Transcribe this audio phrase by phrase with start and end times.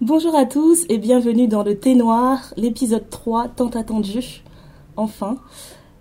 [0.00, 4.44] Bonjour à tous et bienvenue dans le Thé Noir, l'épisode 3 tant attendu.
[4.96, 5.38] Enfin.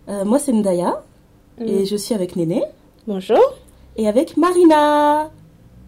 [0.07, 1.03] Euh, moi c'est Ndaya
[1.59, 2.61] et je suis avec Néné.
[3.07, 3.41] Bonjour.
[3.95, 5.31] Et avec Marina.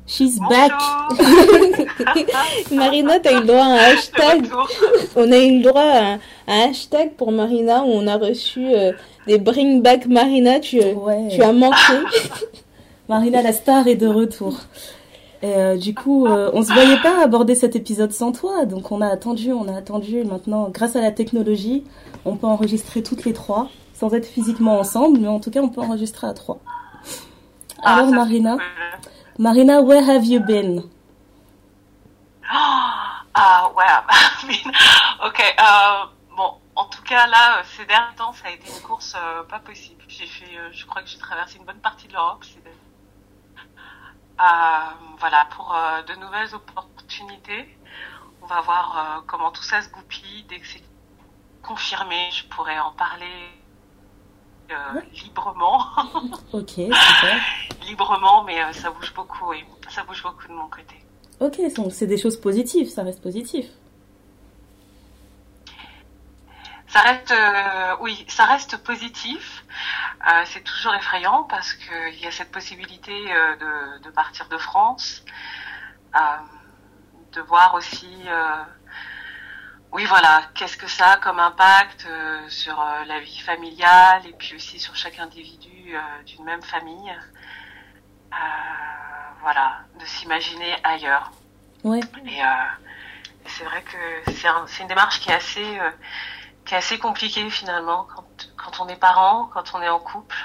[0.08, 0.72] She's back.
[2.72, 4.48] Marina, t'as eu le droit à un hashtag.
[5.16, 8.92] On a eu le droit à un, hashtag pour Marina où on a reçu euh,
[9.28, 10.60] des Bring Back Marina.
[10.60, 10.80] Tu,
[11.30, 11.94] tu as manqué.
[13.08, 14.56] Marina la star est de retour.
[15.42, 18.92] Et euh, du coup, euh, on se voyait pas aborder cet épisode sans toi, donc
[18.92, 20.24] on a attendu, on a attendu.
[20.26, 21.86] Maintenant, grâce à la technologie,
[22.26, 25.70] on peut enregistrer toutes les trois, sans être physiquement ensemble, mais en tout cas, on
[25.70, 26.60] peut enregistrer à trois.
[27.82, 28.58] Ah, Alors, Marina,
[29.38, 30.84] Marina, where have you been?
[33.42, 33.86] Ah, ouais,
[35.26, 35.56] ok.
[35.60, 39.44] Euh, bon, en tout cas, là, ces derniers temps, ça a été une course euh,
[39.44, 40.04] pas possible.
[40.10, 42.44] J'ai fait, euh, je crois que j'ai traversé une bonne partie de l'Europe.
[45.20, 45.76] Voilà, pour
[46.08, 47.78] de nouvelles opportunités.
[48.42, 50.46] On va voir comment tout ça se goupille.
[50.50, 50.84] Dès que c'est
[51.62, 53.50] confirmé, je pourrais en parler
[55.14, 55.82] librement.
[56.54, 57.42] ok, super.
[57.88, 59.64] librement, mais ça bouge beaucoup, oui.
[59.90, 60.96] Ça bouge beaucoup de mon côté.
[61.40, 63.66] Ok, donc c'est des choses positives, ça reste positif.
[66.90, 69.64] Ça reste, euh, oui, ça reste positif.
[70.28, 75.24] Euh, c'est toujours effrayant parce qu'il y a cette possibilité euh, de, partir de France,
[77.32, 78.26] de voir aussi,
[79.92, 82.08] oui, voilà, qu'est-ce que ça a comme impact
[82.48, 85.96] sur la vie familiale et puis aussi sur chaque individu
[86.26, 87.16] d'une même famille.
[89.42, 91.32] voilà, de s'imaginer ailleurs.
[91.84, 92.00] Ouais.
[92.26, 92.42] Et
[93.46, 95.80] c'est vrai que c'est une démarche qui est assez
[96.70, 100.38] qui est assez compliqué finalement quand, quand, on est parent, quand on est en couple,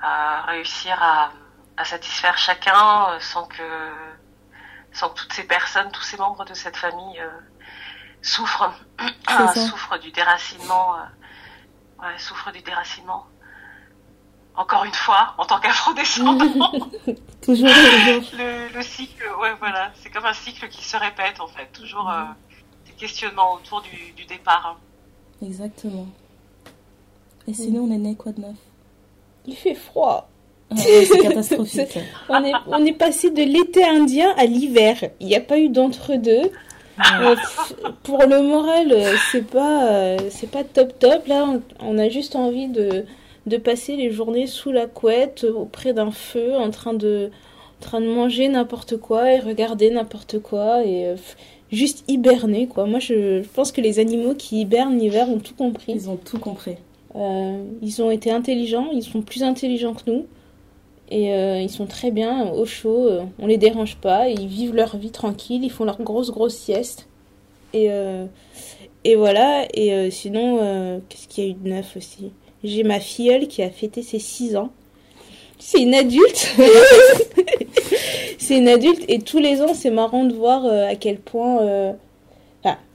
[0.00, 1.32] à réussir à,
[1.76, 3.90] à satisfaire chacun euh, sans que,
[4.92, 7.28] sans que toutes ces personnes, tous ces membres de cette famille euh,
[8.22, 8.72] souffrent,
[9.56, 13.26] souffrent du déracinement, euh, ouais, souffrent du déracinement.
[14.54, 16.46] Encore une fois, en tant qu'afro-descendant.
[17.42, 17.68] toujours,
[18.38, 22.08] Le, le, cycle, ouais, voilà, c'est comme un cycle qui se répète en fait, toujours
[22.86, 24.76] des questionnements autour du, du départ.
[25.42, 26.06] Exactement.
[27.48, 28.56] Et sinon, on est né quoi de neuf?
[29.46, 30.28] Il fait froid.
[30.70, 31.98] Ah c'est catastrophique.
[32.28, 34.96] on, est, on est passé de l'été indien à l'hiver.
[35.20, 36.50] Il n'y a pas eu d'entre-deux.
[37.20, 37.36] Euh,
[38.02, 41.26] pour le moral, euh, c'est pas, euh, c'est pas top top.
[41.26, 41.46] Là,
[41.80, 43.04] on, a juste envie de,
[43.46, 47.30] de passer les journées sous la couette, auprès d'un feu, en train de,
[47.80, 50.84] en train de manger n'importe quoi et regarder n'importe quoi.
[50.84, 51.14] Et
[51.72, 52.86] juste hiberner, quoi.
[52.86, 55.92] Moi, je, pense que les animaux qui hibernent l'hiver ont tout compris.
[55.92, 56.76] Ils ont tout compris.
[57.16, 60.26] Euh, ils ont été intelligents, ils sont plus intelligents que nous.
[61.10, 64.74] Et euh, ils sont très bien au chaud, euh, on les dérange pas, ils vivent
[64.74, 67.06] leur vie tranquille, ils font leur grosse grosse sieste.
[67.74, 67.88] Et,
[69.04, 72.32] et voilà, et sinon, qu'est-ce qu'il y a eu de neuf aussi?
[72.64, 74.70] J'ai ma filleule qui a fêté ses 6 ans.
[75.64, 76.56] C'est une adulte
[78.42, 81.62] c'est une adulte et tous les ans, c'est marrant de voir euh, à quel point.
[81.62, 81.92] Euh,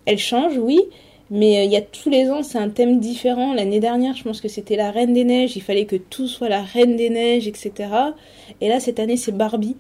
[0.05, 0.79] elle change, oui,
[1.31, 3.53] mais euh, il y a tous les ans, c'est un thème différent.
[3.53, 5.57] L'année dernière, je pense que c'était la Reine des Neiges.
[5.57, 7.71] Il fallait que tout soit la Reine des Neiges, etc.
[8.62, 9.75] Et là, cette année, c'est Barbie.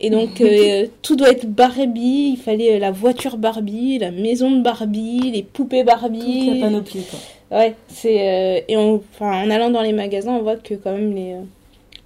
[0.00, 0.42] Et donc,
[1.02, 2.32] tout doit être Barbie.
[2.34, 6.46] Il fallait la voiture Barbie, la maison de Barbie, les poupées Barbie.
[6.46, 7.58] Toute la panoplie, quoi.
[7.58, 8.64] Ouais, c'est.
[8.66, 11.36] et enfin, en allant dans les magasins, on voit que quand même les,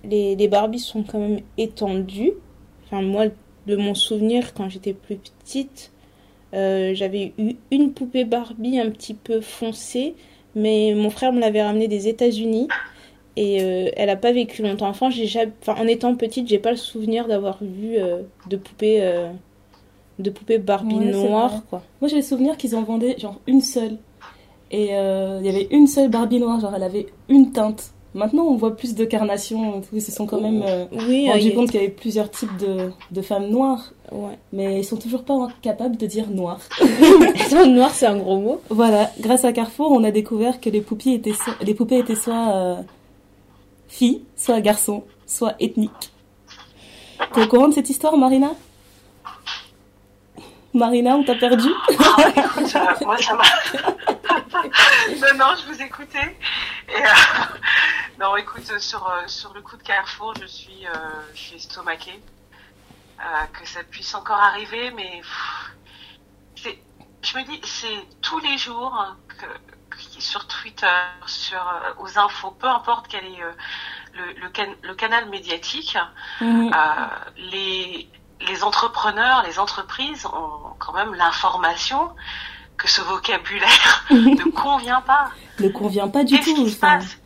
[0.05, 2.33] les, les Barbies sont quand même étendues.
[2.85, 3.27] Enfin, moi,
[3.67, 5.93] de mon souvenir, quand j'étais plus petite,
[6.55, 10.15] euh, j'avais eu une poupée Barbie un petit peu foncée,
[10.55, 12.69] mais mon frère me l'avait ramenée des États-Unis
[13.37, 14.89] et euh, elle n'a pas vécu longtemps.
[14.89, 15.29] Enfin, j'ai
[15.67, 19.29] en étant petite, j'ai pas le souvenir d'avoir vu euh, de poupées
[20.19, 21.83] de poupées Barbie noires, quoi.
[22.01, 23.99] Moi, j'ai le souvenir qu'ils en vendaient genre une seule.
[24.71, 27.93] Et il y avait une seule Barbie noire, genre elle avait une teinte.
[28.15, 29.83] Maintenant, on voit plus de carnations.
[29.93, 32.91] Ils se sont quand même euh, oui, rendu compte qu'il y avait plusieurs types de,
[33.11, 33.93] de femmes noires.
[34.11, 34.39] Ouais.
[34.53, 36.59] Mais ils sont toujours pas capables de dire noir.
[37.67, 38.61] noir, c'est un gros mot.
[38.71, 39.11] Voilà.
[39.21, 42.77] Grâce à Carrefour, on a découvert que les poupées étaient, les poupées étaient soit euh,
[43.89, 46.11] filles, soit garçons, soit ethniques.
[47.35, 48.53] Tu es au courant de cette histoire, Marina?
[50.73, 51.69] Marina, on t'a perdu?
[51.99, 52.17] Ah,
[53.05, 53.43] Moi, ça m'a...
[55.21, 56.39] non, non, je vous écoutais.
[56.89, 57.09] Et, euh,
[58.19, 60.91] non, écoute, sur, euh, sur le coup de Carrefour, je suis, euh,
[61.35, 62.21] je suis estomaquée.
[63.53, 65.23] que ça puisse encore arriver, mais
[66.57, 66.79] c'est,
[67.23, 69.47] je me dis, c'est tous les jours hein, que,
[70.21, 71.63] sur Twitter, sur,
[71.99, 73.41] aux infos, peu importe quel est
[74.15, 74.49] le,
[74.83, 75.99] le, canal médiatique,
[76.41, 76.71] mhm.
[77.37, 78.09] les,
[78.41, 82.15] les entrepreneurs, les entreprises ont quand même l'information
[82.79, 85.31] que ce vocabulaire ne convient pas.
[85.61, 86.65] Ne convient pas du Qu'est-ce tout.
[86.65, 87.19] qui se passe?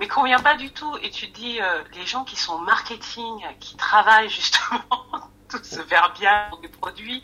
[0.00, 0.90] Mais convient pas du tout.
[1.02, 3.24] Et tu te dis, euh, les gens qui sont marketing,
[3.60, 4.80] qui travaillent justement
[5.50, 7.22] tout ce verbiage des produits,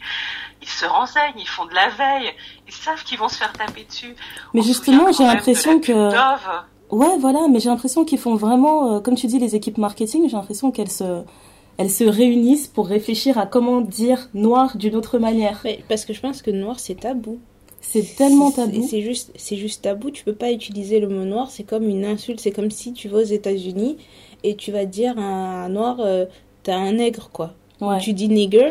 [0.62, 2.30] ils se renseignent, ils font de la veille,
[2.68, 4.14] ils savent qu'ils vont se faire taper dessus.
[4.54, 6.62] Mais On justement, j'ai l'impression que- Dove.
[6.90, 10.28] Ouais, voilà, mais j'ai l'impression qu'ils font vraiment, euh, comme tu dis, les équipes marketing,
[10.28, 11.22] j'ai l'impression qu'elles se,
[11.76, 15.64] elles se réunissent pour réfléchir à comment dire noir d'une autre manière.
[15.88, 17.40] Parce que je pense que noir c'est tabou.
[17.80, 18.86] C'est tellement tabou.
[18.88, 20.10] C'est juste, c'est juste tabou.
[20.10, 21.50] Tu peux pas utiliser le mot noir.
[21.50, 22.38] C'est comme une insulte.
[22.40, 23.96] C'est comme si tu vas aux États-Unis
[24.44, 26.26] et tu vas dire à un noir, euh,
[26.62, 27.54] t'as un nègre quoi.
[27.80, 27.98] Ouais.
[27.98, 28.70] Tu dis nigger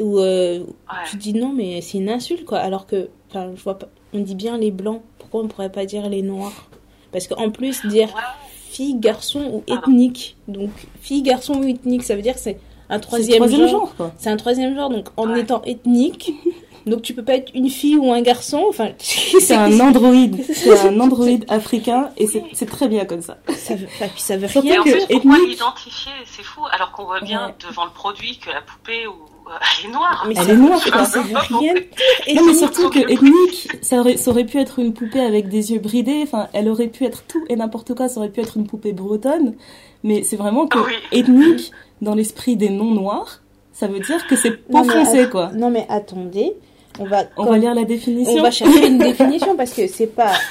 [0.00, 0.64] ou euh, Ouais.
[1.10, 2.58] tu dis non mais c'est une insulte quoi.
[2.58, 3.88] Alors que, enfin, je vois pas.
[4.12, 5.02] On dit bien les blancs.
[5.18, 6.68] Pourquoi on pourrait pas dire les noirs?
[7.12, 8.22] Parce qu'en plus dire Ouais.
[8.70, 10.36] fille, garçon ou ethnique.
[10.48, 12.58] Donc fille, garçon ou ethnique, ça veut dire que c'est
[12.88, 13.70] un troisième, troisième genre.
[13.86, 14.12] genre, quoi.
[14.18, 14.90] C'est un troisième genre.
[14.90, 15.40] Donc en Ouais.
[15.40, 16.32] étant ethnique.
[16.86, 18.64] Donc tu peux pas être une fille ou un garçon.
[18.68, 20.44] Enfin, C'est un androïde.
[20.52, 23.38] C'est un androïde africain et c'est très bien comme ça.
[23.56, 26.12] Ça veut, enfin, puis ça veut Surtout Et rien en que plus, pourquoi ethnique- l'identifier
[26.26, 27.54] C'est fou, alors qu'on voit bien Ouais.
[27.68, 29.12] devant le produit que la poupée ou
[29.46, 29.50] euh,
[29.82, 30.24] elle est noire.
[30.28, 31.04] Mais Elle ça, est noire, quoi.
[31.04, 31.74] ça veut rien dire.
[31.74, 31.80] Non,
[32.26, 35.72] mais Ethnique, surtout que ethnique, ça aurait, ça aurait pu être une poupée avec des
[35.72, 36.20] yeux bridés.
[36.22, 38.08] Enfin, elle aurait pu être tout et n'importe quoi.
[38.08, 39.54] Ça aurait pu être une poupée bretonne.
[40.02, 40.92] Mais c'est vraiment que Oui.
[41.12, 41.72] ethnique,
[42.02, 43.40] dans l'esprit des non-noirs,
[43.72, 45.50] ça veut dire que c'est foncée, att- quoi.
[45.54, 46.52] Non mais attendez,
[46.98, 48.34] on va, On va lire la définition.
[48.34, 50.32] on va chercher une définition parce que c'est pas.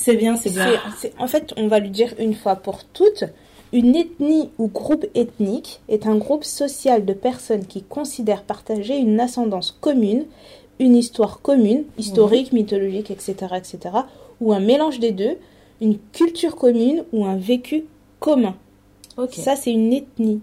[0.00, 0.68] C'est bien, c'est bien.
[0.98, 3.24] c'est- en fait, on va lui dire une fois pour toutes.
[3.74, 9.20] Une ethnie ou groupe ethnique est un groupe social de personnes qui considèrent partager une
[9.20, 10.24] ascendance commune,
[10.78, 13.78] une histoire commune, historique, mythologique, etc., etc.,
[14.40, 15.36] ou un mélange des deux,
[15.82, 17.84] une culture commune ou un vécu
[18.18, 18.54] commun.
[19.18, 19.34] Ok.
[19.34, 20.40] Ça, c'est une ethnie.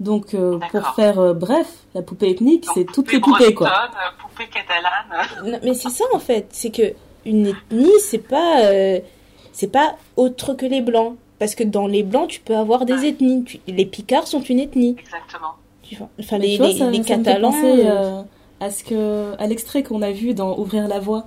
[0.00, 3.68] Donc, euh, pour faire euh, bref, la poupée ethnique, c'est toutes les poupées, quoi.
[3.68, 5.50] bretonne, euh, Poupée catalane.
[5.52, 6.94] Non, mais c'est ça en fait, c'est que
[7.24, 8.98] une ethnie, c'est pas, euh,
[9.52, 11.14] c'est pas autre que les blancs.
[11.38, 13.44] Parce que dans les blancs, tu peux avoir des ethnies.
[13.44, 14.96] Tu- les Picards sont une ethnie.
[14.98, 15.52] Exactement.
[15.82, 16.08] Tu vois.
[16.20, 17.50] Enfin, les, vois, les- ça, les ça me fait Catalans.
[17.50, 17.86] penser,
[18.60, 21.26] à ce que, à l'extrait qu'on a vu dans Ouvrir la voie.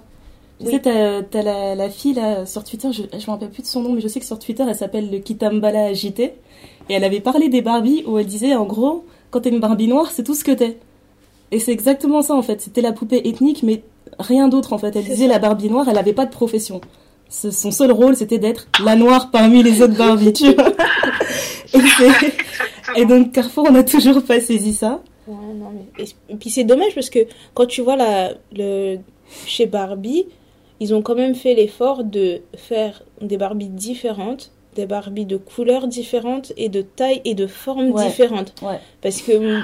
[0.59, 0.71] Tu Oui.
[0.71, 3.67] sais, t'as, t'as la, la fille là sur Twitter, je, je me rappelle plus de
[3.67, 6.33] son nom, mais je sais que sur Twitter, elle s'appelle le Kitambala agité.
[6.89, 9.87] Et elle avait parlé des Barbies où elle disait, en gros, quand t'es une Barbie
[9.87, 10.77] noire, c'est tout ce que t'es.
[11.51, 12.61] Et c'est exactement ça, en fait.
[12.61, 13.83] C'était la poupée ethnique, mais
[14.19, 14.95] rien d'autre, en fait.
[14.95, 15.33] Elle disait, ça.
[15.33, 16.81] la Barbie noire, elle avait pas de profession.
[17.29, 20.71] Ce- son seul rôle, c'était d'être la noire parmi les autres Barbies, tu vois.
[22.95, 25.01] Et, donc, Carrefour, on n'a toujours pas saisi ça.
[25.27, 27.19] ouais, non, mais- et, et puis c'est dommage parce que
[27.53, 28.97] quand tu vois la, le,
[29.45, 30.25] chez Barbie,
[30.79, 35.87] ils ont quand même fait l'effort de faire des Barbies différentes, des Barbies de couleurs
[35.87, 38.05] différentes et de tailles et de formes Ouais.
[38.07, 38.53] différentes.
[38.61, 38.79] Ouais.
[39.01, 39.61] Parce que Oui.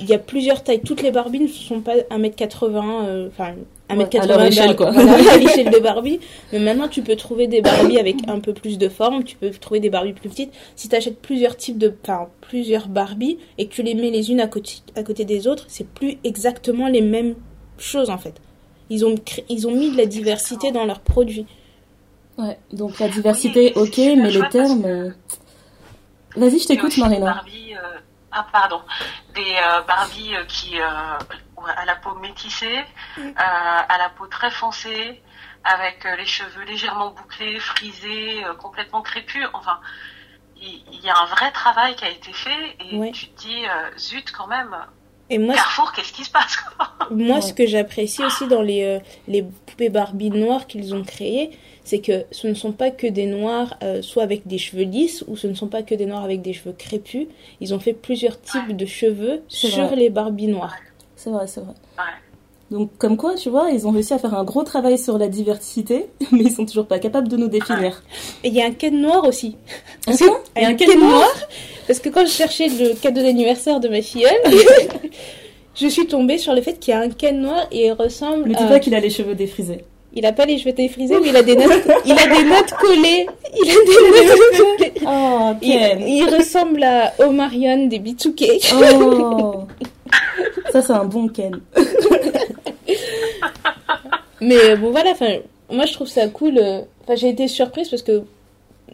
[0.00, 0.80] il y a plusieurs tailles.
[0.80, 3.52] Toutes les Barbies ne sont pas 1m80, euh, enfin
[3.88, 4.90] Ouais, 1m80 à leur échelle, Bar- quoi.
[4.90, 6.20] voilà, à l'échelle de Barbie.
[6.52, 9.50] Mais maintenant, tu peux trouver des Barbies avec un peu plus de forme, tu peux
[9.50, 10.52] trouver des Barbies plus petites.
[10.76, 14.30] Si tu achètes plusieurs types de, enfin, plusieurs Barbies et que tu les mets les
[14.30, 17.34] unes à côté, à côté des autres, c'est plus exactement les mêmes
[17.78, 18.34] choses en fait.
[18.90, 19.14] Ils ont,
[19.48, 21.46] ils ont mis de la diversité dans leurs produits.
[22.38, 24.84] Ouais, donc la diversité, Oui, ok, mais les termes.
[24.84, 25.10] euh,
[26.36, 27.34] Vas-y, je t'écoute, Marina.
[27.34, 27.98] Barbies, euh,
[28.32, 28.80] Ah, pardon.
[29.34, 30.86] Des euh, Barbies euh, qui, euh,
[31.76, 32.78] à la peau métissée,
[33.18, 35.22] euh, à la peau très foncée,
[35.64, 39.46] avec euh, les cheveux légèrement bouclés, frisés, euh, complètement crépus.
[39.52, 39.78] Enfin,
[40.56, 43.98] il y, a un vrai travail qui a été fait et tu te dis, euh,
[43.98, 44.74] zut, quand même,
[45.30, 46.92] Et moi, Carrefour, qu'est-ce qui se passe quoi?
[47.10, 47.42] Moi, Ouais.
[47.42, 48.98] ce que j'apprécie aussi dans les, euh,
[49.28, 51.50] les poupées Barbie noires qu'ils ont créées,
[51.84, 55.24] c'est que ce ne sont pas que des noirs, euh, soit avec des cheveux lisses,
[55.28, 57.26] ou ce ne sont pas que des noirs avec des cheveux crépus.
[57.60, 59.96] Ils ont fait plusieurs types de cheveux sur vrai.
[59.96, 60.76] les Barbie noires.
[61.16, 61.74] C'est vrai, c'est vrai.
[61.98, 62.04] Ouais.
[62.70, 65.26] Donc, comme quoi, tu vois, ils ont réussi à faire un gros travail sur la
[65.26, 68.02] diversité, mais ils sont toujours pas capables de nous définir.
[68.44, 69.56] Et il y a un Ken noir aussi.
[70.06, 70.12] Ah,
[70.56, 71.26] Il y a un Ken noir?
[71.88, 74.30] Parce que quand je cherchais le cadeau d'anniversaire de ma filleule,
[75.80, 78.48] je suis tombée sur le fait qu'il y a un Ken noir et il ressemble
[78.48, 78.66] Me dis à...
[78.66, 79.84] pas qu'il a les cheveux défrisés.
[80.12, 82.72] Il a pas les cheveux défrisés, mais il a des notes, il a des notes
[82.80, 83.26] collées.
[83.54, 83.74] Il a
[84.20, 84.92] des notes collées.
[85.06, 88.44] Oh, Ken il ressemble à Omarion des Bitsuke.
[88.74, 89.64] Oh
[90.72, 91.60] Ça, c'est un bon Ken.
[94.40, 95.36] Mais euh, bon, voilà, enfin,
[95.70, 96.58] moi je trouve ça cool.
[96.58, 98.22] euh, Enfin, j'ai été surprise parce que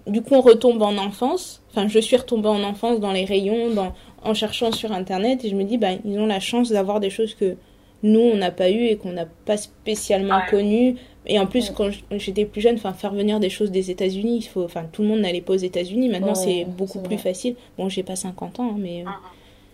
[0.06, 1.60] du coup, on retombe en enfance.
[1.70, 5.48] Enfin, je suis retombée en enfance dans les rayons, dans, en cherchant sur internet, et
[5.50, 7.56] je me dis, bah, ils ont la chance d'avoir des choses que
[8.02, 10.50] nous, on n'a pas eu et qu'on n'a pas spécialement Ouais.
[10.50, 10.96] connues.
[11.26, 11.74] Et en plus, Ouais.
[11.76, 15.02] quand j'étais plus jeune, enfin, faire venir des choses des États-Unis, il faut, enfin, tout
[15.02, 16.08] le monde n'allait pas aux États-unis.
[16.08, 17.56] Maintenant, Ouais, c'est beaucoup plus facile.
[17.78, 19.12] Bon, j'ai pas 50 ans, hein, mais euh, Mhm.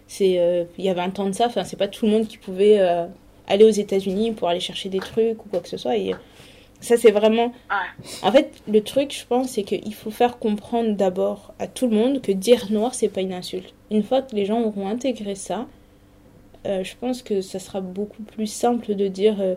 [0.06, 2.26] C'est, euh, il y a 20 ans de ça, enfin, c'est pas tout le monde
[2.26, 3.06] qui pouvait euh,
[3.48, 5.96] aller aux États-Unis pour aller chercher des trucs ou quoi que ce soit.
[5.96, 6.14] Et
[6.82, 7.46] ça, c'est vraiment.
[7.70, 8.08] Ouais.
[8.22, 11.96] En fait, le truc, je pense, c'est qu'il faut faire comprendre d'abord à tout le
[11.96, 13.72] monde que dire noir, c'est pas une insulte.
[13.90, 15.66] Une fois que les gens auront intégré ça,
[16.66, 19.40] euh, je pense que ça sera beaucoup plus simple de dire.
[19.40, 19.54] euh,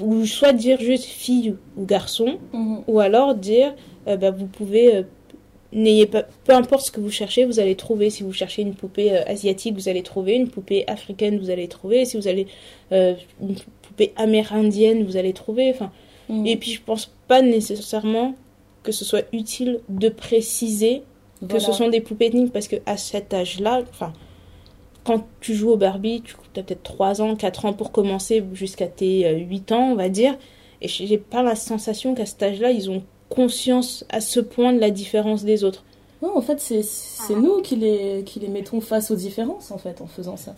[0.00, 2.82] ou soit dire juste fille ou garçon, Mhm.
[2.88, 3.74] ou alors dire
[4.08, 5.04] euh, bah, vous pouvez.
[5.74, 8.10] N'ayez pas, peu importe ce que vous cherchez, vous allez trouver.
[8.10, 10.34] Si vous cherchez une poupée asiatique, vous allez trouver.
[10.34, 12.04] Une poupée africaine, vous allez trouver.
[12.04, 12.46] Si vous allez
[12.90, 13.54] une
[13.92, 15.70] poupée amérindienne, vous allez trouver.
[15.70, 15.90] Enfin,
[16.28, 16.46] Mhm.
[16.46, 18.34] et puis je pense pas nécessairement
[18.82, 21.02] que ce soit utile de préciser
[21.48, 24.12] que ce sont des poupées ethniques parce que à cet âge-là, enfin,
[25.04, 28.86] quand tu joues au Barbie, tu as peut-être 3 ans, 4 ans pour commencer jusqu'à
[28.86, 30.36] tes euh, 8 ans, on va dire.
[30.80, 34.78] Et j'ai pas la sensation qu'à cet âge-là, ils ont conscience à ce point de
[34.78, 35.84] la différence des autres.
[36.22, 39.78] Non, en fait, c'est c'est nous qui les, qui les mettons face aux différences, en
[39.78, 40.54] fait, en faisant ça.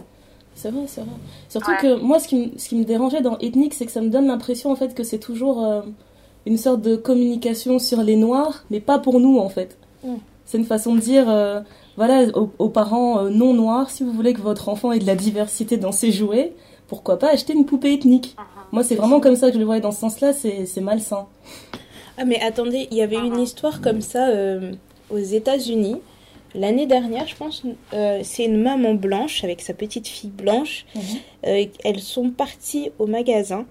[0.55, 1.11] C'est vrai, c'est vrai.
[1.49, 1.77] Surtout Ouais.
[1.81, 4.09] que moi, ce qui, me- ce qui me dérangeait dans ethnique, c'est que ça me
[4.09, 5.83] donne l'impression, en fait, que c'est toujours euh,
[6.47, 9.77] une sorte de communication sur les noirs, mais pas pour nous, en fait.
[10.05, 10.15] Mm.
[10.47, 11.61] C'est une façon de dire, euh,
[11.97, 15.07] voilà, aux, aux parents euh, non noirs, si vous voulez que votre enfant ait de
[15.07, 16.53] la diversité dans ses jouets,
[16.87, 18.37] pourquoi pas acheter une poupée ethnique?
[18.71, 21.27] Moi, c'est vraiment comme ça que je le voyais dans ce sens-là, c'est c'est malsain.
[22.19, 24.73] Ah mais attendez, il y avait une histoire comme ça euh,
[25.11, 25.97] aux États-Unis
[26.55, 27.63] l'année dernière, je pense.
[27.93, 30.87] euh, c'est une maman blanche avec sa petite fille blanche.
[30.95, 31.03] Mhm.
[31.47, 33.67] Euh, elles sont parties au magasin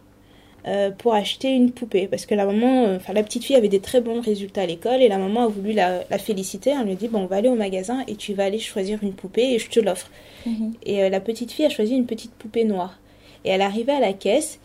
[0.67, 3.79] euh, pour acheter une poupée parce que la maman, enfin la petite fille avait des
[3.81, 6.69] très bons résultats à l'école et la maman a voulu la, la féliciter.
[6.71, 8.99] Elle lui a dit bon on va aller au magasin et tu vas aller choisir
[9.03, 10.09] une poupée et je te l'offre.
[10.45, 10.73] Mhm.
[10.85, 12.99] Et la petite fille a choisi une petite poupée noire.
[13.45, 14.59] Et elle arrivait à la caisse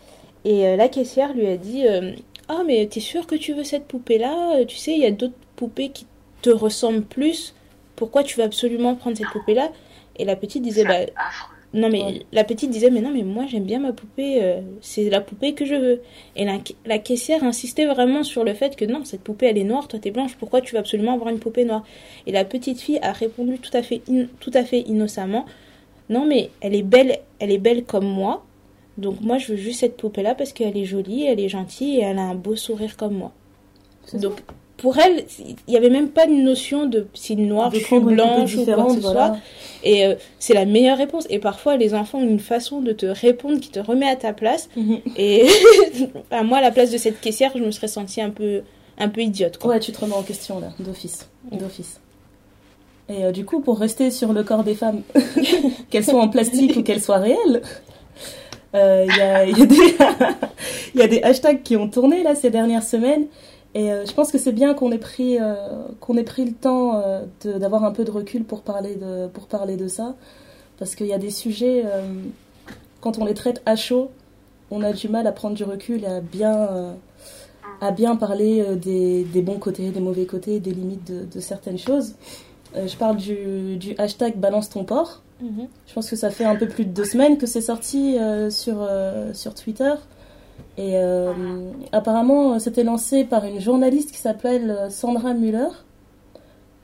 [0.45, 1.83] et la caissière lui a dit
[2.47, 4.55] Ah, mais t'es sûre que tu veux cette poupée-là?
[4.59, 6.05] Euh, Tu sais, il y a d'autres poupées qui
[6.41, 7.53] te ressemblent plus.
[7.99, 9.71] Pourquoi tu veux absolument prendre cette poupée-là
[10.17, 10.99] Et la petite disait Bah,
[11.73, 12.21] non, mais Ouais.
[12.31, 15.53] la petite disait Mais non, mais moi j'aime bien ma poupée, euh, c'est la poupée
[15.53, 16.01] que je veux.
[16.37, 19.63] Et la, la caissière insistait vraiment sur le fait que non, cette poupée elle est
[19.65, 21.83] noire, toi t'es blanche, pourquoi tu veux absolument avoir une poupée noire
[22.25, 25.45] Et la petite fille a répondu tout à fait, in- tout à fait innocemment
[26.09, 28.45] Non, mais elle est belle, elle est belle comme moi.
[28.97, 31.97] Donc moi je veux juste cette poupée là parce qu'elle est jolie, elle est gentille
[31.99, 33.31] et elle a un beau sourire comme moi.
[34.05, 34.39] C'est Donc
[34.81, 37.99] pour elle, il n'y avait même pas une notion de si noire, De je suis
[37.99, 39.11] blanche ou quoi que ce soit.
[39.11, 39.37] voilà.
[39.83, 41.25] Et euh, c'est la meilleure réponse.
[41.29, 44.33] Et parfois, les enfants ont une façon de te répondre qui te remet à ta
[44.33, 44.69] place.
[44.75, 44.99] Mhm.
[45.17, 45.45] Et
[46.31, 48.61] enfin, moi, à la place de cette caissière, je me serais sentie un peu,
[48.97, 49.57] un peu idiote.
[49.57, 49.71] Quoi.
[49.71, 51.29] Ouais, tu te remets en question là, d'office.
[51.51, 51.99] D'office.
[53.09, 55.01] Et euh, du coup, pour rester sur le corps des femmes,
[55.89, 57.61] qu'elles soient en plastique ou qu'elles soient réelles,
[58.75, 59.75] euh, il y, a, il y a des-
[60.93, 63.25] il y a des hashtags qui ont tourné là ces dernières semaines.
[63.75, 65.55] Et euh, je pense que c'est bien qu'on ait pris euh,
[65.99, 69.45] qu'on ait pris le temps euh, d'avoir un peu de recul pour parler de pour
[69.45, 70.15] parler de ça,
[70.77, 71.85] parce qu'il y a des sujets
[73.01, 74.09] quand on les traite à chaud,
[74.71, 76.95] on a du mal à prendre du recul et à bien
[77.81, 81.77] à bien parler des, des bons côtés, des mauvais côtés, des limites de, de certaines
[81.77, 82.15] choses.
[82.75, 85.21] Je parle du, du hashtag balance ton porc.
[85.41, 85.67] Mhm.
[85.87, 88.17] Je pense que ça fait un peu plus de deux semaines que c'est sorti
[88.49, 88.89] sur,
[89.33, 89.93] sur Twitter.
[90.79, 91.33] Et euh,
[91.91, 95.67] apparemment, euh, c'était lancé par une journaliste qui s'appelle euh, Sandra Muller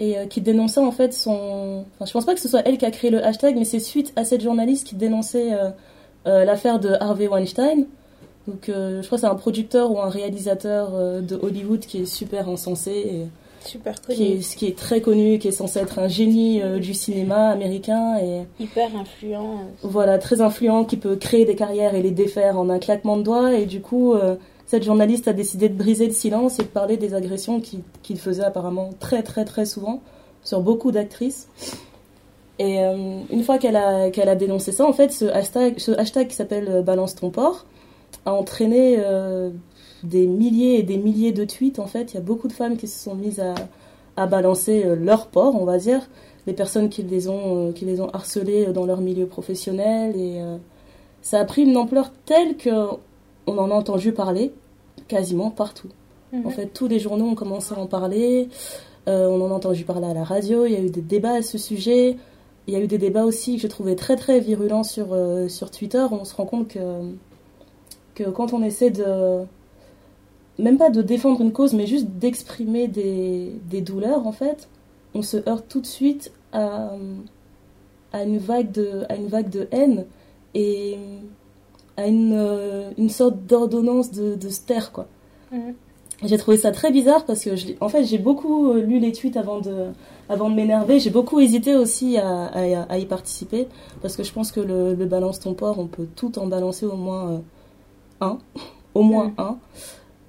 [0.02, 1.86] et qui dénonçait en fait son.
[1.96, 3.80] Enfin, je pense pas que ce soit elle qui a créé le hashtag, mais c'est
[3.80, 5.52] suite à cette journaliste qui dénonçait
[6.26, 7.86] l'affaire de Harvey Weinstein.
[8.46, 12.50] Donc, je crois que c'est un producteur ou un réalisateur de Hollywood qui est super
[12.50, 12.92] encensé.
[12.92, 13.28] Et
[13.66, 16.94] Super qui est, qui est très connu, qui est censé être un génie euh, du
[16.94, 19.60] cinéma américain et Hyper influent.
[19.60, 19.88] euh.
[19.88, 23.24] voilà très influent, qui peut créer des carrières et les défaire en un claquement de
[23.24, 23.54] doigts.
[23.54, 26.98] Et du coup, euh, cette journaliste a décidé de briser le silence et de parler
[26.98, 30.02] des agressions qu'il faisait apparemment très très très souvent
[30.44, 31.48] sur beaucoup d'actrices.
[32.60, 35.92] Et euh, une fois qu'elle a, qu'elle a dénoncé ça, en fait, ce hashtag, ce
[35.92, 37.66] hashtag qui s'appelle Balance ton porc
[38.26, 38.98] a entraîné
[40.06, 41.80] des milliers et des milliers de tweets.
[41.80, 43.56] En fait, il y a beaucoup de femmes qui se sont mises à,
[44.18, 46.08] à balancer euh, leur porc, on va dire,
[46.48, 50.16] les personnes qui les ont, euh, qui les ont harcelées dans leur milieu professionnel.
[50.16, 50.58] Et euh,
[51.22, 52.70] ça a pris une ampleur telle que
[53.48, 54.52] on en a entendu parler
[55.08, 55.90] quasiment partout.
[56.34, 56.46] Mhm.
[56.46, 58.50] En fait, tous les journaux ont commencé à en parler.
[59.08, 60.66] Euh, on en a entendu parler à la radio.
[60.66, 62.18] Il y a eu des débats à ce sujet.
[62.68, 65.48] Il y a eu des débats aussi que je trouvais très très virulents sur, euh,
[65.48, 66.04] sur Twitter.
[66.12, 66.80] On se rend compte que,
[68.16, 69.44] que quand on essaie de.
[70.58, 74.70] Même pas de défendre une cause, mais juste d'exprimer des, des douleurs, en fait,
[75.14, 76.92] on se heurte tout de suite à,
[78.14, 80.06] à, une, vague de, à une vague de haine
[80.54, 80.98] et
[81.98, 85.08] à une, euh, une sorte d'ordonnance de, de se taire, quoi.
[85.52, 85.76] Mhm.
[86.24, 89.38] j'ai trouvé ça très bizarre parce que, je, en fait, j'ai beaucoup lu les tweets
[89.38, 89.92] avant de,
[90.30, 91.00] avant de m'énerver.
[91.00, 93.68] J'ai beaucoup hésité aussi à, à, y participer
[94.02, 96.86] parce que je pense que le, le, balance ton port, on peut tout en balancer
[96.86, 97.42] au moins
[98.22, 98.38] un,
[98.94, 99.58] au moins un.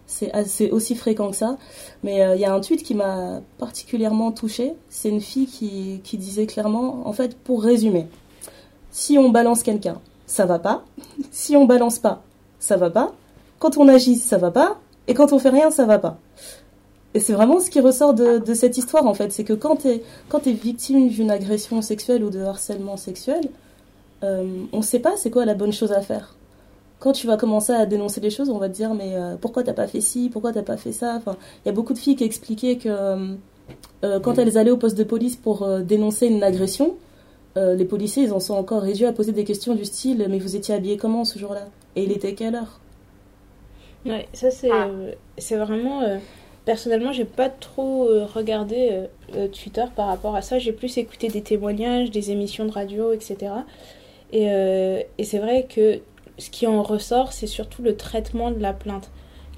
[0.06, 1.58] C'est aussi fréquent que ça.
[2.04, 4.74] Mais il y a un tweet qui m'a particulièrement touchée.
[4.88, 8.06] C'est une fille qui, qui disait clairement, en fait, pour résumer,
[8.90, 10.84] si on balance quelqu'un, ça va pas.
[11.30, 12.22] Si on balance pas,
[12.58, 13.12] ça va pas.
[13.58, 14.78] Quand on agit, ça va pas.
[15.06, 16.18] Et quand on fait rien, ça va pas.
[17.14, 19.32] Et c'est vraiment ce qui ressort de, cette histoire, en fait.
[19.32, 23.42] C'est que quand tu es victime d'une agression sexuelle ou de harcèlement sexuel,
[24.24, 26.34] euh, on ne sait pas c'est quoi la bonne chose à faire.
[27.06, 29.62] Quand tu vas commencer à dénoncer les choses, on va te dire mais euh, pourquoi
[29.62, 31.14] t'as pas fait ci, pourquoi t'as pas fait ça?
[31.14, 32.88] Enfin, il y a beaucoup de filles qui expliquaient que
[34.02, 36.96] euh, quand elles allaient au poste de police pour dénoncer une agression,
[37.56, 40.40] euh, les policiers, ils en sont encore réduits à poser des questions du style Mais
[40.40, 41.68] vous étiez habillé comment ce jour-là?
[41.94, 42.80] Et il était quelle heure?
[44.04, 44.88] Ouais, ça c'est ah.
[44.88, 46.02] euh, c'est vraiment.
[46.02, 46.18] Euh,
[46.64, 49.06] personnellement, j'ai pas trop regardé
[49.52, 50.58] Twitter par rapport à ça.
[50.58, 53.52] J'ai plus écouté des témoignages, des émissions de radio, etc.
[54.32, 54.46] Et,
[55.16, 56.00] et c'est vrai que
[56.38, 59.10] ce qui en ressort, c'est surtout le traitement de la plainte.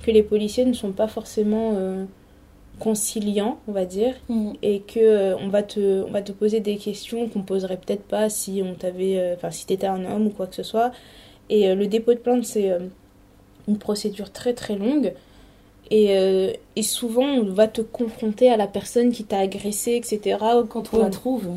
[0.02, 1.75] Que les policiers ne sont pas forcément
[2.78, 4.52] conciliant, on va dire, mm.
[4.62, 8.04] et que euh, on va te on va te poser des questions qu'on poserait peut-être
[8.04, 10.93] pas si on t'avait euh, enfin si t'étais un homme ou quoi que ce soit.
[11.50, 12.73] Et euh, le dépôt de plainte c'est
[13.67, 15.12] une procédure très très longue.
[15.91, 16.10] Et,
[16.76, 20.36] et, souvent, on va te confronter à la personne qui t'a agressé, etc.
[20.69, 21.49] Quand on la trouve.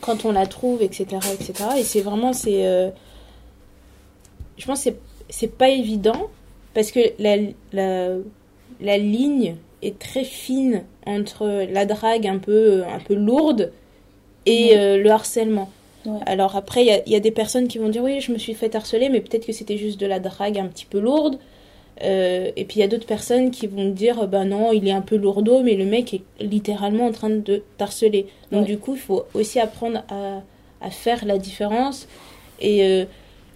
[0.00, 1.06] Quand on la trouve, etc.
[1.34, 1.70] etc.
[1.76, 2.92] Et c'est vraiment, c'est...
[4.60, 4.90] je pense que
[5.28, 6.28] c'est pas évident,
[6.74, 7.36] parce que la,
[7.72, 8.16] la,
[8.80, 13.72] la ligne est très fine entre la drague un peu, un peu lourde
[14.46, 15.70] et euh, le harcèlement.
[16.24, 18.74] Alors après, il y, a des personnes qui vont dire oui, je me suis fait
[18.74, 21.38] harceler, mais peut-être que c'était juste de la drague un petit peu lourde.
[22.02, 24.92] Euh, et puis il y a d'autres personnes qui vont dire ben non, il est
[24.92, 28.26] un peu lourdeau, mais le mec est littéralement en train de t'harceler.
[28.50, 30.40] Donc du coup, il faut aussi apprendre à,
[30.80, 32.08] à faire la différence.
[32.60, 33.04] Et euh,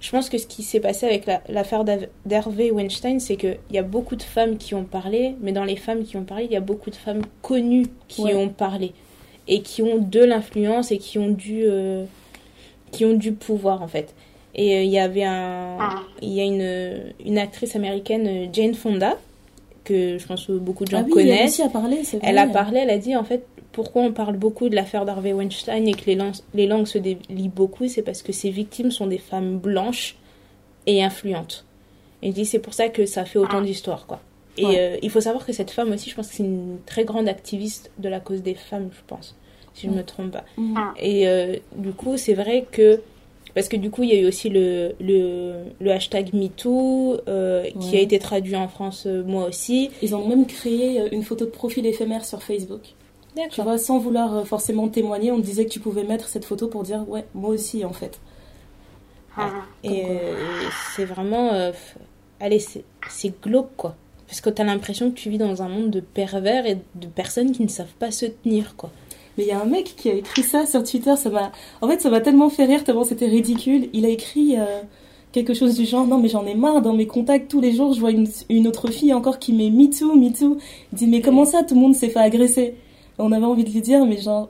[0.04, 1.82] je pense que ce qui s'est passé avec l'affaire
[2.26, 5.76] d'Hervé Weinstein, c'est qu'il y a beaucoup de femmes qui ont parlé, mais dans les
[5.76, 8.92] femmes qui ont parlé, il y a beaucoup de femmes connues qui ont parlé
[9.48, 12.04] et qui ont de l'influence et qui ont du euh,
[12.90, 14.14] qui ont du pouvoir en fait.
[14.54, 15.78] Et euh, il y avait un
[16.20, 19.16] il y a une, une actrice américaine euh, Jane Fonda
[19.84, 21.60] que je pense que beaucoup de gens ah connaissent.
[21.60, 24.68] Elle a, parlé, elle a parlé, elle a dit en fait pourquoi on parle beaucoup
[24.68, 28.22] de l'affaire d'Harvey Weinstein et que les, langues, les langues se délient beaucoup, c'est parce
[28.22, 30.16] que ces victimes sont des femmes blanches
[30.86, 31.66] et influentes.
[32.22, 33.62] Et dit c'est pour ça que ça fait autant ah.
[33.62, 34.20] d'histoires, quoi.
[34.56, 37.04] Et euh, il faut savoir que cette femme aussi, je pense que c'est une très
[37.04, 39.36] grande activiste de la cause des femmes, je pense,
[39.74, 40.44] si je ne me trompe pas.
[40.76, 40.94] Ah.
[41.00, 43.00] Et euh, du coup, c'est vrai que
[43.54, 47.64] parce que du coup, il y a eu aussi le, le, le hashtag MeToo euh,
[47.80, 49.90] qui a été traduit en France, moi aussi.
[50.02, 52.94] Ils ont même créé une photo de profil éphémère sur Facebook.
[53.50, 56.44] Tu vois, sans vouloir euh, forcément témoigner, on te disait que tu pouvais mettre cette
[56.44, 58.20] photo pour dire ouais, moi aussi en fait.
[59.36, 59.50] Ah.
[59.82, 60.36] et euh,
[60.94, 61.52] c'est vraiment.
[61.52, 61.72] Euh,
[62.38, 63.96] allez, c'est glauque quoi.
[64.28, 67.06] Parce que tu as l'impression que tu vis dans un monde de pervers et de
[67.08, 68.90] personnes qui ne savent pas se tenir quoi.
[69.36, 71.50] Mais il y a un mec qui a écrit ça sur Twitter, ça m'a.
[71.80, 73.88] En fait, ça m'a tellement fait rire, tellement c'était ridicule.
[73.92, 74.56] Il a écrit.
[75.32, 77.92] quelque chose du genre non mais j'en ai marre dans mes contacts tous les jours
[77.92, 80.58] je vois une, une autre fille encore qui met me too me too
[80.92, 82.76] il dit mais comment ça tout le monde s'est fait agresser?
[83.18, 84.48] On avait envie de lui dire, mais genre,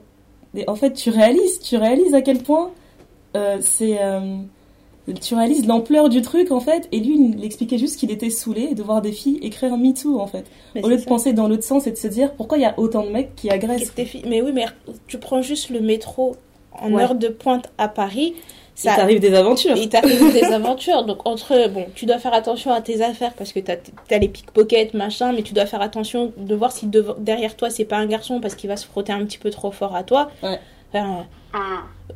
[0.67, 2.71] en fait, tu réalises, tu réalises à quel point
[3.35, 4.01] euh, c'est.
[4.01, 4.37] Euh,
[5.21, 8.73] tu réalises l'ampleur du truc en fait, et lui il expliquait juste qu'il était saoulé
[8.73, 10.45] de voir des filles écrire Me Too en fait.
[10.81, 12.73] Au lieu de penser dans l'autre sens et de se dire pourquoi il y a
[12.79, 13.93] autant de mecs qui agressent.
[14.27, 14.65] Mais oui, mais
[15.05, 16.35] tu prends juste le métro
[16.71, 18.33] en heure de pointe à Paris,
[18.75, 19.77] ça il t'arrive des aventures.
[19.77, 21.05] Il t'arrive des aventures.
[21.05, 23.77] Donc, entre, bon, tu dois faire attention à tes affaires parce que t'as
[24.11, 27.85] as les pickpockets, machin, mais tu dois faire attention de voir si derrière toi c'est
[27.85, 30.29] pas un garçon parce qu'il va se frotter un petit peu trop fort à toi.
[30.43, 30.59] Ouais.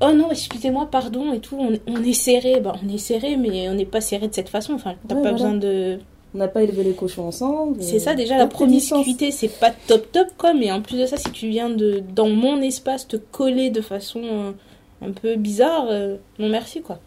[0.02, 2.60] oh non, excusez-moi, pardon et tout, on, est serré.
[2.60, 4.74] Bah, on est serré, mais on n'est pas serré de cette façon.
[4.74, 6.00] Enfin, t'as pas besoin de.
[6.36, 7.82] On n'a pas élevé les cochons ensemble.
[7.82, 11.18] C'est ça, déjà, la promiscuité, c'est pas top top, quoi, mais en plus de ça,
[11.18, 14.54] si tu viens de, dans mon espace, te coller de façon.
[15.02, 17.00] Un peu bizarre, euh, non merci quoi.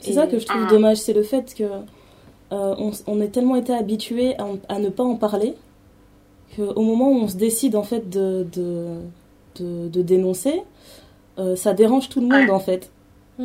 [0.00, 3.56] C'est ça que je trouve dommage, c'est le fait que euh, on, on, est tellement
[3.56, 4.34] été habitué
[4.68, 5.54] à, ne pas en parler
[6.54, 10.62] qu'au moment où on se décide en fait de, de, de, dénoncer,
[11.38, 12.90] euh, ça dérange tout le monde en fait.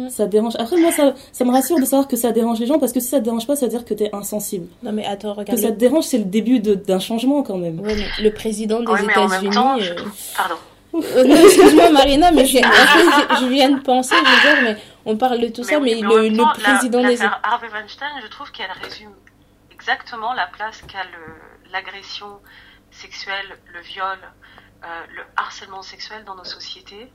[0.09, 0.53] Ça dérange.
[0.59, 2.99] Après, moi, ça, ça me rassure de savoir que ça dérange les gens parce que
[2.99, 4.67] si ça te dérange pas, ça veut dire que tu es insensible.
[4.83, 5.49] Non, mais attends, regarde.
[5.49, 7.79] Que ça te dérange, c'est le début d'un changement quand même.
[7.79, 9.55] Ouais, mais le président des États-Unis.
[10.37, 10.55] Pardon.
[10.93, 15.39] Euh, excuse-moi Marina, mais je, je, viens de penser, je veux dire, mais on parle
[15.39, 17.21] de tout ça, mais, le, le, président des...
[17.21, 19.13] Harvey Weinstein, je trouve qu'elle résume
[19.71, 21.03] exactement la place qu'a
[21.71, 22.39] l'agression
[22.89, 24.17] sexuel, le viol,
[24.81, 27.11] le harcèlement sexuel dans nos sociétés,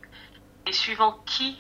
[0.67, 1.57] et suivant qui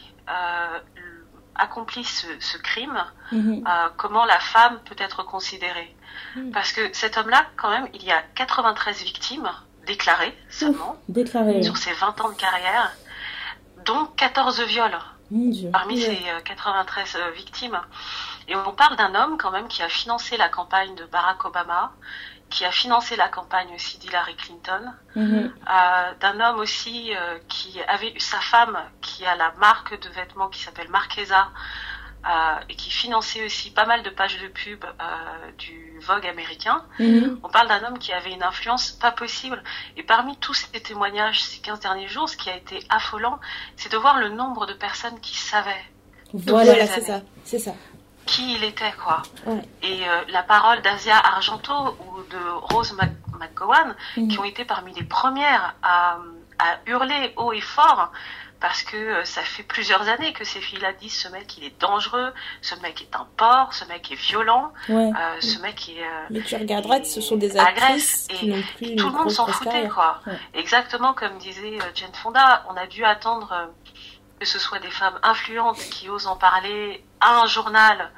[1.56, 3.64] accomplit ce, crime, mhm.
[3.96, 5.94] comment la femme peut être considérée.
[6.36, 6.52] Mhm.
[6.52, 9.50] Parce que cet homme-là, quand même, il y a 93 victimes
[9.86, 10.96] déclarées seulement
[11.62, 12.92] sur ses 20 ans de carrière,
[13.84, 14.98] dont 14 viols
[15.72, 17.80] parmi ces 93 victimes.
[18.46, 21.92] Et on parle d'un homme quand même qui a financé la campagne de Barack Obama,
[22.50, 25.52] qui a financé la campagne aussi d'Hillary Clinton, mhm.
[25.68, 30.08] euh, d'un homme aussi euh, qui avait eu sa femme qui a la marque de
[30.10, 31.48] vêtements qui s'appelle Marquesa
[32.26, 34.84] euh, et qui finançait aussi pas mal de pages de pub
[35.58, 36.84] du Vogue américain.
[36.98, 37.40] Mhm.
[37.42, 39.62] On parle d'un homme qui avait une influence pas possible.
[39.96, 43.38] Et parmi tous ces témoignages ces 15 derniers jours, ce qui a été affolant,
[43.76, 45.84] c'est de voir le nombre de personnes qui savaient.
[46.32, 47.74] Voilà, c'est ça, c'est ça
[48.26, 49.22] qui il était, quoi.
[49.82, 52.96] Et euh, la parole d'Asia Argento ou de Rose
[53.38, 56.18] McGowan, qui ont été parmi les premières à,
[56.58, 58.12] à, hurler haut et fort,
[58.60, 61.80] parce que euh, ça fait plusieurs années que ces filles-là disent ce mec il est
[61.80, 66.04] dangereux, ce mec est un porc, ce mec est violent, euh, ce mec est.
[66.30, 69.88] Mais tu regarderas, ce sont des actrices qui n'ont plus tout le monde s'en foutait,
[69.88, 70.20] quoi.
[70.54, 73.70] Exactement comme disait Jane Fonda, on a dû attendre
[74.40, 78.10] que ce soit des femmes influentes qui osent en parler à un journal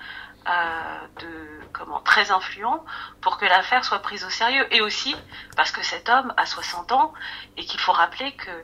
[0.49, 2.85] euh, de comment très influent
[3.21, 5.15] pour que l'affaire soit prise au sérieux et aussi
[5.57, 7.13] parce que cet homme a 60 ans
[7.57, 8.63] et qu'il faut rappeler que euh,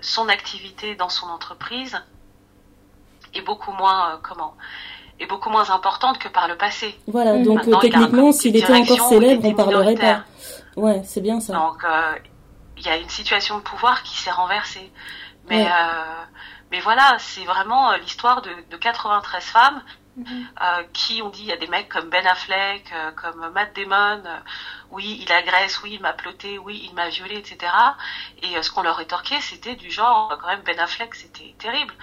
[0.00, 2.00] son activité dans son entreprise
[3.34, 4.54] est beaucoup moins euh, comment
[5.20, 6.96] est beaucoup moins importante que par le passé.
[7.08, 10.22] Voilà, donc techniquement, s'il était encore célèbre, on parlerait pas.
[10.76, 11.54] Ouais, c'est bien ça.
[11.54, 11.84] Donc
[12.76, 14.92] il y a une situation de pouvoir qui s'est renversée.
[15.50, 15.66] Mais
[16.70, 19.82] mais voilà, c'est vraiment euh, l'histoire de, de, 93 femmes
[20.26, 23.74] euh, qui ont dit, il y a des mecs comme Ben Affleck, euh, comme Matt
[23.76, 24.22] Damon,
[24.90, 27.72] oui, il agresse, oui, il m'a ploté, oui, il m'a violé, etc.
[28.42, 31.94] Et ce qu'on leur rétorquait, c'était du genre, quand même, Ben Affleck, c'était terrible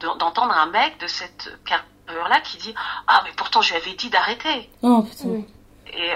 [0.00, 2.74] d'entendre un mec de cette carrière-là qui dit,
[3.06, 4.68] ah, mais pourtant, je lui avais dit d'arrêter.
[4.82, 5.42] Oh, putain.
[5.86, 6.12] Et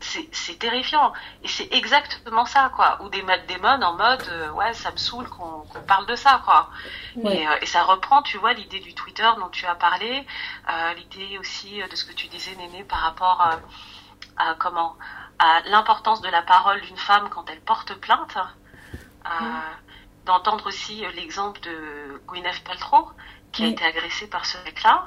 [0.00, 1.12] c'est terrifiant.
[1.42, 2.98] Et c'est exactement ça, quoi.
[3.02, 6.40] Ou des Matt Damon en mode, euh, ouais, ça me saoule qu'on parle de ça,
[6.44, 6.70] quoi.
[7.16, 10.26] Et, euh, et, ça reprend, tu vois, l'idée du Twitter dont tu as parlé,
[10.70, 13.40] euh, l'idée aussi de ce que tu disais, Néné, par rapport
[14.36, 14.96] à comment
[15.40, 18.38] à l'importance de la parole d'une femme quand elle porte plainte.
[20.24, 23.10] D'entendre aussi l'exemple de Gwyneth Paltrow,
[23.52, 25.04] qui a été agressée par ce mec-là.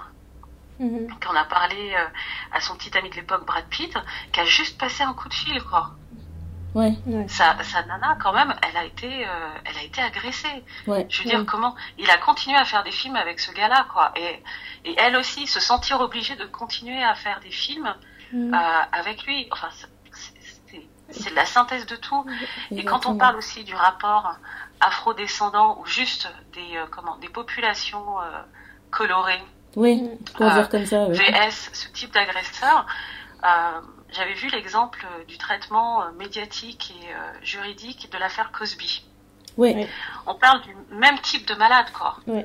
[0.82, 1.10] Mhm.
[1.24, 2.06] qu'on a parlé euh,
[2.52, 3.96] à son petit ami de l'époque, Brad Pitt,
[4.32, 5.92] qui a juste passé un coup de fil, quoi.
[6.74, 6.94] Ouais.
[7.28, 7.54] Sa,
[7.86, 10.64] nana, quand même, elle a été, euh, elle a été agressée.
[10.88, 14.12] Je veux dire, comment il a continué à faire des films avec ce gars-là, quoi.
[14.16, 14.42] Et,
[14.86, 17.94] et elle aussi, se sentir obligée de continuer à faire des films
[18.34, 18.54] mhm.
[18.54, 19.48] euh, avec lui.
[19.52, 19.70] Enfin,
[21.12, 22.26] c'est la synthèse de tout.
[22.72, 24.34] Et quand on parle aussi du rapport
[24.80, 28.16] afro-descendant ou juste des, comment, des populations
[28.90, 29.44] colorées
[29.76, 31.06] oui, pour dire comme ça.
[31.08, 32.86] VS, ce type d'agresseur.
[33.44, 33.82] Euh,
[34.12, 39.04] J'avais vu l'exemple du traitement euh, médiatique et euh, juridique de l'affaire Cosby.
[39.58, 39.88] Oui.
[40.26, 42.18] On parle du même type de malade, quoi.
[42.28, 42.44] Oui.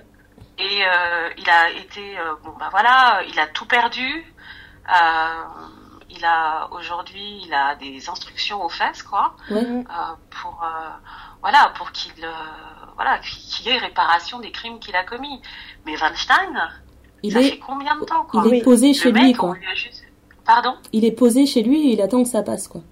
[0.59, 4.25] Et euh, il a été, bon ben voilà, il a tout perdu.
[6.09, 9.85] il a aujourd'hui, il a des instructions aux fesses, quoi, oui.
[10.31, 10.65] pour
[11.43, 12.27] voilà, pour qu'il
[12.95, 15.43] voilà, qu'il y ait réparation des crimes qu'il a commis.
[15.85, 16.71] Mais Weinstein,
[17.27, 19.55] il ça est, fait combien de temps quoi Il est posé chez lui quoi.
[20.45, 22.83] Pardon Il est posé chez lui et il attend que ça passe quoi.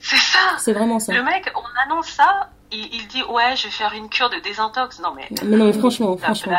[0.00, 0.38] C'est ça.
[0.58, 1.12] C'est vraiment ça.
[1.12, 4.38] Le mec, on annonce ça, il, il, dit ouais, je vais faire une cure de
[4.38, 5.00] désintox.
[5.00, 5.26] Non mais.
[5.42, 6.56] Mais non mais franchement, franchement.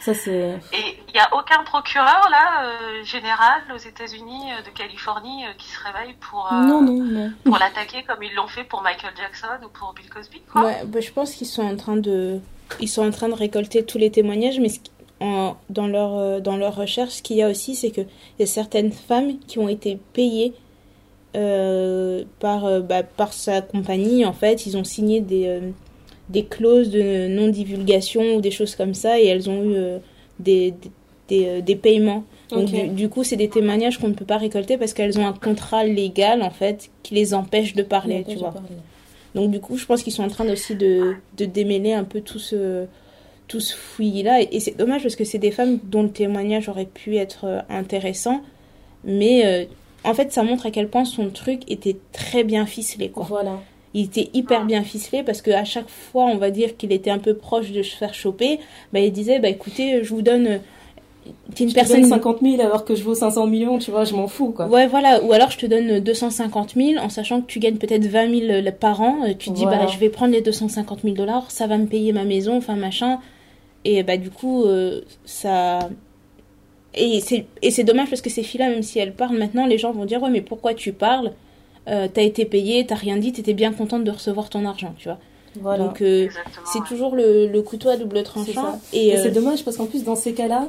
[0.00, 0.58] Ça c'est.
[0.72, 5.52] Et il n'y a aucun procureur là, euh, général aux États-Unis euh, de Californie, euh,
[5.58, 6.48] qui se réveille pour.
[6.52, 7.32] non non non.
[7.44, 10.42] Pour l'attaquer comme ils l'ont fait pour Michael Jackson ou pour Bill Cosby.
[10.50, 10.62] Quoi.
[10.62, 12.40] Ouais, bah, je pense qu'ils sont en train de,
[12.80, 14.80] ils sont en train de récolter tous les témoignages, mais ce
[15.68, 18.06] dans, leur, euh, dans leur recherche, ce qu'il y a aussi, c'est qu'il
[18.38, 20.52] y a certaines femmes qui ont été payées
[21.36, 24.24] euh, par, euh, bah, par sa compagnie.
[24.24, 25.60] En fait, ils ont signé des,
[26.28, 29.76] des clauses de non-divulgation ou des choses comme ça et elles ont eu
[30.38, 30.74] des,
[31.28, 32.24] des, des, paiements.
[32.50, 35.32] Donc, du, coup, c'est des témoignages qu'on ne peut pas récolter parce qu'elles ont un
[35.32, 38.54] contrat légal, en fait, qui les empêche de parler, tu vois.
[39.34, 42.20] Donc, du coup, je pense qu'ils sont en train aussi de, de démêler un peu
[42.20, 42.86] tout ce
[43.52, 44.40] tout ce fouillis-là.
[44.50, 47.60] Et, c'est dommage parce que c'est des femmes dont le témoignage aurait pu être euh,
[47.68, 48.40] intéressant.
[49.04, 49.64] Mais euh,
[50.04, 53.10] en fait, ça montre à quel point son truc était très bien ficelé.
[53.10, 53.26] Quoi.
[53.28, 53.60] Voilà.
[53.92, 57.18] Il était hyper bien ficelé parce qu'à chaque fois, on va dire qu'il était un
[57.18, 58.58] peu proche de se faire choper.
[58.94, 60.60] Bah, il disait bah, écoutez, je vous donne
[61.54, 63.90] t'es une je personne te donne 50 000 alors que je vaux 500 millions, tu
[63.90, 64.66] vois, je m'en fous, quoi.
[64.66, 65.22] Ouais, voilà.
[65.22, 68.62] Ou alors, je te donne 250 000 en sachant que tu gagnes peut-être 20 000
[68.62, 69.18] le- par an.
[69.24, 69.84] Euh, Tu te dis, Voilà.
[69.84, 72.76] bah, je vais prendre les 250 000 dollars, ça va me payer ma maison, enfin,
[72.76, 73.18] machin.
[73.84, 75.88] Et bah, du coup, euh, ça.
[76.94, 79.78] Et c'est, et c'est dommage parce que ces filles-là, même si elles parlent maintenant, les
[79.78, 81.32] gens vont dire, ouais, mais pourquoi tu parles?
[81.88, 85.08] Euh, T'as été payé, t'as rien dit, t'étais bien contente de recevoir ton argent, tu
[85.08, 85.18] vois.
[85.60, 85.84] Voilà.
[85.84, 86.28] Donc, euh,
[86.70, 86.84] c'est ouais.
[86.86, 88.78] toujours le, le couteau à double tranchant.
[88.92, 90.68] Et, Et euh, c'est dommage parce qu'en plus, dans ces cas-là,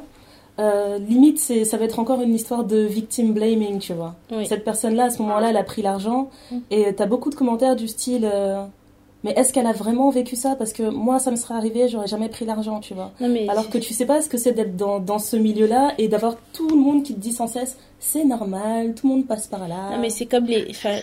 [0.58, 4.14] euh, limite, c'est, ça va être encore une histoire de victim blaming, tu vois.
[4.32, 4.46] oui.
[4.46, 6.56] Cette personne-là, à ce moment-là, elle a pris l'argent Mm.
[6.70, 8.64] et t'as beaucoup de commentaires du style euh,
[9.24, 10.54] Mais est-ce qu'elle a vraiment vécu ça?
[10.54, 13.10] Parce que moi, ça me serait arrivé, j'aurais jamais pris l'argent, tu vois.
[13.20, 15.94] Non, mais Alors que tu sais pas ce que c'est d'être dans, dans ce milieu-là
[15.98, 19.26] et d'avoir tout le monde qui te dit sans cesse c'est normal, tout le monde
[19.26, 19.92] passe par là.
[19.92, 20.66] Non, mais c'est comme les.
[20.68, 20.96] enfin,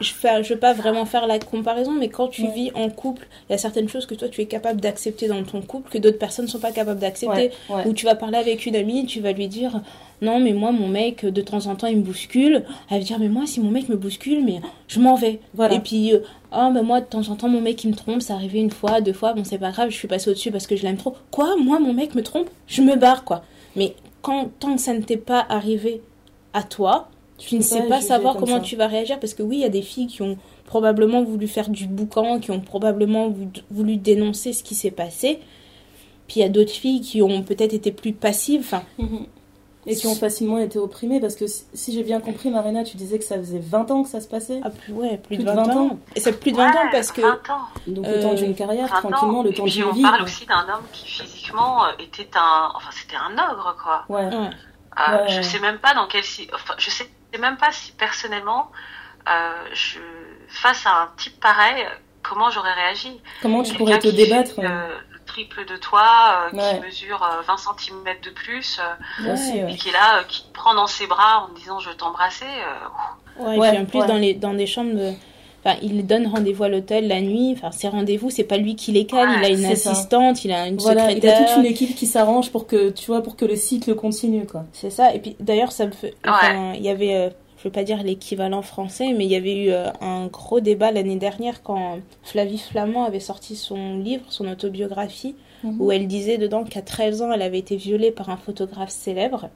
[0.00, 2.52] je fais, je veux pas vraiment faire la comparaison, mais quand tu Ouais.
[2.54, 5.42] vis en couple, il y a certaines choses que toi tu es capable d'accepter dans
[5.42, 7.50] ton couple que d'autres personnes sont pas capables d'accepter.
[7.68, 7.84] Ouais.
[7.86, 9.80] Ou tu vas parler avec une amie, tu vas lui dire
[10.22, 12.62] non mais moi mon mec de temps en temps il me bouscule.
[12.88, 15.40] Elle va dire mais moi si mon mec me bouscule mais je m'en vais.
[15.54, 15.74] Voilà.
[15.74, 16.20] Et puis euh,
[16.54, 18.70] ah mais moi de temps en temps mon mec il me trompe, ça arrivé une
[18.70, 20.96] fois, deux fois, bon c'est pas grave, je suis passée au-dessus parce que je l'aime
[20.96, 21.14] trop.
[21.30, 21.56] Quoi?
[21.56, 23.42] Moi mon mec me trompe, je me barre quoi.
[23.76, 26.00] Mais quand tant que ça ne t'est pas arrivé
[26.52, 28.62] à toi, tu ne sais pas savoir comme comment ça.
[28.64, 31.46] tu vas réagir parce que oui, il y a des filles qui ont probablement voulu
[31.48, 35.40] faire du boucan, qui ont probablement vou- voulu dénoncer ce qui s'est passé.
[36.28, 38.60] Puis il y a d'autres filles qui ont peut-être été plus passives.
[38.60, 39.26] Enfin, Mhm.
[39.86, 43.18] Et qui ont facilement été opprimés parce que si, j'ai bien compris, Marina, tu disais
[43.18, 44.60] que ça faisait 20 ans que ça se passait.
[44.64, 45.86] ah, plus, ouais, plus, Plus de de 20, 20 ans.
[45.88, 45.98] ans.
[46.16, 47.60] Et c'est plus de 20 ans parce que 20 ans.
[47.86, 49.42] Donc Euh, le temps d'une carrière, 20 tranquillement, ans.
[49.42, 50.02] le temps d'une on vie.
[50.02, 50.24] parle quoi.
[50.24, 54.04] aussi d'un homme qui physiquement euh, était un, enfin c'était un ogre quoi.
[54.08, 54.24] Ouais.
[54.26, 54.32] ouais.
[54.34, 54.48] Euh,
[54.96, 55.28] Ouais.
[55.28, 57.08] Je sais même pas dans quel, si- enfin je sais
[57.40, 58.70] même pas si personnellement,
[59.28, 59.98] euh, je
[60.48, 61.84] face à un type pareil,
[62.22, 63.20] comment j'aurais réagi.
[63.42, 64.98] Comment tu pourrais te débattre fait, euh, euh,
[65.34, 66.78] triple de toi, euh, Ouais.
[66.80, 69.62] qui mesure euh, 20 cm de plus, euh, Ouais.
[69.64, 69.72] ouais.
[69.72, 71.88] et qui est là, euh, qui te prend dans ses bras en te disant je
[71.90, 72.44] veux t'embrasser.
[72.44, 74.06] euh, Ouais, et puis en plus, ouais.
[74.06, 75.12] dans, les, dans des chambres, de-
[75.64, 77.52] enfin, il donne rendez-vous à l'hôtel la nuit.
[77.56, 79.28] Enfin, ses rendez-vous, c'est pas lui qui les cale.
[79.28, 79.90] Ouais, il a une ça.
[79.90, 81.48] assistante, il a une Voilà, il a secrétaire.
[81.48, 84.62] toute une équipe qui s'arrange pour que tu vois pour que le cycle continue quoi.
[84.72, 85.12] C'est ça.
[85.14, 86.14] Et puis d'ailleurs, ça me fait.
[86.26, 87.30] Enfin, il y avait, euh,
[87.64, 90.92] je veux pas dire l'équivalent français, mais il y avait eu euh, un gros débat
[90.92, 95.80] l'année dernière quand Flavie Flamand avait sorti son livre, son autobiographie, Mhm.
[95.80, 99.48] où elle disait dedans qu'à 13 ans, elle avait été violée par un photographe célèbre.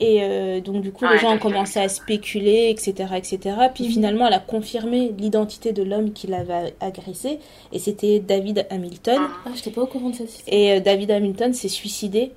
[0.00, 1.82] Et euh, donc du coup, Ouais, les gens ont commencé ça.
[1.82, 3.38] à spéculer, etc., etc.
[3.74, 3.90] Puis Mhm.
[3.90, 7.40] finalement, elle a confirmé l'identité de l'homme qui l'avait agressée,
[7.72, 9.20] et c'était David Hamilton.
[9.44, 10.28] Ah, j'étais pas au courant de histoire.
[10.48, 12.32] Et euh, David Hamilton s'est suicidé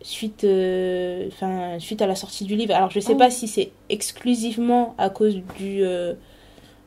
[0.00, 2.74] suite, euh, enfin, suite à la sortie du livre.
[2.74, 3.18] Alors je sais Oh.
[3.18, 6.14] pas si c'est exclusivement à cause du, euh,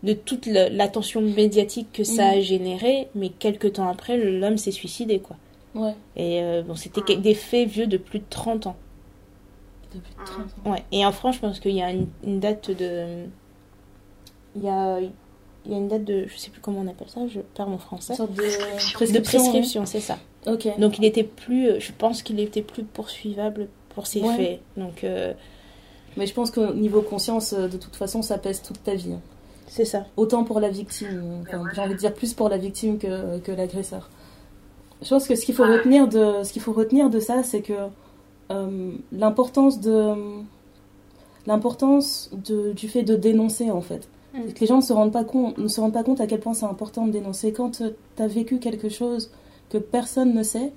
[0.04, 2.42] de toute la- l'attention médiatique que ça a Mhm.
[2.42, 5.20] généré, mais quelques temps après, l'homme s'est suicidé.
[5.20, 5.36] quoi.
[5.76, 8.76] Ouais, Et euh, bon, c'était des faits vieux de plus de 30 ans.
[9.94, 10.26] depuis Mhm.
[10.26, 10.72] 30 ans.
[10.72, 10.84] Ouais.
[10.94, 13.26] Et en France, je pense qu'il y a une, une date de...
[14.56, 16.26] Il y a, il y a une date de...
[16.28, 18.14] Je sais plus comment on appelle ça, je perds mon français.
[18.14, 18.90] Une sorte de Prescription.
[18.90, 19.40] De prescription.
[19.40, 20.18] prescription, c'est ça.
[20.46, 24.36] Donc il était plus, euh, je pense qu'il était plus poursuivable pour ses Ouais.
[24.38, 24.60] faits.
[24.78, 25.34] Donc euh,
[26.18, 29.16] Mais je pense qu'au niveau conscience, euh, de toute façon, ça pèse toute ta vie.
[29.68, 30.06] c'est ça.
[30.18, 33.52] Autant pour la victime, enfin, j'ai envie de dire plus pour la victime que, que
[33.54, 34.10] l'agresseur.
[35.02, 37.62] Je pense que ce qu'il faut retenir de ce qu'il faut retenir de ça, c'est
[37.62, 37.74] que
[38.52, 40.14] euh, l'importance de
[41.48, 44.08] l'importance de- du fait de dénoncer en fait.
[44.34, 44.54] Mm.
[44.54, 46.40] Que les gens ne se rendent pas compte, ne se rendent pas compte à quel
[46.40, 47.52] point c'est important de dénoncer.
[47.52, 47.84] Quand tu
[48.22, 49.32] as vécu quelque chose
[49.72, 50.72] que personne ne sait,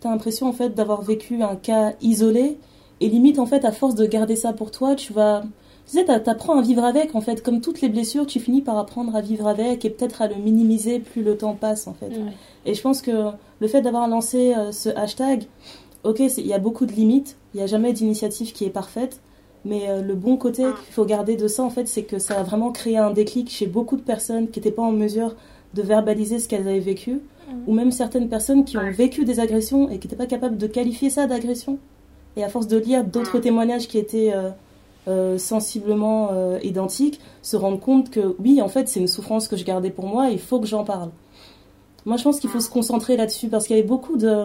[0.00, 2.58] tu as l'impression en fait d'avoir vécu un cas isolé
[3.00, 5.42] et limite en fait à force de garder ça pour toi, tu vas
[5.84, 7.42] tu sais, t'a- t'apprends à vivre avec en fait.
[7.42, 10.36] Comme toutes les blessures, tu finis par apprendre à vivre avec et peut-être à le
[10.36, 12.06] minimiser plus le temps passe en fait.
[12.10, 12.32] Ouais.
[12.66, 15.44] Et je pense que le fait d'avoir lancé euh, ce hashtag,
[16.04, 19.20] ok, il y a beaucoup de limites, il n'y a jamais d'initiative qui est parfaite,
[19.64, 20.74] mais euh, le bon côté Mm.
[20.84, 23.50] qu'il faut garder de ça, en fait, c'est que ça a vraiment créé un déclic
[23.50, 25.34] chez beaucoup de personnes qui n'étaient pas en mesure
[25.74, 27.20] de verbaliser ce qu'elles avaient vécu.
[27.66, 30.66] Ou même certaines personnes qui ont vécu des agressions et qui n'étaient pas capables de
[30.66, 31.78] qualifier ça d'agression.
[32.36, 33.42] Et à force de lire d'autres Mm.
[33.42, 34.50] témoignages qui étaient euh,
[35.08, 39.56] euh, sensiblement euh, identiques, se rendre compte que oui, en fait, c'est une souffrance que
[39.56, 41.10] je gardais pour moi, et il faut que j'en parle.
[42.06, 44.44] Moi, je pense qu'il faut se concentrer là-dessus parce qu'il y avait beaucoup de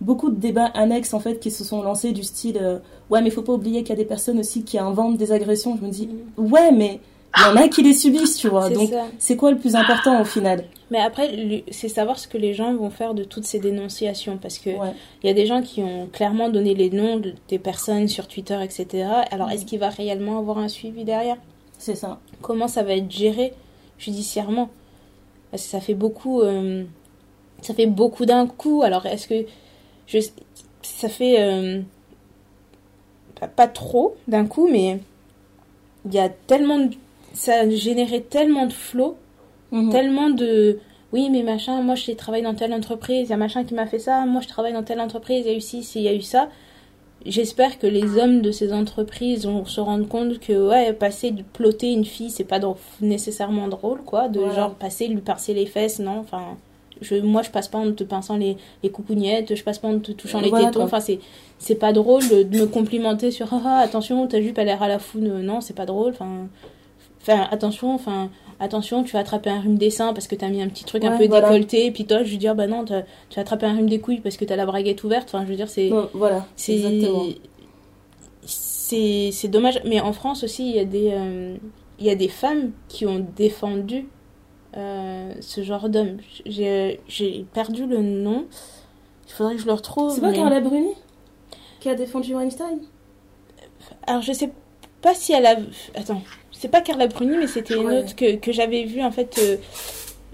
[0.00, 3.42] beaucoup de débats annexes en fait qui se sont lancés du style ouais mais faut
[3.42, 5.76] pas oublier qu'il y a des personnes aussi qui inventent des agressions.
[5.76, 7.00] Je me dis ouais mais
[7.36, 8.68] il y en a qui les subissent, tu vois.
[8.68, 10.64] C'est Donc c'est quoi le plus important au final?
[10.90, 14.38] Mais après, c'est savoir ce que les gens vont faire de toutes ces dénonciations.
[14.38, 14.94] Parce que il Ouais.
[15.24, 18.58] y a des gens qui ont clairement donné les noms de- des personnes sur Twitter,
[18.62, 19.06] etc.
[19.30, 21.36] Alors, est-ce qu'il va réellement avoir un suivi derrière?
[21.76, 22.18] C'est ça.
[22.40, 23.52] Comment ça va être géré
[23.98, 24.70] judiciairement?
[25.50, 26.84] Parce que ça fait beaucoup, euh,
[27.60, 28.82] ça fait beaucoup d'un coup.
[28.82, 29.44] Alors, est-ce que
[30.06, 30.18] je,
[30.82, 31.80] ça fait euh,
[33.38, 34.98] pas, pas trop d'un coup, mais
[36.06, 36.90] il y a tellement de,
[37.38, 39.16] ça a généré tellement de flots,
[39.70, 39.90] Mhm.
[39.90, 40.78] tellement de
[41.12, 43.86] oui mais machin, moi je travaille dans telle entreprise, il y a machin qui m'a
[43.86, 46.08] fait ça, moi je travaille dans telle entreprise, il y a eu ci, il y
[46.08, 46.48] a eu ça.
[47.26, 51.42] J'espère que les hommes de ces entreprises vont se rendre compte que ouais passer de
[51.42, 52.60] ploter une fille c'est pas
[53.00, 54.54] nécessairement drôle quoi, de Voilà.
[54.54, 56.56] genre passer lui pincer les fesses non, enfin
[57.00, 59.98] je, moi je passe pas en te pinçant les, les coucougnettes, je passe pas en
[59.98, 61.18] te touchant les Voilà, tétons, enfin c'est
[61.58, 64.88] c'est pas drôle de me complimenter sur ah ah, attention ta jupe a l'air à
[64.88, 66.48] la foune, non c'est pas drôle, enfin
[67.20, 70.62] Enfin, attention, enfin, attention, tu vas attraper un rhume des seins parce que t'as mis
[70.62, 71.48] un petit truc un peu voilà.
[71.48, 73.02] décolleté, et puis toi, je veux dire, bah non, tu vas
[73.36, 75.28] attraper un rhume des couilles parce que t'as la braguette ouverte.
[75.28, 77.24] Enfin, je veux dire, c'est, voilà, c'est, exactement.
[78.44, 79.80] c'est, dommage.
[79.84, 81.56] Mais en France aussi, il y a des, euh,
[81.98, 84.08] il y a des femmes qui ont défendu
[84.76, 86.18] euh, ce genre d'homme.
[86.46, 88.46] J'ai, j'ai perdu le nom.
[89.26, 90.14] Il faudrait que je le retrouve.
[90.14, 90.94] C'est pas mais- Carla Bruni
[91.80, 92.80] qui a défendu Weinstein?
[94.06, 94.50] Alors je sais
[95.00, 95.56] pas si elle a.
[95.94, 96.22] Attends,
[96.58, 97.98] c'est pas Carla Bruni, mais c'était une Ouais.
[98.00, 99.38] autre que, que j'avais vue en fait.
[99.42, 99.56] euh,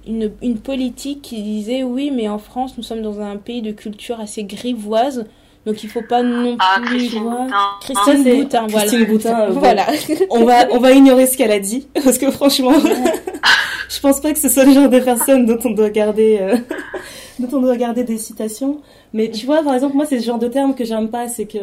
[0.07, 3.73] une, une politique qui disait oui, mais en France, nous sommes dans un pays de
[3.73, 5.25] culture assez grivoise,
[5.65, 6.99] donc il faut pas non Ah, plus.
[6.99, 7.23] Christine.
[7.23, 7.47] Boutin.
[7.81, 8.87] Christine Boutin, voilà.
[8.87, 9.61] Christine Boutin, euh, bon.
[9.61, 9.87] voilà.
[10.31, 12.73] on va, on va ignorer ce qu'elle a dit, parce que franchement,
[13.89, 16.57] je pense pas que ce soit le genre de personne dont on doit garder, euh,
[17.39, 18.81] dont on doit garder des citations.
[19.15, 21.47] Mais tu vois, par exemple, moi, c'est ce genre de terme que j'aime pas, c'est
[21.47, 21.59] que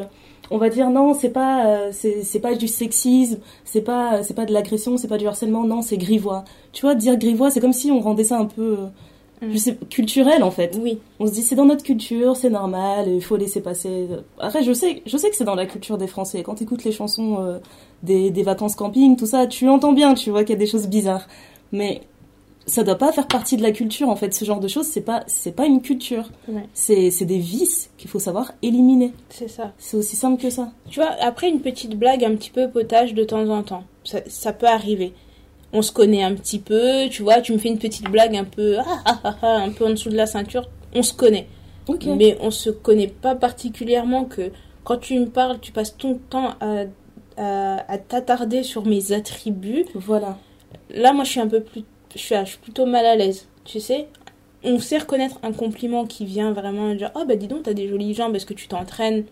[0.50, 4.46] on va dire non, c'est pas, euh, c'est pas du sexisme, c'est pas, c'est pas
[4.46, 6.44] de l'agression, c'est pas du harcèlement, non, c'est grivois.
[6.74, 8.88] Tu vois, dire grivois, c'est comme si on rendait ça un peu, euh,
[9.42, 9.58] je Mm.
[9.58, 10.78] sais, culturel en fait.
[10.82, 14.08] Oui, On se dit c'est dans notre culture, c'est normal, il faut laisser passer.
[14.40, 16.44] Après, je sais, je sais que c'est dans la culture des Français.
[16.44, 17.58] Quand tu écoutes les chansons euh,
[18.04, 20.68] des, des vacances camping, tout ça, tu entends bien, tu vois qu'il y a des
[20.68, 21.28] choses bizarres.
[21.72, 22.02] Mais
[22.66, 24.34] ça doit pas faire partie de la culture en fait.
[24.34, 26.30] Ce genre de choses, c'est pas, c'est pas une culture.
[26.48, 26.68] Ouais.
[26.74, 29.14] C'est, des vices qu'il faut savoir éliminer.
[29.30, 29.74] c'est ça.
[29.78, 30.72] C'est aussi simple que ça.
[30.90, 34.20] Tu vois, après une petite blague un petit peu potage de temps en temps, ça,
[34.28, 35.14] ça peut arriver.
[35.74, 38.44] On se connaît un petit peu, tu vois, tu me fais une petite blague un
[38.44, 41.48] peu, ah, ah, ah, un peu en dessous de la ceinture, on se connaît.
[42.06, 44.52] Mais on se connaît pas particulièrement que
[44.84, 46.84] quand tu me parles, tu passes ton temps à,
[47.38, 49.86] à, à t'attarder sur mes attributs.
[49.96, 50.38] Voilà.
[50.90, 51.84] Là, moi, je suis un peu plus,
[52.16, 54.08] je suis, je suis plutôt mal à l'aise, tu sais.
[54.64, 57.88] On sait reconnaître un compliment qui vient vraiment dire, oh bah dis donc, t'as des
[57.88, 59.24] jolies jambes, est-ce que tu t'entraînes?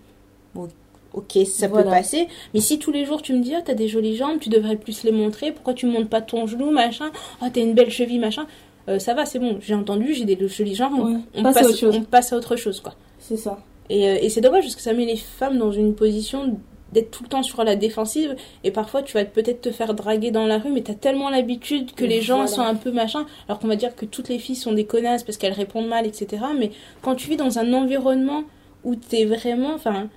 [0.55, 0.67] Bon,
[1.13, 2.27] ok, ça peut passer.
[2.53, 4.75] Mais si tous les jours tu me dis, ah t'as des jolies jambes, tu devrais
[4.75, 7.11] plus les montrer, pourquoi tu montes pas ton genou, machin,
[7.41, 8.47] ah t'as une belle cheville, machin,
[8.87, 11.19] Euh, ça va, c'est bon, j'ai entendu, j'ai des jolies jambes, on, Ouais.
[11.35, 11.95] on Passe à autre chose.
[11.95, 12.95] on passe à autre chose, quoi.
[13.19, 13.59] C'est ça.
[13.87, 16.57] Et, euh, et c'est dommage parce que ça met les femmes dans une position
[16.93, 18.35] d'être tout le temps sur la défensive.
[18.63, 21.93] Et parfois tu vas peut-être te faire draguer dans la rue mais t'as tellement l'habitude
[21.93, 22.51] que les gens voilà.
[22.51, 23.25] sont un peu machin.
[23.47, 26.05] Alors qu'on va dire que toutes les filles sont des connasses parce qu'elles répondent mal
[26.05, 26.71] etc mais
[27.01, 28.43] quand tu vis dans un environnement
[28.83, 30.09] où t'es vraiment enfin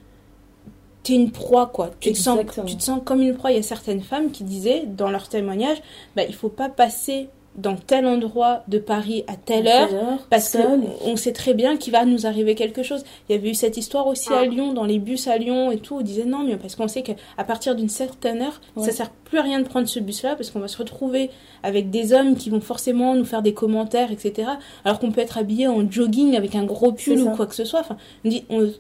[1.03, 1.91] t'es une proie quoi.
[2.01, 2.67] Tu te, sens, Exactement.
[2.67, 3.51] tu te sens comme une proie.
[3.51, 5.79] Il y a certaines femmes qui disaient dans leur témoignage
[6.17, 9.89] bah il faut pas passer dans tel endroit de Paris à telle heure
[10.31, 10.63] parce seul.
[10.81, 13.05] que on sait très bien qu'il va nous arriver quelque chose.
[13.29, 15.77] Il y avait eu cette histoire aussi à Lyon, dans les bus à Lyon et
[15.77, 15.97] tout.
[15.97, 18.85] On disait non, mais parce qu'on sait qu'à partir d'une certaine heure, Ouais.
[18.87, 21.29] ça sert plus à rien de prendre ce bus-là parce qu'on va se retrouver
[21.63, 24.49] avec des hommes qui vont forcément nous faire des commentaires, etc.
[24.85, 27.65] Alors qu'on peut être habillé en jogging avec un gros pull ou quoi que ce
[27.67, 27.81] soit.
[27.81, 28.71] Enfin, on dit, on-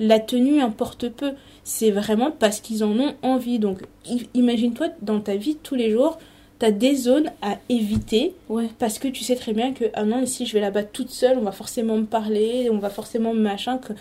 [0.00, 1.32] la tenue importe peu.
[1.64, 3.58] C'est vraiment parce qu'ils en ont envie.
[3.58, 3.80] Donc,
[4.34, 6.18] imagine-toi dans ta vie tous les jours.
[6.58, 8.68] T'as des zones à éviter Ouais.
[8.80, 11.38] parce que tu sais très bien que ah non si je vais là-bas toute seule
[11.38, 13.92] on va forcément me parler on va forcément me machin que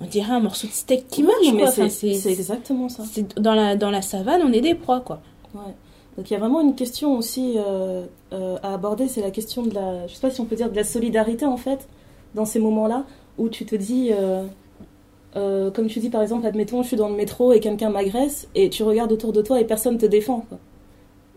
[0.00, 2.30] on dirait un morceau de steak qui Ouais, marche mais quoi c'est, Enfin, c'est c'est
[2.32, 3.02] exactement ça.
[3.38, 5.20] dans la dans la savane on est des proies quoi
[5.54, 5.74] Ouais.
[6.16, 9.62] Donc il y a vraiment une question aussi euh, euh, à aborder, c'est la question
[9.64, 11.88] de la, je sais pas si on peut dire de la solidarité en fait,
[12.34, 13.04] dans ces moments-là
[13.36, 14.44] où tu te dis, euh,
[15.36, 18.48] euh, comme tu dis par exemple, admettons, je suis dans le métro et quelqu'un m'agresse
[18.54, 20.40] et tu regardes autour de toi et personne te défend.
[20.48, 20.58] quoi.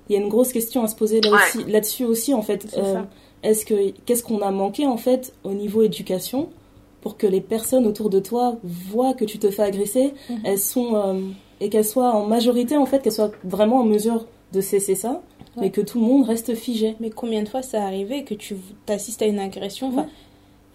[0.10, 1.64] Il y a une grosse question à se poser Ouais.
[1.68, 2.68] là-dessus aussi en fait.
[2.70, 3.07] Ça.
[3.43, 6.49] Est-ce que qu'est-ce qu'on a manqué en fait au niveau éducation
[7.01, 10.39] pour que les personnes autour de toi voient que tu te fais agresser, Mhm.
[10.43, 11.14] elles sont euh,
[11.62, 15.22] et qu'elles soient en majorité en fait, qu'elles soient vraiment en mesure de cesser ça,
[15.55, 15.64] Ouais.
[15.64, 16.95] mais que tout le monde reste figé.
[16.99, 19.91] mais combien de fois ça arrivé que tu t'assistes à une agression?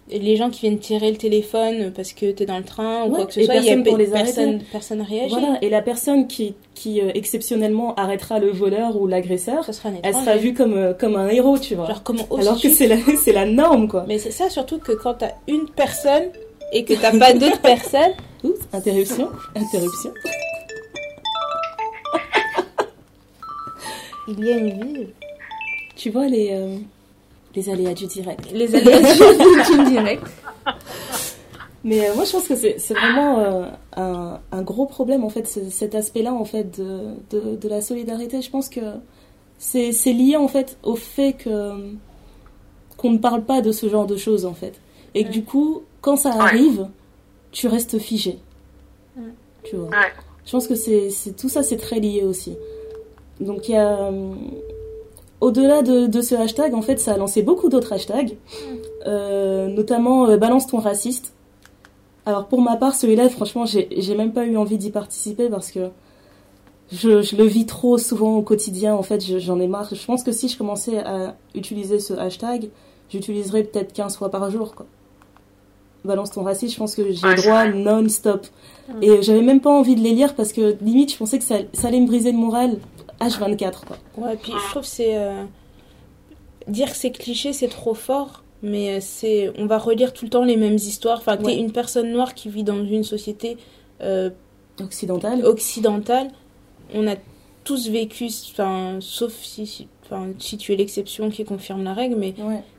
[0.09, 3.15] Les gens qui viennent tirer le téléphone parce que t'es dans le train ou Ouais,
[3.15, 4.65] quoi que ce soit il y a personne pour les personne arrêter.
[4.71, 9.65] personne réagit Voilà, et la personne qui, qui euh, exceptionnellement arrêtera le voleur ou l'agresseur,
[10.03, 11.87] elle sera vue comme, euh, comme un héros, tu vois.
[11.87, 14.05] genre comment Alors que c'est la, c'est la norme, quoi.
[14.07, 16.25] mais c'est ça surtout que quand t'as une personne
[16.71, 20.11] et que t'as pas d'autres personnes Oups, interruption, interruption.
[24.27, 25.07] il y a une vie
[25.95, 26.77] Tu vois les, euh,
[27.55, 28.51] les aléas du direct.
[28.51, 30.23] les aléas du du direct
[31.83, 35.45] Mais euh, moi, je pense que c'est vraiment euh, un, un, gros problème, en fait,
[35.47, 38.41] cet aspect-là, en fait, de, de, de, la solidarité.
[38.41, 38.81] Je pense que
[39.59, 41.93] c'est lié, en fait, au fait que
[42.97, 44.79] qu'on ne parle pas de ce genre de choses, en fait.
[45.13, 46.87] Et que du coup, quand ça arrive,
[47.51, 48.39] tu restes figé.
[49.63, 49.89] Tu vois.
[50.45, 52.55] Je pense que c'est tout ça, c'est très lié aussi.
[53.39, 54.33] Donc il y a euh,
[55.45, 58.35] au-delà de, de, ce hashtag, en fait, ça a lancé beaucoup d'autres hashtags,
[59.05, 61.35] euh, notamment euh, balance ton raciste.
[62.25, 65.89] Alors pour ma part, celui-là, franchement, j'ai même pas eu envie d'y participer parce que
[66.91, 68.95] je, je, le vis trop souvent au quotidien.
[68.95, 69.93] En fait, j'en ai marre.
[69.93, 72.69] Je pense que si je commençais à utiliser ce hashtag,
[73.09, 74.73] j'utiliserais peut-être 15 fois par jour.
[74.73, 74.87] Quoi.
[76.03, 78.47] Balance ton raciste, je pense que j'ai le droit non-stop.
[79.03, 81.57] Et j'avais même pas envie de les lire parce que limite, je pensais que ça,
[81.73, 82.79] ça allait me briser le moral
[83.19, 83.85] H24.
[83.85, 83.97] Quoi.
[84.17, 85.17] Ouais, puis je trouve que c'est.
[85.17, 85.43] Euh,
[86.67, 88.43] dire que c'est cliché, c'est trop fort.
[88.63, 91.19] Mais euh, c'est, on va relire tout le temps les mêmes histoires.
[91.19, 93.57] Enfin, t'es une personne noire qui vit dans une société
[94.01, 94.29] euh,
[94.79, 95.45] occidentale.
[95.45, 96.29] Occidentale.
[96.93, 97.15] On a
[97.63, 102.33] tous vécu, enfin, sauf si, enfin, si tu es l'exception qui confirme la règle, mais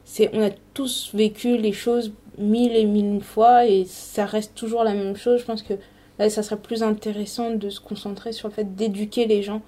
[0.05, 4.84] c'est, on a tous vécu les choses mille et mille fois et ça reste toujours
[4.84, 5.41] la même chose.
[5.41, 5.74] Je pense que
[6.18, 9.62] là, ça serait plus intéressant de se concentrer sur le fait d'éduquer les gens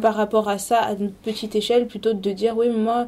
[0.00, 3.06] par rapport à ça à une petite échelle plutôt que de dire oui moi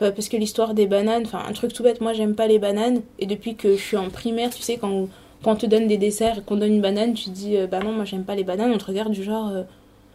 [0.00, 2.58] bah, parce que l'histoire des bananes enfin un truc tout bête moi j'aime pas les
[2.58, 3.02] bananes.
[3.20, 5.08] Et depuis que je suis en primaire tu sais quand
[5.44, 7.80] quand on te donne des desserts et qu'on donne une banane tu dis euh, bah
[7.80, 8.72] non moi j'aime pas les bananes.
[8.74, 9.62] On te regarde du genre euh,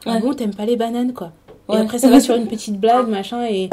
[0.06, 1.32] ah bon t'aimes pas les bananes quoi.
[1.70, 3.70] Et après ça va sur une petite blague machin et,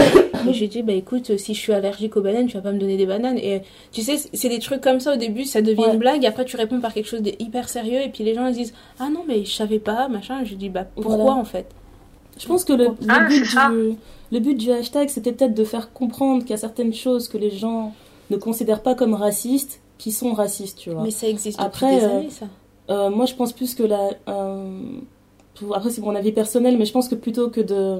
[0.48, 2.78] et j'ai dit bah écoute si je suis allergique aux bananes tu vas pas me
[2.78, 3.38] donner des bananes.
[3.38, 6.44] Et tu sais c'est des trucs comme ça au début ça devient une blague après
[6.44, 9.24] tu réponds par quelque chose d'hyper sérieux et puis les gens ils disent ah non
[9.26, 10.44] mais je savais pas machin.
[10.44, 11.66] Je dis bah pourquoi en fait?
[12.38, 13.96] Je pense que le, ah, but, du,
[14.32, 17.38] le but du hashtag, c'était peut-être de faire comprendre qu'il y a certaines choses que
[17.38, 17.92] les gens
[18.30, 21.02] ne considèrent pas comme racistes, qui sont racistes, tu vois.
[21.02, 22.46] Mais ça existe Après, depuis des années, ça.
[22.90, 24.10] Euh, moi, je pense plus que la...
[24.28, 24.80] Euh,
[25.72, 27.98] après, c'est mon avis personnel, mais je pense que plutôt que de,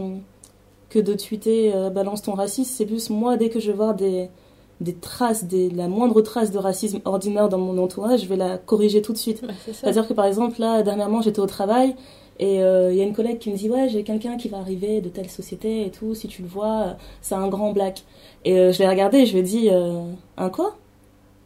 [0.90, 4.28] que de tweeter euh, balance ton racisme, c'est plus moi, dès que je vois des,
[4.80, 8.58] des traces, des, la moindre trace de racisme ordinaire dans mon entourage, je vais la
[8.58, 9.42] corriger tout de suite.
[9.72, 11.94] C'est-à-dire que par exemple, là, dernièrement, j'étais au travail
[12.38, 14.58] et il euh, y a une collègue qui me dit Ouais, j'ai quelqu'un qui va
[14.58, 18.02] arriver de telle société et tout, si tu le vois, c'est un grand black.
[18.44, 20.02] Et euh, je l'ai regardé et je lui ai dit euh,
[20.36, 20.76] Un quoi?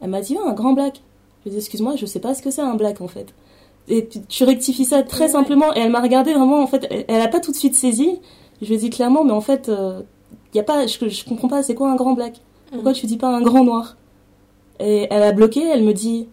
[0.00, 1.02] Elle m'a dit un grand black.
[1.40, 3.34] Je lui ai dit Excuse-moi, je sais pas ce que c'est un black en fait.
[3.88, 5.74] Et tu, rectifies ça très simplement.
[5.74, 8.20] Et elle m'a regardé vraiment, en fait, elle, a pas tout de suite saisi.
[8.60, 11.48] Je lui ai dit clairement Mais en fait, il y a pas, je, je comprends
[11.48, 12.40] pas, c'est quoi un grand black?
[12.70, 12.96] Pourquoi mm.
[12.96, 13.96] tu dis pas un grand noir?
[14.80, 16.28] Et elle a bloqué, elle me dit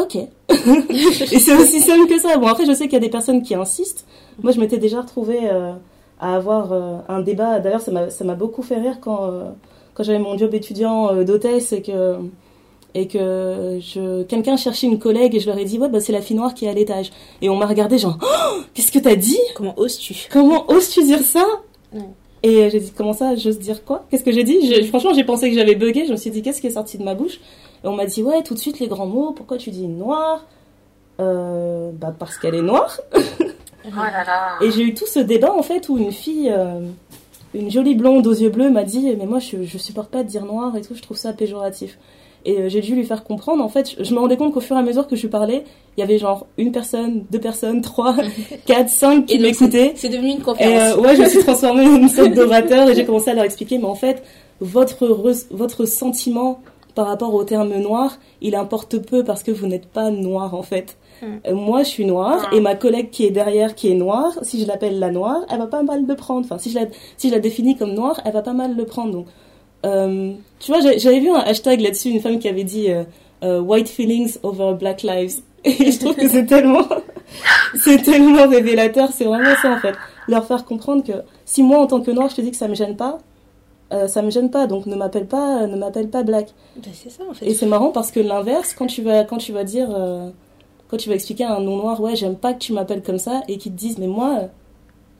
[0.00, 0.16] Ok.
[0.16, 2.36] et c'est aussi simple que ça.
[2.36, 4.04] Bon, après, je sais qu'il y a des personnes qui insistent.
[4.42, 5.72] Moi, je m'étais déjà retrouvée euh,
[6.20, 7.60] à avoir euh, un débat.
[7.60, 7.92] D'ailleurs, ça
[8.24, 9.44] m'a beaucoup fait rire quand, euh,
[9.94, 12.16] quand j'avais mon job étudiant d'hôtesse et que,
[12.94, 16.12] et que je, quelqu'un cherchait une collègue et je leur ai dit, ouais, bah, c'est
[16.12, 17.12] la fille noire qui est à l'étage.
[17.40, 19.40] Et on m'a regardé genre, oh, qu'est-ce que t'as dit?
[19.54, 20.26] Comment oses-tu?
[20.32, 21.46] Comment oses-tu dire ça?
[22.42, 24.04] Et j'ai dit, comment ça, j'ose dire quoi?
[24.10, 24.84] Qu'est-ce que j'ai dit?
[24.88, 26.04] Franchement, j'ai pensé que j'avais bugué.
[26.04, 27.40] Je me suis dit, qu'est-ce qui est sorti de ma bouche?
[27.84, 30.46] Et on m'a dit, ouais, tout de suite les grands mots, pourquoi tu dis noir?
[31.20, 33.00] Euh, bah parce qu'elle est noire.
[33.86, 36.80] Oh et j'ai eu tout ce débat en fait où une fille, euh,
[37.52, 40.28] une jolie blonde aux yeux bleus m'a dit mais moi je, je supporte pas de
[40.28, 41.98] dire noir et tout, je trouve ça péjoratif.
[42.46, 44.76] Et euh, j'ai dû lui faire comprendre, en fait, je, me rendais compte qu'au fur
[44.76, 45.64] et à mesure que je lui parlais,
[45.96, 48.16] il y avait genre une personne, deux personnes, trois,
[48.66, 49.92] quatre, cinq qui m'écoutaient.
[49.96, 50.96] C'est devenu une conférence.
[50.96, 53.44] Et ouais, je me suis transformée en une sorte d'orateur et j'ai commencé à leur
[53.44, 54.22] expliquer, mais en fait,
[54.60, 55.06] votre,
[55.50, 56.60] votre sentiment
[56.94, 60.62] par rapport au terme noir, il importe peu parce que vous n'êtes pas noir en
[60.62, 60.96] fait.
[61.22, 61.38] Hmm.
[61.46, 64.60] Euh, moi, je suis noire et ma collègue qui est derrière, qui est noire, si
[64.60, 66.44] je l'appelle la noire, elle va pas mal le prendre.
[66.44, 66.86] Enfin, si je la,
[67.16, 69.12] si je la définis comme noire, elle va pas mal le prendre.
[69.12, 69.26] Donc,
[69.84, 72.88] euh, tu vois, j'avais vu un hashtag là-dessus, une femme qui avait dit
[73.42, 75.40] euh, White feelings over Black lives.
[75.64, 76.86] Et je trouve que c'est tellement,
[77.74, 79.10] c'est tellement révélateur.
[79.12, 79.94] C'est vraiment ça en fait,
[80.28, 81.12] leur faire comprendre que
[81.44, 83.18] si moi en tant que noire, je te dis que ça me gêne pas,
[83.94, 86.52] euh, ça me gêne pas, donc ne m'appelle pas, ne m'appelle pas Black.
[86.76, 87.46] Bah, c'est ça en fait.
[87.46, 89.88] Et c'est marrant parce que l'inverse, quand tu vas, quand tu vas dire
[90.88, 93.18] quand tu vas expliquer à un non noir, ouais, j'aime pas que tu m'appelles comme
[93.18, 94.46] ça, et qu'ils te disent, mais moi, euh,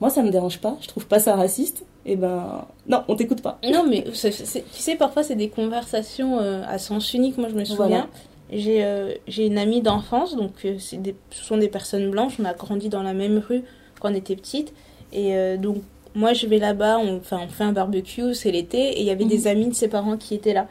[0.00, 3.16] moi, ça me dérange pas, je trouve pas ça raciste, et eh ben, non, on
[3.16, 3.58] t'écoute pas.
[3.64, 7.38] Non, mais tu sais, parfois, c'est des conversations euh, à sens unique.
[7.38, 8.08] Moi, je me souviens,
[8.52, 12.52] j'ai euh, j'ai une amie d'enfance, donc des, ce sont des personnes blanches, on a
[12.52, 13.64] grandi dans la même rue
[14.00, 14.74] quand on était petite,
[15.12, 15.78] et donc,
[16.14, 19.24] moi, je vais là-bas, on, on fait un barbecue, c'est l'été, et il y avait
[19.24, 19.46] des mhm.
[19.46, 20.68] amis de ses parents qui étaient là.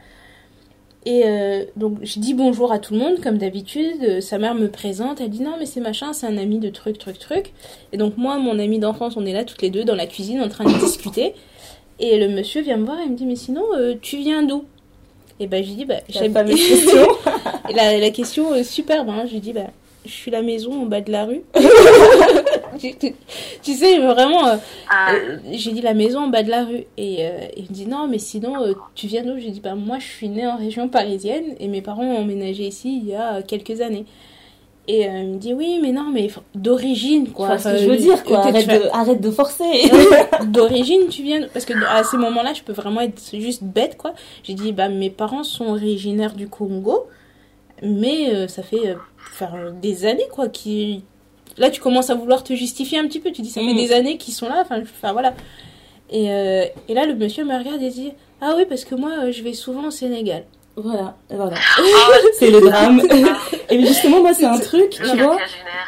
[1.05, 4.01] Et euh, donc je dis bonjour à tout le monde comme d'habitude.
[4.03, 6.69] Euh, sa mère me présente, elle dit non mais c'est machin, c'est un ami de
[6.69, 7.51] truc truc truc.
[7.91, 10.41] Et donc moi, mon ami d'enfance, on est là toutes les deux dans la cuisine
[10.41, 11.33] en train de discuter.
[11.99, 14.63] Et le monsieur vient me voir et me dit mais sinon euh, tu viens d'où?
[15.39, 16.33] Et ben, je lui dis, bah, La j'habite.
[16.33, 17.07] fameuse question.
[17.69, 19.71] Et la, la question superbe, hein, je lui dis, bah,
[20.05, 21.41] je suis la maison au bas de la rue.
[22.79, 23.15] tu, tu-
[23.61, 24.55] tu sais, vraiment, euh,
[24.89, 26.83] Ah, euh, j'ai dit la maison en bas de la rue.
[26.97, 29.37] Et euh, il me dit, non, mais sinon, euh, tu viens d'où?
[29.39, 32.63] J'ai dit, bah, moi, je suis née en région parisienne et mes parents ont emménagé
[32.67, 34.05] ici il y a quelques années.
[34.85, 37.51] Et euh, il me dit, oui, mais non, mais d'origine, quoi.
[37.51, 38.39] Enfin, ce que je veux dire, quoi.
[38.39, 39.63] Arrête de, arrête de forcer.
[40.47, 44.13] d'origine tu viens parce que à ces moments-là je peux vraiment être juste bête quoi
[44.43, 47.05] j'ai dit bah mes parents sont originaires du Congo
[47.81, 48.95] mais euh, ça fait euh,
[49.31, 51.03] faire des années quoi qui
[51.57, 53.75] là tu commences à vouloir te justifier un petit peu tu dis ça fait Mhm.
[53.77, 55.33] des années qu'ils sont là enfin voilà
[56.09, 58.11] et, euh, et là le monsieur me regarde et dit
[58.41, 60.43] ah oui parce que moi euh, je vais souvent au Sénégal
[60.75, 61.55] Voilà, voilà.
[61.79, 61.83] oh,
[62.39, 62.99] C'est le drame.
[63.69, 65.37] Et justement, moi, c'est un truc, le tu vois.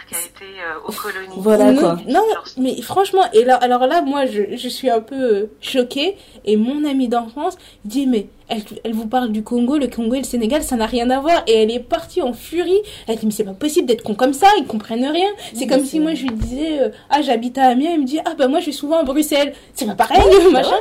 [0.08, 1.34] qui a été euh, aux colonies.
[1.38, 1.98] Voilà, non, quoi.
[2.08, 2.22] non,
[2.58, 6.18] mais franchement, et là, alors là, moi, je, je suis un peu euh, choquée.
[6.46, 10.20] Et mon amie d'enfance dit, mais elle, elle vous parle du Congo, le Congo et
[10.20, 11.44] le Sénégal, ça n'a rien à voir.
[11.48, 12.78] Et elle est partie en furie.
[13.08, 15.30] Elle dit, mais c'est pas possible d'être con comme ça, ils comprennent rien.
[15.54, 18.06] C'est Oui, comme si moi, je lui disais, euh, ah, j'habite à Amiens, il me
[18.06, 19.54] dit, ah, bah moi, je vais souvent à Bruxelles.
[19.74, 20.22] C'est pas pareil,
[20.52, 20.78] machin.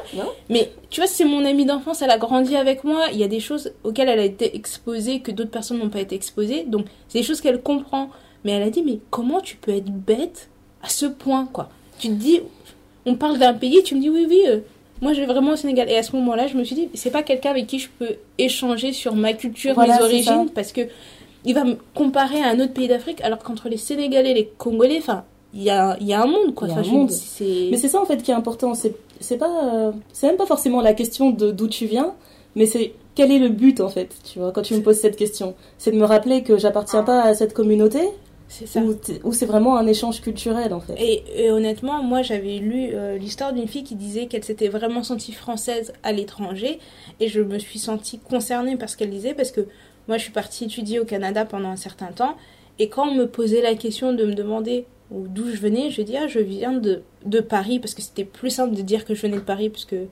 [0.51, 3.07] Mais tu vois, c'est mon amie d'enfance, elle a grandi avec moi.
[3.13, 6.01] Il y a des choses auxquelles elle a été exposée que d'autres personnes n'ont pas
[6.01, 6.65] été exposées.
[6.67, 8.11] Donc, c'est des choses qu'elle comprend.
[8.45, 10.49] Mais elle a dit, mais comment tu peux être bête
[10.83, 11.71] à ce point, quoi?
[11.99, 12.41] Tu te dis,
[13.07, 14.61] on parle d'un pays, tu me dis, oui, oui, euh,
[15.05, 15.89] moi je vais vraiment au Sénégal.
[15.91, 18.17] Et à ce moment-là, je me suis dit, c'est pas quelqu'un avec qui je peux
[18.39, 20.81] échanger sur ma culture, Voilà, mes origines, parce que
[21.45, 24.51] il va me comparer à un autre pays d'Afrique, alors qu'entre les Sénégalais et les
[24.57, 26.69] Congolais, enfin, il y a, il y a un monde, quoi.
[26.69, 27.11] Enfin, un monde.
[27.71, 28.75] Mais c'est ça en fait qui est important.
[28.75, 32.15] C'est c'est pas euh, c'est même pas forcément la question de d'où tu viens,
[32.57, 34.09] mais c'est quel est le but en fait.
[34.25, 37.21] Tu vois, quand tu me poses cette question, c'est de me rappeler que j'appartiens pas
[37.23, 38.01] à cette communauté
[38.49, 38.81] ça.
[39.33, 40.95] c'est vraiment un échange culturel en fait.
[40.99, 45.03] Et, et honnêtement, moi j'avais lu euh, l'histoire d'une fille qui disait qu'elle s'était vraiment
[45.03, 46.79] sentie française à l'étranger
[47.21, 49.67] et je me suis sentie concernée par ce qu'elle disait parce que
[50.09, 52.37] moi je suis partie étudier au Canada pendant un certain temps
[52.79, 56.17] et quand on me posait la question de me demander d'où je venais, je dis
[56.17, 59.23] ah je viens de, de Paris parce que c'était plus simple de dire que je
[59.23, 60.07] venais de Paris parce que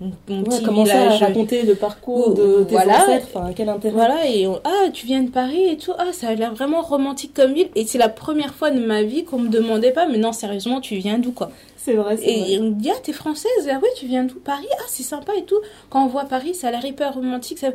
[0.00, 3.02] mon, mon Ouais, petit commencer à village raconter le parcours de tes Voilà.
[3.02, 3.94] ancêtres, enfin quel intérêt.
[3.94, 6.80] voilà, et on- ah, tu viens de Paris et tout, ah, ça a l'air vraiment
[6.82, 7.68] romantique comme ville.
[7.74, 10.80] Et c'est la première fois de ma vie qu'on me demandait pas, mais non, sérieusement,
[10.80, 11.50] tu viens d'où, quoi?
[11.76, 12.50] C'est vrai, c'est vrai.
[12.52, 14.38] Et on me dit, ah, t'es française, ah ouais, tu viens d'où?
[14.38, 15.58] Paris, ah, c'est sympa et tout.
[15.88, 17.58] Quand on voit Paris, ça a l'air hyper romantique.
[17.58, 17.68] Ça...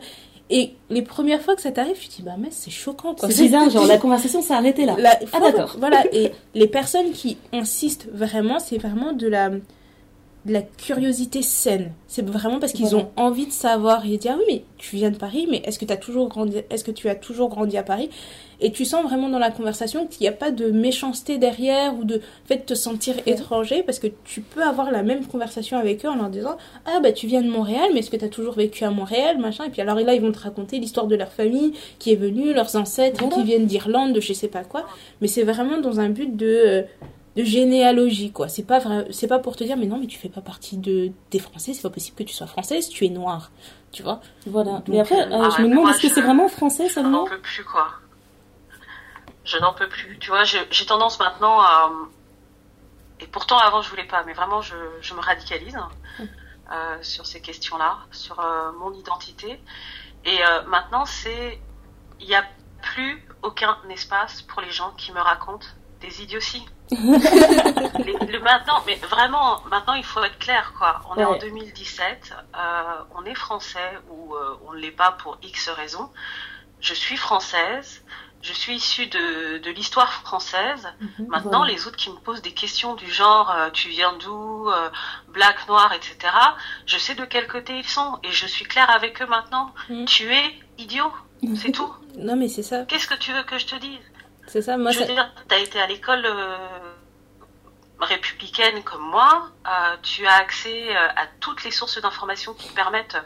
[0.51, 3.29] Et les premières fois que ça t'arrive, tu te dis, bah, mais c'est choquant, quoi.
[3.29, 4.95] C'est bizarre, genre la conversation s'est arrêtée là.
[4.99, 5.75] La- Ah, d'accord.
[5.79, 9.49] Voilà, et les personnes qui insistent vraiment, c'est vraiment de la,
[10.45, 11.91] de la curiosité saine.
[12.07, 13.05] C'est vraiment parce qu'ils Voilà.
[13.05, 14.05] ont envie de savoir.
[14.05, 16.57] Ils disent, ah oui, mais tu viens de Paris, mais est-ce que, as toujours grandi,
[16.69, 18.09] est-ce que tu as toujours grandi à Paris?
[18.61, 22.03] Et tu sens vraiment dans la conversation qu'il n'y a pas de méchanceté derrière ou
[22.05, 26.05] de fait de te sentir étranger parce que tu peux avoir la même conversation avec
[26.05, 28.29] eux en leur disant Ah bah tu viens de Montréal, mais est-ce que tu as
[28.29, 29.65] toujours vécu à Montréal machin?
[29.65, 32.53] Et puis alors là, ils vont te raconter l'histoire de leur famille qui est venue,
[32.53, 33.35] leurs ancêtres Voilà.
[33.35, 34.85] qui viennent d'Irlande, de je sais pas quoi.
[35.21, 36.81] Mais c'est vraiment dans un but de, euh,
[37.35, 38.47] de généalogie quoi.
[38.47, 40.77] C'est pas vrai, c'est pas pour te dire mais non mais tu fais pas partie
[40.77, 43.51] de des Français, c'est pas possible que tu sois française, tu es noire,
[43.91, 44.21] tu vois?
[44.45, 44.71] Voilà.
[44.71, 46.99] Donc, Mais après, euh, ah je ouais, me demande est-ce que c'est vraiment français Je
[46.99, 47.87] n'en seulement peux plus, quoi.
[49.45, 50.17] Je n'en peux plus.
[50.19, 51.91] Tu vois, j'ai tendance maintenant à.
[53.19, 55.77] Et pourtant, avant, je voulais pas, mais vraiment, je, je me radicalise
[56.71, 59.61] euh, sur ces questions-là, sur euh, mon identité.
[60.25, 61.61] Et euh, maintenant, c'est.
[62.19, 62.43] Il n'y a
[62.81, 65.67] plus aucun espace pour les gens qui me racontent
[66.05, 66.65] des idioties.
[66.91, 71.01] Le maintenant, mais vraiment, maintenant il faut être clair quoi.
[71.09, 71.39] On est en Ouais.
[71.39, 72.81] 2017, euh,
[73.15, 76.09] on est français ou euh, on ne l'est pas pour X raisons.
[76.81, 78.03] Je suis française,
[78.41, 80.87] je suis issue de, de l'histoire française.
[81.27, 81.73] Maintenant, Voilà.
[81.73, 84.89] les autres qui me posent des questions du genre euh, tu viens d'où, euh,
[85.29, 86.17] black, noir, etc.
[86.85, 89.73] Je sais de quel côté ils sont et je suis claire avec eux maintenant.
[89.89, 90.05] Mhm.
[90.05, 91.11] Tu es idiot,
[91.55, 91.91] c'est tout.
[92.17, 93.99] Non mais c'est ça, Qu'est-ce que tu veux que je te dise?
[94.47, 94.77] C'est ça.
[94.77, 96.57] Moi je veux dire, tu as été à l'école euh,
[97.99, 102.73] républicaine comme moi, euh, tu as accès euh, à toutes les sources d'informations qui te
[102.73, 103.17] permettent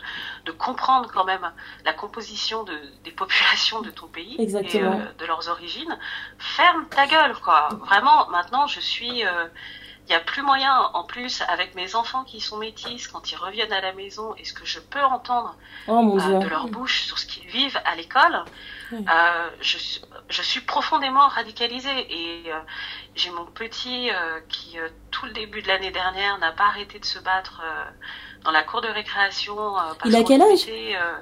[0.46, 1.52] de comprendre quand même
[1.86, 4.94] la composition de, des populations de ton pays Exactement.
[4.94, 5.98] et euh, de leurs origines.
[6.38, 7.70] Ferme ta gueule, quoi.
[7.88, 9.26] Vraiment, maintenant, je suis...
[9.26, 9.48] euh,
[10.06, 13.36] il n'y a plus moyen, en plus, avec mes enfants qui sont métis, quand ils
[13.36, 15.56] reviennent à la maison, et ce que je peux entendre
[15.88, 16.40] Oh mon euh, dieu.
[16.40, 18.44] de leur bouche sur ce qu'ils vivent à l'école,
[18.92, 19.78] euh, je,
[20.30, 22.08] je suis profondément radicalisée.
[22.10, 22.60] Et euh,
[23.16, 27.00] j'ai mon petit euh, qui, euh, tout le début de l'année dernière, n'a pas arrêté
[27.00, 27.84] de se battre euh,
[28.44, 29.58] dans la cour de récréation.
[29.78, 30.66] euh, parce Il a quel âge?
[30.70, 31.18] euh,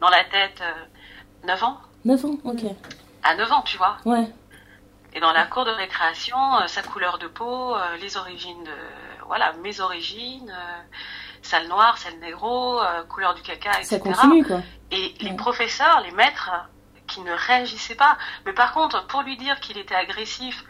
[0.00, 1.80] Dans la tête, euh, 9 ans.
[2.04, 2.62] 9 ans, ok.
[3.22, 3.96] À 9 ans, tu vois.
[4.04, 4.28] Ouais.
[5.14, 9.26] Et dans la cour de récréation, euh, sa couleur de peau, euh, les origines de,
[9.26, 10.96] voilà, mes origines, euh,
[11.42, 13.84] sale noir, sale négro, euh, couleur du caca, etc.
[13.86, 14.60] Ça continue, quoi.
[14.90, 16.50] Et les professeurs, les maîtres,
[17.12, 18.16] qui ne réagissaient pas.
[18.46, 20.64] Mais par contre, pour lui dire qu'il était agressif,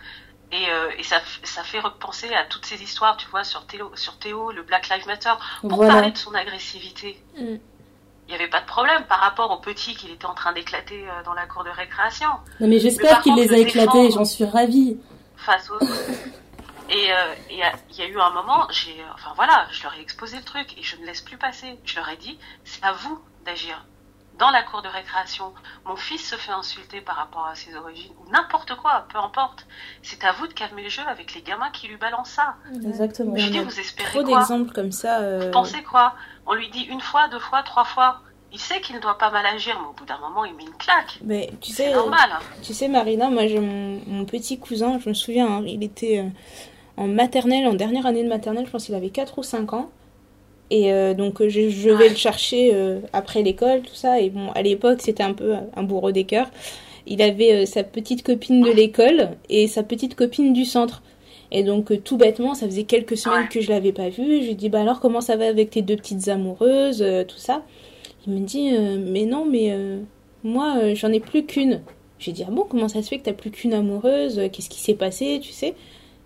[0.51, 1.21] et, euh, et ça,
[1.65, 5.07] fait repenser à toutes ces histoires, tu vois, sur Théo, sur Théo le Black Lives
[5.07, 5.95] Matter, pour Voilà.
[5.95, 7.19] parler de son agressivité.
[7.39, 7.57] Mm.
[8.29, 11.09] Il n'y avait pas de problème par rapport au petit qu'il était en train d'éclater
[11.09, 12.29] euh, dans la cour de récréation.
[12.61, 14.99] Non, mais j'espère qu'il les a éclatés, j'en suis ravie.
[15.37, 15.79] face aux.
[16.91, 20.01] Et euh, il y, y a eu un moment, j'ai, enfin voilà, je leur ai
[20.01, 21.79] exposé le truc et je ne laisse plus passer.
[21.85, 23.83] Je leur ai dit, c'est à vous d'agir.
[24.39, 25.53] Dans la cour de récréation,
[25.87, 29.67] mon fils se fait insulter par rapport à ses origines ou n'importe quoi, peu importe.
[30.03, 32.57] C'est à vous de calmer le jeu avec les gamins qui lui balancent ça.
[32.85, 33.37] Exactement.
[33.37, 35.19] Je dis, vous espérez Trop quoi d'exemples comme ça.
[35.21, 36.15] euh, Vous pensez quoi
[36.47, 38.21] On lui dit une fois, deux fois, trois fois.
[38.55, 40.65] Il sait qu'il ne doit pas mal agir, mais au bout d'un moment, il met
[40.65, 41.19] une claque.
[41.23, 42.31] Mais tu C'est sais, normal.
[42.63, 46.19] Tu sais, Marina, moi j'ai mon, mon petit cousin, je me souviens, hein, il était
[46.19, 46.29] euh,
[46.99, 49.91] en maternelle, en dernière année de maternelle, je pense qu'il avait 4 ou 5 ans.
[50.75, 52.09] Et euh, donc euh, je, je vais Ouais.
[52.09, 54.21] le chercher euh, après l'école, tout ça.
[54.23, 56.51] Et bon, à l'époque, c'était un peu un bourreau des cœurs.
[57.07, 61.03] Il avait euh, sa petite copine de l'école et sa petite copine du centre.
[61.51, 63.49] Et donc, tout bêtement, ça faisait quelques semaines Ouais.
[63.53, 64.41] que je l'avais pas vu.
[64.43, 67.63] Je lui dis, bah alors, comment ça va avec tes deux petites amoureuses, tout ça?
[68.27, 69.77] Il me dit, mais non, mais
[70.45, 71.83] moi, j'en ai plus qu'une.
[72.19, 74.41] J'ai dit, ah bon, comment ça se fait que t'as plus qu'une amoureuse?
[74.51, 75.75] Qu'est-ce qui s'est passé, tu sais?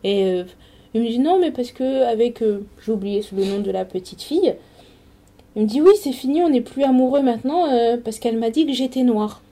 [0.04, 0.42] Et
[0.96, 3.84] il me dit, non, mais parce que, avec, euh, j'ai oublié le nom de la
[3.84, 4.54] petite fille,
[5.54, 8.50] il me dit, oui, c'est fini, on n'est plus amoureux maintenant, euh, parce qu'elle m'a
[8.50, 9.42] dit que j'étais noire.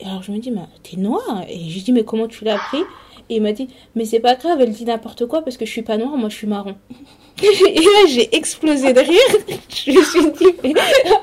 [0.00, 1.44] Et alors je me dis, mais t'es noire?
[1.48, 2.82] Et je dis, mais comment tu l'as appris?
[3.30, 5.70] Et il m'a dit, mais c'est pas grave, elle dit n'importe quoi parce que je
[5.70, 6.76] suis pas noire, moi je suis marron.
[7.42, 9.58] Et là j'ai explosé de rire.
[9.68, 10.74] Je me suis dit, mais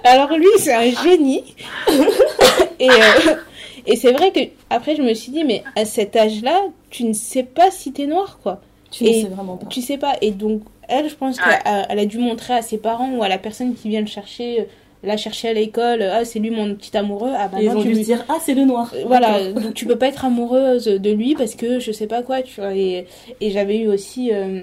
[0.03, 1.43] alors lui c'est un génie.
[2.79, 3.35] Et, euh,
[3.87, 4.39] et c'est vrai que
[4.69, 8.05] après je me suis dit, mais à cet âge-là, tu ne sais pas si t'es
[8.05, 8.61] noire quoi.
[8.97, 9.67] Tu ne Et sais vraiment pas.
[9.67, 10.13] Tu sais pas.
[10.21, 11.43] Et donc, elle, je pense Ouais.
[11.63, 14.61] qu'elle a, dû montrer à ses parents ou à la personne qui vient le chercher,
[14.61, 14.63] euh,
[15.03, 17.31] la chercher à l'école, ah, c'est lui mon petit amoureux.
[17.35, 18.93] Ah, bah Et ils non, ont tu dû lui- dire Ah, c'est le noir.
[19.05, 19.61] Voilà, D'accord.
[19.63, 22.61] donc tu peux pas être amoureuse de lui parce que je sais pas quoi, tu
[22.61, 22.73] vois.
[22.75, 23.05] Et,
[23.41, 24.61] et j'avais eu aussi euh,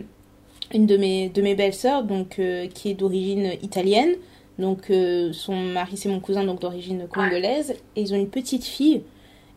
[0.72, 4.14] une de mes, de mes belles-sœurs, donc, euh, qui est d'origine italienne.
[4.58, 7.74] Donc, euh, son mari, c'est mon cousin, donc d'origine congolaise.
[7.96, 9.02] Et ils ont une petite fille.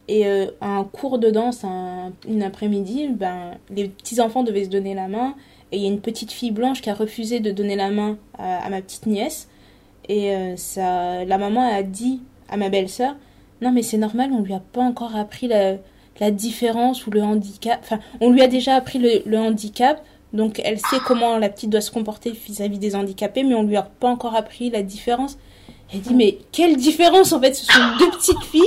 [0.07, 4.93] Et euh, un cours de danse, un- une après-midi, ben, les petits-enfants devaient se donner
[4.93, 5.35] la main.
[5.71, 8.17] Et il y a une petite fille blanche qui a refusé de donner la main
[8.37, 9.49] à, ma petite nièce.
[10.07, 13.15] Et euh, ça, la maman a dit à ma belle-sœur
[13.61, 15.77] Non, mais c'est normal, on lui a pas encore appris la,
[16.31, 17.79] différence ou le handicap.
[17.81, 20.03] Enfin, on lui a déjà appris le, le handicap.
[20.33, 23.77] Donc, elle sait comment la petite doit se comporter vis-à-vis des handicapés, mais on lui
[23.77, 25.37] a pas encore appris la différence.
[25.93, 28.63] Elle dit, mais quelle différence en fait Ce sont deux petites filles,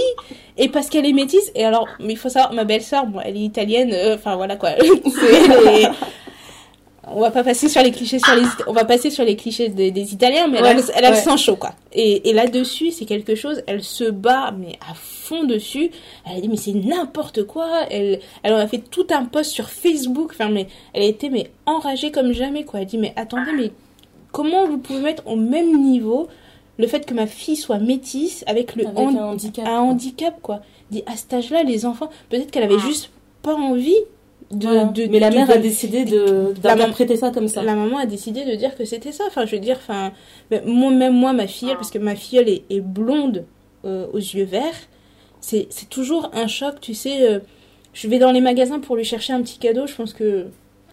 [0.56, 1.50] et parce qu'elle est métisse.
[1.54, 4.56] Et alors, mais il faut savoir, ma belle-sœur, bon, elle est italienne, euh, enfin voilà
[4.56, 4.70] quoi.
[7.10, 9.68] On va pas passer sur les clichés sur les, on va passer sur les clichés
[9.68, 11.72] des, des Italiens, mais elle a, elle a le sang chaud quoi.
[11.92, 15.90] Et, et là-dessus, c'est quelque chose, elle se bat, mais à fond dessus.
[16.26, 17.86] Elle a dit, mais c'est n'importe quoi.
[17.90, 20.32] Elle, elle en a fait tout un post sur Facebook.
[20.34, 22.80] Enfin, mais elle a été mais enragée comme jamais quoi.
[22.80, 23.72] Elle dit, mais attendez, mais
[24.32, 26.28] comment vous pouvez mettre au même niveau
[26.78, 29.66] le fait que ma fille soit métisse avec le Avec hand- un handicap.
[29.66, 30.60] un handicap quoi.
[30.90, 33.10] Dit à cet âge-là, les enfants, peut-être qu'elle avait juste
[33.42, 33.94] pas envie
[34.50, 34.62] de.
[34.66, 34.84] Voilà.
[34.84, 37.62] de- Mais la de- mère a décidé de d'interpréter ça comme ça.
[37.62, 39.24] la maman a décidé de dire que c'était ça.
[39.26, 40.12] Enfin, je veux dire, enfin,
[40.64, 41.74] moi, même moi, ma fille, Ah.
[41.76, 43.44] parce que ma fille, elle est, est blonde
[43.84, 44.74] euh, aux yeux verts,
[45.40, 47.28] c'est c'est toujours un choc, tu sais.
[47.28, 47.38] euh,
[47.92, 50.46] je vais dans les magasins pour lui chercher un petit cadeau, je pense que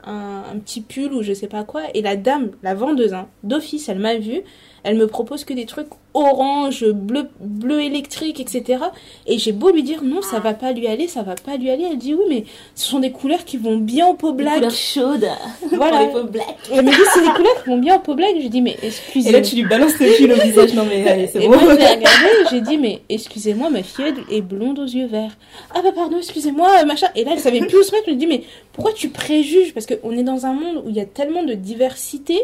[0.05, 3.27] un, un petit pull ou je sais pas quoi, et la dame, la vendeuse, hein,
[3.43, 4.41] d'office, elle m'a vu,
[4.85, 8.79] elle me propose que des trucs orange, bleu, bleu électrique, etc.
[9.27, 11.69] Et j'ai beau lui dire non, ça va pas lui aller, ça va pas lui
[11.69, 11.85] aller.
[11.91, 12.43] Elle dit oui, mais
[12.75, 14.55] ce sont des couleurs qui vont bien en peau Des black.
[14.55, 15.27] couleurs chaudes.
[15.73, 16.05] Voilà.
[16.05, 16.55] Pour les peaux black.
[16.71, 18.35] Et elle me dit c'est des couleurs qui vont bien en peau black.
[18.41, 19.39] Je dis mais Et excusez-moi.
[19.39, 20.73] là, tu lui balances le pull au visage.
[20.73, 21.55] Non, mais allez, c'est Et bon.
[21.55, 25.07] moi je l'ai regardé et j'ai dit mais excusez-moi ma fille est blonde aux yeux
[25.07, 25.35] verts.
[25.73, 27.07] Ah bah pardon excusez-moi euh, machin.
[27.15, 28.05] Et là elle savait plus où se mettre.
[28.05, 29.73] Je lui dis mais pourquoi tu préjuges?
[29.73, 32.39] Parce qu'on est dans un monde où il y a tellement de diversité.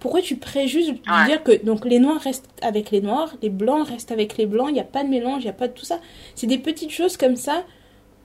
[0.00, 1.26] Pourquoi tu préjuges de Ouais.
[1.26, 4.68] dire que donc les noirs restent avec les noirs, les blancs restent avec les blancs,
[4.68, 5.98] il n'y a pas de mélange, il n'y a pas de tout ça.
[6.36, 7.64] C'est des petites choses comme ça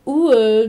[0.05, 0.67] où euh,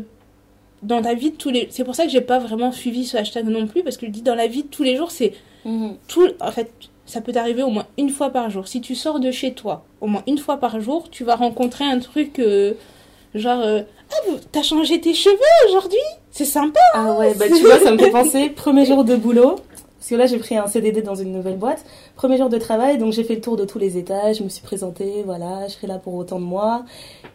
[0.83, 3.17] dans la vie de tous les c'est pour ça que j'ai pas vraiment suivi ce
[3.17, 5.33] hashtag non plus parce que je dis dans la vie de tous les jours c'est
[5.67, 5.97] Mhm.
[6.09, 6.71] tout, en fait,
[7.07, 8.69] ça peut t'arriver au moins une fois par jour.
[8.69, 11.85] Si tu sors de chez toi, au moins une fois par jour, tu vas rencontrer
[11.87, 12.75] un truc euh,
[13.35, 13.81] genre euh,
[14.13, 15.39] Ah, t'as changé tes cheveux
[15.69, 15.97] aujourd'hui
[16.31, 19.57] C'est sympa Ah ouais, bah tu vois, ça me fait penser, premier jour de boulot,
[20.05, 21.83] parce que là j'ai pris un CDD dans une nouvelle boîte,
[22.15, 24.51] premier jour de travail, donc j'ai fait le tour de tous les étages, je me
[24.51, 26.85] suis présentée, voilà, je serai là pour autant de mois.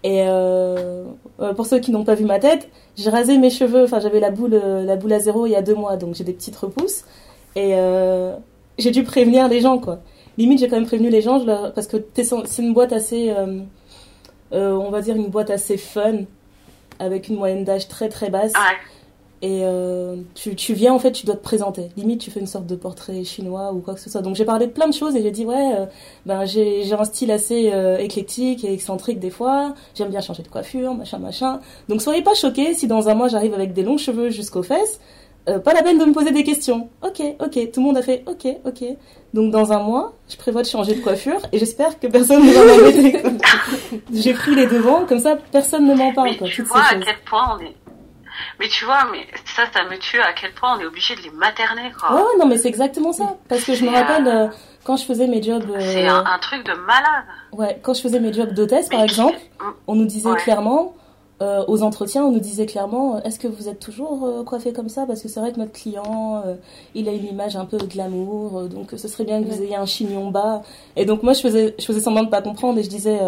[0.03, 1.03] Et euh,
[1.39, 4.19] euh, pour ceux qui n'ont pas vu ma tête, j'ai rasé mes cheveux, enfin j'avais
[4.19, 6.31] la boule, euh, la boule à zéro il y a deux mois, donc j'ai des
[6.31, 7.05] petites repousses.
[7.55, 7.73] Et,
[8.77, 9.97] j'ai dû prévenir les gens, quoi.
[10.37, 11.43] Limite, j'ai quand même prévenu les gens,
[11.73, 13.33] parce que c'est une boîte assez,
[14.51, 16.19] on va dire une boîte assez fun,
[16.99, 18.53] avec une moyenne d'âge très très basse.
[18.53, 18.77] Ouais.
[19.41, 21.89] Et euh, tu, tu viens, en fait, tu dois te présenter.
[21.95, 24.21] Limite, tu fais une sorte de portrait chinois ou quoi que ce soit.
[24.21, 25.85] Donc, j'ai parlé de plein de choses et j'ai dit, ouais, euh,
[26.25, 29.75] ben, j'ai j'ai un style assez euh, éclectique et excentrique des fois.
[29.95, 31.61] J'aime bien changer de coiffure, machin, machin.
[31.87, 34.99] Donc, soyez pas choqués si dans un mois, j'arrive avec des longs cheveux jusqu'aux fesses.
[35.47, 36.89] Euh, pas la peine de me poser des questions.
[37.01, 37.71] Ok, ok.
[37.71, 38.83] Tout le monde a fait ok, ok.
[39.33, 42.51] Donc, dans un mois, je prévois de changer de coiffure et j'espère que personne ne
[42.51, 43.23] va m'embêter.
[44.13, 46.37] J'ai pris les devants, comme ça, personne ne m'en parle.
[46.37, 47.75] Quoi, tu vois à quel point on est.
[48.59, 51.21] Mais tu vois, mais ça, ça me tue à quel point on est obligé de
[51.21, 52.15] les materner, quoi.
[52.15, 53.35] Ouais, non, mais c'est exactement ça.
[53.47, 54.47] Parce que je me rappelle euh,
[54.83, 57.25] quand je faisais mes jobs, euh, C'est un, un truc de malade.
[57.53, 59.37] ouais, quand je faisais mes jobs d'hôtesse, par exemple,
[59.87, 60.37] on nous disait Ouais.
[60.37, 60.93] clairement,
[61.41, 64.73] euh, aux entretiens, on nous disait clairement, euh, est-ce que vous êtes toujours euh, coiffé
[64.73, 65.05] comme ça?
[65.05, 66.55] Parce que c'est vrai que notre client, euh,
[66.95, 69.77] il a une image un peu glamour, euh, donc ce serait bien que vous ayez
[69.77, 70.63] un chignon bas.
[70.97, 73.19] Et donc moi, je faisais, je faisais semblant de pas comprendre et je disais,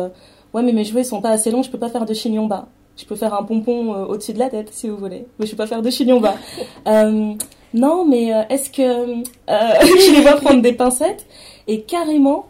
[0.53, 2.47] ouais, mais mes cheveux ils sont pas assez longs, je peux pas faire de chignon
[2.47, 2.68] bas.
[2.98, 5.52] Je peux faire un pompon euh, au-dessus de la tête, si vous voulez, mais je
[5.52, 6.36] peux pas faire de chignon bas.
[6.88, 7.34] Euh,
[7.74, 11.26] non, mais euh, est-ce que euh, je les vois prendre des pincettes
[11.68, 12.48] et carrément,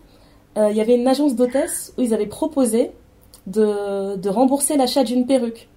[0.58, 2.92] euh, il y avait une agence d'hôtesse où ils avaient proposé
[3.46, 5.68] de, de rembourser l'achat d'une perruque.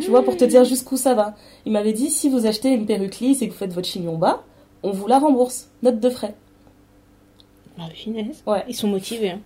[0.00, 1.34] Tu vois, pour te dire jusqu'où ça va.
[1.66, 4.16] Il m'avait dit, si vous achetez une perruque lisse et que vous faites votre chignon
[4.16, 4.42] bas,
[4.82, 5.68] on vous la rembourse.
[5.82, 6.34] Note de frais.
[7.78, 8.42] Ah, finesse.
[8.46, 8.64] Ouais.
[8.68, 9.30] Ils sont motivés.
[9.30, 9.40] hein.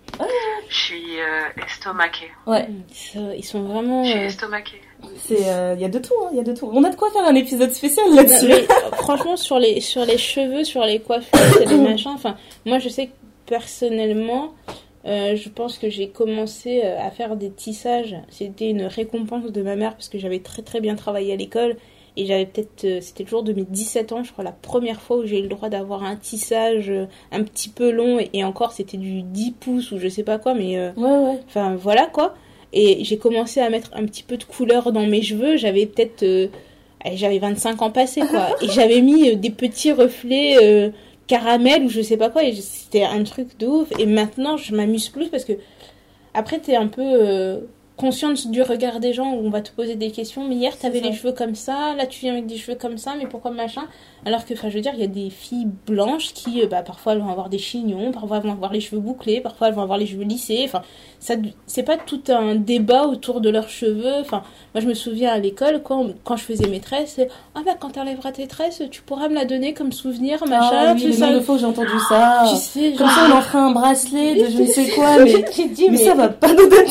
[0.73, 2.31] Je suis euh, estomaquée.
[2.47, 2.67] Ouais,
[3.37, 4.05] Ils sont vraiment.
[4.05, 4.81] Je suis euh, estomaquée.
[5.19, 5.41] c'est,
[5.75, 6.71] il y a de tout, il y a de tout.
[6.73, 8.51] On a de quoi faire un épisode spécial là-dessus.
[8.53, 12.13] euh, franchement, sur les, sur les cheveux, sur les coiffures, c'est des machins.
[12.15, 13.13] Enfin, moi, je sais que
[13.47, 14.55] personnellement,
[15.05, 18.17] euh, je pense que j'ai commencé euh, à faire des tissages.
[18.31, 21.77] C'était une récompense de ma mère parce que j'avais très très bien travaillé à l'école.
[22.17, 25.01] Et j'avais peut-être, euh, c'était le jour de mes 17 ans, je crois, la première
[25.01, 28.19] fois où j'ai eu le droit d'avoir un tissage euh, un petit peu long.
[28.21, 31.11] Et, et encore, c'était du 10 pouces ou je sais pas quoi, mais euh, Ouais,
[31.33, 31.41] ouais.
[31.47, 32.35] Enfin, voilà quoi.
[32.75, 35.57] Et j'ai commencé à mettre un petit peu de couleur dans mes cheveux.
[35.57, 36.23] J'avais peut-être.
[36.23, 36.49] euh,
[37.15, 38.49] j'avais 25 ans passés quoi.
[38.63, 40.91] Et j'avais mis des petits reflets euh,
[41.27, 42.45] caramel ou je sais pas quoi.
[42.45, 43.89] Et c'était un truc de ouf.
[43.99, 45.53] Et maintenant, je m'amuse plus parce que.
[46.35, 47.61] Après, t'es un peu.
[48.03, 50.43] Consciente du regard des gens où on va te poser des questions.
[50.49, 53.15] Mais hier t'avais les cheveux comme ça là tu viens avec des cheveux comme ça
[53.17, 53.85] mais pourquoi machin?
[54.25, 56.83] Alors que enfin je veux dire il y a des filles blanches qui euh, bah,
[56.83, 59.75] parfois elles vont avoir des chignons parfois elles vont avoir les cheveux bouclés parfois elles
[59.75, 60.83] vont avoir les cheveux lissés enfin
[61.19, 61.35] ça
[61.67, 64.43] c'est pas tout un débat autour de leurs cheveux enfin
[64.75, 67.73] moi je me souviens à l'école quand quand je faisais mes tresses c'est, ah bah
[67.79, 71.41] quand t'enlèveras tes tresses tu pourras me la donner comme souvenir machin Ah, oui, de
[71.41, 72.45] fois j'ai entendu ça.
[72.51, 75.33] tu sais Comme ça, on en fera un bracelet de je ne sais quoi, mais,
[75.33, 76.87] dit mais mais, ça va pas nous donner.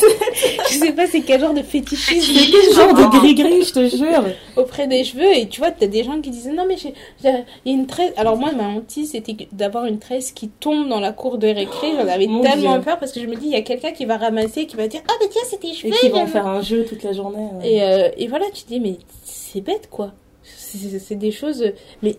[0.70, 3.96] je sais pas c'est quel genre de fétichisme C'est quel genre de gris-gris, je te
[3.96, 4.24] jure.
[4.56, 6.94] auprès des cheveux et tu vois t'as des gens qui disaient non mais j'ai-
[7.24, 7.44] il y a
[7.78, 11.38] une tresse alors moi ma hantise c'était d'avoir une tresse qui tombe dans la cour
[11.38, 12.82] de récré j'en avais Mon tellement Dieu.
[12.84, 14.88] peur parce que je me dis il y a quelqu'un qui va ramasser qui va
[14.88, 17.14] dire ah mais tiens c'est tes Et cheveux qui vont faire un jeu toute la
[17.14, 17.38] journée.
[17.60, 17.74] ouais.
[17.74, 20.14] et, euh, et voilà tu te dis mais c'est bête quoi
[20.44, 21.64] c'est des choses
[22.02, 22.16] mais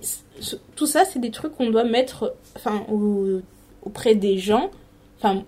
[0.77, 3.41] tout ça c'est des trucs qu'on doit mettre enfin au-
[3.85, 4.71] auprès des gens
[5.19, 5.43] enfin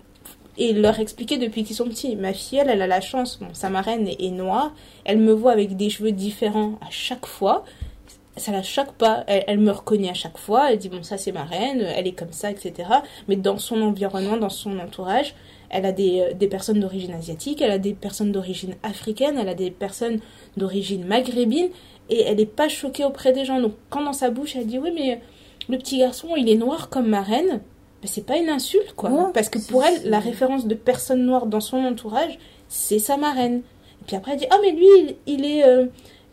[0.57, 2.15] et leur expliquer depuis qu'ils sont petits.
[2.15, 5.33] Ma fille, elle, elle a la chance, bon, sa marraine est, est noire, elle me
[5.33, 7.65] voit avec des cheveux différents à chaque fois,
[8.37, 11.17] ça la choque pas, elle, elle me reconnaît à chaque fois, elle dit bon ça
[11.17, 12.89] c'est ma reine, elle est comme ça, etc.
[13.27, 15.35] Mais dans son environnement, dans son entourage,
[15.69, 19.47] elle a des, euh, des personnes d'origine asiatique, elle a des personnes d'origine africaine, elle
[19.49, 20.19] a des personnes
[20.57, 21.69] d'origine maghrébine,
[22.09, 23.59] et elle n'est pas choquée auprès des gens.
[23.61, 25.21] Donc quand dans sa bouche elle dit oui mais
[25.69, 27.61] le petit garçon il est noir comme ma reine,
[28.01, 29.09] ben, c'est pas une insulte quoi.
[29.11, 33.15] Ouais, Parce que pour elle, la référence de personne noire dans son entourage, c'est sa
[33.15, 33.61] marraine.
[34.01, 35.63] Et puis après elle dit ah mais lui il, il est...
[35.65, 35.85] euh,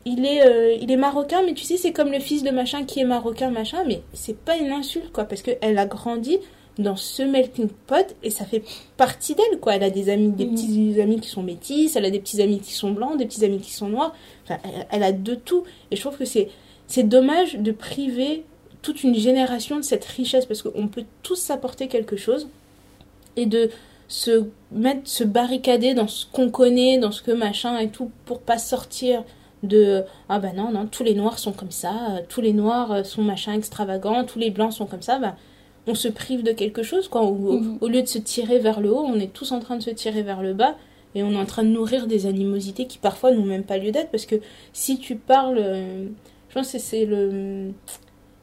[0.05, 2.85] il est, euh, il est marocain, mais tu sais, c'est comme le fils de machin
[2.85, 6.39] qui est marocain, machin, mais c'est pas une insulte, quoi, parce qu'elle a grandi
[6.79, 8.63] dans ce melting pot et ça fait
[8.97, 9.77] partie d'elle, quoi.
[9.77, 10.55] Elle a des amis, des Mhm.
[10.55, 13.45] petits amis qui sont métis, elle a des petits amis qui sont blancs, des petits
[13.45, 15.65] amis qui sont noirs, enfin, elle, elle a de tout.
[15.91, 16.49] Et je trouve que c'est,
[16.87, 18.45] c'est dommage de priver
[18.81, 22.49] toute une génération de cette richesse, parce qu'on peut tous s'apporter quelque chose
[23.37, 23.71] et de
[24.09, 28.41] se mettre, se barricader dans ce qu'on connaît, dans ce que machin et tout, pour
[28.41, 29.25] pas sortir
[29.63, 32.91] de ah bah non non tous les noirs sont comme ça euh, tous les noirs
[32.93, 35.37] euh, sont machin extravagants tous les blancs sont comme ça bah
[35.87, 37.79] on se prive de quelque chose quoi au, Mhm.
[37.81, 39.91] au lieu de se tirer vers le haut on est tous en train de se
[39.91, 40.77] tirer vers le bas
[41.15, 43.93] et on est en train de nourrir des animosités qui parfois n'ont même pas lieu
[43.93, 44.37] d'être parce que
[44.73, 46.07] si tu parles euh,
[46.49, 47.71] je pense que c'est le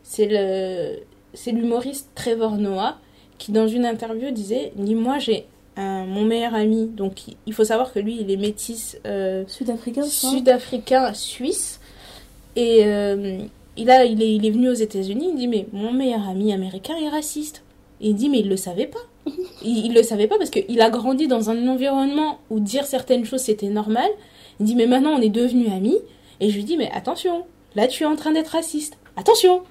[0.03, 0.99] c'est le
[1.33, 2.97] c'est l'humoriste Trevor Noah
[3.37, 5.45] qui dans une interview disait ni moi j'ai
[5.79, 7.13] un- mon meilleur ami donc
[7.47, 11.79] il faut savoir que lui il est métis euh, Sud-africain, sud-africain suisse
[12.55, 13.39] et euh,
[13.77, 16.51] il, a, il, est, il est venu aux États-Unis, il dit Mais mon meilleur ami
[16.51, 17.63] américain est raciste.
[18.01, 18.99] Et il dit Mais il le savait pas.
[19.63, 23.23] il, il le savait pas parce qu'il a grandi dans un environnement où dire certaines
[23.23, 24.09] choses c'était normal.
[24.59, 25.97] Il dit Mais maintenant on est devenus amis.
[26.41, 28.97] Et je lui dis Mais attention, là tu es en train d'être raciste.
[29.15, 29.61] Attention,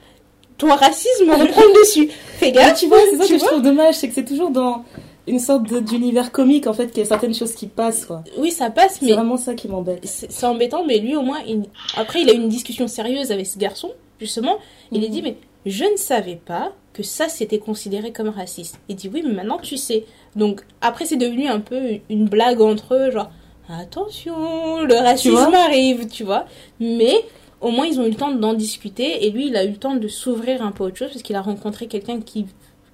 [0.57, 2.09] ton racisme reprend le dessus.
[2.09, 2.79] Fais gaffe.
[2.81, 4.85] tu vois, c'est ça que je trouve dommage, c'est que c'est toujours dans
[5.29, 8.24] une sorte d'univers comique en fait qu'il y a certaines choses qui passent quoi.
[8.39, 10.01] Oui, ça passe, C'est mais vraiment ça qui m'embête.
[10.07, 11.64] c'est c'est embêtant, mais lui au moins, il-
[11.97, 14.57] après il a eu une discussion sérieuse avec ce garçon, justement.
[14.93, 15.12] Il a Mhm.
[15.12, 18.81] dit, mais je ne savais pas que ça c'était considéré comme raciste.
[18.89, 20.05] Il dit, oui, mais maintenant tu sais.
[20.37, 23.31] Donc après c'est devenu un peu une blague entre eux, genre,
[23.68, 26.47] attention, le racisme arrive, tu vois.
[26.81, 27.14] Mais
[27.61, 29.76] au moins ils ont eu le temps d'en discuter, et lui il a eu le
[29.76, 32.47] temps de s'ouvrir un peu à autre chose, parce qu'il a rencontré quelqu'un qui,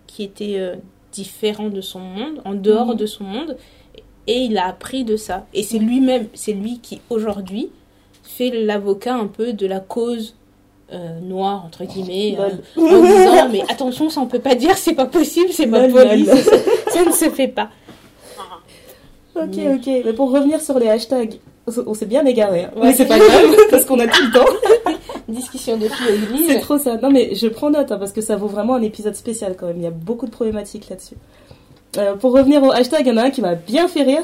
[0.06, 0.76] qui était euh,
[1.14, 2.96] différent de son monde, en dehors Mhm.
[2.96, 3.56] de son monde,
[4.26, 5.46] et il a appris de ça.
[5.54, 7.70] Et c'est lui-même, c'est lui qui aujourd'hui
[8.22, 10.34] fait l'avocat un peu de la cause
[10.92, 14.94] euh, noire, entre guillemets, euh, en disant mais attention, ça on peut pas dire, c'est
[14.94, 16.36] pas possible, c'est pas poli, ça,
[16.92, 17.70] ça ne se fait pas.
[19.34, 19.86] Ok, ok.
[20.04, 21.34] Mais pour revenir sur les hashtags,
[21.86, 22.64] on s'est bien égaré.
[22.64, 22.70] hein.
[22.76, 22.88] Ouais.
[22.88, 24.50] Mais c'est pas grave, parce qu'on a tout le temps.
[25.28, 26.96] Discussion de filles à C'est trop ça.
[26.96, 29.66] Non, mais je prends note, hein, parce que ça vaut vraiment un épisode spécial quand
[29.66, 29.76] même.
[29.78, 31.14] Il y a beaucoup de problématiques là-dessus.
[31.96, 34.22] Euh, pour revenir au hashtag, il y en a un qui m'a bien fait rire.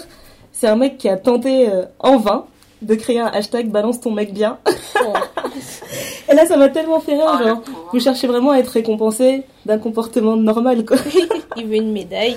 [0.53, 2.45] C'est un mec qui a tenté euh, en vain
[2.82, 4.59] de créer un hashtag balance ton mec bien.
[5.03, 5.12] Bon.
[6.30, 7.38] Et là, ça m'a tellement fait rire.
[7.41, 7.62] Oh, genre,
[7.93, 10.97] vous cherchez vraiment à être récompensé d'un comportement normal, quoi.
[11.57, 12.36] Il veut une médaille.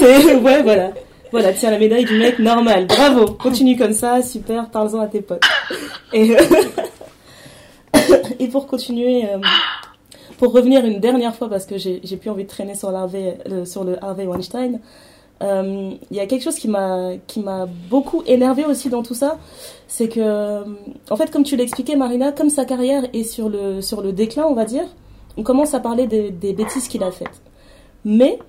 [0.00, 0.90] Ouais, voilà.
[1.32, 2.86] Voilà, tiens, la médaille du mec normal.
[2.86, 3.26] Bravo.
[3.32, 4.22] Continue comme ça.
[4.22, 4.70] Super.
[4.70, 5.42] Parle-en à tes potes.
[6.12, 6.40] Et, euh,
[8.52, 9.38] pour continuer, euh,
[10.38, 13.64] pour revenir une dernière fois, parce que j'ai plus envie de traîner sur, l'Harvey- le-
[13.64, 14.80] sur le Harvey Weinstein,
[15.42, 19.36] euh, il y a quelque chose qui m'a beaucoup énervé aussi dans tout ça,
[19.88, 20.62] c'est que euh,
[21.10, 24.44] en fait comme tu l'expliquais Marina, comme sa carrière est sur le sur le déclin,
[24.48, 24.84] on va dire,
[25.36, 27.42] on commence à parler des, des bêtises qu'il a faites.
[28.06, 28.44] Mais euh,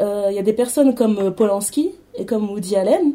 [0.00, 3.14] il y a des personnes comme euh, Polanski et comme Woody Allen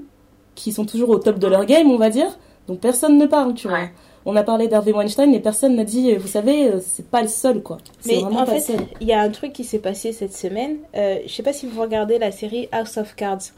[0.56, 2.38] qui sont toujours au top de leur game, on va dire.
[2.68, 3.78] Donc personne ne parle, tu vois.
[3.80, 3.92] Ouais.
[4.28, 7.22] On a parlé d'Harvey Weinstein, mais personne n'a dit, euh, vous savez, euh, c'est pas
[7.22, 7.78] le seul, quoi.
[8.08, 10.78] Mais vraiment en pas fait, il y a un truc qui s'est passé cette semaine.
[10.96, 13.52] Euh, je sais pas si vous regardez la série House of Cards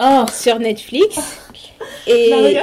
[0.00, 1.18] Oh, sur Netflix.
[2.06, 2.56] Et,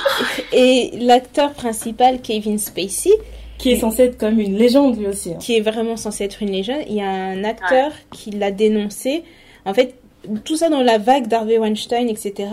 [0.52, 3.10] et l'acteur principal, Kevin Spacey,
[3.58, 5.32] qui est censé être comme une légende lui aussi.
[5.32, 5.38] hein.
[5.38, 9.22] qui est vraiment censé être une légende, il y a un acteur qui l'a dénoncé.
[9.66, 9.94] En fait,
[10.44, 12.48] tout ça dans la vague d'Harvey Weinstein, etc.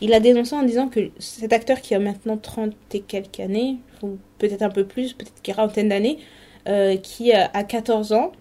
[0.00, 3.76] Il a dénoncé en disant que cet acteur qui a maintenant 30 et quelques années,
[4.02, 6.18] ou peut-être un peu plus, peut-être quarantaine d'années,
[6.68, 8.32] euh, qui euh, à 14 ans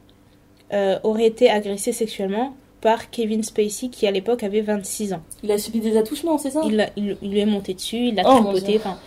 [0.73, 5.21] euh, aurait été agressé sexuellement par Kevin Spacey qui à l'époque avait 26 ans.
[5.43, 6.61] Il a subi des attouchements, c'est ça?
[6.65, 8.99] Il, l'a- il, il lui est monté dessus, il l'a Oh, tripoté, enfin...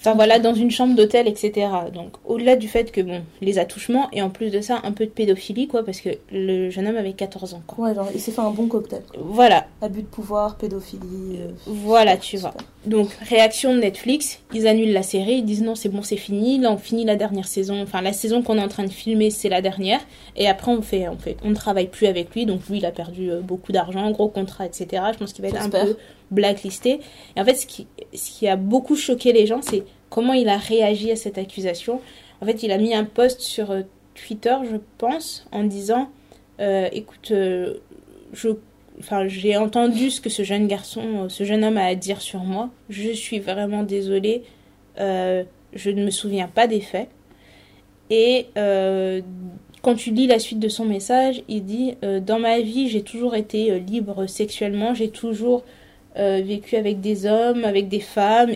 [0.00, 1.68] Enfin voilà, dans une chambre d'hôtel, etc.
[1.92, 5.06] Donc au-delà du fait que, bon, les attouchements, et en plus de ça, un peu
[5.06, 7.88] de pédophilie, quoi, parce que le jeune homme avait 14 ans, quoi.
[7.88, 9.02] Ouais, genre, il s'est fait un bon cocktail.
[9.18, 11.40] Voilà, Abus de pouvoir, pédophilie.
[11.40, 12.54] euh, voilà, tu vois.
[12.86, 16.58] Donc réaction de Netflix, ils annulent la série, ils disent non, c'est bon, c'est fini,
[16.58, 19.30] là on finit la dernière saison, enfin la saison qu'on est en train de filmer,
[19.30, 20.00] c'est la dernière,
[20.36, 22.86] et après on fait, on fait, on ne travaille plus avec lui, donc lui il
[22.86, 25.02] a perdu euh, beaucoup d'argent, gros contrat, etc.
[25.12, 25.96] Je pense qu'il va être un peu
[26.30, 27.00] blacklisté.
[27.36, 31.10] Et en fait, ce qui, a beaucoup choqué les gens, c'est comment il a réagi
[31.10, 32.00] à cette accusation.
[32.40, 33.82] En fait, il a mis un post sur euh,
[34.14, 36.10] Twitter, je pense, en disant
[36.60, 37.74] euh, écoute, euh,
[39.26, 42.70] j'ai entendu ce que ce jeune garçon, ce jeune homme a à dire sur moi.
[42.90, 44.42] Je suis vraiment désolée.
[44.98, 47.08] Je ne me souviens pas des faits.
[48.10, 53.02] Et quand tu lis la suite de son message, il dit Dans ma vie, j'ai
[53.02, 55.62] toujours été libre sexuellement, j'ai toujours
[56.16, 58.50] euh, vécu avec des hommes, avec des femmes,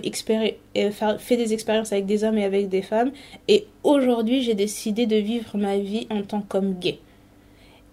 [0.76, 3.12] euh, fa- fait des expériences avec des hommes et avec des femmes.
[3.48, 6.98] Et aujourd'hui, j'ai décidé de vivre ma vie en tant qu'homme gay.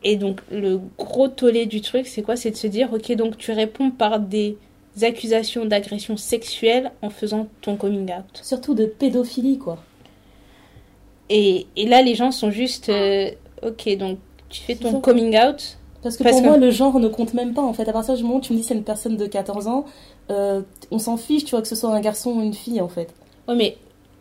[0.03, 2.35] Et donc, le gros tollé du truc, c'est quoi?
[2.37, 4.57] C'est de se dire Ok, donc tu réponds par des
[5.01, 8.39] accusations d'agression sexuelle en faisant ton coming out.
[8.41, 9.83] Surtout de pédophilie, quoi.
[11.29, 13.29] Et, et là, les gens sont juste euh,
[13.61, 15.77] Ok, donc tu fais ton coming out.
[16.01, 17.87] Parce que Parce pour que- moi, le genre ne compte même pas, en fait.
[17.89, 19.85] À partir du moment où tu me dis c'est une personne de 14 ans,
[20.31, 22.87] euh, on s'en fiche, tu vois, que ce soit un garçon ou une fille, en
[22.87, 23.13] fait.
[23.47, 23.77] Ouais, mais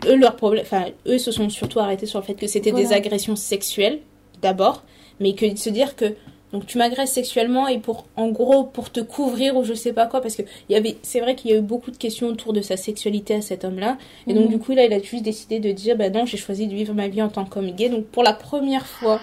[0.07, 2.93] eux, leur problème, enfin, eux se sont surtout arrêtés sur le fait que c'était des
[2.93, 4.01] agressions sexuelles,
[4.43, 4.83] d'abord,
[5.21, 6.15] mais que de se dire que,
[6.53, 10.07] donc tu m'agresses sexuellement et pour, en gros, pour te couvrir ou je sais pas
[10.07, 12.29] quoi, parce que il y avait, c'est vrai qu'il y a eu beaucoup de questions
[12.29, 14.49] autour de sa sexualité à cet homme-là, et donc Mhm.
[14.51, 16.95] du coup, là, il a juste décidé de dire, bah non, j'ai choisi de vivre
[16.95, 19.21] ma vie en tant qu'homme gay, donc pour la première fois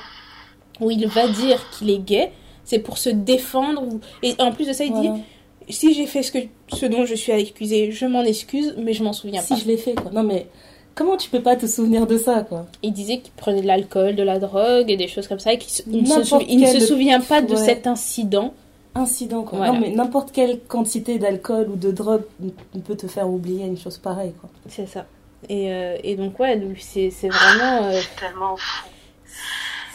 [0.82, 2.32] où il va dire qu'il est gay,
[2.66, 5.12] c'est pour se défendre, ou- et en plus de ça, il Voilà.
[5.12, 8.92] dit, si j'ai fait ce, que, ce dont je suis accusé, je m'en excuse, mais
[8.94, 9.60] je m'en souviens si pas.
[9.60, 10.12] je l'ai fait, quoi.
[10.12, 10.48] Non, mais
[10.94, 12.66] comment tu peux pas te souvenir de ça, quoi?
[12.84, 15.58] Il disait qu'il prenait de l'alcool, de la drogue et des choses comme ça, et
[15.58, 15.70] qu'il
[16.02, 17.58] ne se, il ne se souvient pas de Ouais.
[17.66, 18.54] cet incident.
[18.98, 19.58] Incident, quoi.
[19.58, 19.74] Voilà.
[19.74, 22.22] Non, mais n'importe quelle quantité d'alcool ou de drogue
[22.86, 24.50] peut te faire oublier une chose pareille, quoi.
[24.70, 25.06] C'est ça.
[25.50, 27.84] Et, euh, et donc, ouais, c'est c'est vraiment.
[27.88, 28.88] euh, C'est tellement fou.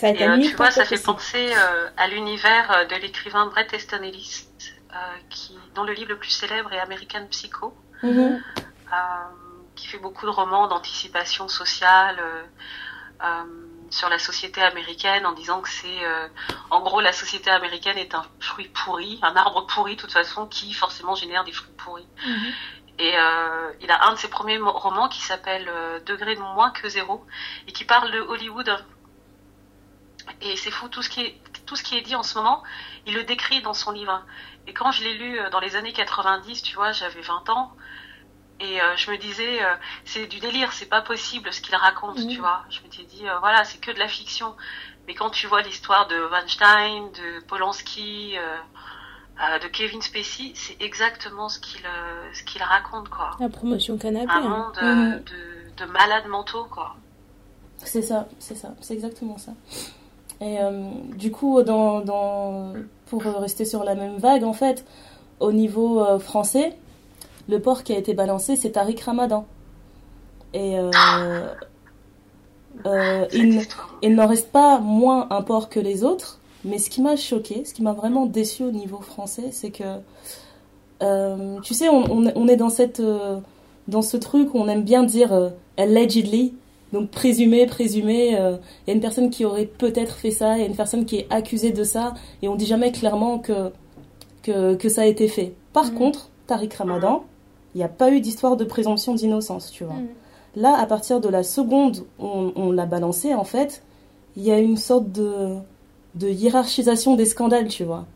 [0.01, 2.94] Ça a été Et euh, tu vois, ça fait penser euh, à l'univers euh, de
[2.96, 4.46] l'écrivain Bret Easton Ellis,
[4.92, 4.96] euh,
[5.28, 8.38] qui, dont le livre le plus célèbre est American Psycho, euh,
[9.76, 12.42] qui fait beaucoup de romans d'anticipation sociale euh,
[13.22, 13.44] euh,
[13.90, 16.28] sur la société américaine en disant que c'est, euh,
[16.70, 20.46] en gros, la société américaine est un fruit pourri, un arbre pourri de toute façon
[20.46, 22.09] qui forcément génère des fruits pourris.
[22.26, 22.53] Mhm.
[22.98, 26.70] Et euh, il a un de ses premiers romans qui s'appelle euh, Degré de moins
[26.70, 27.26] que zéro
[27.66, 28.70] et qui parle de Hollywood.
[30.43, 32.62] Et c'est fou, tout ce, qui est, tout ce qui est dit en ce moment,
[33.07, 34.24] il le décrit dans son livre.
[34.66, 37.74] Et quand je l'ai lu euh, dans les années 90, tu vois, j'avais 20 ans,
[38.61, 39.74] et euh, je me disais, euh,
[40.05, 42.62] c'est du délire, c'est pas possible ce qu'il raconte, tu vois.
[42.68, 44.55] Je m'étais dit, euh, voilà, c'est que de la fiction.
[45.07, 48.37] Mais quand tu vois l'histoire de Weinstein, de Polanski,
[49.62, 51.81] de Kevin Spacey, c'est exactement ce qu'il
[52.35, 53.31] ce qu'il raconte, quoi.
[53.41, 54.31] La promotion canapé.
[54.31, 54.49] Un hein.
[54.49, 56.97] monde de, de malades mentaux, quoi.
[57.78, 59.53] C'est ça, c'est ça, c'est exactement ça.
[60.41, 62.72] Et euh, du coup, dans, dans,
[63.07, 64.84] pour rester sur la même vague, en fait,
[65.38, 66.76] au niveau euh, français,
[67.49, 69.47] le porc qui a été balancé, c'est Tariq Ramadan.
[70.55, 70.91] Et euh,
[72.86, 73.68] euh, Cette
[74.03, 77.64] il, n'en reste pas moins un porc que les autres, mais ce qui m'a choqué,
[77.64, 79.99] ce qui m'a vraiment déçu au niveau français, c'est que,
[81.03, 83.38] euh, tu sais, on, on, on est dans, cette, euh,
[83.88, 86.55] dans ce truc où on aime bien dire allegedly,
[86.93, 90.61] donc présumé, présumé, euh, il y a une personne qui aurait peut-être fait ça, il
[90.61, 93.70] y a une personne qui est accusée de ça, et on dit jamais clairement que,
[94.43, 95.55] que, que ça a été fait.
[95.72, 95.99] Par Mhm.
[95.99, 97.22] contre, Tariq Ramadan,
[97.74, 99.95] il n'y a pas eu d'histoire de présomption d'innocence, tu vois.
[99.95, 100.09] Mhm.
[100.57, 103.82] Là, à partir de la seconde où on, on l'a balancé, en fait,
[104.36, 105.55] il y a une sorte de,
[106.16, 108.07] de hiérarchisation des scandales, tu vois.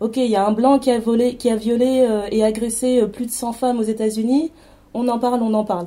[0.00, 3.02] Ok, il y a un blanc qui a, volé, qui a violé euh, et agressé
[3.02, 4.50] euh, plus de 100 femmes aux États-Unis.
[4.94, 5.86] On en parle, on en parle.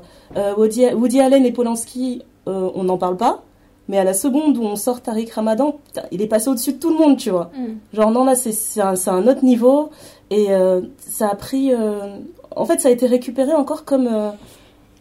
[0.58, 3.44] Woody, Woody Allen et Polanski, euh, on n'en parle pas.
[3.88, 6.80] Mais à la seconde où on sort Tariq Ramadan, putain, il est passé au-dessus de
[6.80, 7.52] tout le monde, tu vois.
[7.58, 7.78] Mhm.
[7.94, 9.90] Genre non là c'est un, un autre niveau
[10.32, 12.18] et euh, ça a pris euh,
[12.56, 14.10] en fait ça a été récupéré encore comme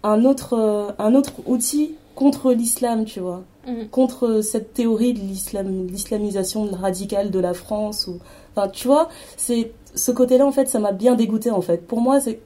[0.02, 3.88] un autre un autre outil contre l'islam tu vois Mhm.
[3.88, 8.18] contre cette théorie de l'islam l'islamisation radicale de la France ou
[8.54, 12.02] enfin tu vois c'est ce côté-là en fait ça m'a bien dégoûté en fait pour
[12.02, 12.40] moi c'est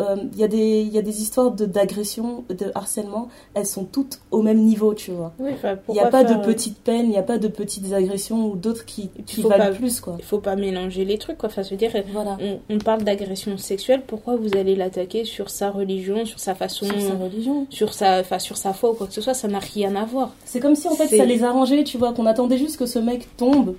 [0.00, 3.64] euh, il y a des il y a des histoires de d'agression de harcèlement elles
[3.66, 5.50] sont toutes au même niveau tu vois Oui,
[5.88, 7.92] il n'y a pas de faire, euh, petites peines il n'y a pas de petites
[7.94, 11.38] agressions ou d'autres qui, qui valent pas- plus quoi Il faut pas mélanger les trucs,
[11.38, 11.48] quoi.
[11.48, 15.70] Enfin, se dire, voilà on, on parle d'agression sexuelle, pourquoi vous allez l'attaquer sur sa
[15.70, 17.66] religion, sur sa façon, sur sa religion.
[17.70, 20.04] sur sa, enfin, sur sa foi ou quoi que ce soit Ça n'a rien à
[20.04, 20.30] voir.
[20.44, 22.98] C'est comme si en fait ça les arrangeait, tu vois, qu'on attendait juste que ce
[22.98, 23.74] mec tombe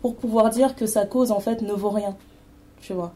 [0.00, 2.16] pour pouvoir dire que sa cause en fait ne vaut rien.
[2.80, 3.12] Tu vois.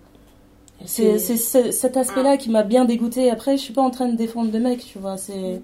[0.87, 3.31] C'est c'est ce- cet aspect-là qui m'a bien dégoûté.
[3.31, 5.17] Après, je suis pas en train de défendre le mec, tu vois.
[5.17, 5.61] C'est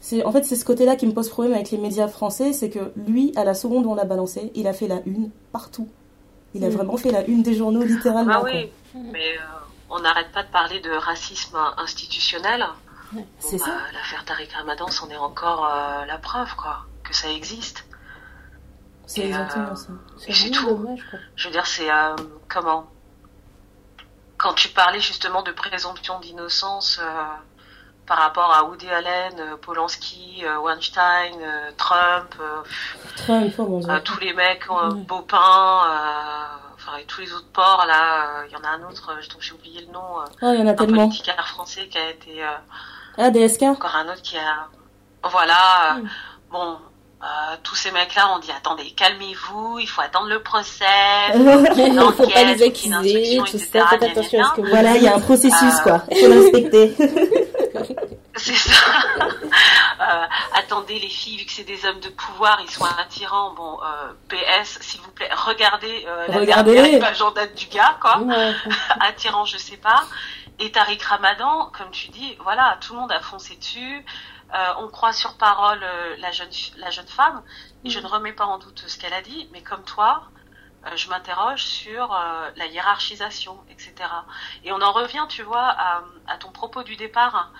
[0.00, 2.70] c'est en fait c'est ce côté-là qui me pose problème avec les médias français, c'est
[2.70, 5.88] que lui, à la seconde où on l'a balancé, il a fait la une partout.
[6.54, 6.72] Il a Mm.
[6.72, 8.32] vraiment fait la une des journaux littéralement.
[8.34, 8.50] Bah quoi.
[8.52, 8.70] oui,
[9.12, 9.40] mais euh,
[9.90, 12.64] on n'arrête pas de parler de racisme institutionnel.
[13.38, 13.70] C'est bah, ça.
[13.94, 17.84] L'affaire Tariq Ramadan, c'en est encore euh, la preuve, quoi, que ça existe.
[19.06, 19.88] C'est exactement euh, ça.
[20.18, 20.82] C'est Et c'est vraiment tout.
[20.82, 21.18] dommage, quoi.
[21.36, 21.86] Je veux dire, c'est
[22.48, 22.86] comment?
[24.46, 27.22] Quand tu parlais justement de présomption d'innocence euh,
[28.06, 31.32] par rapport à Woody Allen, euh, Polanski, euh, Weinstein,
[31.76, 32.32] Trump,
[33.28, 33.40] oh
[34.04, 34.94] tous les mecs, enfin
[37.00, 39.52] et tous les autres ports là, euh, il y en a un autre, euh, j'ai
[39.52, 41.08] oublié le nom, euh, Oh, il y en a un tellement.
[41.08, 42.46] politicaire français qui a été
[43.18, 44.68] Ah, DSK encore un autre qui a
[45.28, 46.08] voilà euh, Mm.
[46.52, 46.78] bon
[47.22, 50.84] euh, tous ces mecs là on dit attendez calmez-vous il faut attendre le procès
[51.34, 53.86] Il faut faut pas les accuser, tout etc., ça.
[53.88, 56.02] Faites attention à ce que vous Voilà, il y a un processus Euh, quoi.
[56.10, 56.94] Il faut respecter.
[58.36, 58.76] c'est ça
[59.98, 63.78] Euh, attendez les filles vu que c'est des hommes de pouvoir ils sont attirants bon
[63.82, 66.74] euh, PS s'il vous plaît regardez euh, la Regardez.
[66.74, 68.52] dernière page en date du gars quoi Ouais.
[69.00, 70.04] attirant, je sais pas.
[70.60, 74.04] Et Tariq Ramadan, comme tu dis, voilà, tout le monde a foncé dessus.
[74.54, 77.42] Euh, on croit sur parole euh, la jeune la jeune femme.
[77.84, 80.30] Et je ne remets pas en doute ce qu'elle a dit, mais comme toi,
[80.86, 83.94] euh, je m'interroge sur euh, la hiérarchisation, etc.
[84.64, 87.52] Et on en revient, tu vois, à, à ton propos du départ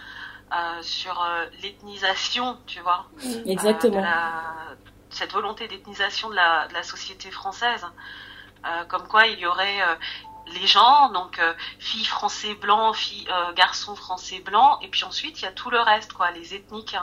[0.54, 3.06] euh, sur euh, l'ethnisation, tu vois
[3.46, 3.96] Exactement.
[3.96, 4.76] euh, de la-
[5.10, 7.84] cette volonté d'ethnisation de la, de la société française.
[8.66, 9.94] Euh, comme quoi il y aurait, euh,
[10.54, 15.40] les gens, donc euh, filles français blancs, filles euh, garçons français blancs, et puis ensuite
[15.40, 16.96] il y a tout le reste, quoi, les ethniques.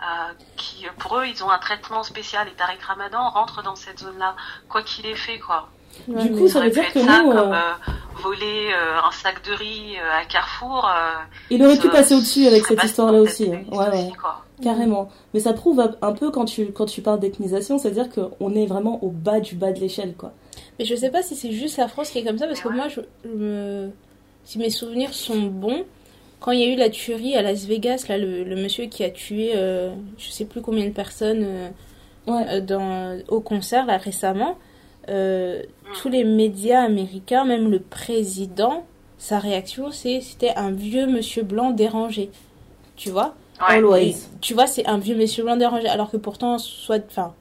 [0.00, 3.98] Euh, qui pour eux ils ont un traitement spécial et Tariq Ramadan rentre dans cette
[3.98, 4.34] zone-là
[4.66, 5.68] quoi qu'il ait fait quoi
[6.08, 7.32] du coup, ça veut dire que ça nous.
[7.32, 7.54] Comme,
[8.22, 10.88] voler un sac de riz à Carrefour.
[11.50, 13.52] il aurait pu passer au-dessus avec cette histoire-là aussi.
[13.52, 13.64] Hein.
[13.70, 14.12] Ouais, ouais.
[14.62, 15.10] Carrément.
[15.34, 19.02] Mais ça prouve un peu quand tu, quand tu parles d'ethnisation, c'est-à-dire qu'on est vraiment
[19.02, 20.32] au bas du bas de l'échelle, quoi.
[20.80, 22.70] Mais je sais pas si c'est juste la France qui est comme ça, parce que
[22.70, 23.90] moi, je, me...
[24.44, 25.84] si mes souvenirs sont bons,
[26.40, 29.04] quand il y a eu la tuerie à Las Vegas, là, le, le monsieur qui
[29.04, 31.46] a tué, euh, je sais plus combien de personnes
[32.26, 32.62] ouais.
[32.62, 34.56] dans, au concert, là, récemment,
[35.10, 35.62] euh,
[36.00, 38.86] tous les médias américains, même le président,
[39.18, 42.30] sa réaction, c'est c'était un vieux monsieur blanc dérangé.
[42.96, 43.34] Tu vois?
[43.58, 44.16] Always.
[44.40, 47.34] tu vois, c'est un vieux monsieur blanc dérangé, alors que pourtant, soit, enfin,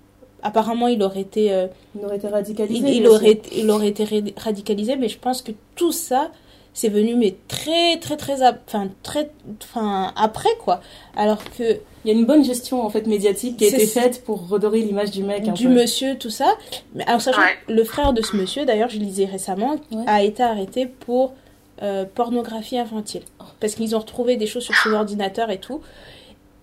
[0.44, 1.52] apparemment, il aurait été.
[1.54, 1.68] Euh,
[1.98, 2.90] il aurait été radicalisé.
[2.90, 6.32] Il, aurait, il aurait été radicalisé, mais je pense que tout ça,
[6.74, 9.32] c'est venu mais très très très enfin très
[9.62, 10.82] enfin après quoi.
[11.16, 14.24] Alors que il y a une bonne gestion en fait médiatique qui a été faite
[14.24, 16.56] pour redorer l'image du mec du monsieur tout ça.
[16.94, 19.76] Mais alors sachant le frère de ce monsieur d'ailleurs je lisais récemment
[20.08, 21.34] a été arrêté pour
[21.82, 23.22] euh, pornographie infantile.
[23.62, 25.80] Parce qu'ils ont retrouvé des choses sur son ordinateur et tout.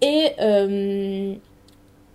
[0.03, 1.35] Et euh,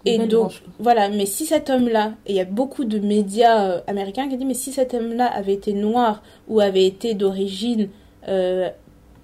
[0.06, 3.82] et donc, voilà, mais si cet homme-là, et il y a beaucoup de médias euh,
[3.88, 7.89] américains qui disent, mais si cet homme-là avait été noir ou avait été d'origine
[8.28, 8.70] euh,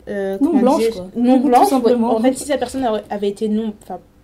[0.08, 0.84] euh, non blanche,
[1.16, 3.74] non blanche, en fait, si cette personne avait été non,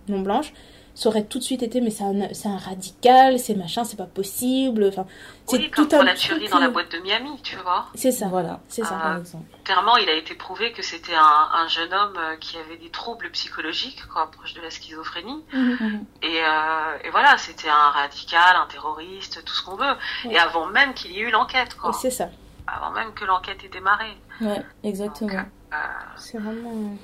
[0.08, 0.52] non blanche,
[0.94, 3.96] ça aurait tout de suite été mais c'est un, c'est un radical, c'est machin, c'est
[3.96, 4.86] pas possible.
[4.88, 5.06] Enfin,
[5.46, 7.86] c'est oui, comme tout pour la tuerie dans la boîte de Miami, tu vois.
[7.94, 9.16] C'est ça, voilà, c'est ça.
[9.16, 12.76] Euh, clairement, il a été prouvé que c'était un, un, jeune homme euh, qui avait
[12.76, 15.44] des troubles psychologiques, quoi, proche de la schizophrénie.
[15.52, 15.76] Mhm.
[15.80, 16.06] Mhm.
[16.22, 19.94] Et, euh, et, voilà, c'était un radical, un terroriste, tout ce qu'on veut.
[20.30, 21.92] Et avant même qu'il y ait eu l'enquête, quoi.
[21.92, 22.28] c'est ça.
[22.66, 24.16] Avant même que l'enquête ait démarré.
[24.40, 25.44] Ouais, exactement.
[25.72, 25.76] Euh,
[26.16, 26.96] c'est vraiment,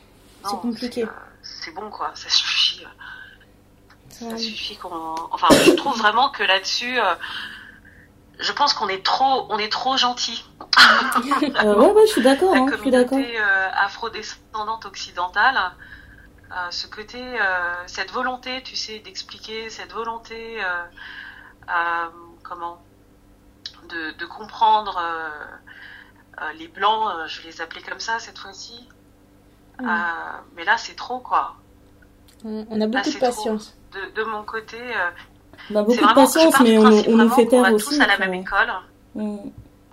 [0.44, 1.06] c'est compliqué.
[1.42, 2.12] C'est bon, quoi.
[2.14, 2.86] Ça suffit.
[4.10, 5.14] Ça suffit qu'on.
[5.30, 7.14] Enfin, je trouve vraiment que là-dessus, euh,
[8.40, 10.44] je pense qu'on est trop, on est trop gentil.
[10.78, 12.54] euh, ouais, ouais, je suis d'accord.
[12.54, 13.18] Hein, je suis d'accord.
[13.18, 15.56] Euh, afro-descendante occidentale,
[16.50, 17.22] euh, ce côté,
[17.86, 20.58] cette volonté, tu sais, d'expliquer, cette volonté,
[22.42, 22.82] comment,
[23.88, 25.00] de, de comprendre
[26.58, 28.88] les blancs, je les appelais comme ça cette fois-ci.
[29.80, 31.56] mais là, c'est trop, quoi.
[32.44, 33.76] On a beaucoup de patience
[34.14, 35.10] de, mon côté, euh,
[35.70, 37.86] on a beaucoup de patience, mais on, on nous fait taire aussi.
[37.88, 38.72] On tous à la même école.
[39.14, 39.36] Mm.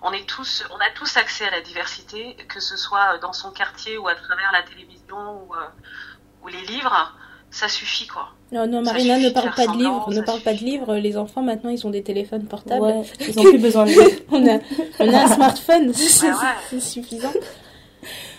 [0.02, 3.50] On est tous, on a tous accès à la diversité, que ce soit dans son
[3.50, 7.12] quartier ou à travers la télévision ou, euh, ou les livres.
[7.50, 8.28] Ça suffit quoi.
[8.52, 10.94] Non, non, Marina ne parle pas de livres, ne parle pas de livres.
[10.96, 12.82] Les enfants maintenant ils ont des téléphones portables.
[12.82, 14.22] Ouais, ils ont plus besoin de livres.
[14.30, 14.58] on, a,
[15.00, 17.32] on a un smartphone, c'est suffisant.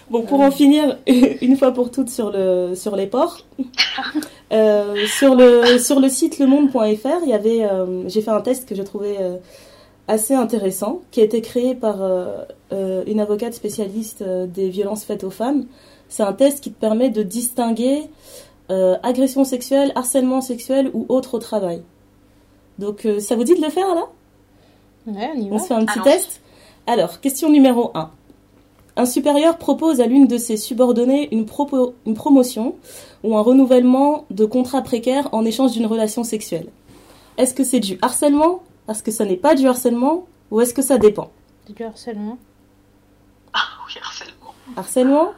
[0.10, 0.98] Bon, pour en finir
[1.42, 3.46] une fois pour toutes sur, le, sur les ports,
[4.52, 8.68] euh, sur, le, sur le site lemonde.fr, il y avait, euh, j'ai fait un test
[8.68, 9.38] que j'ai trouvé euh,
[10.08, 11.98] assez intéressant, qui a été créé par
[12.72, 15.66] une avocate spécialiste des violences faites aux femmes.
[16.08, 18.10] C'est un test qui te permet de distinguer
[18.70, 21.84] agression sexuelle, harcèlement sexuel ou autre au travail.
[22.80, 24.06] Donc, ça vous dit de le faire là?
[25.06, 25.56] Ouais, on y va.
[25.56, 26.42] On se fait un petit test.
[26.88, 28.10] Alors, question numéro 1
[29.00, 31.46] un supérieur propose à l'une de ses subordonnées une,
[32.06, 32.76] une, promotion
[33.24, 36.68] ou un renouvellement de contrat précaire en échange d'une relation sexuelle.
[37.38, 38.62] Est-ce que c'est du harcèlement?
[38.90, 40.28] Est-ce que ça n'est pas du harcèlement?
[40.52, 41.32] Ou est-ce que ça dépend?
[41.66, 42.38] C'est du harcèlement.
[43.54, 44.54] Ah oui, harcèlement.
[44.76, 45.32] Harcèlement?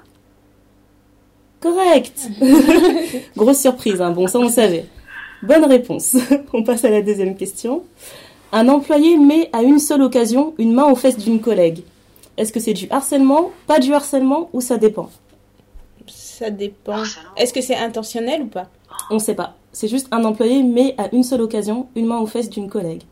[1.59, 2.29] Correct
[3.37, 4.09] Grosse surprise, hein.
[4.09, 4.87] bon ça on savait.
[5.43, 6.17] Bonne réponse.
[6.53, 7.83] on passe à la deuxième question.
[8.51, 11.83] Un employé met à une seule occasion une main aux fesses d'une collègue.
[12.37, 15.09] Est-ce que c'est du harcèlement, pas du harcèlement ou ça dépend?
[16.07, 17.03] Ça dépend.
[17.37, 18.67] Est-ce que c'est intentionnel ou pas?
[19.09, 19.55] On ne sait pas.
[19.71, 23.03] C'est juste un employé met à une seule occasion une main aux fesses d'une collègue.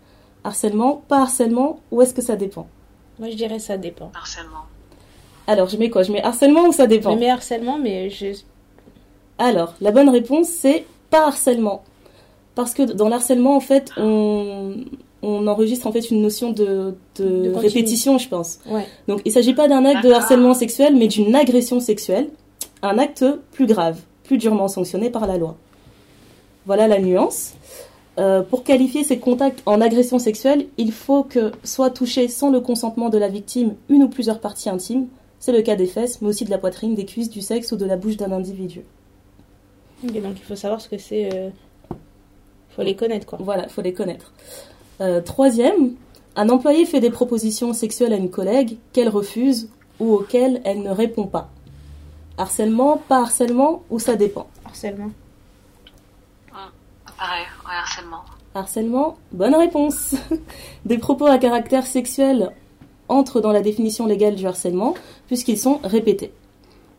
[0.43, 2.67] Harcèlement, pas harcèlement ou est-ce que ça dépend?
[3.19, 4.11] Moi je dirais ça dépend.
[4.15, 4.65] Harcèlement.
[5.47, 6.03] Alors je mets quoi?
[6.03, 7.13] Je mets harcèlement ou ça dépend?
[7.13, 8.27] Je mets harcèlement mais je...
[9.37, 11.83] Alors la bonne réponse c'est pas harcèlement.
[12.55, 14.85] Parce que dans l'harcèlement en fait on
[15.21, 16.95] on enregistre en fait une notion de,
[17.55, 18.59] répétition, je pense.
[19.07, 22.29] Donc il ne s'agit pas d'un acte de harcèlement sexuel, mais d'une agression sexuelle,
[22.81, 25.57] un acte plus grave, plus durement sanctionné par la loi.
[26.65, 27.53] Voilà la nuance.
[28.19, 32.59] Euh, pour qualifier ces contacts en agression sexuelle, il faut que soit touché sans le
[32.59, 35.07] consentement de la victime une ou plusieurs parties intimes.
[35.39, 37.77] C'est le cas des fesses, mais aussi de la poitrine, des cuisses, du sexe ou
[37.77, 38.83] de la bouche d'un individu.
[40.03, 41.21] Et donc il faut savoir ce que c'est.
[41.21, 41.49] Il euh,
[42.69, 43.39] faut les connaître, quoi.
[43.41, 44.33] Voilà, il faut les connaître.
[45.01, 45.95] Euh, troisième,
[46.35, 49.69] Un employé fait des propositions sexuelles à une collègue qu'elle refuse
[49.99, 51.49] ou auxquelles elle ne répond pas.
[52.37, 54.47] Harcèlement, pas harcèlement ou ça dépend?
[54.63, 55.09] Harcèlement.
[57.17, 58.21] Pareil, ouais, harcèlement.
[58.55, 60.15] Harcèlement, bonne réponse.
[60.85, 62.51] Des propos à caractère sexuel
[63.09, 64.93] entrent dans la définition légale du harcèlement
[65.27, 66.31] puisqu'ils sont répétés.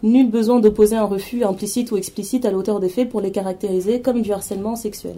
[0.03, 4.03] Nul besoin d'opposer un refus implicite ou explicite à l'auteur des faits pour les caractériser
[4.03, 5.17] comme du harcèlement sexuel.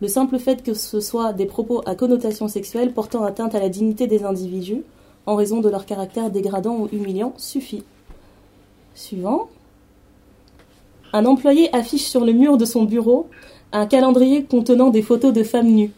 [0.00, 3.68] Le simple fait que ce soit des propos à connotation sexuelle portant atteinte à la
[3.68, 4.82] dignité des individus
[5.26, 7.84] en raison de leur caractère dégradant ou humiliant suffit.
[8.94, 9.48] Suivant.
[11.12, 13.28] Un employé affiche sur le mur de son bureau
[13.72, 15.92] un calendrier contenant des photos de femmes nues.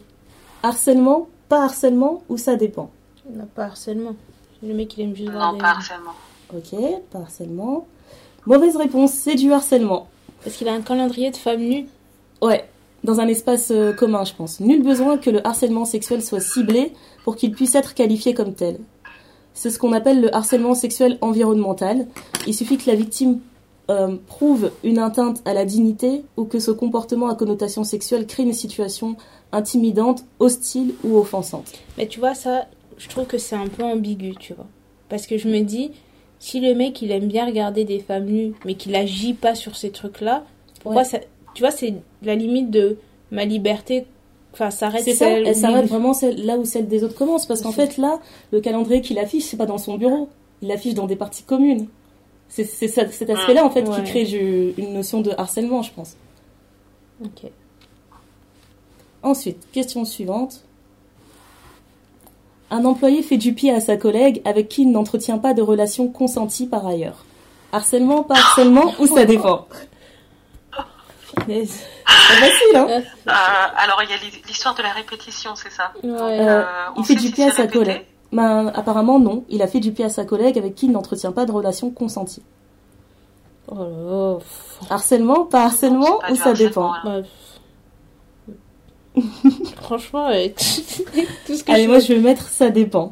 [0.63, 2.91] Harcèlement, pas harcèlement ou ça dépend?
[3.29, 4.15] Non, pas harcèlement.
[4.63, 6.13] Le mec, il aime juste voir Non, pas harcèlement.
[6.53, 6.79] Ok,
[7.11, 7.87] pas harcèlement.
[8.45, 10.07] Mauvaise réponse, c'est du harcèlement.
[10.43, 11.87] Parce qu'il a un calendrier de femmes nues.
[12.41, 12.67] Ouais,
[13.03, 14.59] dans un espace euh, commun, je pense.
[14.59, 18.79] Nul besoin que le harcèlement sexuel soit ciblé pour qu'il puisse être qualifié comme tel.
[19.53, 22.07] C'est ce qu'on appelle le harcèlement sexuel environnemental.
[22.47, 23.39] Il suffit que la victime
[23.89, 28.43] euh, prouve une atteinte à la dignité ou que ce comportement à connotation sexuelle crée
[28.43, 29.17] une situation
[29.51, 31.71] intimidante, hostile ou offensante.
[31.97, 32.67] Mais tu vois, ça,
[32.97, 34.67] je trouve que c'est un peu ambigu, tu vois.
[35.09, 35.91] Parce que je me dis,
[36.39, 39.75] si le mec, il aime bien regarder des femmes nues, mais qu'il agit pas sur
[39.75, 40.45] ces trucs-là,
[40.81, 41.07] pourquoi Ouais.
[41.07, 41.19] ça...
[41.53, 42.97] Tu vois, c'est la limite de
[43.31, 44.05] ma liberté,
[44.53, 47.45] enfin, s'arrête C'est ça, celle elle s'arrête vraiment celle- là où celle des autres commence.
[47.45, 48.19] Parce qu'en fait, là,
[48.51, 50.29] le calendrier qu'il affiche, c'est pas dans son bureau.
[50.61, 51.87] Il l'affiche dans des parties communes.
[52.49, 55.91] C'est c'est ça- cet aspect-là, en fait, qui crée du- une notion de harcèlement, je
[55.93, 56.15] pense.
[57.23, 57.49] Ok.
[59.23, 60.63] Ensuite, question suivante.
[62.69, 66.07] Un employé fait du pied à sa collègue avec qui il n'entretient pas de relation
[66.07, 67.25] consentie par ailleurs.
[67.73, 69.67] Harcèlement, pas harcèlement, ou ça dépend?
[71.47, 73.01] C'est facile, hein Euh,
[73.77, 75.91] alors, il y a l'hi- l'histoire de la répétition, c'est ça?
[76.03, 76.09] Ouais.
[76.41, 76.63] Euh,
[76.97, 78.05] Il fait du pied à sa collègue.
[78.31, 79.43] Ben, apparemment, non.
[79.49, 81.89] Il a fait du pied à sa collègue avec qui il n'entretient pas de relation
[81.91, 82.43] consentie.
[83.67, 84.37] Oh là là.
[84.89, 87.23] Harcèlement, pas harcèlement, pas ou ça harcèlement, dépend.
[89.81, 90.47] Franchement, euh,
[91.45, 93.11] tout ce que Allez, je moi je vais mettre ça dépend.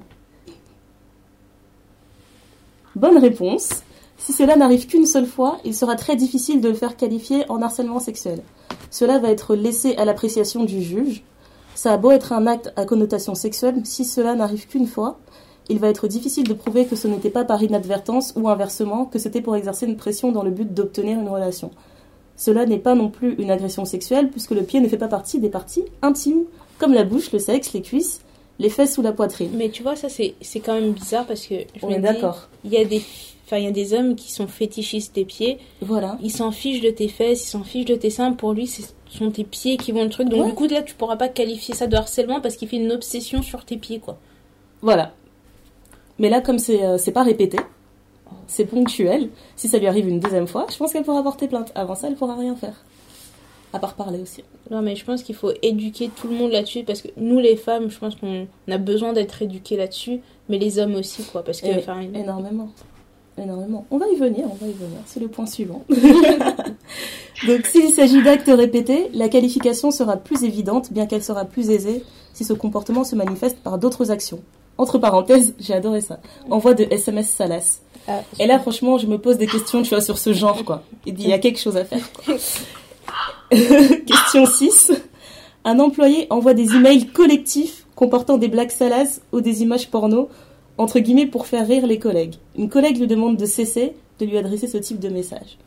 [2.96, 3.84] Bonne réponse.
[4.20, 7.62] Si cela n'arrive qu'une seule fois, il sera très difficile de le faire qualifier en
[7.62, 8.42] harcèlement sexuel.
[8.92, 11.24] Cela va être laissé à l'appréciation du juge.
[11.74, 15.20] Ça a beau être un acte à connotation sexuelle, si cela n'arrive qu'une fois,
[15.70, 19.20] il va être difficile de prouver que ce n'était pas par inadvertance ou inversement, que
[19.20, 21.72] c'était pour exercer une pression dans le but d'obtenir une relation.
[22.36, 25.40] Cela n'est pas non plus une agression sexuelle puisque le pied ne fait pas partie
[25.40, 26.44] des parties intimes,
[26.78, 28.22] comme la bouche, le sexe, les cuisses,
[28.58, 29.52] les fesses ou la poitrine.
[29.54, 32.50] Mais tu vois, ça c'est quand même bizarre parce que je On me est d'accord.
[32.64, 33.02] Il y a des
[33.50, 36.20] enfin il y a des hommes qui sont fétichistes des pieds, Voilà.
[36.22, 38.84] ils s'en fichent de tes fesses, ils s'en fichent de tes seins, pour lui ce
[39.10, 40.30] sont tes pieds qui vont le truc.
[40.30, 40.50] Donc Ouais.
[40.50, 43.42] du coup là tu pourras pas qualifier ça de harcèlement parce qu'il fait une obsession
[43.42, 44.20] sur tes pieds quoi.
[44.84, 45.14] Voilà.
[46.20, 47.58] Mais là, comme c'est euh, pas répété,
[48.46, 51.72] c'est ponctuel, si ça lui arrive une deuxième fois, je pense qu'elle pourra porter plainte.
[51.76, 52.84] Avant ça, elle pourra rien faire.
[53.72, 54.44] À part parler aussi.
[54.72, 57.56] Non mais je pense qu'il faut éduquer tout le monde là-dessus parce que nous les
[57.56, 61.62] femmes, je pense qu'on a besoin d'être éduqués là-dessus, mais les hommes aussi quoi parce
[61.62, 62.70] que Et- Énormément.
[63.42, 63.86] Énormément.
[63.92, 65.00] On va y venir, on va y venir.
[65.06, 65.84] C'est le point suivant.
[67.48, 72.04] Donc, s'il s'agit d'actes répétés, la qualification sera plus évidente, bien qu'elle sera plus aisée
[72.34, 74.40] si ce comportement se manifeste par d'autres actions.
[74.78, 76.20] Entre parenthèses, j'ai adoré ça.
[76.50, 77.82] Envoi de SMS salace.
[78.08, 80.84] ah, Et là, franchement, je me pose des questions, tu vois, sur ce genre, quoi.
[81.06, 82.36] Il y a quelque chose à faire, quoi.
[84.06, 84.92] Question 6.
[85.66, 90.30] Un employé envoie des emails collectifs comportant des blagues salaces ou des images porno,
[90.80, 92.36] entre guillemets, pour faire rire les collègues.
[92.58, 95.58] Une collègue lui demande de cesser de lui adresser ce type de message.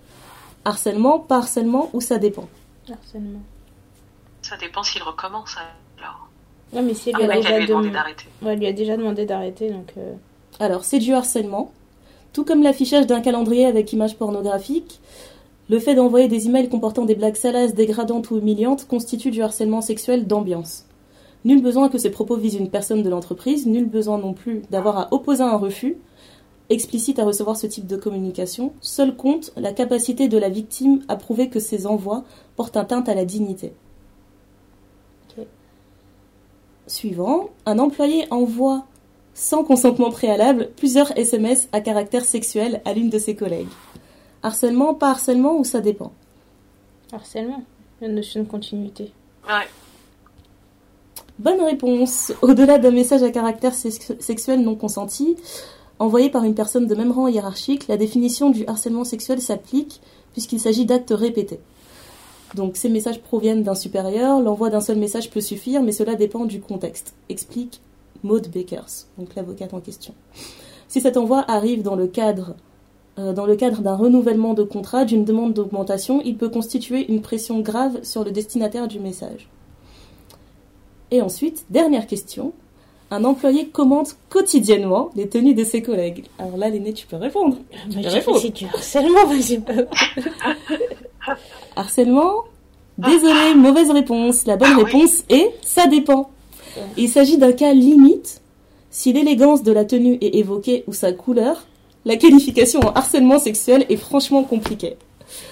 [0.64, 2.48] Harcèlement, pas harcèlement, ou ça dépend?
[2.90, 3.42] Harcèlement.
[4.40, 5.54] Ça dépend s'il recommence
[5.98, 6.28] alors.
[6.72, 7.90] Non mais si elle Ah, lui a mec, elle déjà lui a demandé
[8.42, 10.14] ouais, lui a déjà demandé d'arrêter donc euh,
[10.58, 11.72] Alors, c'est du harcèlement.
[12.32, 15.00] Tout comme l'affichage d'un calendrier avec images pornographiques,
[15.68, 19.82] le fait d'envoyer des emails comportant des blagues salaces, dégradantes ou humiliantes constitue du harcèlement
[19.82, 20.86] sexuel d'ambiance.
[21.44, 24.98] Nul besoin que ces propos visent une personne de l'entreprise, nul besoin non plus d'avoir
[24.98, 25.96] à opposer un refus
[26.72, 28.72] explicite à recevoir ce type de communication.
[28.80, 32.24] Seul compte la capacité de la victime à prouver que ces envois
[32.56, 33.72] portent atteinte à la dignité.
[35.28, 35.46] Ok.
[36.86, 38.86] Suivant, un employé envoie
[39.34, 43.68] sans consentement préalable plusieurs SMS à caractère sexuel à l'une de ses collègues.
[44.42, 46.12] Harcèlement, pas harcèlement ou ça dépend?
[47.12, 47.62] Harcèlement,
[48.00, 49.12] la notion de continuité.
[49.46, 49.68] Ouais.
[51.42, 52.32] Bonne réponse.
[52.40, 55.34] Au-delà d'un message à caractère sex- sexuel non consenti,
[55.98, 60.00] envoyé par une personne de même rang hiérarchique, la définition du harcèlement sexuel s'applique
[60.34, 61.58] puisqu'il s'agit d'actes répétés.
[62.54, 66.44] Donc ces messages proviennent d'un supérieur, l'envoi d'un seul message peut suffire, mais cela dépend
[66.44, 67.12] du contexte.
[67.28, 67.80] Explique
[68.22, 70.14] Maud Bakers, donc l'avocate en question.
[70.86, 72.54] Si cet envoi arrive dans le cadre
[73.18, 77.20] euh, dans le cadre d'un renouvellement de contrat, d'une demande d'augmentation, il peut constituer une
[77.20, 79.48] pression grave sur le destinataire du message.
[81.12, 82.52] Et ensuite, dernière question.
[83.10, 86.24] Un employé commente quotidiennement les tenues de ses collègues.
[86.38, 87.58] Alors là, Léné, tu peux répondre.
[87.90, 88.40] Tu peux répondre.
[88.40, 89.60] C'est du harcèlement, vas-y.
[91.76, 92.44] Harcèlement
[92.98, 94.46] Désolé, mauvaise réponse.
[94.46, 94.84] La bonne Ah oui.
[94.84, 96.30] réponse est ça dépend.
[96.96, 98.40] Il s'agit d'un cas limite.
[98.90, 101.66] Si l'élégance de la tenue est évoquée ou sa couleur,
[102.04, 104.96] la qualification en harcèlement sexuel est franchement compliquée.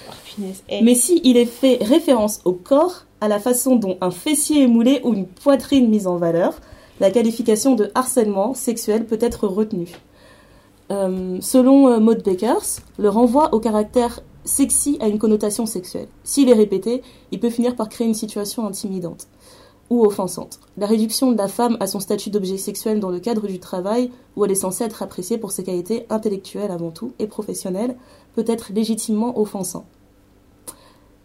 [0.08, 0.42] Oh.
[0.70, 4.64] Eh, Mais si il est fait référence au corps, à la façon dont un fessier
[4.64, 6.54] est moulé ou une poitrine mise en valeur,
[7.00, 9.92] la qualification de harcèlement sexuel peut être retenue.
[10.90, 16.08] Euh, selon euh, Maud Bakers, le renvoi au caractère sexy a une connotation sexuelle.
[16.24, 19.28] S'il est répété, il peut finir par créer une situation intimidante
[19.88, 20.60] ou offensante.
[20.76, 24.10] La réduction de la femme à son statut d'objet sexuel dans le cadre du travail,
[24.36, 27.96] où elle est censée être appréciée pour ses qualités intellectuelles avant tout et professionnelles,
[28.34, 29.86] peut être légitimement offensant.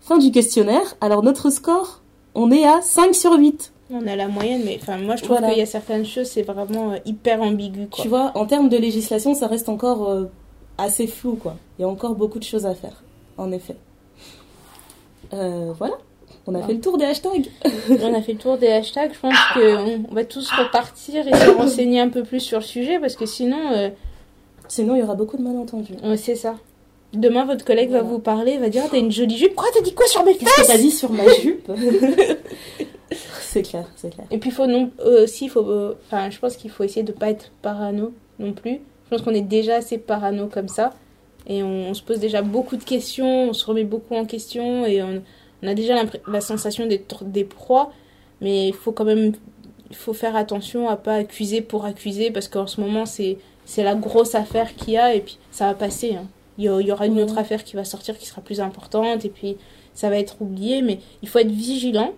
[0.05, 0.95] Fin du questionnaire.
[1.01, 2.01] Alors notre score,
[2.35, 3.71] on est à 5 sur 8.
[3.91, 5.49] On a la moyenne, mais enfin, moi je trouve Voilà.
[5.53, 7.87] qu'il y a certaines choses, c'est vraiment euh, hyper ambigu.
[7.87, 8.01] Quoi.
[8.03, 10.25] Tu vois, en termes de législation, ça reste encore euh,
[10.77, 11.55] assez flou, quoi.
[11.77, 13.03] Il y a encore beaucoup de choses à faire,
[13.37, 13.75] en effet.
[15.33, 15.95] Euh, voilà,
[16.47, 16.65] on a Ouais.
[16.67, 17.49] fait le tour des hashtags.
[18.01, 19.11] On a fait le tour des hashtags.
[19.13, 22.63] Je pense qu'on on va tous repartir et se renseigner un peu plus sur le
[22.63, 23.91] sujet parce que sinon,
[24.67, 25.93] Sinon, il y aura beaucoup de malentendus.
[26.03, 26.55] ouais, c'est ça.
[27.15, 29.93] Demain, votre collègue va vous parler, va dire T'as une jolie jupe, pourquoi t'as dit
[29.93, 31.71] quoi sur mes Qu'est-ce que fesses t'as dit sur ma jupe
[33.41, 34.27] C'est clair, c'est clair.
[34.31, 34.91] Et puis, faut non,
[35.23, 38.81] aussi, faut, euh, enfin, je pense qu'il faut essayer de pas être parano non plus.
[39.05, 40.93] Je pense qu'on est déjà assez parano comme ça.
[41.47, 44.85] Et on, on se pose déjà beaucoup de questions, on se remet beaucoup en question
[44.85, 45.21] et on,
[45.63, 45.95] on a déjà
[46.27, 47.91] la sensation d'être des proies.
[48.41, 49.31] Mais il faut quand même
[49.91, 53.83] il faut faire attention à pas accuser pour accuser parce qu'en ce moment, c'est c'est
[53.83, 56.15] la grosse affaire qu'il y a et puis ça va passer.
[56.15, 56.25] hein.
[56.57, 59.57] Il y, aura une autre affaire qui va sortir qui sera plus importante et puis
[59.93, 60.81] ça va être oublié.
[60.81, 62.11] Mais il faut être vigilant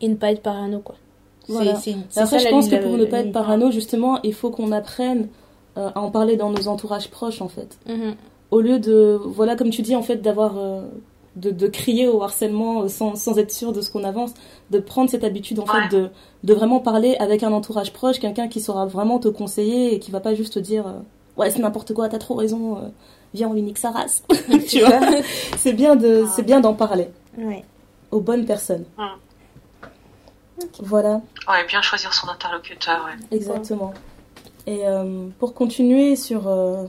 [0.00, 0.96] et ne pas être parano, quoi.
[1.48, 1.64] Après,
[2.08, 5.28] ça je pense que pour la- ne pas être parano, justement, il faut qu'on apprenne
[5.76, 7.78] euh, à en parler dans nos entourages proches, en fait.
[7.86, 8.14] Mhm.
[8.50, 10.86] Au lieu de, voilà, comme tu dis, en fait, d'avoir, euh,
[11.36, 14.32] de, de crier au harcèlement euh, sans, sans être sûr de ce qu'on avance,
[14.70, 15.88] de prendre cette habitude, en Ouais.
[15.90, 16.08] fait, de,
[16.44, 20.10] de vraiment parler avec un entourage proche, quelqu'un qui saura vraiment te conseiller et qui
[20.12, 20.86] va pas juste te dire,
[21.36, 22.80] ouais, c'est n'importe quoi, t'as trop raison, euh,
[23.34, 24.22] viens, on lui nique sa race.
[24.68, 25.00] tu vois
[25.58, 26.32] C'est bien de, Ah.
[26.34, 27.08] c'est bien d'en parler
[27.38, 27.64] Ouais.
[28.10, 28.84] aux bonnes personnes.
[28.98, 29.04] Mm.
[30.80, 31.20] Voilà.
[31.48, 33.36] Ouais, bien choisir son interlocuteur, ouais.
[33.36, 33.92] Exactement.
[34.66, 36.84] Et euh, pour continuer sur, euh,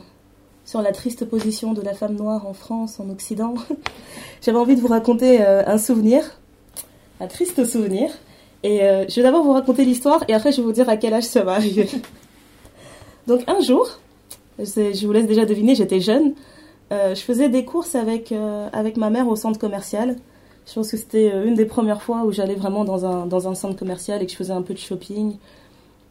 [0.66, 3.56] sur la triste position de la femme noire en France, en Occident,
[4.42, 6.24] j'avais envie de vous raconter euh, un souvenir,
[7.20, 8.12] un triste souvenir.
[8.64, 10.98] Et euh, je vais d'abord vous raconter l'histoire et après je vais vous dire à
[10.98, 11.90] quel âge ça va arriver.
[13.28, 13.88] Donc un jour,
[14.60, 16.34] je vous laisse déjà deviner, j'étais jeune,
[16.92, 20.16] euh, je faisais des courses avec, euh, avec ma mère au centre commercial.
[20.68, 23.48] Je pense que c'était euh, une des premières fois où j'allais vraiment dans un, dans
[23.48, 25.38] un centre commercial et que je faisais un peu de shopping.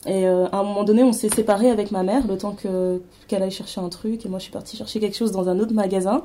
[0.06, 3.42] Et à un moment donné, on s'est séparés avec ma mère, le temps que qu'elle
[3.42, 5.72] aille chercher un truc, et moi je suis partie chercher quelque chose dans un autre
[5.72, 6.22] magasin.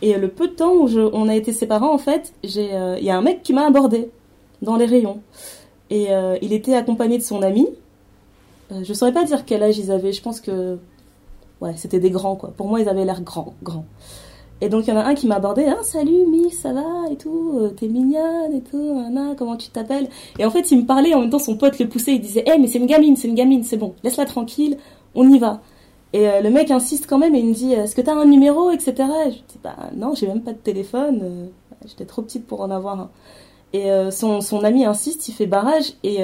[0.00, 3.18] Et le peu de temps où on a été séparés, en fait, il y a
[3.18, 4.08] un mec qui m'a abordé
[4.62, 5.20] dans les rayons.
[5.90, 6.06] Et
[6.40, 7.68] il était accompagné de son ami.
[8.70, 10.12] Je saurais pas dire quel âge ils avaient.
[10.12, 10.78] Je pense que,
[11.60, 12.52] ouais, c'était des grands quoi.
[12.56, 13.84] Pour moi, ils avaient l'air grands, grands.
[14.62, 17.10] Et donc il y en a un qui m'a abordé, ah salut Miss, ça va
[17.10, 20.08] et tout, euh, t'es mignonne et tout, nana, comment tu t'appelles?
[20.38, 22.44] Et en fait il me parlait, en même temps son pote le poussait, il disait,
[22.46, 24.76] eh mais c'est une gamine, c'est une gamine, c'est bon, laisse-la tranquille,
[25.14, 25.62] on y va.
[26.12, 28.26] Et euh, le mec insiste quand même et il me dit, est-ce que t'as un
[28.26, 28.94] numéro, etc.
[29.26, 31.46] Et je dis, bah non, j'ai même pas de téléphone, euh,
[31.86, 33.10] j'étais trop petite pour en avoir un.
[33.72, 36.18] Et son, son ami insiste, il fait barrage et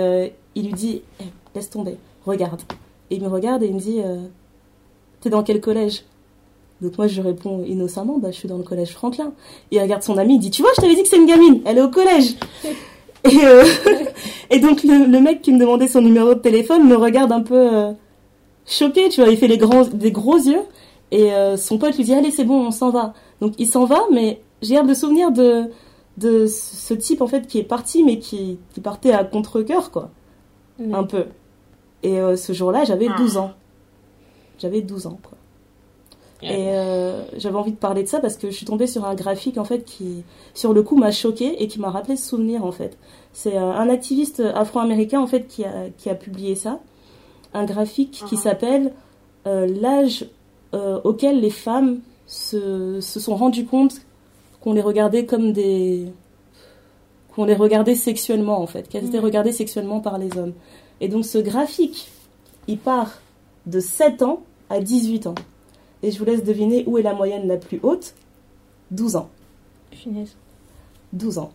[0.56, 1.96] il lui dit, Eh, laisse tomber,
[2.26, 2.60] regarde.
[3.08, 4.00] Et il me regarde et il me dit,
[5.26, 6.04] t'es dans quel collège?
[6.80, 9.32] Donc moi je réponds innocemment, bah je suis dans le collège Franklin.
[9.70, 11.26] Et il regarde son ami, il dit, tu vois, je t'avais dit que c'est une
[11.26, 12.36] gamine, elle est au collège.
[13.24, 13.64] et, euh,
[14.50, 17.40] et donc le, le mec qui me demandait son numéro de téléphone me regarde un
[17.40, 17.92] peu euh,
[18.66, 20.62] choqué, tu vois, il fait les grands, des gros yeux.
[21.10, 23.14] Et euh, son pote lui dit, allez c'est bon, on s'en va.
[23.40, 25.64] Donc il s'en va, mais j'ai l'air de souvenir de,
[26.18, 30.10] de ce type en fait qui est parti, mais qui, qui partait à contre-coeur, quoi,
[30.92, 31.24] un peu.
[32.02, 33.16] Et euh, ce jour-là, j'avais Ah.
[33.18, 33.52] 12 ans.
[34.58, 35.32] J'avais 12 ans, quoi.
[36.42, 39.14] Et euh, j'avais envie de parler de ça parce que je suis tombée sur un
[39.14, 40.22] graphique en fait qui,
[40.52, 42.98] sur le coup, m'a choqué et qui m'a rappelé ce souvenir en fait.
[43.32, 46.78] C'est euh, un activiste afro-américain en fait qui a, qui a publié ça,
[47.54, 48.40] un graphique qui Mhm.
[48.40, 48.92] s'appelle
[49.46, 50.26] euh, l'âge
[50.74, 54.02] euh, auquel les femmes se, se sont rendues compte
[54.60, 56.04] qu'on les regardait comme des
[57.34, 59.24] qu'on les regardait sexuellement en fait, qu'elles étaient Mhm.
[59.24, 60.52] regardées sexuellement par les hommes.
[61.00, 62.08] Et donc ce graphique,
[62.68, 63.20] il part
[63.66, 65.34] de 7 ans à 18 ans.
[66.02, 68.14] Et je vous laisse deviner où est la moyenne la plus haute
[68.90, 69.28] 12 ans.
[69.92, 70.36] Finesse.
[71.12, 71.52] 12 ans.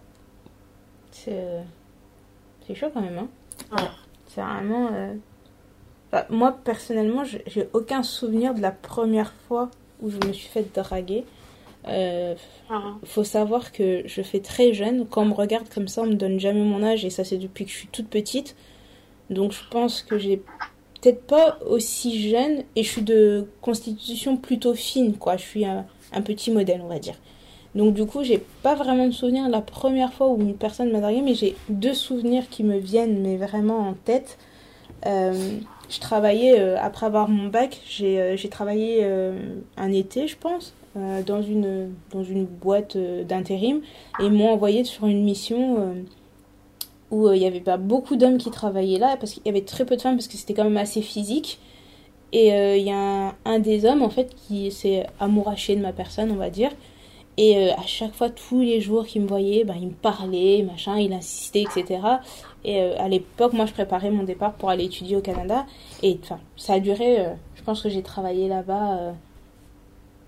[1.12, 1.62] C'est euh,
[2.68, 3.18] c'est chaud quand même.
[3.18, 3.28] Hein.
[3.78, 3.88] Ouais.
[4.28, 4.90] C'est vraiment.
[4.94, 5.14] euh,
[6.12, 9.70] bah, moi, personnellement, j'ai aucun souvenir de la première fois
[10.02, 11.24] où je me suis fait draguer.
[11.88, 12.36] Euh,
[12.70, 13.00] Mhm.
[13.06, 15.08] faut savoir que je fais très jeune.
[15.08, 17.38] Quand on me regarde comme ça, on me donne jamais mon âge et ça, c'est
[17.38, 18.56] depuis que je suis toute petite.
[19.30, 20.42] Donc, je pense que j'ai
[21.02, 25.38] peut-être pas aussi jeune et je suis de constitution plutôt fine, quoi.
[25.38, 25.86] Je suis un,
[26.24, 27.16] petit modèle, on va dire.
[27.74, 30.92] Donc, du coup, j'ai pas vraiment de souvenir de la première fois où une personne
[30.92, 34.38] m'a dragué, mais j'ai deux souvenirs qui me viennent, mais vraiment en tête.
[35.06, 35.58] Euh,
[35.90, 39.06] je travaillais, euh, après avoir mon bac, j'ai euh, travaillé
[39.78, 43.82] un été, je pense, dans, une, dans une boîte d'intérim.
[44.20, 45.96] Et m'ont envoyé sur une mission
[47.12, 49.62] où euh, il n'y avait pas beaucoup d'hommes qui travaillaient là, parce qu'il y avait
[49.62, 51.60] très peu de femmes, parce que c'était quand même assez physique.
[52.32, 55.92] Et euh, il y a un, des hommes, en fait, qui s'est amouraché de ma
[55.92, 56.72] personne, on va dire.
[57.38, 60.64] Et euh, à chaque fois, tous les jours qu'il me voyait, ben, il me parlait,
[60.64, 62.00] machin, il insistait, etc.
[62.64, 65.66] Et à l'époque, moi, je préparais mon départ pour aller étudier au Canada.
[66.04, 66.20] Et
[66.56, 67.26] ça a duré,
[67.56, 69.14] je pense que j'ai travaillé là-bas,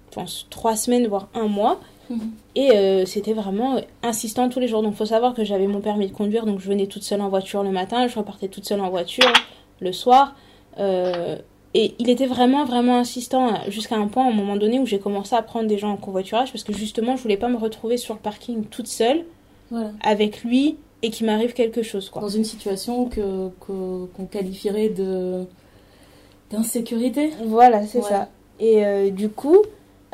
[0.10, 1.80] je pense, trois semaines, voire un mois.
[2.55, 4.84] Et euh, c'était vraiment insistant tous les jours.
[4.84, 7.21] Donc, il faut savoir que j'avais mon permis de conduire, donc je venais toute seule
[7.21, 9.31] en voiture le matin, je repartais toute seule en voiture
[9.80, 10.35] le soir.
[10.80, 11.38] Euh,
[11.73, 14.85] et il était vraiment, vraiment insistant hein, jusqu'à un point, à un moment donné, où
[14.85, 17.57] j'ai commencé à prendre des gens en convoiturage parce que justement, je voulais pas me
[17.57, 19.23] retrouver sur le parking toute seule
[19.71, 19.89] Voilà.
[20.03, 22.21] avec lui et qu'il m'arrive quelque chose, quoi.
[22.21, 25.45] Dans une situation que que- qu'on qualifierait de
[26.51, 27.31] d'insécurité?
[27.45, 28.03] Voilà, c'est Ouais.
[28.09, 28.30] ça.
[28.59, 29.57] Et euh, du coup,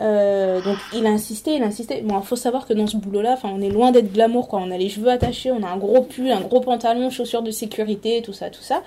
[0.01, 2.01] euh, donc il a insisté, il a insisté.
[2.01, 4.59] Bon, il faut savoir que dans ce boulot-là, on est loin d'être glamour, quoi.
[4.59, 7.51] On a les cheveux attachés, on a un gros pull, un gros pantalon, chaussures de
[7.51, 8.81] sécurité, tout ça, tout ça.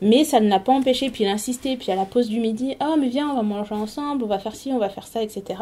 [0.00, 1.10] Mais ça ne l'a pas empêché.
[1.10, 1.76] Puis il a insisté.
[1.76, 4.38] Puis à la pause du midi, ah mais viens, on va manger ensemble, on va
[4.38, 5.60] faire ci, on va faire ça, etc.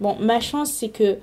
[0.00, 1.18] Bon, ma chance, c'est que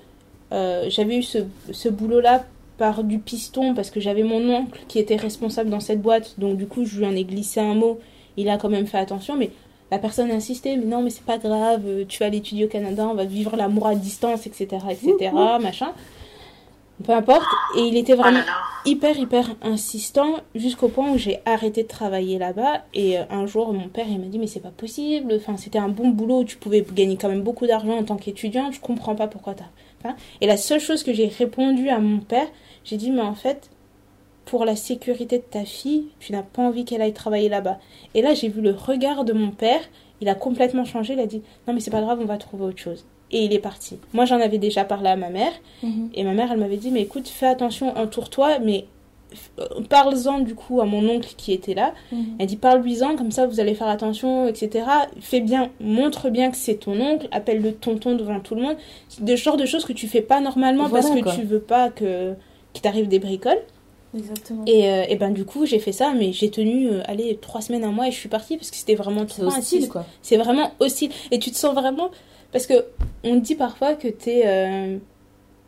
[0.51, 2.45] euh, j'avais eu ce boulot-là
[2.77, 6.35] par du piston parce que j'avais mon oncle qui était responsable dans cette boîte.
[6.37, 7.99] Donc du coup, je lui en ai glissé un mot.
[8.37, 9.51] Il a quand même fait attention, mais
[9.91, 12.65] la personne a insisté, mais non, mais c'est pas grave, euh, tu vas aller étudier
[12.65, 15.91] au Canada, on va vivre l'amour à distance, etc., etc., machin.
[17.03, 17.47] Peu importe.
[17.77, 18.45] Et il était Oh vraiment là.
[18.85, 22.83] hyper, hyper insistant jusqu'au point où j'ai arrêté de travailler là-bas.
[22.93, 25.33] Et euh, un jour, mon père, il m'a dit, mais c'est pas possible.
[25.37, 28.71] Enfin, c'était un bon boulot, tu pouvais gagner quand même beaucoup d'argent en tant qu'étudiant,
[28.71, 29.63] je comprends pas pourquoi t'as.
[30.03, 32.47] Enfin, et la seule chose que j'ai répondu à mon père,
[32.83, 33.69] j'ai dit, mais en fait,
[34.49, 37.77] pour la sécurité de ta fille, tu n'as pas envie qu'elle aille travailler là-bas.
[38.15, 39.81] Et là, j'ai vu le regard de mon père,
[40.21, 42.63] il a complètement changé, il a dit, non, mais c'est pas grave, on va trouver
[42.65, 43.05] autre chose.
[43.31, 43.99] Et il est parti.
[44.13, 45.51] Moi, j'en avais déjà parlé à ma mère.
[46.15, 48.85] Et ma mère, elle m'avait dit, mais écoute, fais attention, entoure-toi, mais
[49.59, 51.93] f- parle-en du coup à mon oncle qui était là.
[52.39, 54.85] Elle dit, parle-lui-en, comme ça vous allez faire attention, etc.
[55.21, 58.77] Fais bien, montre bien que c'est ton oncle, appelle-le tonton devant tout le monde.
[59.09, 61.35] C'est des genres de choses que tu fais pas normalement Voilà, parce que quoi.
[61.35, 62.33] tu veux pas que
[62.73, 63.59] qu'il t'arrive des bricoles.
[64.17, 64.63] Exactement.
[64.65, 67.61] Et, euh, et ben du coup, j'ai fait ça, mais j'ai tenu, euh, allez, trois
[67.61, 70.05] semaines, un mois, et je suis partie parce que c'était vraiment trop hostile, quoi.
[70.21, 71.11] C'est vraiment hostile.
[71.31, 72.09] Et tu te sens vraiment.
[72.51, 72.85] Parce que
[73.23, 74.41] on dit parfois que t'es.
[74.45, 74.97] Euh...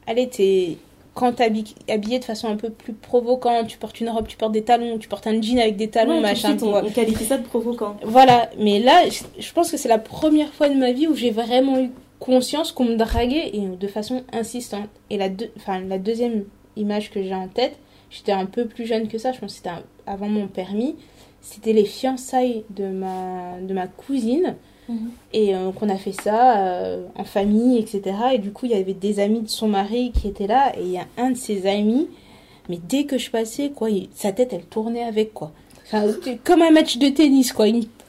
[0.07, 0.77] Allez, t'es.
[1.13, 4.37] Quand t'es habi- habillé de façon un peu plus provocante, tu portes une robe, tu
[4.37, 6.49] portes des talons, tu portes un jean avec des talons, Ouais, machin.
[6.57, 7.97] suite, on, qualifie ça de provoquant.
[8.03, 11.13] Voilà, mais là, je, je pense que c'est la première fois de ma vie où
[11.15, 14.87] j'ai vraiment eu conscience qu'on me draguait et de façon insistante.
[15.09, 16.45] Et la, deux- enfin, la deuxième
[16.77, 17.77] image que j'ai en tête,
[18.11, 19.75] j'étais un peu plus jeune que ça, je pense que c'était
[20.05, 20.95] avant mon permis,
[21.41, 24.55] c'était les fiançailles de ma, de ma cousine.
[25.31, 28.01] Et euh, qu'on a fait ça euh, en famille, etc.
[28.33, 30.73] Et du coup, il y avait des amis de son mari qui étaient là.
[30.77, 32.09] Et il y a un de ses amis,
[32.67, 35.53] mais dès que je passais, quoi, il- sa tête, elle tournait avec, quoi.
[35.85, 36.07] Enfin,
[36.43, 37.67] comme un match de tennis, quoi.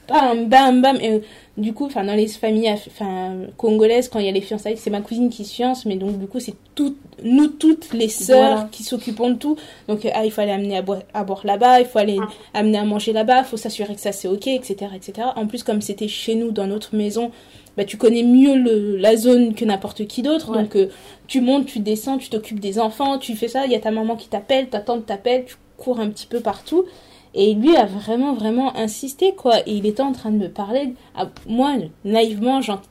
[0.09, 0.97] Bam, bam, bam.
[0.99, 1.21] Et,
[1.55, 4.89] du coup, enfin, dans les familles enfin, congolaises, quand il y a les fiançailles, c'est
[4.89, 5.85] ma cousine qui se fiance.
[5.85, 8.69] Mais donc, du coup, c'est tout, nous toutes les sœurs Voilà.
[8.71, 9.55] qui s'occupons de tout.
[9.87, 12.17] Donc, euh, ah, il faut aller amener à boire, à boire là-bas, il faut aller
[12.55, 15.27] amener à manger là-bas, il faut s'assurer que ça c'est ok, etc., etc.
[15.35, 17.29] En plus, comme c'était chez nous, dans notre maison,
[17.77, 20.49] bah, tu connais mieux le, la zone que n'importe qui d'autre.
[20.51, 20.63] Ouais.
[20.63, 20.87] Donc, euh,
[21.27, 23.91] tu montes, tu descends, tu t'occupes des enfants, tu fais ça, il y a ta
[23.91, 26.85] maman qui t'appelle, ta tante t'appelle, tu cours un petit peu partout.
[27.35, 29.55] Et lui a vraiment, vraiment insisté, quoi.
[29.65, 30.93] Il était en train de me parler.
[31.15, 31.73] à moi,
[32.05, 32.81] naïvement, genre,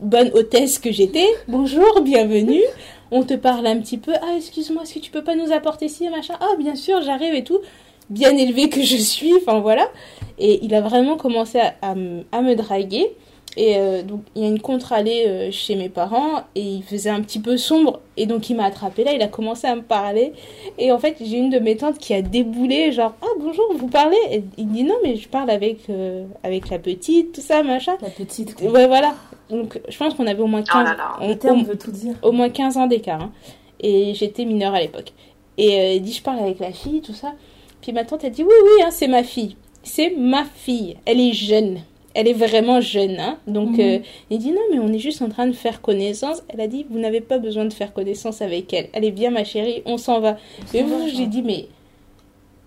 [0.00, 1.26] bonne hôtesse que j'étais.
[1.48, 2.62] Bonjour, bienvenue.
[3.10, 4.12] On te parle un petit peu.
[4.22, 6.34] Ah, excuse-moi, est-ce que tu peux pas nous apporter ci, machin?
[6.40, 7.60] Ah, bien sûr, j'arrive et tout.
[8.08, 9.90] Bien élevée que je suis, enfin voilà.
[10.38, 13.14] Et il a vraiment commencé à, à me draguer.
[13.56, 17.10] Et euh, donc, il y a une contre-allée euh, chez mes parents et il faisait
[17.10, 18.00] un petit peu sombre.
[18.16, 20.32] Et donc, il m'a attrapé là, il a commencé à me parler.
[20.78, 23.86] Et en fait, j'ai une de mes tantes qui a déboulé, genre, ah bonjour, vous
[23.86, 24.16] parlez?
[24.32, 27.96] Et il dit non, mais je parle avec, euh, avec la petite, tout ça, machin.
[28.02, 28.54] La petite.
[28.56, 28.70] quoi.
[28.70, 29.14] Ouais, voilà.
[29.50, 31.12] Donc, je pense qu'on avait au moins 15, Oh là là.
[31.20, 32.14] on- Le terme au- veut tout dire.
[32.22, 33.20] au moins 15 ans d'écart.
[33.22, 33.32] hein.
[33.80, 35.12] Et j'étais mineure à l'époque.
[35.58, 37.34] Et euh, il dit, je parle avec la fille, tout ça.
[37.82, 39.56] Puis ma tante, elle dit, oui, oui, hein, c'est ma fille.
[39.84, 40.96] C'est ma fille.
[41.04, 41.80] Elle est jeune.
[42.14, 43.18] Elle est vraiment jeune.
[43.18, 43.38] Hein.
[43.46, 43.80] Donc, Mhm.
[43.80, 43.98] euh,
[44.30, 46.42] il dit, non, mais on est juste en train de faire connaissance.
[46.48, 48.88] Elle a dit, vous n'avez pas besoin de faire connaissance avec elle.
[48.92, 50.36] Elle est bien, ma chérie, on s'en va.
[50.72, 51.66] Et moi, j'ai dit, mais...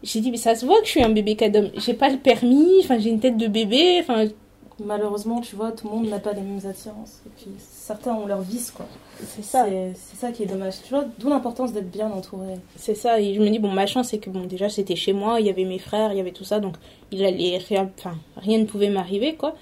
[0.03, 1.71] J'ai dit, mais ça se voit que je suis un bébé cadom.
[1.75, 4.25] J'ai pas le permis, enfin, j'ai une tête de bébé, enfin,
[4.85, 7.21] Malheureusement, tu vois, tout le monde n'a pas les mêmes attirances.
[7.25, 7.49] Et puis,
[7.87, 8.85] certains ont leur vice, quoi.
[9.25, 9.65] c'est ça.
[9.95, 10.75] C'est ça qui est dommage.
[10.83, 12.55] Tu vois, d'où l'importance d'être bien entouré.
[12.75, 15.13] C'est ça, et je me dis, bon, ma chance, c'est que, bon, déjà, c'était chez
[15.13, 16.75] moi, il y avait mes frères, il y avait tout ça, donc
[17.11, 19.55] il allait rien, enfin, rien ne pouvait m'arriver, quoi.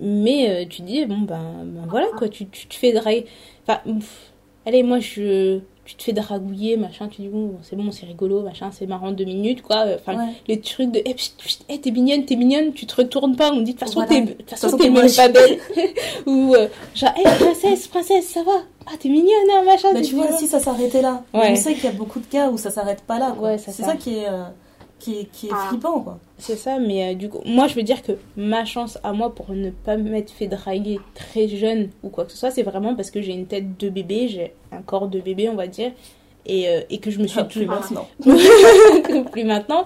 [0.00, 3.26] Mais euh, tu dis, bon, ben, ben voilà, quoi, tu, tu te fais draguer.
[3.66, 4.32] Enfin, pff,
[4.66, 5.58] allez, moi, je.
[5.84, 9.12] Tu te fais dragouiller, machin, tu dis, bon, c'est bon, c'est rigolo, machin, c'est marrant,
[9.12, 9.84] deux minutes, quoi.
[9.96, 10.32] Enfin, Ouais.
[10.48, 13.50] les trucs de, eh, pchit, pchit, eh, t'es mignonne, t'es mignonne, tu te retournes pas,
[13.52, 14.24] on dit, de toute façon, Voilà.
[14.26, 15.58] t'es, façon, t'es même pas belle.
[16.26, 18.62] Ou, euh, genre, eh, princesse, princesse, ça va?
[18.86, 19.92] Ah, t'es mignonne, hein, machin.
[19.92, 21.22] Bah, tu vois, si ça s'arrêtait là.
[21.34, 21.50] Ouais.
[21.52, 23.34] On sait qu'il y a beaucoup de cas où ça s'arrête pas là.
[23.38, 23.50] quoi.
[23.50, 23.88] Ouais, c'est c'est ça.
[23.90, 24.44] ça, qui est, euh,
[25.04, 25.66] qui est, qui est Ah.
[25.68, 26.18] flippant, quoi.
[26.38, 29.34] C'est ça, mais euh, du coup, moi je veux dire que ma chance à moi
[29.34, 32.94] pour ne pas m'être fait draguer très jeune ou quoi que ce soit, c'est vraiment
[32.94, 35.92] parce que j'ai une tête de bébé, j'ai un corps de bébé, on va dire,
[36.46, 37.74] et, euh, et que je me suis Ah, plus toujours.
[37.74, 38.08] maintenant.
[39.32, 39.84] plus maintenant,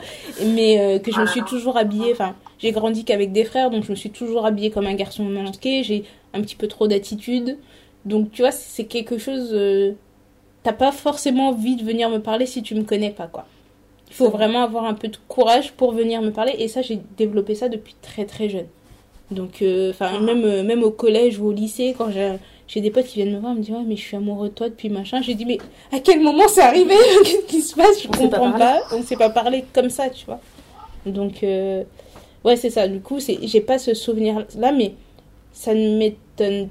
[0.55, 2.13] mais euh, que je me suis toujours habillée.
[2.13, 5.25] Enfin, j'ai grandi qu'avec des frères, donc je me suis toujours habillée comme un garçon
[5.25, 5.83] manqué.
[5.83, 6.05] J'ai
[6.35, 7.59] un petit peu trop d'attitude,
[8.05, 9.55] donc tu vois, c'est quelque chose.
[10.65, 13.47] T'as pas forcément envie de venir me parler si tu me connais pas, quoi.
[14.09, 16.99] Il faut vraiment avoir un peu de courage pour venir me parler, et ça, j'ai
[17.17, 18.67] développé ça depuis très très jeune.
[19.31, 20.21] Donc, euh, enfin, Ah.
[20.21, 22.35] même, euh, même au collège ou au lycée, quand j'ai
[22.67, 24.55] j'ai des potes qui viennent me voir, me disent Ouais, mais je suis amoureux de
[24.55, 25.23] toi depuis machin.
[25.23, 25.57] J'ai dit Mais
[25.91, 26.95] à quel moment c'est arrivé?
[27.25, 28.03] Qu'est-ce qui se passe?
[28.03, 28.59] Je On pas comprends parlé.
[28.59, 28.83] pas.
[28.95, 30.39] On ne s'est pas parlé comme ça, tu vois.
[31.07, 31.83] Donc, euh,
[32.45, 32.87] ouais, c'est ça.
[32.87, 34.93] Du coup, c'est- j'ai pas ce souvenir-là, mais
[35.53, 35.97] ça ne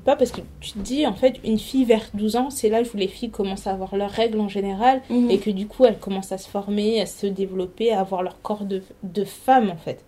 [0.03, 2.87] pas parce que tu te dis, en fait, une fille vers 12 ans, c'est l'âge
[2.93, 5.29] où les filles commencent à avoir leurs règles en général Mhm.
[5.31, 8.41] et que du coup, elles commencent à se former, à se développer, à avoir leur
[8.41, 9.99] corps de, de femme, en fait.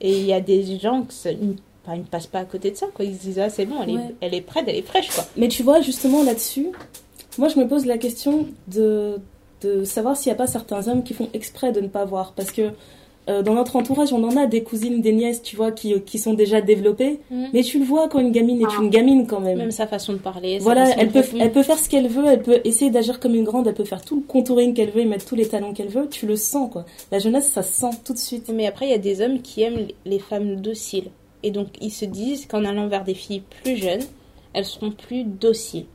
[0.00, 2.86] Et il y a des gens qui ils ne passent pas à côté de ça,
[2.92, 3.04] quoi.
[3.04, 4.00] Ils se disent, ah, c'est bon, elle, Ouais.
[4.02, 5.24] est, elle est prête, elle est fraîche, quoi.
[5.36, 6.66] Mais tu vois, justement là-dessus,
[7.38, 9.20] moi je me pose la question de,
[9.62, 12.32] de savoir s'il n'y a pas certains hommes qui font exprès de ne pas voir.
[12.32, 12.70] Parce que
[13.28, 16.18] euh, dans notre entourage, on en a des cousines, des nièces, tu vois, qui, qui
[16.18, 17.20] sont déjà développées.
[17.52, 19.58] Mais tu le vois quand une gamine est une gamine quand même.
[19.58, 20.58] Même sa façon de parler.
[20.58, 23.44] Voilà, elle peut, elle peut faire ce qu'elle veut, elle peut essayer d'agir comme une
[23.44, 25.88] grande, elle peut faire tout le contouring qu'elle veut et mettre tous les talons qu'elle
[25.88, 26.08] veut.
[26.08, 26.84] Tu le sens, quoi.
[27.10, 28.50] La jeunesse, ça se sent tout de suite.
[28.54, 31.10] Mais après, il y a des hommes qui aiment les femmes dociles.
[31.42, 34.02] Et donc, ils se disent qu'en allant vers des filles plus jeunes,
[34.52, 35.86] elles seront plus dociles.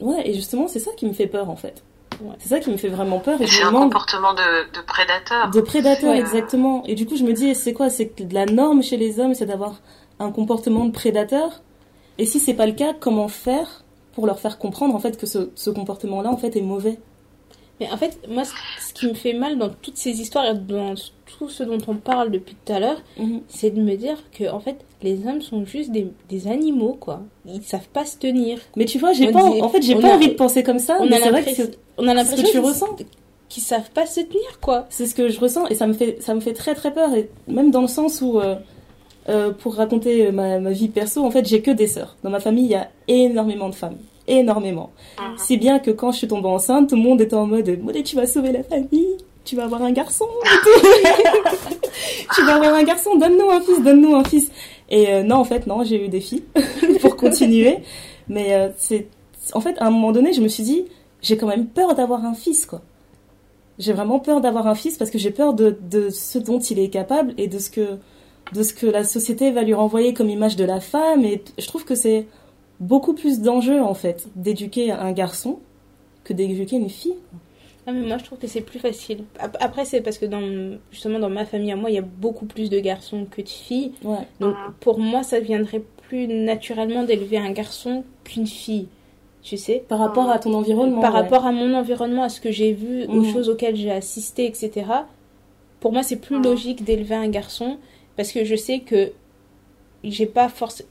[0.00, 1.82] Ouais, et justement, c'est ça qui me fait peur, en fait.
[2.20, 2.34] Ouais.
[2.38, 3.40] C'est ça qui me fait vraiment peur.
[3.40, 5.50] Et C'est un demande, comportement de, de prédateur.
[5.50, 6.18] De prédateur, Ouais.
[6.18, 6.82] exactement.
[6.86, 7.90] Et du coup, je me dis, c'est quoi?
[7.90, 9.80] C'est que la norme chez les hommes, c'est d'avoir
[10.18, 11.62] un comportement de prédateur?
[12.18, 13.84] Et si c'est pas le cas, comment faire
[14.14, 16.98] pour leur faire comprendre en fait que ce, ce comportement-là en fait est mauvais?
[17.78, 20.54] Mais en fait, moi, ce ce qui me fait mal dans toutes ces histoires et
[20.54, 20.94] dans
[21.38, 23.42] tout ce dont on parle depuis tout à l'heure, Mhm.
[23.46, 27.20] c'est de me dire que, en fait, les hommes sont juste des, des animaux, quoi.
[27.46, 28.58] Ils savent pas se tenir.
[28.76, 30.78] Mais tu vois, j'ai pas, dit- en fait, j'ai pas a- envie de penser comme
[30.80, 30.96] ça.
[31.00, 31.62] on mais c'est vrai que
[31.98, 32.96] on a l'impression que tu ressens.
[33.48, 34.86] qu'ils savent pas se tenir, quoi.
[34.90, 37.14] c'est ce que je ressens et ça me fait, ça me fait très très peur.
[37.14, 38.56] Et même dans le sens où, euh,
[39.28, 42.16] euh, pour raconter euh, ma, ma vie perso, en fait, j'ai que des sœurs.
[42.24, 43.96] Dans ma famille, il y a énormément de femmes.
[44.26, 44.90] Énormément.
[45.18, 45.38] Mhm.
[45.38, 48.02] Si bien que quand je suis tombée enceinte, tout le monde était en mode Mollet,
[48.02, 50.26] tu vas sauver la famille, tu vas avoir un garçon.
[52.34, 54.50] tu vas avoir un garçon, donne-nous un fils, donne-nous un fils.
[54.90, 56.44] Et euh, non, en fait, non, j'ai eu des filles
[57.00, 57.78] pour continuer.
[58.28, 59.08] Mais euh, c'est.
[59.52, 60.84] En fait, à un moment donné, je me suis dit
[61.22, 62.82] j'ai quand même peur d'avoir un fils, quoi.
[63.78, 66.78] J'ai vraiment peur d'avoir un fils parce que j'ai peur de, de ce dont il
[66.78, 67.98] est capable et de ce que
[68.52, 71.24] de ce que la société va lui renvoyer comme image de la femme.
[71.24, 72.26] Et je trouve que c'est
[72.80, 75.58] beaucoup plus d'enjeu, en fait, d'éduquer un garçon
[76.24, 77.16] que d'éduquer une fille.
[77.88, 79.24] Ah, mais moi, je trouve que c'est plus facile.
[79.38, 82.02] Ap- Après, c'est parce que dans, justement, dans ma famille à moi, il y a
[82.02, 83.92] beaucoup plus de garçons que de filles.
[84.04, 84.26] Ouais.
[84.40, 84.74] Donc, Mhm.
[84.80, 88.88] pour moi, ça viendrait plus naturellement d'élever un garçon qu'une fille.
[89.42, 89.84] Tu sais?
[89.88, 91.00] Par rapport à ton environnement.
[91.00, 91.20] Par ouais.
[91.20, 93.32] rapport à mon environnement, à ce que j'ai vu, aux Mhm.
[93.32, 94.84] choses auxquelles j'ai assisté, etc.
[95.80, 97.78] Pour moi, c'est plus logique d'élever un garçon
[98.16, 99.12] parce que je sais que
[100.04, 100.84] j'ai pas force.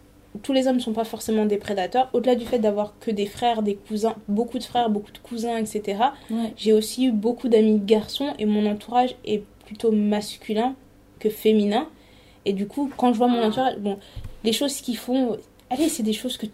[0.44, 2.10] Tous les hommes sont pas forcément des prédateurs.
[2.14, 5.58] Au-delà du fait d'avoir que des frères, des cousins, beaucoup de frères, beaucoup de cousins,
[5.58, 6.00] etc.
[6.30, 6.54] Ouais.
[6.58, 10.76] J'ai aussi eu beaucoup d'amis garçons et mon entourage est plutôt masculin
[11.20, 11.88] que féminin.
[12.46, 13.98] Et du coup, quand je vois mon entourage, bon,
[14.44, 15.38] les choses qu'ils font,
[15.70, 16.46] allez, c'est des choses que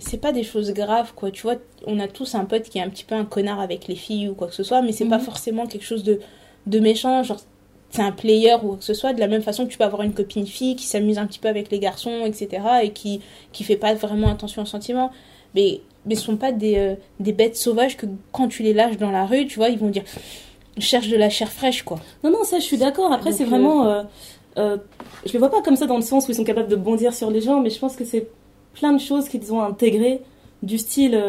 [0.00, 2.82] c'est pas des choses graves quoi tu vois on a tous un pote qui est
[2.82, 5.06] un petit peu un connard avec les filles ou quoi que ce soit mais c'est
[5.06, 5.24] pas Mhm.
[5.24, 6.20] forcément quelque chose de
[6.66, 7.40] de méchant genre
[7.90, 9.84] c'est un player ou quoi que ce soit de la même façon que tu peux
[9.84, 13.20] avoir une copine fille qui s'amuse un petit peu avec les garçons etc et qui
[13.52, 15.10] qui fait pas vraiment attention aux sentiments
[15.54, 18.98] mais mais ce sont pas des euh, des bêtes sauvages que quand tu les lâches
[18.98, 20.04] dans la rue tu vois ils vont dire
[20.80, 23.12] cherche de la chair fraîche quoi Non, non, ça, je suis d'accord.
[23.12, 23.86] Après, c'est euh, vraiment.
[23.86, 24.02] euh,
[24.58, 24.76] euh,
[25.26, 27.14] je les vois pas comme ça dans le sens où ils sont capables de bondir
[27.14, 28.28] sur les gens, mais je pense que c'est
[28.74, 30.20] plein de choses qu'ils ont intégrées,
[30.62, 31.20] du style.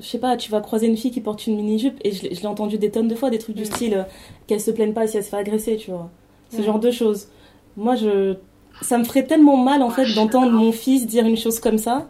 [0.00, 2.34] Je sais pas, tu vas croiser une fille qui porte une mini-jupe, et je l'ai
[2.34, 4.02] je l'ai entendu des tonnes de fois, des trucs du style euh,
[4.46, 6.10] qu'elle se plaigne pas si elle se fait agresser, tu vois.
[6.54, 7.28] Ce genre de choses.
[7.76, 8.36] Moi, je.
[8.82, 12.08] Ça me ferait tellement mal, en fait, d'entendre mon fils dire une chose comme ça.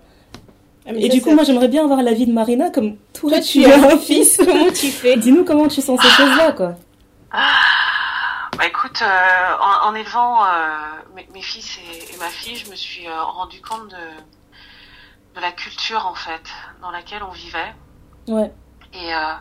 [0.87, 3.41] Ah, mais Et du coup, moi, j'aimerais bien avoir l'avis de Marina, comme toi, toi
[3.41, 5.17] tu tu as un fils comment tu fais?
[5.17, 6.75] Dis-nous comment tu sens ces choses-là, quoi.
[7.33, 10.49] Bah écoute, euh, en, en élevant euh,
[11.15, 13.97] mes, mes fils et, et ma fille, je me suis euh, rendu compte de,
[15.35, 16.51] de la culture en fait
[16.83, 17.75] dans laquelle on vivait
[18.29, 18.53] Ouais.
[18.93, 19.35] et euh,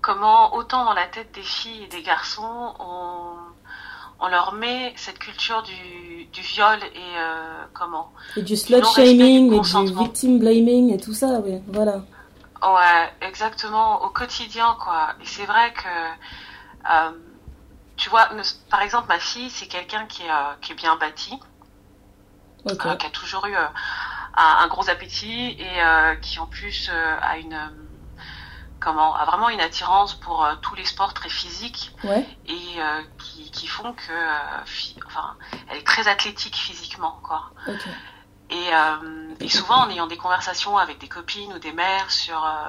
[0.00, 3.36] comment autant dans la tête des filles et des garçons on,
[4.20, 8.12] on leur met cette culture du, du viol et euh, comment?
[8.36, 12.04] Et du slut shaming, du et du victim blaming, et tout ça, oui, voilà.
[12.62, 15.14] Ouais, exactement, au quotidien, quoi.
[15.20, 15.88] Et c'est vrai que,
[16.90, 17.12] euh,
[17.96, 20.30] tu vois, ne- par exemple, ma fille, c'est quelqu'un qui est,
[20.62, 21.38] qui est bien bâti,
[22.64, 22.86] Ok.
[22.86, 23.54] euh, qui a toujours eu
[24.36, 27.70] euh, un, gros appétit et euh, qui en plus euh, a une, euh,
[28.80, 32.26] comment, a vraiment une attirance pour euh, tous les sports très physiques Ouais.
[32.46, 35.36] et euh, qui, qui font que, euh, fi- enfin,
[35.68, 37.50] elle est très athlétique physiquement, quoi.
[37.66, 37.86] Ok.
[38.50, 42.44] Et, euh, et souvent, en ayant des conversations avec des copines ou des mères sur,
[42.44, 42.68] euh,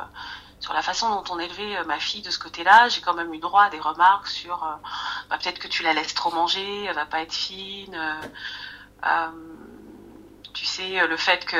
[0.59, 3.39] sur la façon dont on élevait ma fille de ce côté-là, j'ai quand même eu
[3.39, 4.73] droit à des remarques sur euh,
[5.29, 7.93] bah, peut-être que tu la laisses trop manger, elle va pas être fine.
[7.93, 8.13] euh,
[9.05, 9.54] euh,
[10.55, 11.57] tu sais, euh, le fait que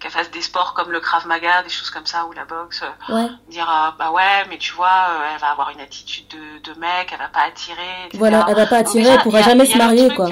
[0.00, 2.82] qu'elle fasse des sports comme le Krav Maga, des choses comme ça, ou la boxe,
[2.82, 3.28] euh, Ouais.
[3.48, 7.10] dire euh, bah ouais, mais tu vois, elle va avoir une attitude de, de mec,
[7.12, 8.18] elle va pas attirer, etc.
[8.18, 10.28] Voilà, elle va pas attirer, déjà, elle pourra a- jamais se marier, truc, quoi.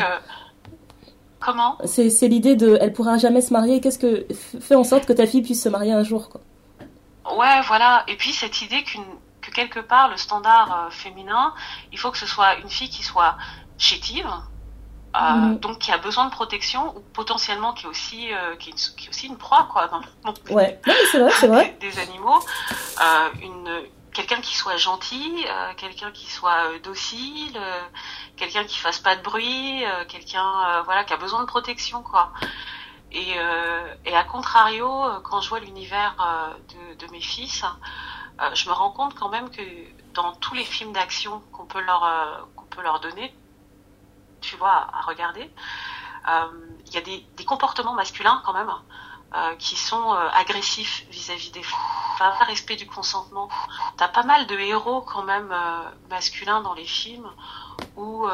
[1.40, 1.78] Comment?
[1.84, 3.80] C'est c'est l'idée de, elle pourra jamais se marier.
[3.80, 4.26] Qu'est-ce que
[4.60, 6.40] fais en sorte que ta fille puisse se marier un jour, quoi.
[7.36, 8.04] Ouais, voilà.
[8.08, 9.04] Et puis cette idée qu'une
[9.42, 11.52] que quelque part le standard euh, féminin,
[11.92, 13.36] il faut que ce soit une fille qui soit
[13.78, 14.26] chétive,
[15.16, 15.58] euh, Mhm.
[15.60, 18.96] donc qui a besoin de protection ou potentiellement qui est aussi euh, qui, est une,
[18.96, 20.80] qui est aussi une proie quoi dans le monde Ouais.
[21.12, 21.76] C'est vrai, c'est vrai.
[21.80, 22.38] des, des animaux,
[23.00, 23.82] euh, une
[24.12, 27.58] quelqu'un qui soit gentil, euh, quelqu'un qui soit docile,
[28.36, 32.32] quelqu'un qui fasse pas de bruit, quelqu'un voilà qui a besoin de protection quoi.
[33.12, 33.36] Et,
[34.04, 34.90] et à contrario,
[35.24, 36.14] quand je vois l'univers
[36.70, 37.62] de, de mes fils,
[38.54, 39.62] je me rends compte quand même que
[40.14, 42.02] dans tous les films d'action qu'on peut leur
[42.56, 43.34] qu'on peut leur donner,
[44.46, 45.50] tu vois, à, regarder,
[46.28, 46.30] euh,
[46.86, 48.70] il y a des, des comportements masculins quand même
[49.34, 51.78] euh, qui sont euh, agressifs vis-à-vis des femmes.
[52.18, 53.48] Pas respect du consentement.
[53.98, 55.54] T'as pas mal de héros quand même
[56.08, 57.28] masculins dans les films
[57.96, 58.26] où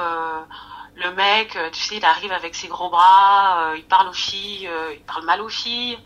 [0.94, 4.68] le mec, tu sais, il arrive avec ses gros bras, euh, il parle aux filles,
[4.68, 5.98] euh, il parle mal aux filles,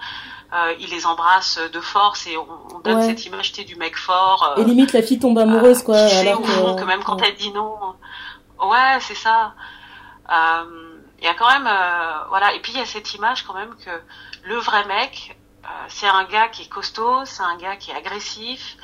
[0.52, 3.06] euh, il les embrasse de force et on, on donne Ouais.
[3.06, 4.54] cette image du mec fort.
[4.56, 5.98] Et limite la fille tombe amoureuse, quoi.
[5.98, 7.28] alors au que, fond que même quand ouais.
[7.28, 7.74] elle dit non,
[8.62, 9.54] ouais, c'est ça.
[10.30, 12.52] Euh, Il y a quand même, euh, voilà.
[12.54, 13.90] Et puis il y a cette image quand même que
[14.44, 17.94] le vrai mec, euh, c'est un gars qui est costaud, c'est un gars qui est
[17.94, 18.76] agressif,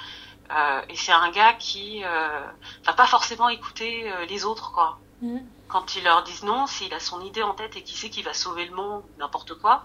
[0.51, 2.41] euh, et c'est un gars qui euh,
[2.85, 4.99] va pas forcément écouter euh, les autres, quoi.
[5.21, 5.43] Mhm.
[5.69, 8.25] Quand ils leur disent non, s'il a son idée en tête et qu'il sait qu'il
[8.25, 9.85] va sauver le monde, n'importe quoi,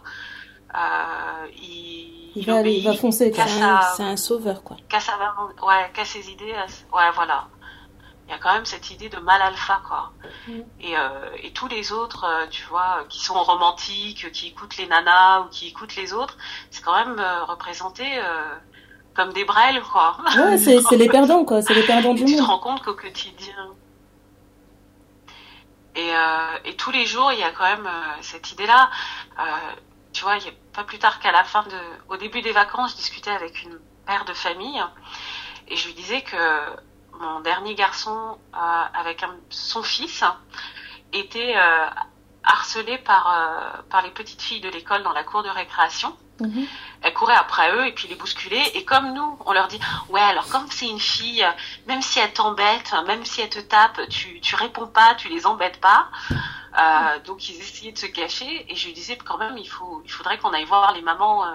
[0.76, 4.78] euh, il, Il va, il va obéit foncer, C'est un, sauveur, quoi.
[4.90, 5.00] qu'à
[5.66, 6.54] ouais, qu'à ses idées,
[6.94, 7.48] ouais, voilà.
[8.28, 10.12] Il y a quand même cette idée de mal alpha, quoi.
[10.48, 10.60] Mm.
[10.82, 14.88] Et, euh, et tous les autres, euh, tu vois, qui sont romantiques, qui écoutent les
[14.88, 16.38] nanas ou qui écoutent les autres,
[16.70, 18.56] c'est quand même euh, représenté euh,
[19.16, 20.18] comme des brels, quoi.
[20.38, 21.62] Ouais, c'est c'est les perdants, quoi.
[21.62, 22.49] C'est les perdants du tu te monde.
[22.49, 23.70] rends compte qu'au quotidien.
[25.95, 28.90] Et, euh, et tous les jours, il y a quand même euh, cette idée-là.
[29.40, 29.44] Euh,
[30.14, 31.80] tu vois, il y a pas plus tard qu'à la fin de,
[32.10, 34.80] au début des vacances, je discutais avec une mère de famille
[35.68, 36.36] et je lui disais que
[37.19, 40.23] mon dernier garçon, euh, avec un- son fils,
[41.14, 41.85] était euh,
[42.44, 46.68] harcelé par euh, par les petites filles de l'école dans la cour de récréation Mhm.
[47.02, 48.68] elle courait après eux et puis les bousculait.
[48.76, 49.80] Et comme nous, on leur dit,
[50.10, 51.44] ouais, alors comme c'est une fille,
[51.88, 55.48] même si elle t'embête, même si elle te tape, tu, tu réponds pas, tu les
[55.48, 56.10] embêtes pas.
[56.80, 58.72] Euh, donc ils essayaient de se cacher.
[58.72, 61.44] Et je lui disais quand même, il faut, il faudrait qu'on aille voir les mamans
[61.44, 61.49] euh,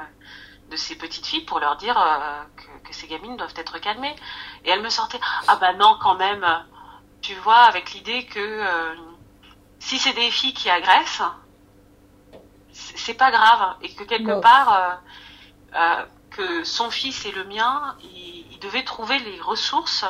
[0.73, 4.17] de ces petites filles pour leur dire euh, que, que ces gamines doivent être calmées.
[4.65, 6.47] Et elle me sortait, ah bah non, quand même,
[7.21, 8.95] tu vois, avec l'idée que euh,
[9.79, 11.23] si c'est des filles qui agressent,
[12.73, 14.41] c'est pas grave et que quelque Non.
[14.41, 14.99] part
[15.75, 20.07] euh, que son fils et le mien, ils, ils devaient trouver les ressources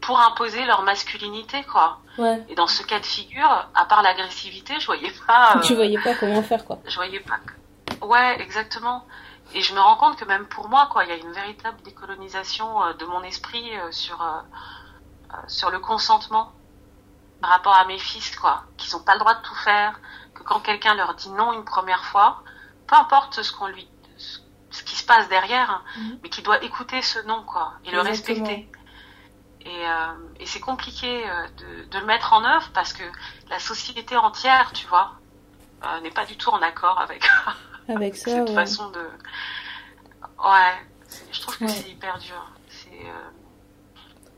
[0.00, 1.98] pour imposer leur masculinité quoi.
[2.16, 2.42] Ouais.
[2.48, 5.60] Et dans ce cas de figure, à part l'agressivité, je voyais pas.
[5.64, 6.78] Tu voyais pas comment faire, quoi.
[6.86, 7.38] je voyais pas.
[8.06, 9.04] Ouais, exactement.
[9.50, 11.80] Et je me rends compte que même pour moi, quoi, il y a une véritable
[11.82, 14.40] décolonisation euh, de mon esprit euh, sur euh,
[15.34, 16.54] euh, sur le consentement
[17.40, 20.00] par rapport à mes fils, quoi, qu'ils n'ont pas le droit de tout faire,
[20.34, 22.42] que quand quelqu'un leur dit non une première fois,
[22.86, 26.18] peu importe ce qu'on lui, ce- ce qui se passe derrière, hein, Mhm.
[26.22, 28.46] mais qu'il doit écouter ce non, quoi, et le Exactement.
[28.46, 28.70] respecter.
[29.62, 31.24] Et, euh, et c'est compliqué
[31.58, 33.04] de, de le mettre en œuvre parce que
[33.48, 35.20] la société entière, tu vois,
[35.84, 37.24] euh, n'est pas du tout en accord avec
[37.88, 38.54] Avec ça, cette ouais.
[38.54, 38.98] façon de.
[40.38, 40.74] Ouais,
[41.32, 41.70] je trouve que Ouais.
[41.70, 42.52] c'est hyper dur.
[42.68, 43.30] C'est euh,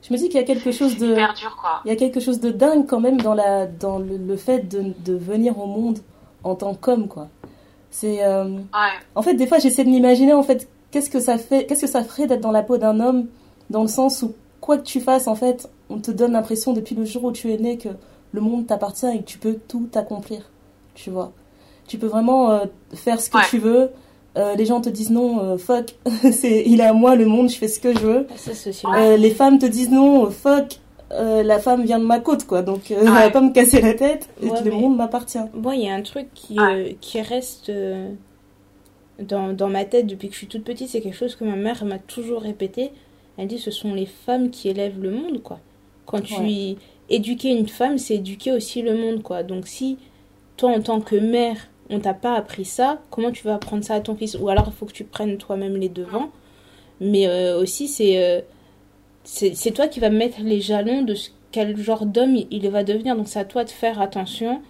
[0.02, 1.12] Je me dis qu'il y a quelque chose de.
[1.12, 1.80] hyper dur, quoi.
[1.84, 4.60] Il y a quelque chose de dingue quand même dans, la, dans le, le fait
[4.60, 5.98] de, de venir au monde
[6.44, 7.28] en tant qu'homme, quoi.
[7.90, 8.24] C'est.
[8.24, 11.66] euh, Ouais, En fait, des fois, j'essaie de m'imaginer, en fait, qu'est-ce que ça fait,
[11.66, 13.26] qu'est-ce que ça ferait d'être dans la peau d'un homme,
[13.68, 16.94] dans le sens où, quoi que tu fasses, en fait, on te donne l'impression depuis
[16.94, 17.88] le jour où tu es né que
[18.32, 20.42] le monde t'appartient et que tu peux tout accomplir.
[20.94, 21.32] Tu vois.
[21.90, 23.42] Tu peux vraiment euh, faire ce que Ouais.
[23.50, 23.90] tu veux.
[24.36, 25.96] Euh, les gens te disent non, euh, fuck,
[26.32, 28.26] c'est, il est à moi le monde, je fais ce que je veux.
[28.30, 30.78] Ah, Ça, c'est aussi Euh, les femmes te disent non, fuck,
[31.10, 32.62] euh, la femme vient de ma côte, quoi.
[32.62, 33.32] Donc, euh, elle va Ouais.
[33.32, 35.38] pas me casser la tête et Ouais, le mais- monde m'appartient.
[35.52, 36.74] Bon, il y a un truc qui, Ouais.
[36.74, 37.72] euh, qui reste
[39.18, 41.56] dans, dans ma tête depuis que je suis toute petite, c'est quelque chose que ma
[41.56, 42.92] mère m'a toujours répété.
[43.36, 45.58] Elle dit ce sont les femmes qui élèvent le monde, quoi.
[46.06, 46.76] Quand tu Ouais.
[47.08, 49.42] éduquer une femme, c'est éduquer aussi le monde, quoi.
[49.42, 49.98] Donc si
[50.56, 51.56] toi, en tant que mère,
[51.90, 54.36] on t'a pas appris ça, comment tu vas apprendre ça à ton fils?
[54.40, 56.30] Ou alors il faut que tu prennes toi-même les devants.
[57.00, 58.40] Mais euh, aussi, c'est euh,
[59.24, 62.68] c'est c'est toi qui vas mettre les jalons de ce, quel genre d'homme il, il
[62.70, 63.16] va devenir.
[63.16, 64.60] Donc c'est à toi de faire attention.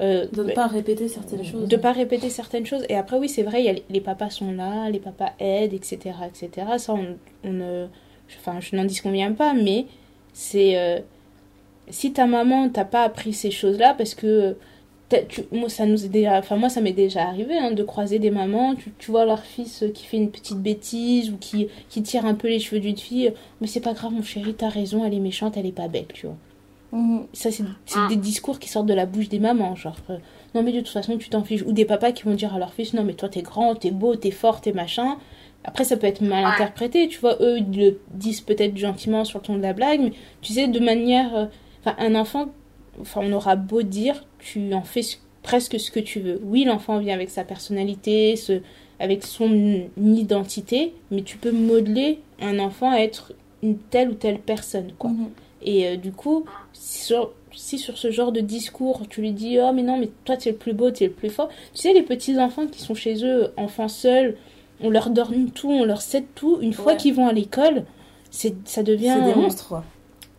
[0.00, 1.68] euh, De ne pas répéter certaines choses.
[1.68, 2.84] de pas répéter certaines choses.
[2.88, 5.32] Et après, oui, c'est vrai, il y a les, les papas sont là, les papas
[5.40, 5.98] aident, etc.
[6.28, 6.66] etc.
[6.78, 7.86] Ça, on, on ne-
[8.38, 9.86] enfin, je n'en disconviens pas, mais
[10.32, 11.02] c'est.
[11.88, 14.56] si ta maman t'a pas appris ces choses-là, parce que.
[15.28, 18.18] Tu- moi, ça nous est déjà, enfin, moi, ça m'est déjà arrivé hein, de croiser
[18.18, 18.74] des mamans.
[18.74, 22.24] Tu, tu vois leur fils euh, qui fait une petite bêtise ou qui, qui tire
[22.26, 23.32] un peu les cheveux d'une fille.
[23.60, 26.06] Mais c'est pas grave, mon chéri, t'as raison, elle est méchante, elle est pas belle,
[26.12, 26.36] tu vois.
[26.92, 27.26] Mhm.
[27.32, 28.08] Ça, c'est Mm.
[28.08, 30.18] des discours qui sortent de la bouche des mamans, genre euh,
[30.54, 31.62] non, mais de toute façon, tu t'en fiches.
[31.62, 33.90] Ou des papas qui vont dire à leur fils non, mais toi, t'es grand, t'es
[33.90, 35.16] beau, t'es fort, t'es machin.
[35.64, 37.36] Après, ça peut être mal interprété, tu vois.
[37.40, 40.12] Eux, ils le disent peut-être gentiment sur le ton de la blague, mais
[40.42, 41.34] tu sais, de manière.
[41.36, 41.46] euh,
[41.84, 42.46] Enfin, un enfant,
[43.00, 45.02] enfin, on aura beau dire, tu en fais
[45.42, 46.40] presque ce que tu veux.
[46.44, 48.60] Oui, l'enfant vient avec sa personnalité, ce,
[49.00, 53.32] avec son identité, mais tu peux modeler un enfant à être
[53.62, 55.10] une telle ou telle personne, quoi.
[55.10, 55.30] Mhm.
[55.64, 59.58] Et euh, du coup, si sur, si sur ce genre de discours, tu lui dis
[59.60, 61.48] Oh, mais non, mais toi, tu es le plus beau, tu es le plus fort.
[61.72, 64.36] Tu sais, les petits enfants qui sont chez eux, enfants seuls,
[64.80, 66.58] on leur donne tout, on leur cède tout.
[66.60, 67.84] Une fois qu'ils vont à l'école,
[68.30, 69.16] ça devient.
[69.18, 69.84] C'est des monstres, quoi.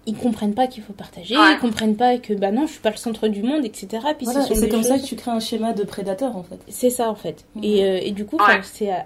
[0.06, 1.54] Ils comprennent pas qu'il faut partager, Ouais.
[1.54, 3.88] ils comprennent pas que bah non, je suis pas le centre du monde, etc.
[4.18, 6.60] Puis Voilà, c'est comme ça que tu crées un schéma de prédateur, en fait.
[6.68, 7.46] C'est ça en fait.
[7.56, 7.64] Mhm.
[7.64, 8.60] Et, euh, et du coup, Ouais.
[8.64, 9.06] c'est à,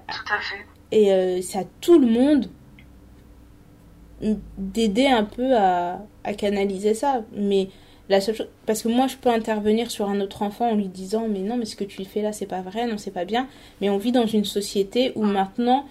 [0.91, 2.49] et euh, c'est à tout le monde
[4.57, 7.24] d'aider un peu à, à canaliser ça.
[7.36, 7.69] Mais
[8.10, 10.88] la seule chose, parce que moi je peux intervenir sur un autre enfant en lui
[10.88, 13.26] disant mais non mais ce que tu fais là c'est pas vrai, non c'est pas
[13.26, 13.48] bien.
[13.82, 15.86] Mais on vit dans une société où maintenant,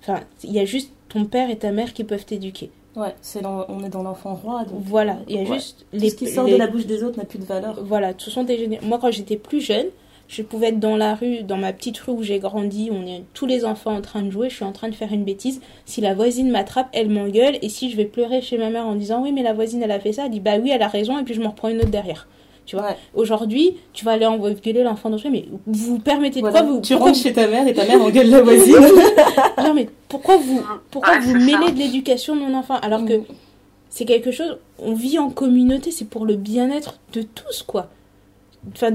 [0.00, 2.70] enfin il y a juste ton père et ta mère qui peuvent t'éduquer.
[2.96, 5.54] Ouais, c'est on est dans l'enfant roi, donc Voilà, il y a Ouais.
[5.54, 7.82] juste tout ce qui sort les- de la bouche des autres n'a plus de valeur.
[7.84, 9.86] voilà, ce sont des Moi, quand j'étais plus jeune,
[10.28, 13.24] je pouvais être dans la rue, dans ma petite rue où j'ai grandi, on est
[13.34, 15.60] tous les enfants en train de jouer, je suis en train de faire une bêtise.
[15.86, 18.94] Si la voisine m'attrape, elle m'engueule, et si je vais pleurer chez ma mère en
[18.94, 20.88] disant oui, mais la voisine elle a fait ça, elle dit bah oui, elle a
[20.88, 22.28] raison, et puis je me reprends une autre derrière.
[22.66, 22.96] Tu vois, Ouais.
[23.14, 26.80] Aujourd'hui, tu vas aller engueuler l'enfant d'autrui, mais vous vous permettez de Voilà, quoi vous.
[26.80, 28.76] tu rentres chez ta mère et ta mère engueule la voisine.
[29.58, 31.38] Non, mais pourquoi vous, pourquoi Ouais, vous ça.
[31.38, 33.24] mêlez de l'éducation de mon enfant alors que Mhm.
[33.90, 37.88] c'est quelque chose, on vit en communauté, c'est pour le bien-être de tous, quoi.
[38.72, 38.90] Enfin,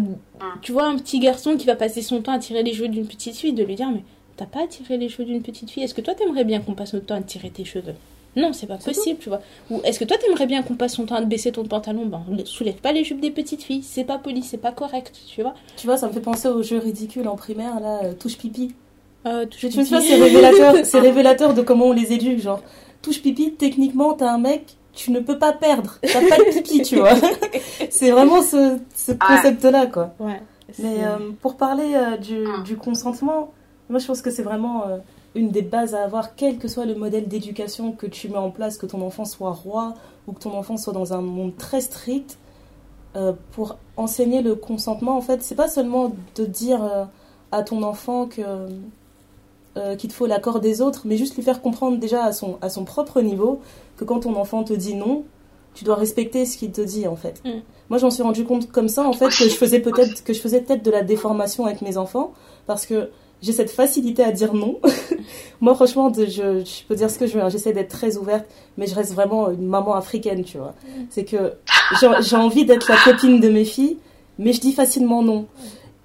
[0.63, 3.05] tu vois un petit garçon qui va passer son temps à tirer les cheveux d'une
[3.05, 4.01] petite fille, de lui dire, mais
[4.35, 6.73] t'as pas à tirer les cheveux d'une petite fille, est-ce que toi t'aimerais bien qu'on
[6.73, 7.93] passe notre temps à tirer tes cheveux?
[8.35, 9.41] Non, c'est pas possible, tu vois.
[9.71, 12.05] Ou est-ce que toi t'aimerais bien qu'on passe son temps à te baisser ton pantalon?
[12.05, 15.13] Ben, on soulève pas les jupes des petites filles, c'est pas poli, c'est pas correct,
[15.27, 15.53] tu vois.
[15.77, 18.73] Tu vois, ça me fait penser au jeu ridicule en primaire, là, euh, touche pipi.
[19.25, 22.61] Euh, Je tu vois, c'est révélateur, c'est révélateur de comment on les éduque, genre,
[23.01, 26.81] touche pipi, techniquement, t'as un mec, tu ne peux pas perdre, t'as pas de pipi,
[26.83, 27.13] tu vois.
[27.89, 30.13] c'est vraiment ce, ce concept-là, quoi.
[30.19, 30.41] Ouais.
[30.77, 32.61] Mais euh, pour parler euh, du, Ah.
[32.63, 33.51] du consentement,
[33.89, 34.97] moi je pense que c'est vraiment euh,
[35.35, 38.51] une des bases à avoir, quel que soit le modèle d'éducation que tu mets en
[38.51, 39.93] place, que ton enfant soit roi
[40.27, 42.37] ou que ton enfant soit dans un monde très strict,
[43.15, 47.05] euh, pour enseigner le consentement, en fait, c'est pas seulement de dire euh,
[47.51, 48.41] à ton enfant que
[49.77, 52.57] euh, qu'il te faut l'accord des autres, mais juste lui faire comprendre déjà à son,
[52.61, 53.61] à son propre niveau
[53.97, 55.23] que quand ton enfant te dit non,
[55.73, 57.41] tu dois respecter ce qu'il te dit en fait.
[57.45, 57.61] Mm.
[57.89, 60.39] Moi j'en suis rendu compte comme ça en fait que je faisais peut-être que je
[60.39, 62.33] faisais peut-être de la déformation avec mes enfants
[62.67, 63.09] parce que
[63.41, 64.79] j'ai cette facilité à dire non.
[65.61, 67.49] Moi franchement je, je peux dire ce que je veux, hein.
[67.49, 68.45] j'essaie d'être très ouverte,
[68.77, 70.73] mais je reste vraiment une maman africaine, tu vois.
[71.09, 71.53] C'est que
[71.99, 73.97] j'ai j'ai envie d'être la copine de mes filles,
[74.37, 75.47] mais je dis facilement non.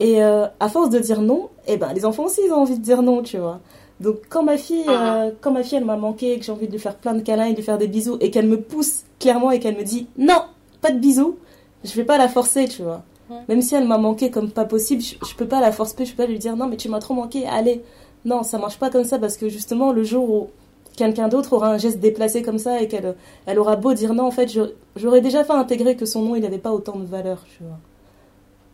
[0.01, 2.79] Et euh, à force de dire non, eh ben les enfants aussi ils ont envie
[2.79, 3.61] de dire non, tu vois.
[4.01, 6.73] Donc quand ma fille, euh, quand ma fille elle m'a manqué, que j'ai envie de
[6.73, 9.03] lui faire plein de câlins et de lui faire des bisous, et qu'elle me pousse
[9.21, 10.43] clairement et qu'elle me dit non,
[10.81, 11.37] pas de bisous,
[11.85, 13.03] je vais pas la forcer, tu vois.
[13.35, 13.45] Ouais.
[13.49, 16.15] Même si elle m'a manqué comme pas possible, je, je peux pas la forcer, je
[16.15, 17.83] peux pas lui dire non mais tu m'as trop manqué, allez.
[18.25, 20.51] Non, ça marche pas comme ça parce que justement le jour où
[20.97, 23.15] quelqu'un d'autre aura un geste déplacé comme ça et qu'elle
[23.47, 24.49] elle aura beau dire non, en fait,
[24.97, 27.79] j'aurais déjà fait intégrer que son nom il n'avait pas autant de valeur, tu vois.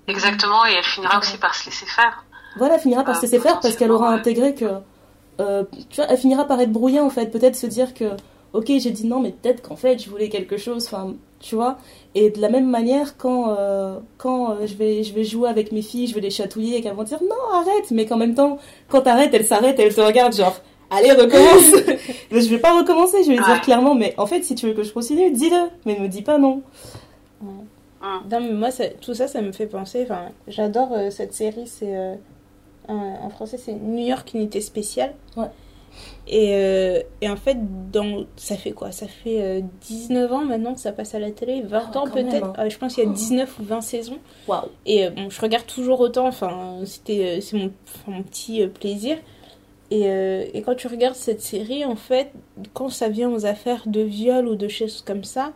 [0.07, 2.25] Exactement, et elle finira aussi par se laisser faire.
[2.59, 4.65] Voilà, elle finira par se Ah, laisser faire parce qu'elle aura intégré que.
[5.41, 7.27] euh, tu vois, elle finira par être brouillée en fait.
[7.27, 8.05] Peut-être se dire que,
[8.53, 10.87] ok, j'ai dit non, mais peut-être qu'en fait, je voulais quelque chose.
[10.87, 11.79] Enfin, tu vois.
[12.15, 15.73] Et de la même manière, quand, euh, quand euh, je, vais, je vais jouer avec
[15.73, 17.91] mes filles, je vais les chatouiller et qu'elles vont dire non, arrête.
[17.91, 18.59] Mais qu'en même temps,
[18.89, 20.61] quand t'arrêtes, elles s'arrêtent et elles te regardent genre.
[20.91, 21.73] Allez, recommence
[22.33, 24.67] Mais je vais pas recommencer, je vais lui dire clairement, mais en fait, si tu
[24.67, 26.63] veux que je continue, dis-le, mais ne me dis pas non.
[28.31, 30.03] Non, mais moi, ça- tout ça, ça me fait penser.
[30.05, 31.67] Enfin, j'adore euh, cette série.
[31.67, 32.15] C'est euh,
[32.89, 32.95] en,
[33.25, 35.15] en français, c'est New York Unité Spéciale.
[35.37, 35.47] Ouais.
[36.33, 37.59] Et, euh, et en fait,
[37.91, 38.93] dans, ça fait quoi?
[38.93, 42.05] Ça fait euh, 19 ans maintenant que ça passe à la télé, 20 Ah, ans
[42.09, 42.45] peut-être.
[42.47, 42.53] hein.
[42.57, 44.19] Ah, je pense qu'il y a 19 ou 20 saisons.
[44.87, 46.29] Et euh, bon, je regarde toujours autant.
[46.29, 47.73] Enfin, c'était, euh, c'est mon,
[48.07, 49.17] mon petit plaisir.
[49.91, 50.03] Et,
[50.55, 52.31] et quand tu regardes cette série, en fait,
[52.75, 55.53] quand ça vient aux affaires de viol ou de choses comme ça,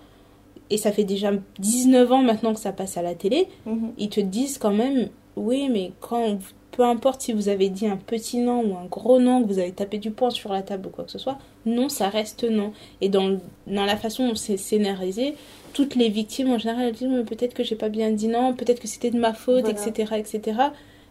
[0.71, 1.31] et ça fait déjà
[1.61, 3.93] 19 ans maintenant que ça passe à la télé, Mhm.
[3.97, 6.37] ils te disent quand même, oui, mais quand,
[6.77, 9.61] peu importe si vous avez dit un petit non ou un gros non, que vous
[9.61, 12.43] avez tapé du poing sur la table ou quoi que ce soit, non, ça reste
[12.43, 12.73] non.
[13.01, 13.39] Et dans,
[13.69, 15.35] dans la façon dont c'est scénarisé,
[15.73, 18.55] toutes les victimes en général elles disent, mais peut-être que j'ai pas bien dit non,
[18.55, 19.87] peut-être que c'était de ma faute, Voilà.
[19.87, 20.59] etc., etc.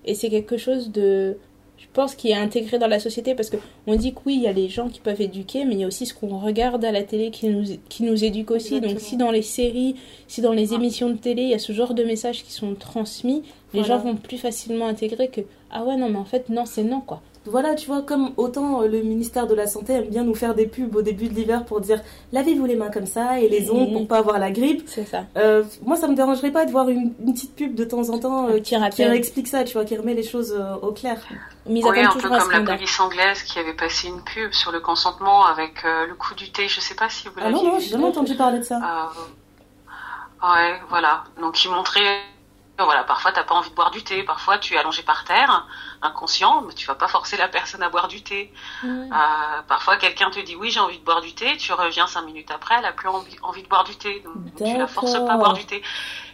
[0.06, 1.38] Et c'est quelque chose de,
[1.84, 3.57] je pense, qui est intégré dans la société parce que
[3.88, 5.84] on dit que oui, il y a les gens qui peuvent éduquer, mais il y
[5.84, 8.81] a aussi ce qu'on regarde à la télé qui nous, qui nous éduque aussi.
[8.81, 9.95] Donc si dans les séries,
[10.27, 10.77] si dans les Ouais.
[10.77, 13.43] émissions de télé, il y a ce genre de messages qui sont transmis,
[13.73, 13.97] les Voilà.
[13.97, 15.41] gens vont plus facilement intégrer que
[15.72, 17.22] ah ouais non mais en fait non c'est non quoi.
[17.45, 20.56] Voilà, tu vois, comme autant euh, le ministère de la Santé aime bien nous faire
[20.56, 22.02] des pubs au début de l'hiver pour dire
[22.32, 24.84] lavez-vous les mains comme ça et les ongles pour pas avoir la grippe.
[24.88, 25.24] C'est ça.
[25.38, 28.20] Euh, moi, ça me dérangerait pas de voir une, une petite pub de temps en
[28.20, 31.20] temps euh, qui explique ça, tu vois, qui remet les choses euh, au clair.
[31.65, 34.72] Mais ils Oui, un peu comme la police anglaise qui avait passé une pub sur
[34.72, 36.68] le consentement avec euh, le coup du thé.
[36.68, 37.84] Je sais pas si vous Ah l'avez non, non, vu.
[37.84, 38.78] j'ai jamais entendu parler de ça.
[38.78, 41.24] Euh, ouais, voilà.
[41.40, 42.20] Donc il montrait,
[42.79, 45.67] voilà, parfois t'as pas envie de boire du thé, parfois tu es allongé par terre,
[46.01, 48.51] inconscient, mais tu vas pas forcer la personne à boire du thé.
[48.83, 52.23] Euh, parfois quelqu'un te dit oui j'ai envie de boire du thé, tu reviens cinq
[52.23, 55.13] minutes après, elle a plus envie, envie de boire du thé, donc tu la forces
[55.13, 55.83] pas à boire du thé.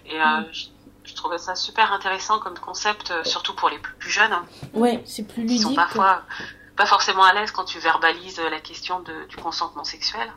[0.05, 0.67] Et euh, je,
[1.03, 5.03] je trouvais ça super intéressant comme concept, euh, surtout pour les plus, jeunes, hein, Ouais,
[5.05, 5.75] C'est plus qui sont ludique.
[5.75, 6.23] parfois
[6.77, 10.31] pas forcément à l'aise quand tu verbalises la question de, du consentement sexuel.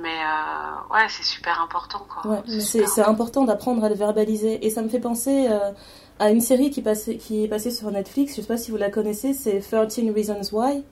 [0.00, 2.30] Mais euh, ouais, c'est super important quoi.
[2.32, 2.38] ouais.
[2.46, 4.64] C'est super c'est important d'apprendre à le verbaliser.
[4.64, 5.72] Et ça me fait penser euh,
[6.18, 8.76] à une série qui, passait, qui est passée sur Netflix, je sais pas si vous
[8.76, 10.84] la connaissez, c'est 13 Reasons Why.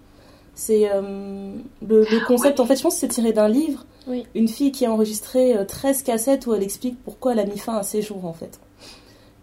[0.55, 1.55] C'est euh,
[1.87, 2.65] le, le concept, Oui.
[2.65, 3.85] en fait, je pense que c'est tiré d'un livre.
[4.09, 4.27] Oui.
[4.35, 7.57] Une fille qui a enregistré euh, 13 cassettes où elle explique pourquoi elle a mis
[7.59, 8.61] fin à ses jours, en fait.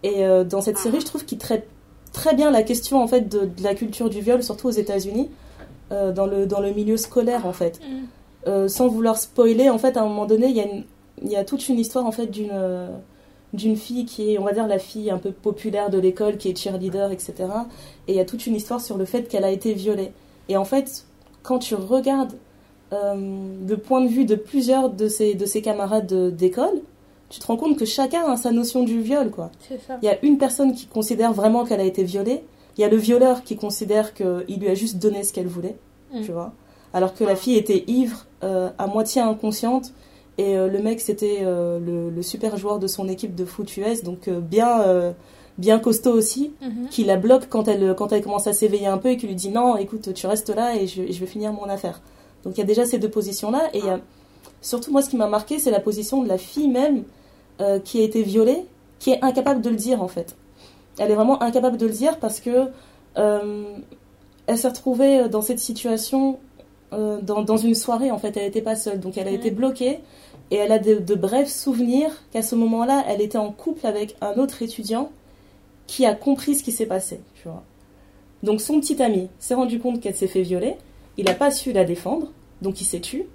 [0.03, 1.67] Et euh, dans cette série, je trouve qu'il traite
[2.11, 5.31] très bien la question, en fait, de, de la culture du viol, surtout aux États-Unis,
[5.91, 7.79] euh, dans, le, dans le milieu scolaire, en fait.
[7.79, 8.05] Mm.
[8.47, 10.55] Euh, sans vouloir spoiler, en fait, à un moment donné, il
[11.27, 12.49] y a, y toute une histoire, en fait, d'une...
[12.53, 12.89] euh,
[13.53, 16.49] d'une fille qui est, on va dire, la fille un peu populaire de l'école, qui
[16.49, 17.33] est cheerleader, etc.
[18.07, 20.11] Et il y a toute une histoire sur le fait qu'elle a été violée.
[20.49, 21.05] Et en fait,
[21.43, 22.33] quand tu regardes
[22.93, 23.15] euh,
[23.67, 26.81] le point de vue de plusieurs de ses, de ses camarades de- d'école,
[27.29, 29.49] tu te rends compte que chacun a sa notion du viol, quoi.
[30.01, 32.43] Il y a une personne qui considère vraiment qu'elle a été violée,
[32.77, 35.77] il y a le violeur qui considère qu'il lui a juste donné ce qu'elle voulait,
[36.13, 36.21] Mm.
[36.21, 36.51] tu vois.
[36.93, 39.93] Alors que la fille était ivre, à moitié inconsciente,
[40.37, 43.75] et euh, le mec c'était euh, le, le super joueur de son équipe de foot
[43.77, 45.11] US, donc euh, bien, euh,
[45.57, 46.89] bien costaud aussi, Mhm.
[46.91, 49.35] qui la bloque quand elle, quand elle commence à s'éveiller un peu et qui lui
[49.35, 52.01] dit non, écoute, tu restes là et je, je vais finir mon affaire.
[52.43, 53.99] Donc il y a déjà ces deux positions-là, et il y a,
[54.61, 57.03] surtout moi ce qui m'a marqué, c'est la position de la fille même
[57.59, 58.65] euh, qui a été violée,
[58.99, 60.35] qui est incapable de le dire en fait.
[60.99, 62.67] Elle est vraiment incapable de le dire parce que
[63.17, 63.63] euh,
[64.45, 66.37] elle s'est retrouvée dans cette situation
[66.93, 68.35] euh, dans, dans une soirée en fait.
[68.37, 69.99] Elle n'était pas seule, donc elle a été bloquée
[70.51, 74.15] et elle a de, de brefs souvenirs qu'à ce moment-là, elle était en couple avec
[74.21, 75.11] un autre étudiant
[75.87, 77.63] qui a compris ce qui s'est passé, tu vois.
[78.43, 80.75] Donc son petit ami s'est rendu compte qu'elle s'est fait violer,
[81.17, 82.31] il n'a pas su la défendre,
[82.61, 83.27] donc il s'est tué,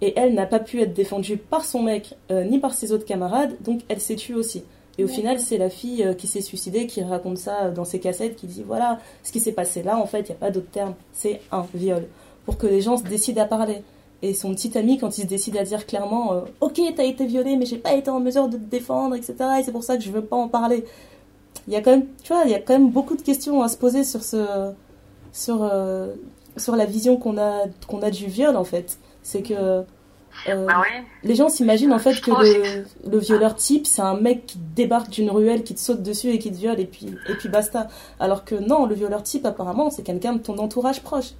[0.00, 3.04] et elle n'a pas pu être défendue par son mec euh, ni par ses autres
[3.04, 4.64] camarades, donc elle s'est tuée aussi.
[4.98, 8.00] Et au final, c'est la fille euh, qui s'est suicidée qui raconte ça dans ses
[8.00, 10.50] cassettes, qui dit voilà, ce qui s'est passé là, en fait, il n'y a pas
[10.50, 12.06] d'autre terme, c'est un viol.
[12.46, 13.82] Pour que les gens se décident à parler.
[14.22, 17.26] Et son petit ami, quand il se décide à dire clairement euh, Ok, t'as été
[17.26, 19.96] violée, mais j'ai pas été en mesure de te défendre, etc., et c'est pour ça
[19.98, 20.84] que je veux pas en parler.
[21.68, 23.62] Il y a quand même, tu vois, il y a quand même beaucoup de questions
[23.62, 24.70] à se poser sur ce.
[25.32, 26.14] sur, euh,
[26.56, 28.98] sur la vision qu'on a, qu'on a du viol, en fait.
[29.22, 29.82] C'est que euh,
[30.46, 31.02] Bah oui.
[31.24, 34.58] les gens s'imaginent en fait Je que le, le violeur type, c'est un mec qui
[34.76, 37.48] débarque d'une ruelle, qui te saute dessus et qui te viole, et puis, et puis
[37.48, 37.88] basta.
[38.20, 41.32] Alors que non, le violeur type, apparemment, c'est quelqu'un de ton entourage proche.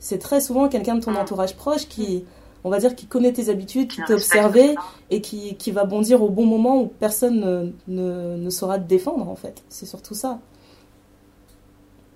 [0.00, 1.16] C'est très souvent quelqu'un de ton Mm.
[1.18, 2.24] entourage proche qui,
[2.64, 4.76] on va dire, qui connaît tes habitudes, qui t'a observé,
[5.10, 8.84] et qui, qui va bondir au bon moment où personne ne, ne, ne saura te
[8.84, 9.62] défendre, en fait.
[9.68, 10.38] C'est surtout ça.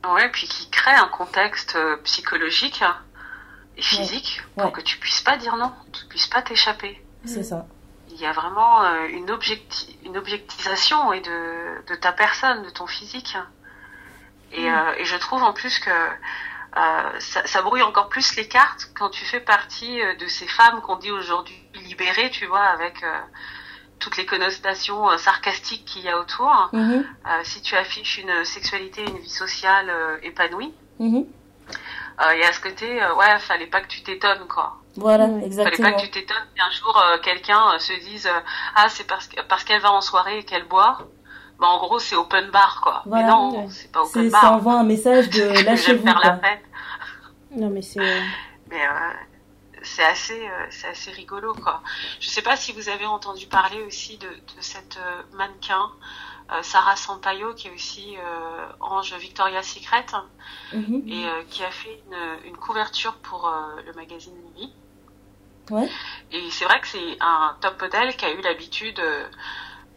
[0.09, 2.83] Ouais, puis qui crée un contexte euh, psychologique
[3.77, 4.73] et physique pour Ouais.
[4.73, 7.01] que tu puisses pas dire non, tu puisses pas t'échapper.
[7.25, 7.67] C'est ça.
[8.11, 12.71] Il y a vraiment euh, une, objecti une objectisation et de, de ta personne, de
[12.71, 13.37] ton physique.
[14.53, 15.91] Et, euh, et je trouve en plus que
[16.77, 20.47] euh, ça, ça brouille encore plus les cartes quand tu fais partie euh, de ces
[20.47, 23.19] femmes qu'on dit aujourd'hui libérées, tu vois, avec euh,
[23.99, 26.71] toutes les connotations euh, sarcastiques qu'il y a autour.
[26.73, 31.25] Mhm, Euh, si tu affiches une sexualité, une vie sociale euh, épanouie, mhm.
[32.21, 34.79] euh, il y a ce côté, euh, ouais, fallait pas que tu t'étonnes, quoi.
[34.97, 35.27] Voilà.
[35.27, 35.91] Fallait exactement.
[35.91, 38.41] pas que tu t'étonnes qu'un jour euh, quelqu'un euh, se dise, euh,
[38.77, 40.99] ah, c'est parce que- parce qu'elle va en soirée et qu'elle boit.
[41.63, 43.03] Bah, en gros, c'est open bar, quoi.
[43.07, 43.25] Voilà.
[43.25, 43.67] Mais non, Ouais.
[43.71, 44.53] c'est pas open C'est, ça bar.
[44.55, 46.65] envoie un message de lâchez-vous, faire la fête.
[47.53, 48.01] Non, mais c'est.
[48.01, 48.21] euh,
[48.69, 49.11] Mais euh,
[49.83, 51.81] c'est assez, euh, c'est assez rigolo, quoi.
[52.19, 54.99] Je sais pas si vous avez entendu parler aussi de, de cette
[55.35, 55.89] mannequin,
[56.63, 60.05] Sarah Sampaio, qui est aussi euh, Ange Victoria's Secret,
[60.75, 61.03] Mhm.
[61.07, 64.73] et euh, qui a fait une, une couverture pour euh, le magazine Lily.
[65.71, 65.89] Ouais.
[66.33, 69.01] Et c'est vrai que c'est un top modèle qui a eu l'habitude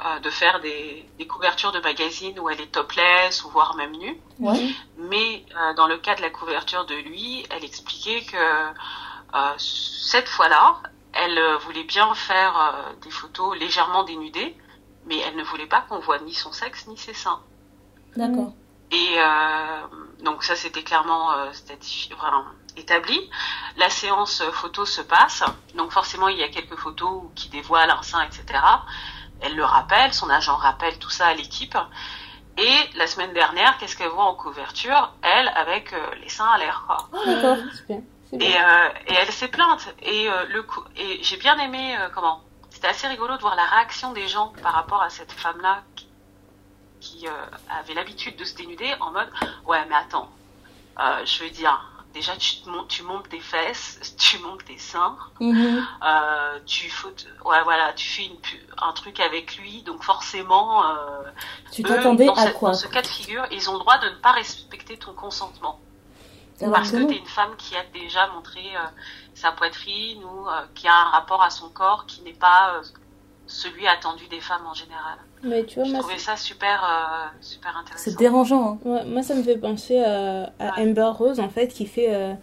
[0.04, 3.96] euh, de faire des, des couvertures de magazines où elle est topless ou voire même
[3.96, 4.20] nue.
[4.40, 4.76] Ouais.
[4.98, 10.28] Mais euh, dans le cas de la couverture de lui, elle expliquait que euh, cette
[10.28, 10.78] fois-là,
[11.14, 14.58] elle euh, voulait bien faire euh, des photos légèrement dénudées,
[15.06, 17.42] mais elle ne voulait pas qu'on voit ni son sexe ni ses seins.
[18.18, 18.54] D'accord.
[18.92, 19.82] Et euh,
[20.24, 21.52] donc ça, c'était clairement euh,
[22.14, 22.46] enfin,
[22.78, 23.30] établi.
[23.78, 25.44] La séance photo se passe,
[25.76, 28.60] donc forcément, il y a quelques photos qui dévoilent un sein, etc.
[29.46, 31.78] Elle le rappelle, son agent rappelle tout ça à l'équipe.
[32.58, 35.12] Et la semaine dernière, qu'est-ce qu'elle voit en couverture?
[35.22, 37.10] Elle, avec euh, les seins à l'air, quoi.
[37.14, 37.58] Ah, d'accord.
[38.34, 38.50] Et, bien.
[38.50, 39.94] euh, et elle s'est plainte.
[40.02, 42.42] Et euh, le coup, et j'ai bien aimé euh, comment?
[42.70, 46.08] C'était assez rigolo de voir la réaction des gens par rapport à cette femme-là qui,
[47.00, 47.32] qui, euh,
[47.70, 49.30] avait l'habitude de se dénuder en mode
[49.66, 50.30] ouais mais attends,
[51.00, 51.80] euh, je veux dire
[52.16, 55.86] déjà tu, te montes, tu montes tes fesses, tu montes tes seins, Mhm.
[56.04, 57.10] euh, tu faut,
[57.46, 58.38] ouais voilà tu fais une,
[58.82, 59.84] un truc avec lui.
[59.84, 61.22] Donc forcément euh,
[61.72, 63.80] Tu eux, t'attendais dans à ce- quoi dans ce cas de figure ils ont le
[63.80, 65.80] droit de ne pas respecter ton consentement.
[66.62, 68.80] Alors parce que tu es une femme qui a déjà montré euh,
[69.34, 72.80] sa poitrine ou qui a un rapport à son corps qui n'est pas
[73.48, 75.18] celui attendu des femmes en général.
[75.44, 78.04] Mais tu vois, Je moi, trouvais ça super, euh, super intéressant.
[78.04, 78.80] C'est dérangeant.
[78.86, 78.90] Hein.
[78.90, 82.34] Ouais, moi, ça me fait penser à, à Amber Rose, en fait, qui fait euh,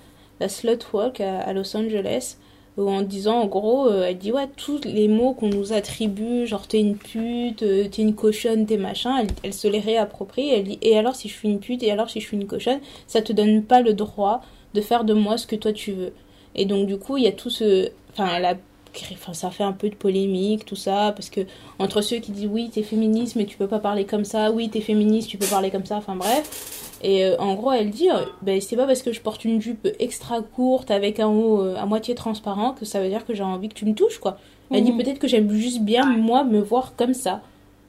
[0.40, 2.36] la slut walk à, à Los Angeles,
[2.76, 6.46] où en disant, en gros, euh, elle dit, ouais, tous les mots qu'on nous attribue,
[6.46, 10.64] genre t'es une pute, t'es une cochonne, t'es machin, elle, elle se les réapproprie, elle
[10.64, 12.80] dit, et alors si je suis une pute, et alors si je suis une cochonne,
[13.06, 14.42] ça te donne pas le droit
[14.74, 16.14] de faire de moi ce que toi tu veux.
[16.54, 17.90] Et donc, du coup, il y a tout ce...
[18.12, 18.54] Enfin, elle a
[19.12, 21.40] Enfin, ça fait un peu de polémique, tout ça, parce que
[21.78, 24.68] entre ceux qui disent oui, t'es féministe, mais tu peux pas parler comme ça, oui,
[24.68, 26.98] t'es féministe, tu peux parler comme ça, enfin bref.
[27.02, 29.60] Et euh, en gros, elle dit, euh, ben, c'est pas parce que je porte une
[29.60, 33.34] jupe extra courte avec un haut euh, à moitié transparent que ça veut dire que
[33.34, 34.38] j'ai envie que tu me touches, quoi.
[34.70, 34.98] Elle dit Mhm.
[35.02, 37.40] peut-être que j'aime juste bien, moi, me voir comme ça.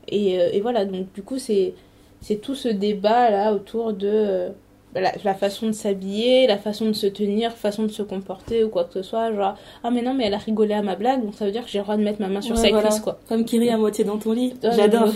[0.07, 1.73] Et, et voilà, donc du coup, c'est
[2.21, 4.47] c'est tout ce débat là autour de
[4.95, 8.69] la, la façon de s'habiller, la façon de se tenir, façon de se comporter ou
[8.69, 9.33] quoi que ce soit.
[9.33, 11.63] Genre, ah mais non, mais elle a rigolé à ma blague, donc ça veut dire
[11.63, 12.89] que j'ai le droit de mettre ma main sur Ouais, sa voilà.
[12.89, 13.19] cuisse, quoi.
[13.27, 14.53] Comme Kiri à moitié dans ton lit.
[14.63, 15.07] Ah, J'adore.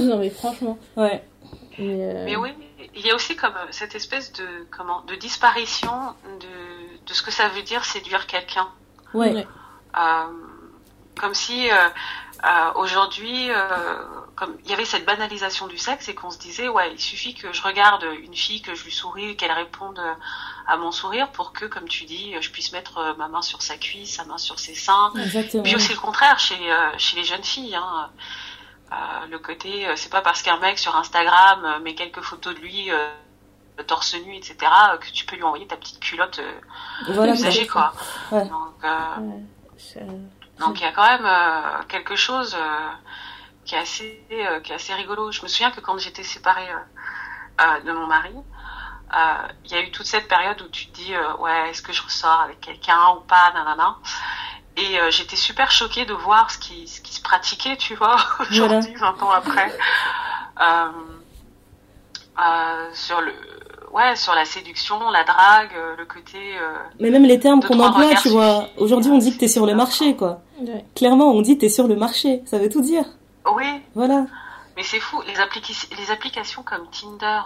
[0.00, 0.78] non, mais franchement.
[0.96, 1.22] Ouais.
[1.78, 2.50] Mais, euh, Mais oui,
[2.94, 4.44] il y a aussi comme euh, cette espèce de
[4.76, 5.90] comment de disparition
[6.40, 8.68] de, de ce que ça veut dire séduire quelqu'un.
[9.14, 9.32] Ouais.
[9.32, 9.46] Ouais.
[9.96, 10.32] Euh,
[11.20, 11.74] comme si euh,
[12.44, 13.54] euh, aujourd'hui, euh,
[14.34, 17.34] comme il y avait cette banalisation du sexe et qu'on se disait ouais, il suffit
[17.34, 20.14] que je regarde une fille, que je lui souris, qu'elle réponde euh,
[20.66, 23.62] à mon sourire pour que, comme tu dis, je puisse mettre euh, ma main sur
[23.62, 25.12] sa cuisse, sa main sur ses seins.
[25.16, 25.62] Exactement.
[25.62, 27.74] Puis aussi le contraire chez, euh, chez les jeunes filles.
[27.74, 28.10] Hein.
[29.30, 32.90] le côté, c'est pas parce qu'un mec sur Instagram met quelques photos de lui
[33.86, 34.56] torse nu, etc.,
[35.00, 36.40] que tu peux lui envoyer ta petite culotte
[37.08, 37.92] voilà, usagée, quoi.
[38.30, 38.84] Donc,
[40.58, 42.54] donc il y a quand même quelque chose
[43.64, 44.24] qui est assez
[44.64, 45.32] qui est assez rigolo.
[45.32, 46.68] Je me souviens que quand j'étais séparée
[47.84, 48.34] de mon mari,
[49.64, 52.02] il y a eu toute cette période où tu te dis ouais est-ce que je
[52.02, 53.98] ressors avec quelqu'un ou pas, nanana.
[54.76, 58.16] Et euh, j'étais super choquée de voir ce qui, ce qui se pratiquait, tu vois,
[58.40, 59.70] aujourd'hui, 20 ans après.
[60.60, 60.88] Euh,
[62.38, 63.32] euh, sur le
[63.92, 66.38] ouais sur la séduction la drague le côté
[66.98, 68.68] mais même les termes qu'on emploie tu vois.
[68.78, 70.40] aujourd'hui on dit que t'es sur le marché quoi.
[70.94, 72.42] Clairement on dit t'es sur le marché.
[72.46, 73.04] Ça veut tout dire
[73.54, 74.26] oui voilà
[74.76, 77.40] mais c'est fou les, les applications comme Tinder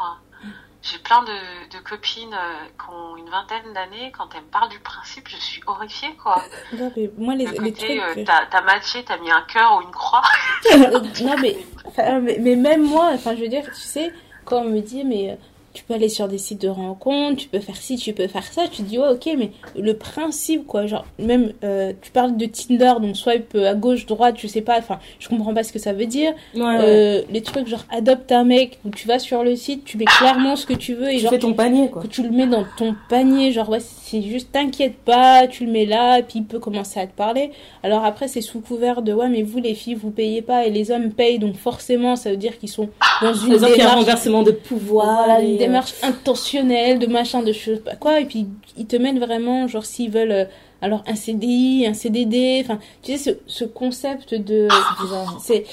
[0.83, 4.13] j'ai plein de, de copines euh, qui ont une vingtaine d'années.
[4.17, 6.43] Quand elles me parlent du principe, je suis horrifiée, quoi.
[6.73, 7.91] Non, mais moi, les, les trucs...
[7.91, 10.23] Euh, t'as matché, t'as mis un cœur ou une croix.
[10.79, 11.57] non, mais,
[11.97, 14.13] mais, mais, même moi, enfin, je veux dire, tu sais,
[14.45, 15.37] quand on me dit, mais euh,
[15.77, 18.51] tu peux aller sur des sites de rencontres, tu peux faire ci, tu peux faire
[18.51, 18.63] ça.
[18.67, 22.47] Tu te dis, ouais, ok, mais le principe, quoi, genre, même, euh, tu parles de
[22.47, 25.79] Tinder, donc swipe à gauche, droite, je sais pas, enfin, je comprends pas ce que
[25.79, 26.33] ça veut dire.
[26.81, 30.07] Euh, les trucs, genre, adopte un mec, où tu vas sur le site, tu mets
[30.07, 31.31] clairement ce que tu veux et tu genre.
[31.31, 32.01] fais ton panier, quoi.
[32.01, 35.73] Que tu le mets dans ton panier, genre, ouais, c'est juste, t'inquiète pas, tu le
[35.73, 37.51] mets là, puis il peut commencer à te parler.
[37.83, 40.71] Alors après, c'est sous couvert de, ouais, mais vous, les filles, vous payez pas et
[40.71, 42.89] les hommes payent, donc forcément, ça veut dire qu'ils sont
[43.21, 43.81] dans une démarche.
[43.81, 45.25] un renversement de pouvoir.
[45.25, 48.21] Voilà, une démarche intentionnelle, de machin, de choses, quoi.
[48.21, 48.47] Et puis,
[48.77, 50.45] ils te mettent vraiment, genre, s'ils veulent, euh,
[50.83, 54.69] alors, un CDI, un CDD, enfin, tu sais, ce, ce concept de.
[55.41, 55.65] c'est.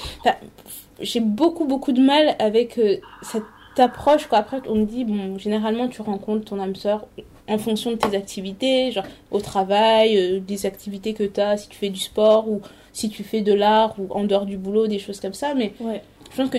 [1.00, 3.44] J'ai beaucoup, beaucoup de mal avec euh, cette
[3.78, 4.38] approche, quoi.
[4.38, 7.06] Après, on me dit, bon, généralement, tu rencontres ton âme sœur
[7.48, 11.68] en fonction de tes activités, genre au travail, euh, des activités que tu as, si
[11.68, 12.60] tu fais du sport ou
[12.92, 15.54] si tu fais de l'art ou en dehors du boulot, des choses comme ça.
[15.54, 16.58] Mais je pense que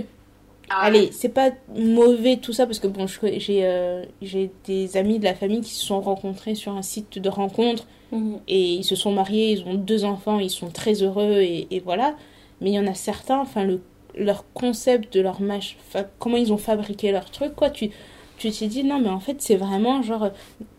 [0.69, 5.19] ah Allez, c'est pas mauvais tout ça parce que bon, j'ai euh, j'ai des amis
[5.19, 8.39] de la famille qui se sont rencontrés sur un site de rencontre mhm.
[8.47, 11.79] et ils se sont mariés, ils ont deux enfants, ils sont très heureux et, et
[11.79, 12.15] voilà.
[12.61, 13.79] Mais il y en a certains, enfin le
[14.17, 15.77] leur concept de leur match,
[16.19, 17.69] comment ils ont fabriqué leur truc, quoi.
[17.69, 17.91] Tu
[18.37, 20.29] tu t'es dit non mais en fait c'est vraiment genre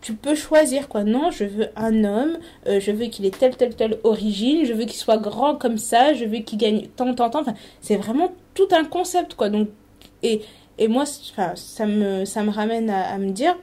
[0.01, 1.03] tu peux choisir quoi.
[1.03, 4.73] Non je veux un homme euh, je veux qu'il ait telle telle telle origine je
[4.73, 7.41] veux qu'il soit grand comme ça je veux qu'il gagne tant tant tant.
[7.41, 9.49] Enfin c'est vraiment tout un concept quoi.
[9.49, 9.69] Donc
[10.23, 10.41] et
[10.77, 13.57] et moi enfin, ça me ça me ramène à, me dire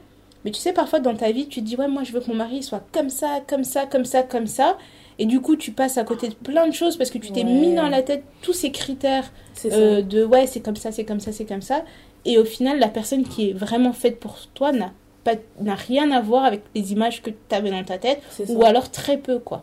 [0.45, 2.29] mais tu sais parfois dans ta vie tu te dis ouais moi je veux que
[2.29, 4.77] mon mari soit comme ça comme ça comme ça comme ça.
[5.17, 7.45] Et du coup tu passes à côté de plein de choses parce que tu t'es
[7.45, 9.31] mis dans la tête tous ces critères
[9.67, 11.85] euh, de ouais c'est comme ça c'est comme ça c'est comme ça
[12.25, 14.93] et au final, la personne qui est vraiment faite pour toi n'a
[15.25, 18.65] pas n'a rien à voir avec les images que tu avais dans ta tête ou
[18.65, 19.63] alors très peu quoi.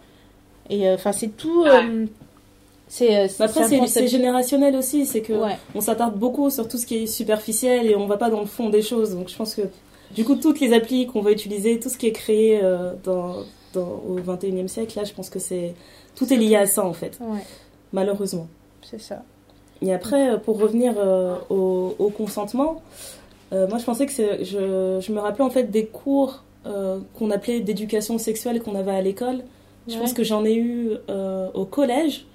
[0.69, 2.05] Et euh, enfin c'est tout euh,
[2.88, 5.33] c'est euh, après c'est générationnel aussi, c'est que
[5.75, 8.47] on s'attarde beaucoup sur tout ce qui est superficiel et on va pas dans le
[8.47, 9.15] fond des choses.
[9.15, 9.61] Donc je pense que
[10.15, 12.59] du coup toutes les applis qu'on va utiliser, tout ce qui est créé
[13.03, 13.38] dans,
[13.73, 15.73] dans, au 21e siècle là, je pense que c'est
[16.15, 17.19] tout est lié à ça en fait.
[17.93, 18.47] Malheureusement.
[18.81, 19.23] C'est ça.
[19.81, 22.81] Et après, euh, pour revenir euh, au, consentement,
[23.51, 26.43] euh, moi je pensais que je, je, me rappelais en fait des cours
[27.17, 29.43] qu'on appelait d'éducation sexuelle qu'on avait à l'école.
[29.87, 30.91] Je pense que j'en ai eu
[31.55, 32.27] au collège.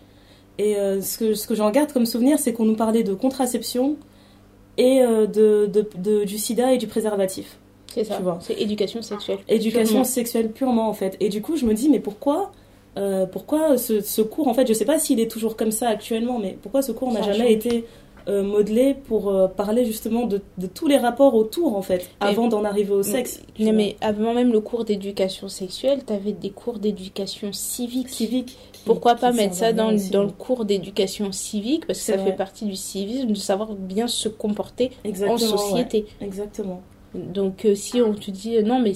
[0.59, 3.95] Et ce que, ce que j'en garde comme souvenir, c'est qu'on nous parlait de contraception
[4.79, 7.57] et de, de, du sida et du préservatif.
[7.95, 8.21] C'est ça.
[8.41, 9.39] C'est éducation sexuelle.
[9.47, 11.17] Éducation sexuelle purement en fait.
[11.21, 12.51] Et du coup, je me dis, mais pourquoi
[12.97, 16.39] euh, pourquoi ce, cours, en fait, je sais pas s'il est toujours comme ça actuellement,
[16.39, 17.85] mais pourquoi ce cours n'a jamais été
[18.29, 20.41] euh, modelé pour euh, parler justement de,
[20.73, 24.51] tous les rapports autour, en fait, avant d'en arriver au sexe Non, mais avant même
[24.51, 28.09] le cours d'éducation sexuelle, tu avais des cours d'éducation civique.
[28.09, 28.59] Civique.
[28.87, 31.87] Pourquoi pas mettre ça dans, dans le cours d'éducation civique?
[31.87, 34.91] Parce que ça fait partie du civisme, de savoir bien se comporter
[35.29, 36.07] en société.
[36.21, 36.83] Exactement.
[37.17, 38.95] Donc si on te dit non mais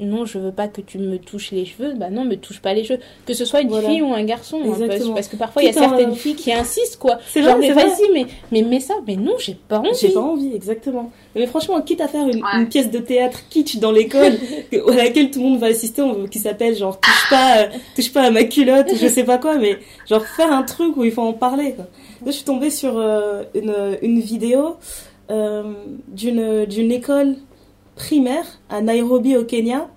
[0.00, 2.72] non, je veux pas que tu me touches les cheveux, bah non, me touche pas
[2.72, 3.00] les cheveux.
[3.26, 5.72] Que ce soit une fille ou un garçon, hein, parce, que parfois il y a
[5.72, 7.18] certaines filles qui insistent, quoi.
[7.28, 9.90] C'est Genre, mais vas-y, mais, mais mets ça, mais non, j'ai pas envie.
[10.00, 11.10] J'ai pas envie, exactement.
[11.34, 14.34] Mais franchement, quitte à faire une, pièce de théâtre kitsch dans l'école,
[14.72, 17.66] à laquelle tout le monde va assister, qui s'appelle genre touche pas, euh,
[17.96, 19.78] touche pas à ma culotte, je sais pas quoi, mais
[20.08, 21.86] genre faire un truc où il faut en parler, quoi.
[22.24, 24.76] Là, je suis tombée sur euh, une, une vidéo
[25.30, 25.72] euh,
[26.08, 27.36] d'une d'une école
[27.98, 29.88] primaire à Nairobi au Kenya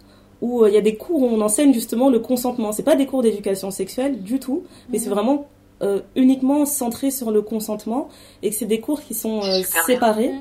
[0.42, 2.72] où euh, il y a des cours où on enseigne justement le consentement.
[2.72, 5.16] C'est pas des cours d'éducation sexuelle du tout, mais c'est mhm.
[5.16, 5.48] vraiment
[5.82, 8.10] euh, uniquement centré sur le consentement
[8.42, 10.32] et que c'est des cours qui sont euh, séparés.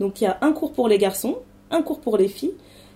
[0.00, 1.36] Donc il y a un cours pour les garçons,
[1.70, 2.54] un cours pour les filles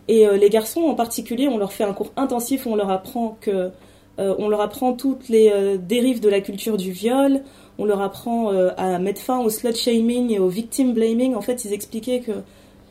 [0.08, 3.38] et les garçons en particulier, on leur fait un cours intensif où on leur apprend
[3.40, 3.70] que
[4.18, 7.42] Euh, on leur apprend toutes les euh, dérives de la culture du viol.
[7.78, 11.34] On leur apprend à mettre fin au slut shaming et au victim blaming.
[11.34, 12.30] En fait, ils expliquaient que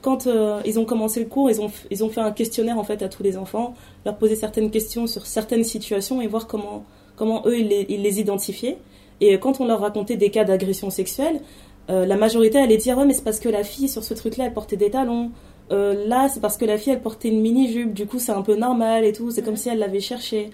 [0.03, 0.27] quand
[0.65, 3.09] ils ont commencé le cours, ils ont, ils ont fait un questionnaire en fait à
[3.09, 3.73] tous les enfants,
[4.05, 6.83] leur poser certaines questions sur certaines situations et voir comment,
[7.15, 8.77] comment eux ils les, ils les identifiaient.
[9.21, 11.39] Et quand on leur racontait des cas d'agression sexuelle,
[11.87, 14.53] la majorité allait dire ouais mais c'est parce que la fille sur ce truc-là elle
[14.53, 15.31] portait des talons.
[15.69, 17.93] là c'est parce que la fille elle portait une mini jupe.
[17.93, 19.31] Du coup c'est un peu normal et tout.
[19.31, 20.51] C'est comme si elle l'avait cherché.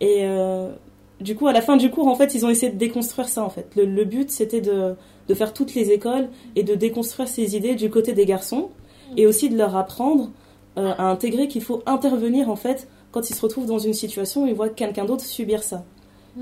[0.00, 0.70] Et euh,
[1.20, 3.42] du coup, à la fin du cours, en fait, ils ont essayé de déconstruire ça,
[3.42, 3.66] en fait.
[3.76, 4.94] Le, but, c'était de,
[5.28, 8.70] de, faire toutes les écoles et de déconstruire ces idées du côté des garçons
[9.16, 10.30] et aussi de leur apprendre
[10.76, 14.44] euh, à intégrer qu'il faut intervenir, en fait, quand ils se retrouvent dans une situation
[14.44, 15.84] où ils voient quelqu'un d'autre subir ça.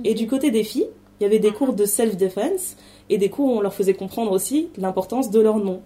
[0.05, 0.89] Et du côté des filles,
[1.21, 2.77] il y avait des cours de self-defense
[3.09, 5.81] et des cours où on leur faisait comprendre aussi l'importance de leur nom.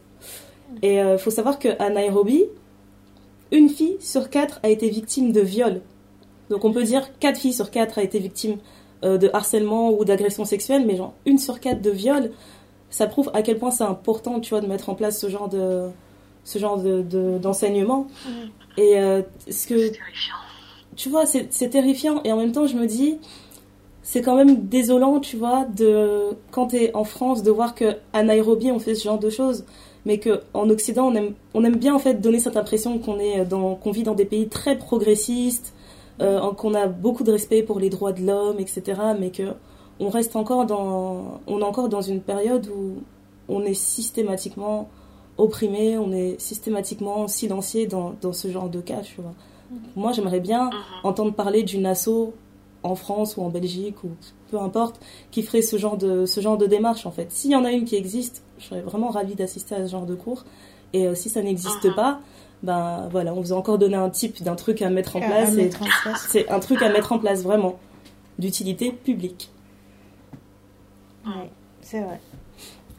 [0.83, 2.45] Et il euh, faut savoir qu'à Nairobi,
[3.53, 5.83] une fille sur quatre a été victime de viol
[6.51, 8.59] donc on peut dire 4 filles sur 4 a été victime
[9.05, 12.33] euh, de harcèlement ou d'agression sexuelle, mais genre une sur 4 de viol,
[12.91, 15.49] ça prouve à quel point c'est important, tu vois, de mettre en place ce genre
[15.49, 15.89] de
[16.45, 18.07] ce genre de, d'enseignement.
[18.77, 20.35] Et euh, ce que c'est terrifiant.
[20.97, 23.19] Tu vois, c'est, terrifiant et en même temps je me dis
[24.03, 27.97] c'est quand même désolant, tu vois, de quand tu es en France de voir que
[28.13, 29.65] à Nairobi on fait ce genre de choses
[30.05, 33.19] mais que en Occident on aime on aime bien en fait donner cette impression qu'on
[33.19, 35.75] est dans qu'on vit dans des pays très progressistes
[36.21, 39.01] euh, qu'on a beaucoup de respect pour les droits de l'homme, etc.
[39.19, 39.55] Mais que
[40.01, 42.97] on reste encore dans, on est encore dans une période où
[43.49, 44.89] on est systématiquement
[45.41, 49.35] opprimé, on est systématiquement silencié dans, dans ce genre de cas, tu vois.
[49.97, 50.73] Moi, j'aimerais bien mhm.
[51.05, 52.33] entendre parler d'une asso
[52.83, 54.09] en France ou en Belgique ou
[54.51, 55.01] peu importe
[55.31, 57.31] qui ferait ce genre de ce genre de démarche en fait.
[57.31, 60.07] S'il y en a une qui existe, je serais vraiment ravie d'assister à ce genre
[60.07, 60.45] de cours.
[60.93, 61.95] Et euh, si ça n'existe mhm.
[61.95, 62.21] pas,
[62.63, 65.57] ben voilà, on vous a encore donné un type d'un truc à mettre en place.
[66.29, 67.79] C'est un truc à mettre en place vraiment,
[68.39, 69.51] d'utilité publique.
[71.25, 71.51] Ouais,
[71.81, 72.21] c'est vrai.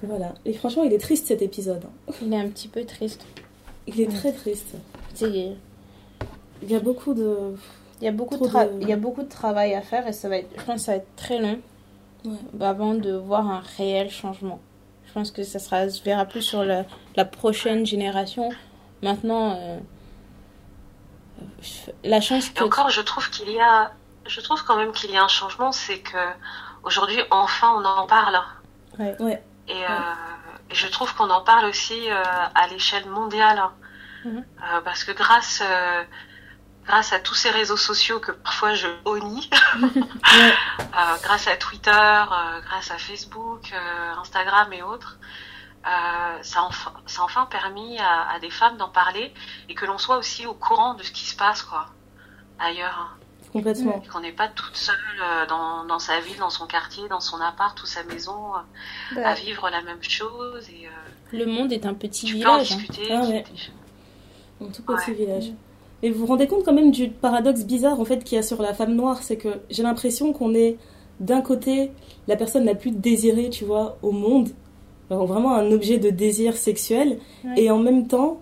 [0.03, 0.33] Voilà.
[0.45, 1.83] Et franchement, il est triste cet épisode.
[2.21, 3.25] Il est un petit peu triste.
[3.87, 4.75] Il est très triste.
[5.21, 5.55] Il
[6.63, 7.55] y a beaucoup de.
[8.01, 10.27] Il y a beaucoup de, il y a beaucoup de travail à faire et ça
[10.27, 11.59] va être, je pense que ça va être très long
[12.59, 14.59] avant de voir un réel changement.
[15.05, 18.49] Je pense que ça sera, se verra plus sur la, la prochaine génération
[19.01, 19.79] Maintenant, euh,
[22.03, 22.59] la chance que...
[22.59, 23.91] Et encore, je trouve qu'il y a,
[24.27, 26.17] je trouve quand même qu'il y a un changement, c'est que
[26.83, 28.39] aujourd'hui, enfin, on en parle.
[28.99, 29.15] Ouais.
[29.19, 29.43] ouais.
[29.71, 29.89] Et, euh,
[30.71, 32.23] je trouve qu'on en parle aussi euh,
[32.55, 33.61] à l'échelle mondiale,
[34.25, 34.45] mhm.
[34.85, 35.63] parce que grâce
[36.85, 39.49] grâce à tous ces réseaux sociaux que parfois je honnie,
[41.23, 42.23] grâce à Twitter,
[42.65, 43.73] grâce à Facebook,
[44.17, 45.17] Instagram et autres,
[45.85, 49.33] euh, ça, a enfin, ça enfin permis à, des femmes d'en parler
[49.67, 51.87] et que l'on soit aussi au courant de ce qui se passe quoi
[52.59, 53.17] ailleurs.
[53.51, 54.01] Complètement.
[54.11, 57.37] Qu'on n'est pas toute seule euh, dans, dans, sa ville, dans son quartier, dans son
[57.41, 59.29] appart ou sa maison euh, bah.
[59.29, 60.69] à vivre la même chose.
[60.69, 60.87] Et,
[61.37, 62.71] Le monde est un petit village.
[62.71, 62.77] Hein.
[62.77, 63.43] discuter, ah, ouais.
[64.61, 65.51] Un tout petit village.
[66.03, 68.43] Et vous vous rendez compte quand même du paradoxe bizarre en fait qu'il y a
[68.43, 70.77] sur la femme noire, c'est que j'ai l'impression qu'on est
[71.19, 71.91] d'un côté
[72.27, 74.49] la personne la plus désirée, tu vois, au monde,
[75.09, 77.19] vraiment un objet de désir sexuel,
[77.57, 78.41] et en même temps,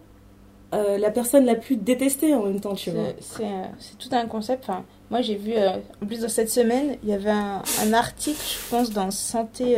[0.73, 3.07] euh, la personne la plus détestée en même temps, tu vois.
[3.39, 4.65] Euh, c'est tout un concept.
[4.69, 5.71] Enfin, moi, j'ai vu, euh,
[6.01, 9.77] en plus, dans cette semaine, il y avait un, article, je pense, dans Santé,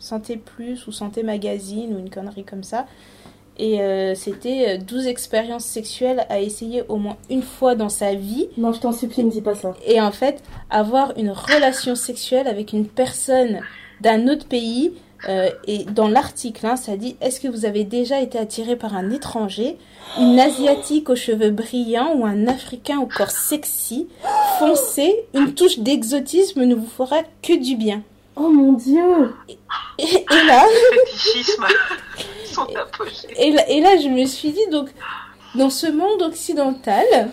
[0.00, 2.86] Santé Plus ou Santé Magazine ou une connerie comme ça.
[3.56, 3.78] Et
[4.16, 8.48] c'était 12 expériences sexuelles à essayer au moins une fois dans sa vie.
[8.58, 9.74] Non, je t'en supplie, ne dis pas ça.
[9.86, 13.60] Et en fait, avoir une relation sexuelle avec une personne
[14.00, 14.94] d'un autre pays
[15.28, 18.94] euh, et dans l'article, hein, ça dit Est-ce que vous avez déjà été attiré par
[18.96, 19.76] un étranger,
[20.18, 24.08] une asiatique aux cheveux brillants ou un africain au corps sexy,
[24.58, 28.02] foncé Une touche d'exotisme ne vous fera que du bien.
[28.36, 29.32] Oh mon dieu
[29.98, 30.06] Et,
[30.46, 30.66] là.
[33.36, 34.88] et, là, et là, je me suis dit donc,
[35.54, 37.30] dans ce monde occidental,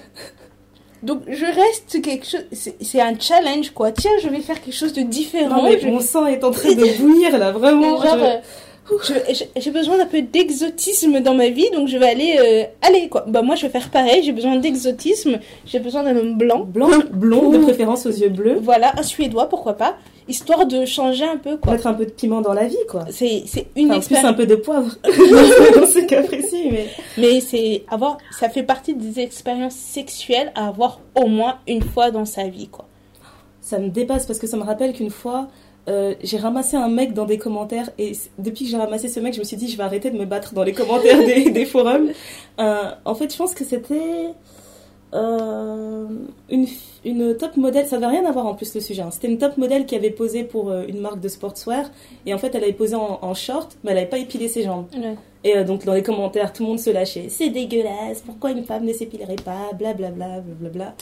[1.03, 2.45] donc je reste quelque chose,
[2.81, 3.91] c'est un challenge quoi.
[3.91, 5.63] Tiens, je vais faire quelque chose de différent.
[5.83, 7.99] Mon sang est en train de bouillir là, vraiment.
[8.11, 8.37] Euh,
[9.55, 13.25] j'ai besoin d'un peu d'exotisme dans ma vie, donc je vais aller, euh, allez quoi.
[13.27, 14.23] Bah moi je vais faire pareil.
[14.23, 15.39] J'ai besoin d'exotisme.
[15.65, 18.59] J'ai besoin d'un homme blanc, blanc, blond, de préférence aux yeux bleus.
[18.61, 19.95] Voilà, un suédois pourquoi pas,
[20.27, 21.73] histoire de changer un peu quoi.
[21.73, 23.05] Mettre un peu de piment dans la vie quoi.
[23.09, 24.25] C'est c'est une expérience.
[24.27, 26.87] un peu de poivre dans ce cas précis, mais.
[27.17, 32.11] Mais c'est avoir, ça fait partie des expériences sexuelles à avoir au moins une fois
[32.11, 32.85] dans sa vie quoi.
[33.61, 35.47] Ça me dépasse parce que ça me rappelle qu'une fois
[35.87, 39.33] euh, j'ai ramassé un mec dans des commentaires et depuis que j'ai ramassé ce mec,
[39.33, 41.65] je me suis dit je vais arrêter de me battre dans les commentaires des, des
[41.65, 42.09] forums.
[42.59, 44.29] Euh, en fait, je pense que c'était
[45.13, 46.07] euh,
[46.49, 46.67] une,
[47.03, 49.01] une top modèle, ça n'avait rien à voir en plus le sujet.
[49.01, 49.09] hein.
[49.11, 51.89] C'était une top modèle qui avait posé pour une marque de sportswear
[52.25, 54.63] et en fait elle avait posé en, en short, mais elle n'avait pas épilé ses
[54.63, 54.85] jambes.
[54.95, 55.15] Ouais.
[55.43, 57.25] Et donc dans les commentaires, tout le monde se lâchait.
[57.29, 60.95] C'est dégueulasse, pourquoi une femme ne s'épilerait pas, blablabla, blablabla.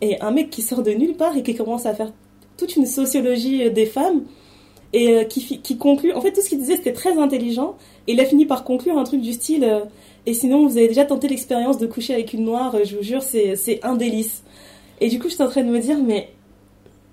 [0.00, 2.12] Et un mec qui sort de nulle part et qui commence à faire
[2.56, 4.22] toute une sociologie euh, des femmes
[4.92, 6.12] et euh, qui, conclut.
[6.12, 7.76] En fait, tout ce qu'il disait c'était très intelligent
[8.06, 9.64] et il a fini par conclure un truc du style.
[9.64, 9.80] euh,
[10.26, 13.22] et sinon, vous avez déjà tenté l'expérience de coucher avec une noire, je vous jure,
[13.22, 14.42] c'est un délice.
[15.02, 16.30] Et du coup, j'étais en train de me dire, mais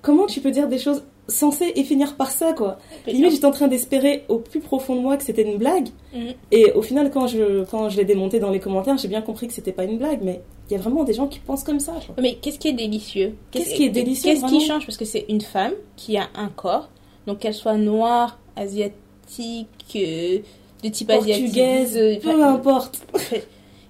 [0.01, 2.77] comment tu peux dire des choses sensées et finir par ça, quoi
[3.07, 5.89] Limite, j'étais en train d'espérer au plus profond de moi que c'était une blague.
[6.13, 6.33] Mhm.
[6.51, 9.47] Et au final, quand je, quand je l'ai démonté dans les commentaires, j'ai bien compris
[9.47, 11.79] que c'était pas une blague, mais il y a vraiment des gens qui pensent comme
[11.79, 11.93] ça.
[12.05, 12.15] quoi.
[12.21, 13.35] Mais qu'est-ce qui est délicieux?
[13.51, 14.85] Qu'est-ce qui est délicieux, Qu'est-ce qui change?
[14.85, 16.89] Parce que c'est une femme qui a un corps,
[17.27, 20.39] donc qu'elle soit noire, asiatique, euh,
[20.83, 22.99] de type Portugaise, asiatique, euh, peu importe.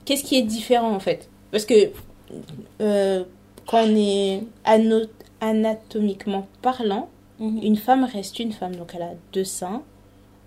[0.05, 1.29] Qu'est-ce qui est différent en fait?
[1.51, 1.91] Parce que
[2.81, 3.23] euh,
[3.67, 4.41] quand on est
[5.39, 7.09] anatomiquement parlant,
[7.41, 8.75] une femme reste une femme.
[8.75, 9.81] Donc elle a deux seins,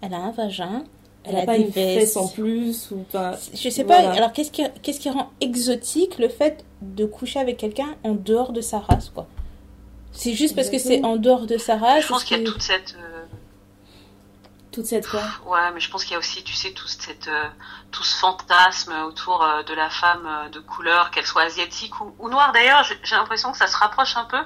[0.00, 0.84] elle a un vagin,
[1.24, 1.98] Elle elle, a pas des une vestes.
[2.00, 3.36] fesse en plus ou pas.
[3.54, 4.16] Je sais pas, Voilà.
[4.16, 8.52] alors qu'est-ce qui, qu'est-ce qui rend exotique le fait de coucher avec quelqu'un en dehors
[8.52, 9.26] de sa race quoi?
[10.12, 12.44] C'est juste parce que c'est en dehors de sa race Je pense qu'il y a
[12.44, 12.94] que- toute cette.
[12.96, 13.24] euh,
[14.70, 15.22] Toute cette quoi?
[15.46, 17.44] Ouais, mais je pense qu'il y a aussi, tu sais, tout, cette, euh,
[17.92, 22.12] tout ce fantasme autour euh, de la femme euh, de couleur, qu'elle soit asiatique ou,
[22.18, 22.52] ou noire.
[22.52, 24.38] D'ailleurs, j'ai j'ai l'impression que ça se rapproche un peu.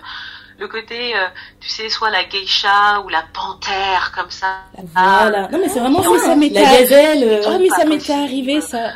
[0.59, 1.27] Le côté, euh,
[1.61, 4.57] tu sais, soit la geisha ou la panthère, comme ça.
[4.93, 5.49] Voilà.
[5.53, 6.27] Non mais c'est vraiment Ah, ça.
[6.27, 7.41] ça La gazelle.
[7.47, 8.91] Oh mais ça m'était arrivé ça.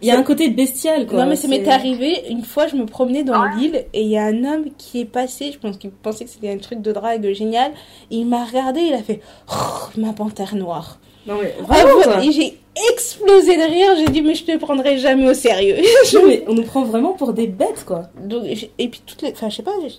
[0.00, 1.18] Il y a un côté bestial quoi.
[1.18, 3.48] non mais ça m'était arrivé une fois je me promenais dans Ouais.
[3.58, 6.30] l'île et il y a un homme qui est passé, je pense qu'il pensait que
[6.30, 7.72] c'était un truc de drague génial,
[8.10, 9.20] et il m'a regardé, il a fait
[9.52, 10.96] oh, ma panthère noire.
[11.26, 12.58] Non mais Ah, vraiment et j'ai
[12.94, 15.76] explosé de rire, j'ai dit mais je te prendrai jamais au sérieux.
[16.14, 18.04] Non, mais on nous prend vraiment pour des bêtes quoi.
[18.18, 19.90] Donc, et puis toutes les enfin je sais pas, Ouais.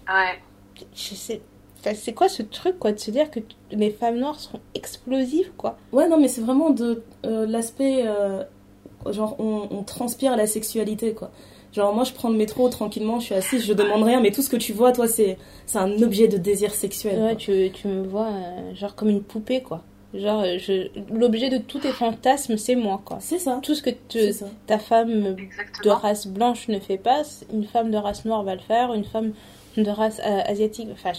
[0.95, 1.41] Je sais
[1.79, 3.39] enfin, c'est quoi ce truc quoi de se dire que
[3.71, 5.77] les femmes noires seront explosives quoi?
[5.91, 8.03] Ouais, non, mais c'est vraiment de euh, l'aspect.
[8.05, 8.43] euh,
[9.11, 11.29] genre, on, on transpire la sexualité, quoi.
[11.73, 14.41] Genre, moi, je prends le métro tranquillement, je suis assise, je demande rien, mais tout
[14.41, 17.21] ce que tu vois, toi, c'est c'est un objet de désir sexuel.
[17.21, 19.83] Ouais, tu, tu me vois euh, genre comme une poupée quoi.
[20.13, 23.17] Genre je l'objet de tous tes fantasmes c'est moi quoi.
[23.19, 23.59] C'est ça.
[23.61, 24.31] Tout ce que te,
[24.65, 25.35] ta femme
[25.83, 29.03] de race blanche ne fait pas, une femme de race noire va le faire, une
[29.03, 29.33] femme
[29.77, 31.11] de race euh, asiatique, enfin,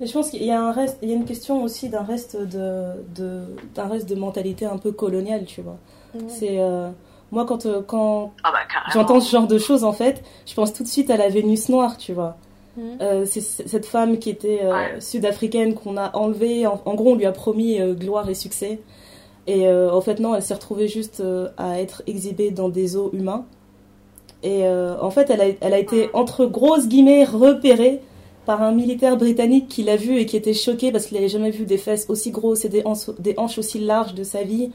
[0.00, 2.02] Mais je pense qu'il y a un reste, il y a une question aussi d'un
[2.02, 2.84] reste de,
[3.14, 3.42] de
[3.74, 5.78] d'un reste de mentalité un peu coloniale, tu vois.
[6.26, 6.88] C'est euh,
[7.30, 8.58] moi quand euh, quand Ah bah,
[8.92, 11.68] j'entends ce genre de choses en fait, je pense tout de suite à la Vénus
[11.68, 12.36] noire, tu vois.
[13.00, 15.00] Euh, c'est cette femme qui était euh, Ouais.
[15.00, 16.64] sud-africaine qu'on a enlevée.
[16.66, 18.78] En, en gros, on lui a promis euh, gloire et succès.
[19.48, 22.96] Et euh, en fait, non, elle s'est retrouvée juste euh, à être exhibée dans des
[22.96, 23.46] eaux humains.
[24.42, 28.00] Et euh, en fait, elle a, elle a été, entre grosses guillemets, repérée
[28.46, 31.50] par un militaire britannique qui l'a vue et qui était choqué parce qu'il n'avait jamais
[31.50, 34.70] vu des fesses aussi grosses et des hanches, des hanches aussi larges de sa vie.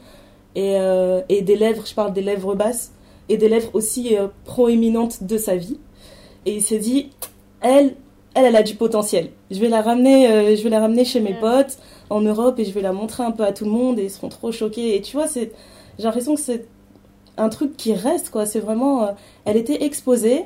[0.54, 2.92] Et, euh, et des lèvres, je parle des lèvres basses,
[3.28, 5.78] et des lèvres aussi euh, proéminentes de sa vie.
[6.46, 7.10] Et il s'est dit,
[7.60, 7.94] elle,
[8.34, 9.30] elle, elle a du potentiel.
[9.50, 11.40] Je vais la ramener, euh, je vais la ramener chez mes Mm.
[11.40, 11.78] potes
[12.10, 14.10] en Europe et je vais la montrer un peu à tout le monde et ils
[14.10, 14.94] seront trop choqués.
[14.94, 15.50] Et tu vois, c'est,
[15.98, 16.66] j'ai l'impression que c'est
[17.36, 18.46] un truc qui reste quoi.
[18.46, 19.12] C'est vraiment, euh,
[19.44, 20.44] elle était exposée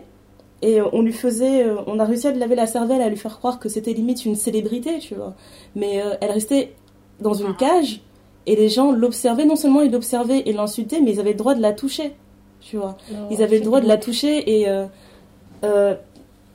[0.62, 3.16] et on lui faisait, euh, on a réussi à lui laver la cervelle, à lui
[3.16, 5.34] faire croire que c'était limite une célébrité, tu vois.
[5.76, 6.74] Mais euh, elle restait
[7.20, 8.00] dans une cage
[8.46, 9.44] et les gens l'observaient.
[9.44, 12.14] Non seulement ils l'observaient et l'insultaient, mais ils avaient le droit de la toucher,
[12.60, 12.96] tu vois.
[13.30, 14.66] Ils avaient le droit de la toucher et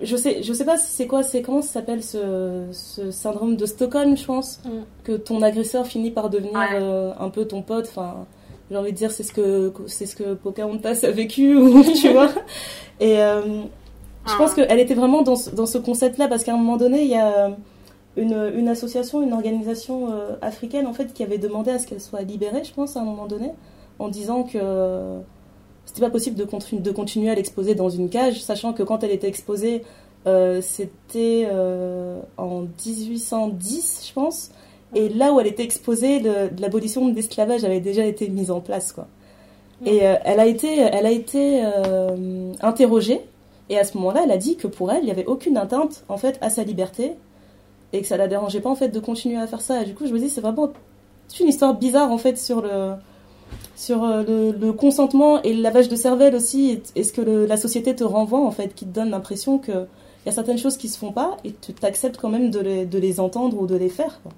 [0.01, 3.55] je sais je sais pas si c'est quoi c'est comment ça s'appelle ce, ce syndrome
[3.55, 4.69] de Stockholm je pense Mm.
[5.03, 7.13] que ton agresseur finit par devenir Ouais.
[7.19, 8.25] un peu ton pote enfin
[8.73, 12.09] j'ai envie de dire c'est ce que c'est ce que Pocahontas a vécu ou tu
[12.11, 12.29] vois
[12.99, 13.41] et euh,
[14.27, 16.77] je pense qu'elle était vraiment dans ce, dans ce concept là parce qu'à un moment
[16.77, 17.55] donné il y a
[18.17, 22.01] une, une association une organisation euh, africaine en fait qui avait demandé à ce qu'elle
[22.01, 23.51] soit libérée je pense à un moment donné
[23.99, 24.59] en disant que
[25.85, 29.03] c'était pas possible de, continu- de continuer à l'exposer dans une cage, sachant que quand
[29.03, 29.83] elle était exposée,
[30.25, 34.51] euh, c'était euh, en 1810, je pense.
[34.95, 36.21] Et là où elle était exposée,
[36.59, 39.07] l'abolition de l'esclavage avait déjà été mise en place, quoi.
[39.85, 43.21] Et euh, elle a été, elle a été euh, interrogée,
[43.69, 46.03] et à ce moment-là, elle a dit que pour elle, il n'y avait aucune atteinte,
[46.09, 47.13] en fait, à sa liberté,
[47.91, 49.81] et que ça la dérangeait pas, en fait, de continuer à faire ça.
[49.81, 50.69] Et du coup, je me dis, c'est vraiment
[51.39, 52.93] une histoire bizarre, en fait, sur le
[53.75, 57.57] sur euh, le, le consentement et le lavage de cervelle aussi, est-ce que le- la
[57.57, 60.77] société te renvoie en fait, qui te donne l'impression que il y a certaines choses
[60.77, 63.67] qui se font pas et tu t'acceptes quand même de les, de les entendre ou
[63.67, 64.21] de les faire.
[64.23, 64.31] quoi.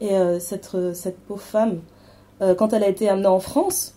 [0.00, 1.80] Et euh, cette, euh, cette pauvre femme,
[2.42, 3.94] euh, quand elle a été amenée en France,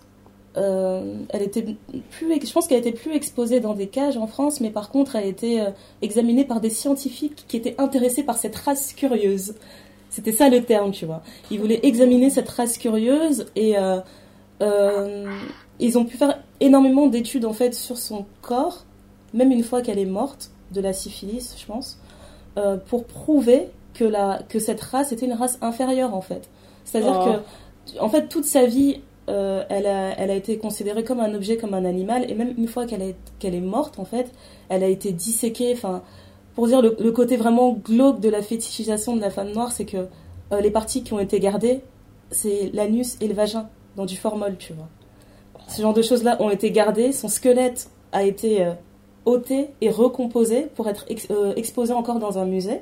[0.59, 1.75] elle était
[2.09, 5.15] plus, je pense qu'elle était plus exposée dans des cages en France, mais par contre,
[5.15, 5.63] elle était
[6.01, 9.53] examinée par des scientifiques qui étaient intéressés par cette race curieuse.
[10.09, 11.21] C'était ça le terme, tu vois.
[11.51, 13.75] Ils voulaient examiner cette race curieuse et
[14.59, 18.83] ils ont pu faire énormément d'études en fait sur son corps,
[19.35, 21.99] même une fois qu'elle est morte de la syphilis, je pense,
[22.87, 26.49] pour prouver que, la, que cette race était une race inférieure en fait.
[26.85, 27.25] C'est-à-dire Oh.
[27.95, 31.33] que, en fait, toute sa vie, euh, elle, a, elle a été considérée comme un
[31.33, 34.31] objet, comme un animal, et même une fois qu'elle est, qu'elle est morte, en fait,
[34.69, 35.71] elle a été disséquée.
[35.73, 36.01] Enfin,
[36.55, 39.85] pour dire le, le côté vraiment glauque de la fétichisation de la femme noire, c'est
[39.85, 40.07] que
[40.53, 41.81] euh, les parties qui ont été gardées,
[42.31, 44.87] c'est l'anus et le vagin dans du formol, tu vois.
[45.67, 48.71] Ce genre de choses-là ont été gardées, son squelette a été euh,
[49.25, 52.81] ôté et recomposé pour être ex- exposé encore dans un musée.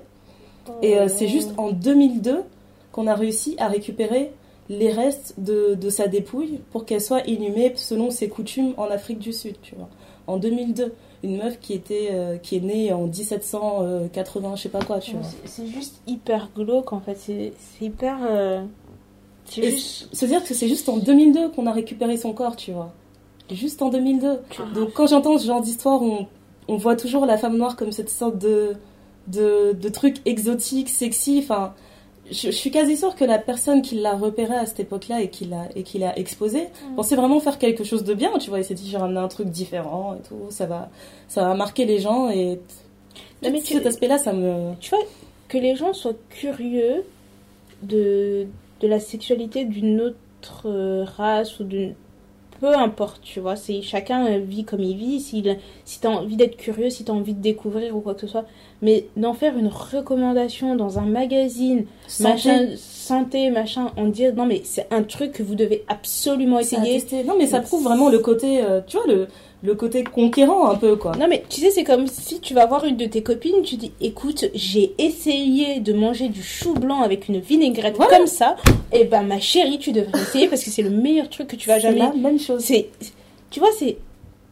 [0.81, 2.43] Et euh, c'est juste en 2002
[2.91, 4.31] qu'on a réussi à récupérer
[4.69, 9.19] les restes de, de sa dépouille pour qu'elle soit inhumée selon ses coutumes en Afrique
[9.19, 9.89] du Sud, tu vois.
[10.27, 10.93] En 2002,
[11.23, 15.11] une meuf qui était euh, qui est née en 1780, je sais pas quoi, tu
[15.15, 15.21] vois.
[15.45, 17.15] c'est- juste hyper glauque en fait.
[17.15, 17.51] C'est
[17.81, 18.17] hyper.
[18.27, 18.63] euh,
[19.45, 20.09] C'est Et juste.
[20.15, 22.91] se dire que c'est juste en 2002 qu'on a récupéré son corps, tu vois.
[23.51, 24.39] Juste en 2002.
[24.73, 26.25] Donc quand j'entends ce genre d'histoire, on,
[26.67, 28.73] on voit toujours la femme noire comme cette sorte de,
[29.27, 31.39] de, de truc exotique, sexy.
[31.43, 31.73] Enfin,
[32.31, 35.29] je, je suis quasi sûre que la personne qui l'a repéré à cette époque-là et
[35.29, 36.95] qui l'a et qui l'a exposé Mm.
[36.95, 38.31] pensait vraiment faire quelque chose de bien.
[38.39, 40.39] Tu vois, il s'est dit j'ai ramené un truc différent et tout.
[40.49, 40.89] Ça va,
[41.27, 42.59] ça va marquer les gens et
[43.43, 44.73] Non, mais tu- cet aspect-là, ça me.
[44.79, 44.99] Tu vois,
[45.47, 47.03] que les gens soient curieux
[47.83, 48.47] de,
[48.81, 51.93] de la sexualité d'une autre euh, race ou d'une.
[52.65, 55.19] Peu importe, tu vois, c'est chacun euh, vit comme il vit.
[55.19, 58.25] S'il, si t'as envie d'être curieux, si t'as envie de découvrir ou quoi que ce
[58.25, 58.45] soit,
[58.81, 64.47] mais d'en faire une recommandation dans un magazine, Santé, machin, santé, machin, on dit non
[64.47, 67.03] mais c'est un truc que vous devez absolument essayer.
[67.23, 69.27] Non, mais ça prouve vraiment le côté, euh, tu vois, le,
[69.63, 71.13] le côté conquérant un peu, quoi.
[71.17, 73.77] Non mais tu sais c'est comme si tu vas voir une de tes copines, tu
[73.77, 78.17] dis écoute j'ai essayé de manger du chou blanc avec une vinaigrette Voilà.
[78.17, 78.57] comme ça,
[78.91, 81.67] et ben ma chérie tu devrais essayer parce que c'est le meilleur truc que tu
[81.67, 81.99] vas C'est jamais.
[81.99, 82.61] la même chose.
[82.61, 82.89] C'est
[83.49, 83.97] tu vois c'est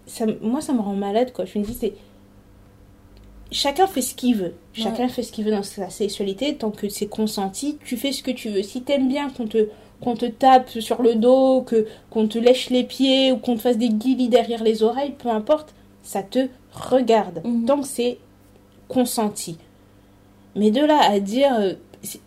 [0.07, 1.45] ça moi ça me rend malade quoi.
[1.45, 1.93] Je me dis c'est
[3.51, 6.89] chacun fait ce qu'il veut, chacun fait ce qu'il veut dans sa sexualité tant que
[6.89, 8.63] c'est consenti, tu fais ce que tu veux.
[8.63, 9.67] Si t'aimes bien qu'on te
[10.03, 13.61] qu'on te tape sur le dos, que qu'on te lèche les pieds ou qu'on te
[13.61, 15.73] fasse des guillis derrière les oreilles, peu importe,
[16.03, 17.41] ça te regarde.
[17.45, 17.65] Mhm.
[17.65, 18.17] Tant que c'est
[18.87, 19.57] consenti.
[20.55, 21.53] Mais de là à dire.
[21.59, 21.73] euh,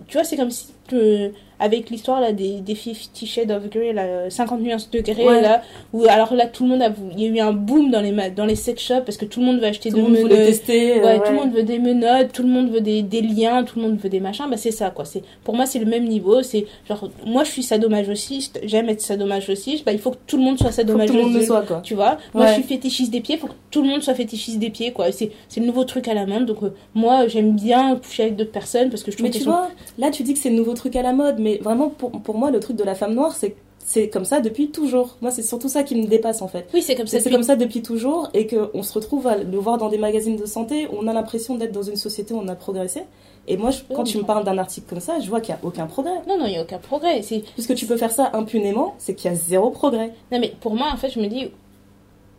[0.09, 0.69] tu vois, c'est comme si.
[0.93, 5.01] euh, avec l'histoire là des, des Fifty Shades of Grey, là, euh, 50 nuances de
[5.01, 5.41] Grey, Ouais.
[5.41, 5.63] là,
[5.93, 6.91] où alors là tout le monde a.
[7.17, 9.41] Il y a eu un boom dans les, dans les sex shops parce que tout
[9.41, 10.47] le monde veut acheter Tout de le monde voulait menottes.
[10.49, 11.01] tester.
[11.01, 13.65] euh, Ouais, tout le monde veut des menottes, tout le monde veut des, des liens,
[13.65, 14.47] tout le monde veut des machins.
[14.51, 15.05] Bah, c'est ça, quoi.
[15.05, 16.43] C'est, pour moi, c'est le même niveau.
[16.43, 19.85] C'est genre, moi, je suis sadomasochiste, j'aime être sadomasochiste.
[19.85, 21.47] Bah, il faut que tout le monde soit que tout le monde le sadomasochiste.
[21.47, 21.81] soit, quoi.
[21.83, 22.49] Tu vois, moi, Ouais.
[22.51, 25.11] je suis fétichiste des pieds, faut que tout le monde soit fétichiste des pieds, quoi.
[25.13, 26.47] C'est, c'est le nouveau truc à la mode.
[26.47, 29.41] Donc, euh, moi, j'aime bien coucher avec d'autres personnes parce que je trouve Mais tu
[29.45, 29.51] sont.
[29.51, 29.69] vois,
[29.99, 32.37] là tu dis que c'est le nouveau truc à la mode, mais vraiment pour, pour
[32.37, 33.57] moi le truc de la femme noire c'est
[33.89, 35.17] c'est comme ça depuis toujours.
[35.21, 36.67] Moi c'est surtout ça qui me dépasse en fait.
[36.75, 37.19] Oui, c'est comme ça.
[37.19, 39.99] C'est depuis- comme ça depuis toujours et qu'on se retrouve à le voir dans des
[39.99, 43.03] magazines de santé, on a l'impression d'être dans une société où on a progressé.
[43.47, 45.61] Et moi je- quand tu me parles d'un article comme ça, je vois qu'il n'y
[45.61, 46.17] a aucun progrès.
[46.29, 47.21] Non, non, il n'y a aucun progrès.
[47.55, 50.13] Puisque tu peux faire ça impunément, c'est qu'il y a zéro progrès.
[50.33, 51.53] Non, mais pour moi, en fait, je me dis,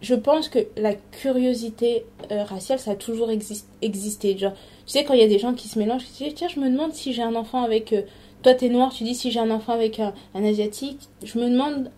[0.02, 4.38] je pense que la curiosité euh, raciale, ça a toujours exis- existé.
[4.38, 6.48] Genre, tu sais, quand il y a des gens qui se mélangent, tu dis, tiens,
[6.54, 7.94] je me demande si j'ai un enfant avec.
[7.94, 8.02] euh,
[8.48, 11.50] toi, t'es noir, tu dis, si j'ai un enfant avec un, un asiatique, je me
[11.50, 11.92] demande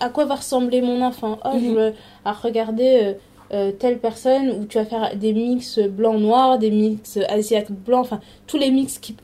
[0.00, 1.38] à quoi va ressembler mon enfant.
[1.44, 1.74] Oh, je Mhm.
[1.76, 1.92] veux
[2.24, 3.00] à regarder.
[3.02, 3.12] euh,
[3.54, 8.56] euh, telle personne où tu vas faire des mix blanc-noir, des mix asiatique-blanc, enfin tous
[8.56, 9.14] les mix qui,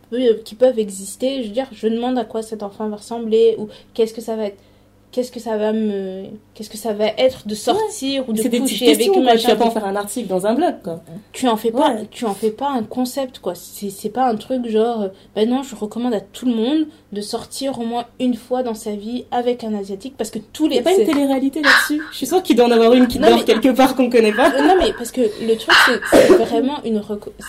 [0.45, 1.43] qui peuvent exister.
[1.43, 4.37] Je veux dire, je demande à quoi cet enfant va ressembler ou qu'est-ce que ça
[4.37, 4.59] va être
[5.11, 6.25] qu'est-ce que ça va me
[6.55, 9.17] qu'est-ce que ça va être de sortir ou de C'est des petites coucher avec quoi.
[9.17, 11.01] Tu machin vas pas en faire un article dans un blog, quoi.
[11.33, 12.07] tu en fais pas Ouais.
[12.11, 15.63] tu en fais pas un concept quoi c'est c'est pas un truc genre ben non
[15.63, 19.25] je recommande à tout le monde de sortir au moins une fois dans sa vie
[19.31, 22.03] avec un asiatique parce que tous Il les n'y a pas une télé-réalité là-dessus?
[22.13, 24.11] Je suis sûre qu'il doit en avoir une qui Non, dort mais- quelque part qu'on
[24.11, 24.51] connaît pas.
[24.61, 25.75] Non mais parce que le truc
[26.11, 27.01] c'est vraiment une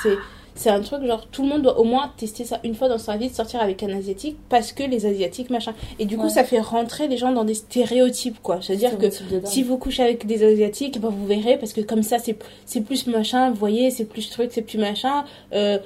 [0.03, 0.17] c'est
[0.59, 2.97] c'est un truc genre tout le monde doit au moins tester ça une fois dans
[2.97, 6.23] sa vie de sortir avec un asiatique parce que les asiatiques machin et du coup
[6.25, 6.29] Ouais.
[6.29, 9.07] ça fait rentrer les gens dans des stéréotypes quoi c'est à dire que
[9.45, 12.81] Si vous couchez avec des asiatiques, ben vous verrez parce que comme ça c'est c'est
[12.81, 15.23] plus machin, vous voyez, c'est plus truc, c'est plus machin.
[15.53, 15.79] Euh,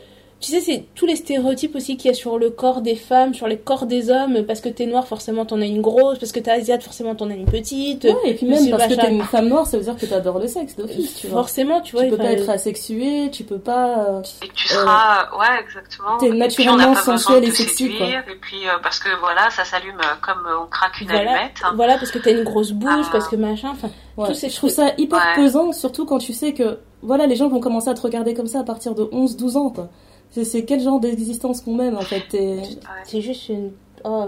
[0.44, 3.34] tu sais, c'est tous les stéréotypes aussi qu'il y a sur le corps des femmes,
[3.34, 6.34] sur les corps des hommes, parce que t'es noir, forcément t'en as une grosse, parce
[6.34, 8.04] que t'es asiate, forcément t'en as une petite.
[8.04, 10.40] Ouais, et puis même parce que t'es une femme noire, ça veut dire que t'adores
[10.40, 11.40] le sexe d'office, tu vois.
[11.44, 12.04] Forcément, tu vois.
[12.04, 14.06] Tu peux pas être asexué, tu peux pas.
[14.10, 16.18] euh, Et que tu seras, ouais, exactement.
[16.18, 19.00] t'es naturellement on n'a pas besoin sensuel de et sexy, séduire, Et puis, euh, parce
[19.00, 21.54] que voilà, ça s'allume euh, comme euh, on craque une Voilà, allumette.
[21.64, 21.72] hein.
[21.76, 23.10] voilà, parce que t'as une grosse bouche, Ah.
[23.14, 27.28] parce que machin, enfin, je trouve ça hyper pesant, surtout quand tu sais que voilà,
[27.28, 29.70] les gens vont commencer à te regarder comme ça à partir de 11-12 ans.
[29.70, 29.90] quoi.
[30.34, 32.62] C'est, quel genre d'existence qu'on mène en fait t'es-
[33.06, 33.72] C'est juste une.
[34.04, 34.26] Oh,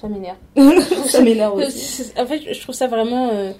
[0.00, 0.36] ça m'énerve.
[1.06, 2.04] Ça m'énerve aussi.
[2.18, 3.52] En fait, je trouve ça vraiment, euh,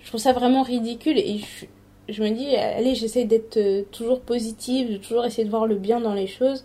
[0.00, 1.66] je trouve ça vraiment ridicule et je,
[2.12, 5.76] je me dis, allez, j'essaie d'être euh, toujours positive, de toujours essayer de voir le
[5.76, 6.64] bien dans les choses.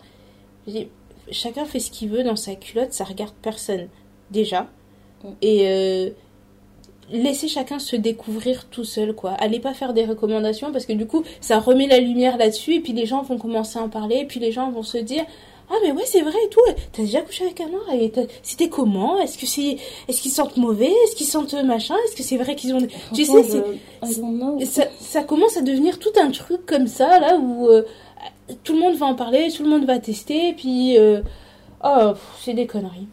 [0.68, 0.88] Je dis,
[1.31, 3.88] chacun fait ce qu'il veut dans sa culotte, ça regarde personne
[4.31, 4.68] déjà.
[5.23, 5.27] Mm.
[5.41, 6.09] Et euh,
[7.11, 9.31] laissez chacun se découvrir tout seul, quoi.
[9.31, 12.79] Allez pas faire des recommandations parce que du coup, ça remet la lumière là-dessus et
[12.79, 15.23] puis les gens vont commencer à en parler et puis les gens vont se dire.
[15.73, 16.59] Ah mais ouais c'est vrai et tout.
[16.91, 18.11] T'as déjà couché avec un noir et
[18.43, 19.17] c'était comment?
[19.21, 19.77] Est-ce que c'est
[20.09, 20.91] est-ce qu'ils sentent mauvais?
[21.05, 21.95] Est-ce qu'ils sentent machin?
[22.05, 22.79] Est-ce que c'est vrai qu'ils ont
[23.13, 23.31] tu sais
[24.59, 27.83] je- ça, ça commence à devenir tout un truc comme ça, là, où euh,
[28.65, 30.97] tout le monde va en parler, tout le monde va tester, et puis...
[30.97, 31.21] euh,
[31.85, 32.11] oh,
[32.41, 33.07] c'est des conneries.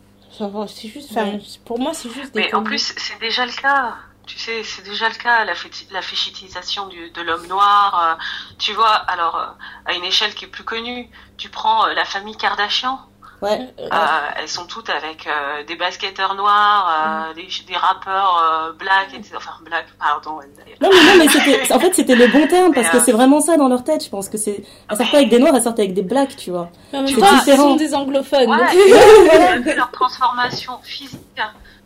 [1.00, 1.64] C'est juste...
[1.64, 3.96] Pour moi, c'est juste des Mais en plus, c'est déjà le cas.
[4.26, 5.54] Tu sais, c'est déjà le cas, la,
[5.90, 8.18] la féchitisation du, de l'homme noir.
[8.20, 8.22] euh,
[8.58, 9.46] tu vois, alors, euh,
[9.86, 13.00] à une échelle qui est plus connue, tu prends euh, la famille Kardashian.
[13.40, 13.72] Ouais.
[13.78, 18.72] Euh, Euh, elles sont toutes avec euh, des basketteurs noirs, euh, des, des rappeurs euh,
[18.72, 19.34] black, etc.
[19.36, 20.40] Enfin, black, pardon.
[20.80, 23.12] Non mais non mais c'était en fait c'était le bon terme parce que euh, c'est
[23.12, 25.54] vraiment ça dans leur tête je pense que c'est elles sortent pas avec des noirs
[25.54, 27.62] elles sortent avec des blacks tu vois mais temps, vois, ils différent.
[27.70, 28.50] sont des anglophones.
[28.50, 28.58] Ouais,
[29.56, 31.40] donc- vu leur transformation physique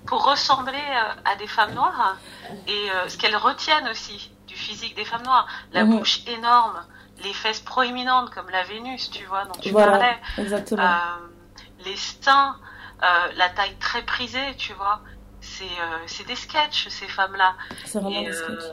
[0.06, 2.16] pour ressembler euh, à des femmes noires
[2.66, 5.98] et euh, ce qu'elles retiennent aussi du physique des femmes noires, la Mhm.
[5.98, 6.80] bouche énorme,
[7.24, 10.86] les fesses proéminentes comme la Vénus, tu vois, dont tu voilà parlais, exactement euh,
[11.84, 12.56] les seins,
[13.02, 15.00] euh, la taille très prisée, tu vois.
[15.40, 17.54] C'est euh, c'est des sketchs ces femmes-là.
[17.84, 18.70] c'est vraiment Et, des euh, sketchs.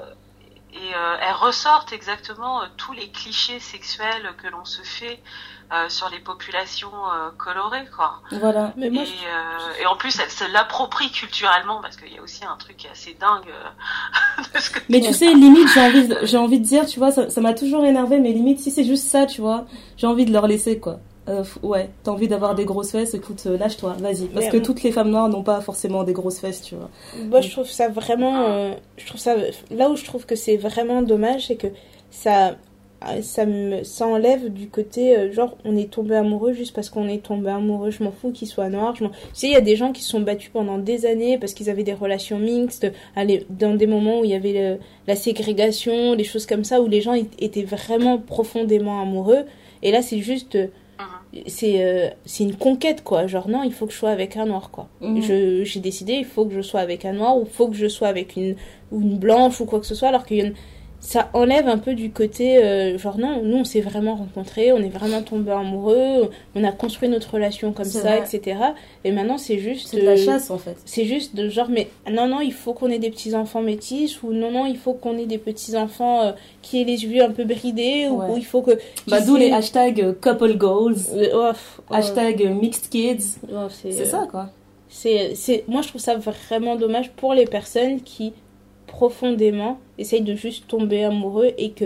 [0.73, 0.91] et
[1.21, 5.19] elles ressortent exactement tous les clichés sexuels que l'on se fait
[5.87, 6.91] sur les populations
[7.37, 8.21] colorées, quoi.
[8.31, 12.21] voilà Mais moi, et, et en plus, elles se l'approprient culturellement parce qu'il y a
[12.21, 13.45] aussi un truc assez dingue.
[14.53, 16.99] de ce que mais tu sais limite j'ai envie de- j'ai envie de dire tu
[16.99, 19.65] vois ça ça m'a toujours énervé mais limite si c'est juste ça tu vois
[19.97, 20.99] j'ai envie de leur laisser quoi
[21.29, 24.57] Euh, ouais t'as envie d'avoir des grosses fesses écoute euh, lâche-toi vas-y parce Mais, que
[24.57, 26.89] toutes les femmes noires n'ont pas forcément des grosses fesses tu vois
[27.29, 28.45] Moi, je trouve ça vraiment.
[28.47, 29.35] euh, je trouve ça.
[29.69, 31.67] Là où je trouve que c'est vraiment dommage, c'est que
[32.09, 32.55] ça.
[33.21, 37.07] Ça me ça enlève du côté euh, genre on est tombé amoureux juste parce qu'on
[37.07, 39.55] est tombé amoureux je m'en fous qu'il soit noir je m'en- tu sais il y
[39.55, 42.37] a des gens qui se sont battus pendant des années parce qu'ils avaient des relations
[42.39, 46.65] mixtes allez, dans des moments où il y avait le- la ségrégation des choses comme
[46.65, 49.45] ça où les gens étaient vraiment profondément amoureux
[49.81, 50.57] et là c'est juste
[51.47, 54.45] c'est euh, c'est une conquête quoi genre non il faut que je sois avec un
[54.45, 55.21] noir quoi Mhm.
[55.21, 57.87] je j'ai décidé il faut que je sois avec un noir ou faut que je
[57.87, 58.55] sois avec une
[58.91, 60.33] ou une blanche ou quoi que ce soit alors que
[61.01, 64.79] ça enlève un peu du côté euh, genre non nous on s'est vraiment rencontrés on
[64.79, 68.19] est vraiment tombés amoureux on a construit notre relation comme ça vrai.
[68.19, 68.57] etc
[69.05, 70.75] et maintenant c'est juste c'est de la euh, chasse en fait.
[70.85, 74.21] c'est juste de genre mais non non il faut qu'on ait des petits enfants métis
[74.23, 77.31] ou non non il faut qu'on ait des petits enfants qui aient les yeux un
[77.31, 78.25] peu bridés ou, Ouais.
[78.31, 78.77] ou il faut que
[79.07, 80.95] bah d'où les hashtags euh, couple goals.
[81.13, 81.51] Euh, oh,
[81.89, 83.37] oh, hashtag euh, mixed kids.
[83.51, 84.49] Oh, c'est euh, ça quoi.
[84.89, 88.33] c'est, moi, je trouve ça vraiment dommage pour les personnes qui,
[88.89, 91.85] profondément, essayent de juste tomber amoureux et que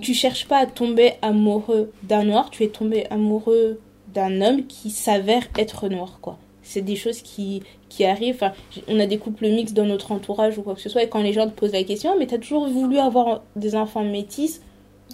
[0.00, 3.80] tu cherches pas à tomber amoureux d'un noir, tu es tombé amoureux
[4.12, 6.38] d'un homme qui s'avère être noir, quoi.
[6.62, 8.36] C'est des choses qui, qui arrivent.
[8.36, 8.52] Enfin,
[8.86, 11.22] on a des couples mixtes dans notre entourage ou quoi que ce soit, et quand
[11.22, 14.60] les gens te posent la question, mais t'as toujours voulu avoir des enfants métis?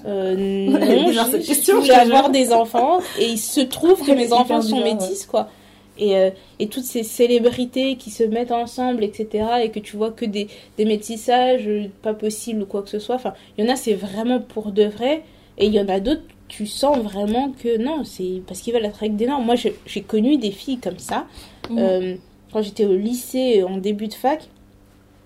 [0.05, 0.35] Euh,
[0.69, 4.79] non, bizarre, je- voulais avoir des enfants et il se trouve que mes enfants sont
[4.79, 4.95] ouais.
[4.95, 5.49] métis, quoi.
[5.99, 10.11] Et, euh, et toutes ces célébrités qui se mettent ensemble, etc., et que tu vois
[10.11, 13.15] que des, des métissages euh, pas possibles ou quoi que ce soit.
[13.15, 15.23] Enfin, il y en a, c'est vraiment pour de vrai,
[15.59, 18.85] et il y en a d'autres, tu sens vraiment que non, c'est parce qu'ils veulent
[18.85, 19.45] être avec des normes.
[19.45, 21.27] Moi, j'ai j'ai connu des filles comme ça,
[21.71, 21.79] Mhm.
[21.79, 22.15] euh,
[22.53, 24.49] quand j'étais au lycée, en début de fac,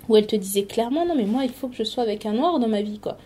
[0.09, 2.33] où elles te disaient clairement, non, mais moi, il faut que je sois avec un
[2.33, 3.19] noir dans ma vie, quoi.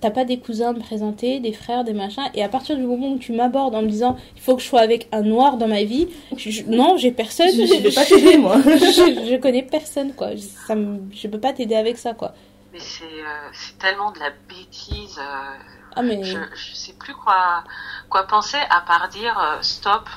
[0.00, 2.22] T'as pas des cousins à me présenter, des frères, des machins.
[2.34, 4.66] Et à partir du moment où tu m'abordes en me disant il faut que je
[4.68, 7.48] sois avec un noir dans ma vie, je- je- non, j'ai personne.
[7.50, 10.34] je, je vais pas t'aider moi je, je connais personne, quoi.
[10.34, 12.32] Je, ça me- je peux pas t'aider avec ça, quoi.
[12.72, 15.18] Mais c'est euh, c'est tellement de la bêtise.
[15.18, 15.58] euh,
[15.96, 16.22] Ah, mais.
[16.24, 17.64] je, je sais plus quoi,
[18.08, 20.08] quoi penser à part dire euh, stop.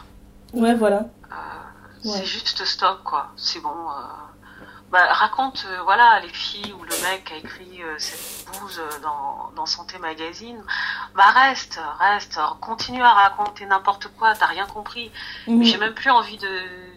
[0.54, 1.36] ouais voilà euh,
[2.06, 2.12] Ouais.
[2.18, 3.32] C'est juste stop, quoi.
[3.38, 3.70] C'est bon.
[4.94, 8.46] Euh, bah, raconte, euh, voilà, les filles ou le mec qui a écrit euh, cette
[8.60, 10.64] bouse euh, dans, dans Santé Magazine.
[11.16, 15.12] Bah, reste, reste, continue à raconter n'importe quoi, t'as rien compris.
[15.48, 16.48] J'ai même plus envie de,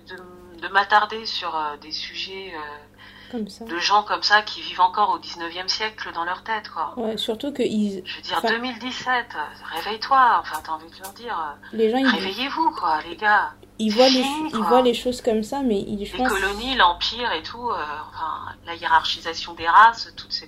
[0.09, 3.65] de, de m'attarder sur euh, des sujets euh, Comme ça.
[3.65, 6.95] de gens comme ça qui vivent encore au 19e siècle dans leur tête, quoi.
[6.97, 9.39] Ouais, surtout que ils, Je veux dire, Enfin- 2017, euh,
[9.75, 13.53] réveille-toi, enfin, t'as envie de leur dire, euh, les gens, ils, réveillez-vous, quoi, les gars.
[13.79, 14.61] Ils voient les, fini, quoi.
[14.69, 17.75] voient les choses comme ça, mais je Les pense, colonies, l'empire et tout, euh,
[18.09, 20.47] enfin, la hiérarchisation des races, toutes ces...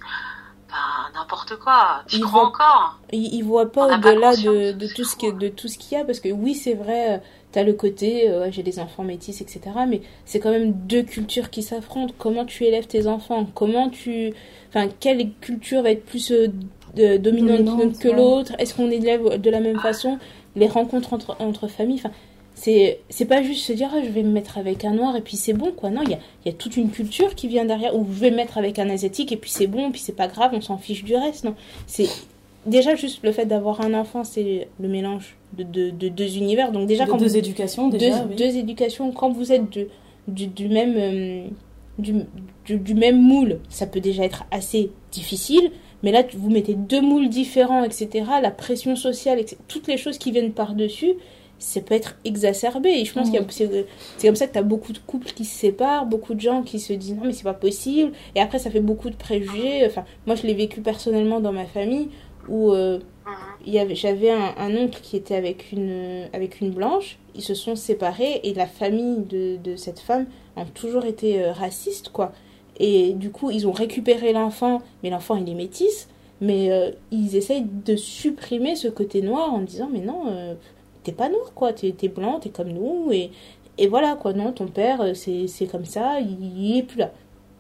[0.71, 2.03] Enfin, n'importe quoi.
[2.07, 5.27] Tu Ils crois voient- encore ils, ils voient pas au-delà de, de tout ce que,
[5.33, 5.37] hein.
[5.39, 7.19] de tout ce qu'il y a, parce que oui, c'est vrai, euh,
[7.53, 9.61] t'as le côté, euh, j'ai des enfants métis, etc.
[9.89, 12.13] Mais c'est quand même deux cultures qui s'affrontent.
[12.19, 13.47] Comment tu élèves tes enfants?
[13.55, 14.35] Comment tu,
[14.69, 16.49] enfin, quelle culture va être plus euh,
[16.95, 18.15] de- dominante, Dominante, que ouais.
[18.17, 18.53] l'autre?
[18.59, 20.19] Est-ce qu'on élève de la même façon
[20.55, 22.15] Les rencontres entre, entre familles, enfin,
[22.61, 25.21] c'est c'est pas juste se dire ah, je vais me mettre avec un noir et
[25.21, 27.65] puis c'est bon quoi non il y a, y a toute une culture qui vient
[27.65, 30.17] derrière ou je vais me mettre avec un asiatique et puis c'est bon puis c'est
[30.17, 31.55] pas grave on s'en fiche du reste non
[31.87, 32.09] c'est
[32.67, 36.73] déjà juste le fait d'avoir un enfant c'est le mélange de, de, de deux univers
[36.73, 38.27] donc déjà de quand deux vous- éducations deux, déjà.
[38.29, 38.35] oui.
[38.35, 39.89] deux éducations quand vous êtes de-
[40.27, 41.47] du, du même euh,
[41.99, 42.15] du,
[42.67, 45.71] du, du même moule ça peut déjà être assez difficile
[46.03, 50.19] mais là vous mettez deux moules différents etc la pression sociale etc., toutes les choses
[50.19, 51.13] qui viennent par dessus
[51.59, 52.91] ça peut être exacerbé.
[52.91, 53.47] Et je pense Mhm.
[53.47, 53.87] que c'est
[54.23, 56.79] comme ça que tu as beaucoup de couples qui se séparent beaucoup de gens qui
[56.81, 58.13] se disent non mais c'est pas possible.
[58.35, 59.85] Et après ça fait beaucoup de préjugés.
[59.87, 62.09] Enfin moi je l'ai vécu personnellement dans ma famille
[62.49, 62.99] où euh,
[63.67, 67.19] j'avais un, un oncle qui était avec une avec une blanche.
[67.35, 70.27] Ils se sont séparés et la famille de, de cette femme
[70.57, 72.33] ont toujours été euh, racistes quoi.
[72.81, 76.09] Et du coup ils ont récupéré l'enfant mais l'enfant il est métis
[76.41, 80.55] mais euh, ils essayent de supprimer ce côté noir en disant mais non euh,
[81.09, 81.73] t'es pas noir quoi.
[81.73, 83.31] T'es t'es blanc t'es comme nous et
[83.79, 84.33] et voilà quoi.
[84.35, 87.11] Non ton père euh, c'est comme ça il, il est plus là.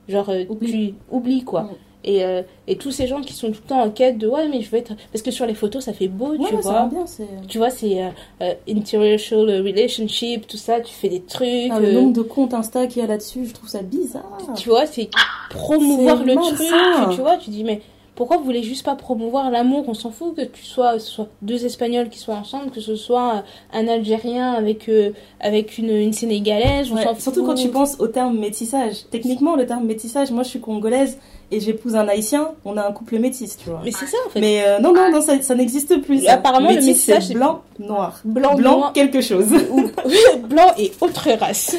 [0.08, 0.70] Genre euh, Oublie.
[0.72, 1.68] tu oublies quoi.
[2.04, 4.46] Et, euh, et tous ces gens qui sont tout le temps en quête de ouais
[4.48, 6.62] mais je veux être parce que sur les photos ça fait beau Ouais, tu ouais,
[6.62, 7.26] ça va vois bien.
[7.48, 8.02] Tu vois c'est
[8.40, 12.54] euh, interracial relationship tout ça tu fais des trucs Ah, le euh, nombre de comptes
[12.54, 14.38] Insta qu'il y a là-dessus, je trouve ça bizarre.
[14.56, 15.10] tu vois c'est
[15.50, 17.80] promouvoir le truc tu vois tu dis mais
[18.18, 19.84] pourquoi vous voulez juste pas promouvoir l'amour?
[19.88, 22.96] On s'en fout que tu sois, ce soit deux espagnols qui soient ensemble que ce
[22.96, 23.40] soit euh,
[23.78, 27.96] un algérien avec euh, avec une, une sénégalaise on Ouais, s'en surtout quand tu penses
[28.00, 29.08] au terme métissage.
[29.10, 31.18] Techniquement, le terme métissage, moi je suis congolaise
[31.52, 33.80] et j'épouse un haïtien, on a un couple métis, tu vois.
[33.84, 36.24] mais c'est ça en fait Mais euh, non, non, non, ça, ça n'existe plus.
[36.24, 36.34] ça.
[36.34, 38.20] Apparemment, le métissage, c'est c'est blanc, noir.
[38.24, 38.92] blanc, Blanc, noir.
[38.92, 39.46] quelque chose.
[39.70, 39.90] Ou-
[40.48, 41.76] blanc et autre race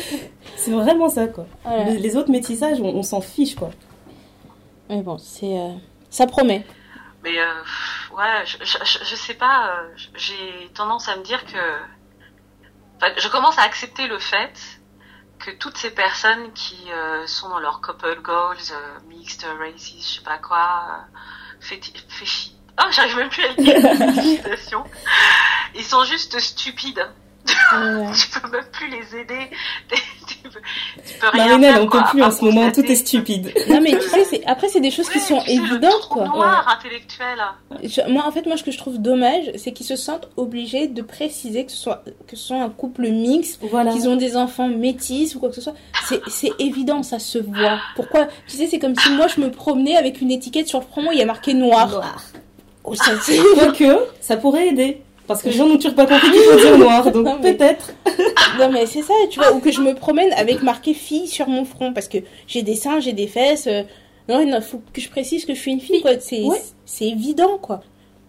[0.56, 1.46] c'est vraiment ça, quoi.
[1.66, 1.92] Voilà.
[1.92, 3.70] Les, les autres métissages, on, on s'en fiche, quoi.
[4.90, 5.70] mais bon c'est euh,
[6.10, 6.66] ça promet
[7.24, 7.54] Mais euh,
[8.12, 11.80] ouais, je, je, sais pas, euh, j'ai tendance à me dire que.
[12.98, 14.54] Enfin, je commence à accepter le fait
[15.40, 20.16] que toutes ces personnes qui euh, sont dans leur couple goals, euh, mixed races, je
[20.18, 24.56] sais pas quoi, euh, féti- féchi- Oh, j'arrive même plus à le dire.
[25.76, 27.06] Ils sont juste stupides.
[27.48, 28.12] Ouais.
[28.14, 29.50] Tu peux même plus les aider.
[30.28, 32.96] tu, peux, tu peux rien Marinelle, faire, on peut plus en ce moment, tout est
[32.96, 33.52] stupide.
[33.70, 36.68] non mais tu sais c'est après c'est des choses qui Ouais, sont évidentes quoi noir
[36.80, 37.38] intellectuel.
[37.84, 40.88] Je- moi en fait moi ce que je trouve dommage c'est qu'ils se sentent obligés
[40.88, 43.92] de préciser que ce soit que ce soit un couple mixte Voilà.
[43.92, 47.38] qu'ils ont des enfants métis ou quoi que ce soit c'est c'est évident ça se
[47.38, 48.28] voit pourquoi?
[48.48, 51.12] Tu sais c'est comme si moi je me promenais avec une étiquette sur le promo
[51.12, 52.22] il y a marqué noir Noir.
[52.84, 55.02] Oh, ça, c'est- Quoique, ça pourrait aider.
[55.30, 57.94] Parce que les gens n'ont toujours pas compris qu'il faut dire noir, donc mais- peut-être.
[58.60, 61.48] non mais c'est ça tu vois ou que je me promène avec marqué fille sur
[61.48, 62.18] mon front parce que
[62.48, 63.84] j'ai des seins j'ai des fesses euh,
[64.28, 66.58] non il faut que je précise que je suis une fille quoi c'est Ouais.
[67.02, 67.82] évident quoi.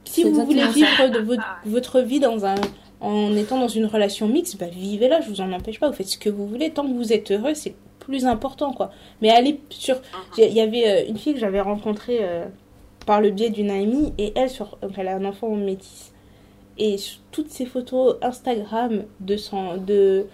[0.04, 2.54] Si vous voulez vivre de votre, votre vie dans un
[3.00, 5.94] en étant dans une relation mixte bah vivez là je vous en empêche pas vous
[5.96, 8.90] faites ce que vous voulez tant que vous êtes heureux c'est plus important quoi.
[9.22, 9.96] Mais allez sur
[10.38, 12.44] il y avait euh, une fille que j'avais rencontrée euh,
[13.06, 16.12] par le biais d'une amie et elle sur donc elle a un enfant métis
[16.80, 16.96] et
[17.30, 20.26] toutes ses photos Instagram de son de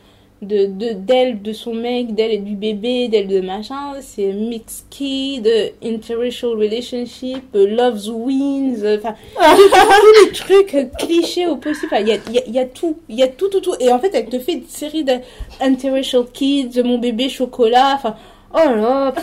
[0.42, 4.84] de de d'elle de son mec d'elle et du bébé d'elle de machin c'est mixed
[4.90, 5.48] kid
[5.82, 11.94] interracial relationship loves wins enfin tous les trucs clichés au possible.
[12.00, 13.74] Il y a, il y, a, y a tout il y a tout tout tout.
[13.80, 15.14] Et en fait elle te fait une série de
[15.60, 18.14] interracial kids mon bébé chocolat enfin
[18.54, 19.14] oh là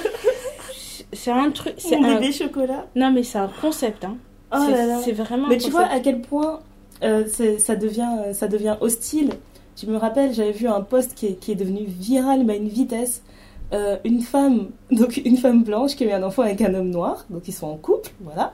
[1.13, 2.87] c'est un truc c'est Mon un bébé chocolat.
[2.95, 4.17] non mais c'est un concept hein.
[4.51, 4.57] Oh
[5.03, 6.59] c'est vraiment Mais tu vois à quel point
[7.03, 7.25] euh,
[7.59, 9.31] ça, devient, euh, ça devient hostile.
[9.81, 12.55] Je me rappelle, j'avais vu un post qui est, qui est devenu viral, mais à
[12.57, 13.21] une vitesse.
[13.73, 16.89] Euh, une femme, donc une femme blanche qui a eu un enfant avec un homme
[16.91, 18.53] noir, donc ils sont en couple, voilà.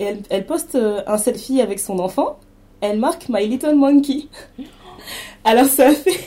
[0.00, 2.38] Et elle, elle poste un selfie avec son enfant.
[2.80, 4.24] Elle marque My Little Monkey.
[5.44, 6.18] Alors ça a fait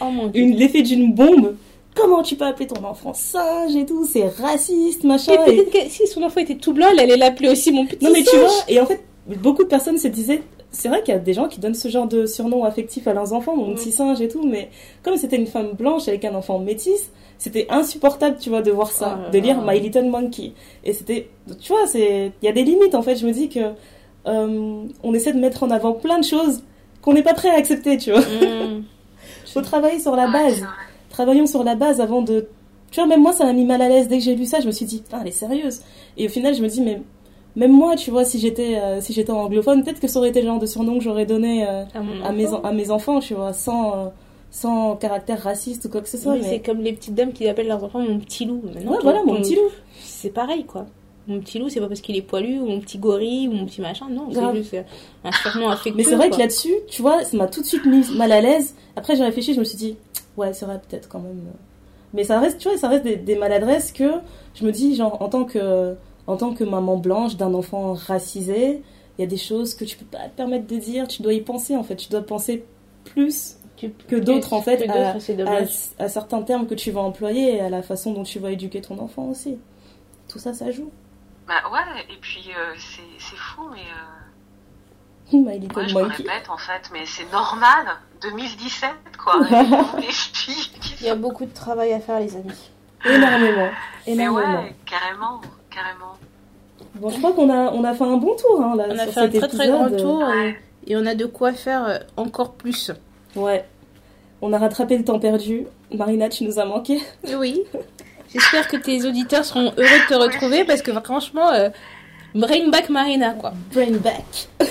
[0.00, 1.54] oh l'effet d'une bombe.
[1.94, 5.32] comment tu peux appeler ton enfant singe et tout, c'est raciste, machin.
[5.46, 7.86] Et Et- peut-être que si son enfant était tout blanc, elle allait l'appeler aussi mon
[7.86, 8.40] petit Non mais tu singe.
[8.40, 9.00] vois, et en fait,
[9.40, 10.42] beaucoup de personnes se disaient,
[10.72, 13.12] c'est vrai qu'il y a des gens qui donnent ce genre de surnom affectif à
[13.12, 13.74] leurs enfants, mon Mm.
[13.74, 14.70] petit singe et tout, mais
[15.02, 18.90] comme c'était une femme blanche avec un enfant métis, c'était insupportable, tu vois, de voir
[18.90, 19.72] ça, Oh là de lire là.
[19.72, 20.52] My Little Monkey.
[20.84, 21.28] Et c'était,
[21.60, 23.16] tu vois, c'est, il y a des limites en fait.
[23.16, 23.72] Je me dis que
[24.26, 26.62] euh, on essaie de mettre en avant plein de choses
[27.02, 28.20] qu'on n'est pas prêt à accepter, tu vois.
[28.20, 28.84] Mm.
[29.52, 30.64] Faut travailler sur la base.
[31.08, 32.46] Travaillons sur la base avant de.
[32.92, 34.60] Tu vois, même moi, ça m'a mis mal à l'aise dès que j'ai lu ça.
[34.60, 35.80] Je me suis dit, putain, elle est sérieuse.
[36.16, 37.00] Et au final, je me dis, mais
[37.56, 40.40] même moi, tu vois, si j'étais euh, si j'étais anglophone, peut-être que ça aurait été
[40.40, 41.84] le genre de surnom que j'aurais donné euh,
[42.24, 44.08] À mes, à mes enfants, tu vois, sans, euh,
[44.50, 46.32] sans caractère raciste ou quoi que ce soit.
[46.34, 46.48] Oui, mais...
[46.48, 48.62] C'est comme les petites dames qui appellent leurs enfants mon petit loup.
[48.64, 49.68] Ouais, ton- voilà, mon petit loup.
[50.00, 50.86] C'est pareil, quoi.
[51.28, 53.66] Mon petit loup, c'est pas parce qu'il est poilu, ou mon petit gorille, ou mon
[53.66, 54.06] petit machin.
[54.10, 54.82] Non, c'est juste euh,
[55.24, 55.96] un surnom affectueux.
[55.96, 56.36] Mais c'est vrai quoi.
[56.38, 58.74] que là-dessus, tu vois, ça m'a tout de suite mis mal à l'aise.
[58.96, 59.96] Après, j'ai réfléchi, je me suis dit,
[60.36, 61.42] ouais, c'est vrai, peut-être quand même.
[62.14, 64.10] Mais ça reste, tu vois, ça reste des, des maladresses que
[64.54, 65.94] je me dis, genre, en tant que,
[66.26, 68.82] en tant que maman blanche d'un enfant racisé,
[69.18, 71.32] il y a des choses que tu peux pas te permettre de dire, tu dois
[71.34, 71.96] y penser, en fait.
[71.96, 72.64] Tu dois penser
[73.04, 75.16] plus Tu- que d'autres, en fait, à-
[75.98, 78.80] à, certains termes que tu vas employer et à la façon dont tu vas éduquer
[78.80, 79.58] ton enfant aussi.
[80.28, 80.90] Tout ça, ça joue.
[81.48, 86.02] Bah ouais, et puis euh, c'est c'est fou, mais euh, My Little ouais, je me
[86.02, 87.86] répète en fait, mais c'est normal,
[88.22, 88.90] 2017
[89.22, 89.40] quoi.
[89.98, 92.70] Les filles qui Il y a beaucoup de travail à faire, les amis.
[93.04, 93.68] Énormément.
[94.06, 94.62] Mais Énormément.
[94.62, 95.40] ouais, carrément,
[95.82, 96.16] carrément.
[96.94, 99.06] Bon, je crois qu'on a, on a fait un bon tour, hein, là, On a
[99.06, 100.58] fait un très très grand tour Ouais.
[100.86, 102.90] et, et on a de quoi faire euh, encore plus.
[103.36, 103.64] Ouais.
[104.42, 105.66] On a rattrapé le temps perdu.
[105.94, 107.00] Marina, tu nous as manqué.
[107.38, 107.62] Oui.
[108.32, 111.68] J'espère que tes auditeurs seront heureux de te retrouver parce que franchement, euh,
[112.34, 113.52] bring back Marina, quoi.
[113.74, 114.48] Brain back.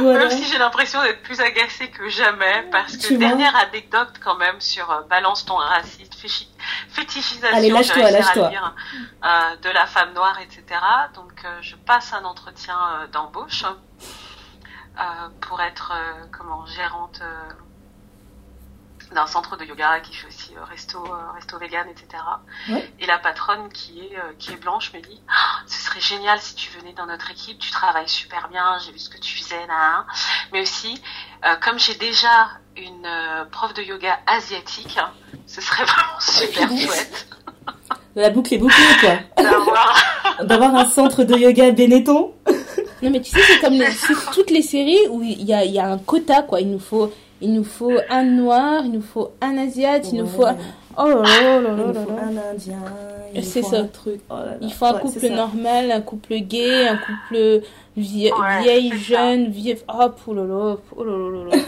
[0.00, 0.18] voilà.
[0.26, 4.12] Même si j'ai l'impression d'être plus agacée que jamais, parce que Tu vois dernière anecdote
[4.22, 6.48] quand même sur euh, balance ton raciste, féchi-
[6.90, 8.50] fétichisation, Allez, lâche-toi, lâche-toi.
[9.24, 10.64] euh, de la femme noire, etc.
[11.14, 13.64] Donc euh, je passe un entretien euh, d'embauche
[15.40, 15.92] pour être
[16.36, 17.22] comment gérante
[19.12, 21.02] d'un centre de yoga qui fait aussi resto,
[21.34, 22.22] resto vegan, etc.
[22.98, 26.54] Et la patronne qui est, qui est blanche me dit Ah, Ce serait génial si
[26.54, 29.66] tu venais dans notre équipe, tu travailles super bien, j'ai vu ce que tu faisais
[29.66, 30.06] là.
[30.52, 31.02] Mais aussi,
[31.44, 35.10] euh, comme j'ai déjà une euh, prof de yoga asiatique, hein,
[35.46, 37.26] ce serait vraiment super chouette
[38.14, 39.42] La boucle est bouclée, quoi.
[39.42, 39.96] d'avoir.
[40.44, 42.32] D'avoir un centre de yoga Benetton.
[43.02, 45.64] Non, mais tu sais, c'est comme les- c'est toutes les séries où il y a,
[45.64, 46.60] il y a un quota, quoi.
[46.60, 47.10] Il nous faut,
[47.40, 50.44] il nous faut un noir, il nous faut un asiate, il nous faut.
[50.44, 50.56] Ouais.
[50.98, 52.78] Oh là là là là là un indien.
[53.34, 53.78] Il C'est faut ça.
[53.78, 54.20] un truc.
[54.28, 54.52] Oh là là.
[54.60, 57.62] Il faut un Ouais, couple normal, un couple gay, un couple
[57.96, 59.78] vie- Ouais, vieille, jeune, vieille.
[59.88, 61.62] Oh, oh là là, oh là là là là.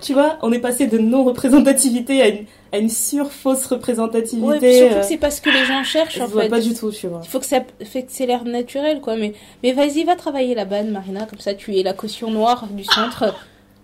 [0.00, 4.46] Tu vois, on est passé de non-représentativité à une, à une sur-fausse représentativité.
[4.46, 6.48] Ouais, puis surtout euh, que c'est pas ce que les gens cherchent en fait.
[6.48, 7.20] pas du tout, tu vois.
[7.22, 9.16] Il faut que ça fait que c'est l'air naturel quoi.
[9.16, 12.84] Mais, mais vas-y, va travailler là-bas, Marina, comme ça tu es la caution noire du
[12.84, 13.34] centre.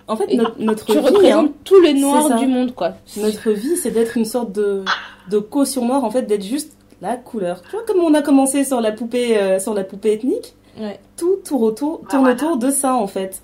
[0.07, 2.95] En fait, Et notre, tu vie, représentes hein, tous les noirs du monde quoi.
[3.19, 4.83] notre vie, c'est d'être une sorte de,
[5.31, 7.61] de caution noire, en fait, d'être juste la couleur.
[7.63, 10.99] Tu vois, comme on a commencé sur la poupée, euh, sur la poupée ethnique, Ouais.
[11.17, 12.35] tout tourne autour, tourne voilà.
[12.37, 13.43] autour de ça, en fait.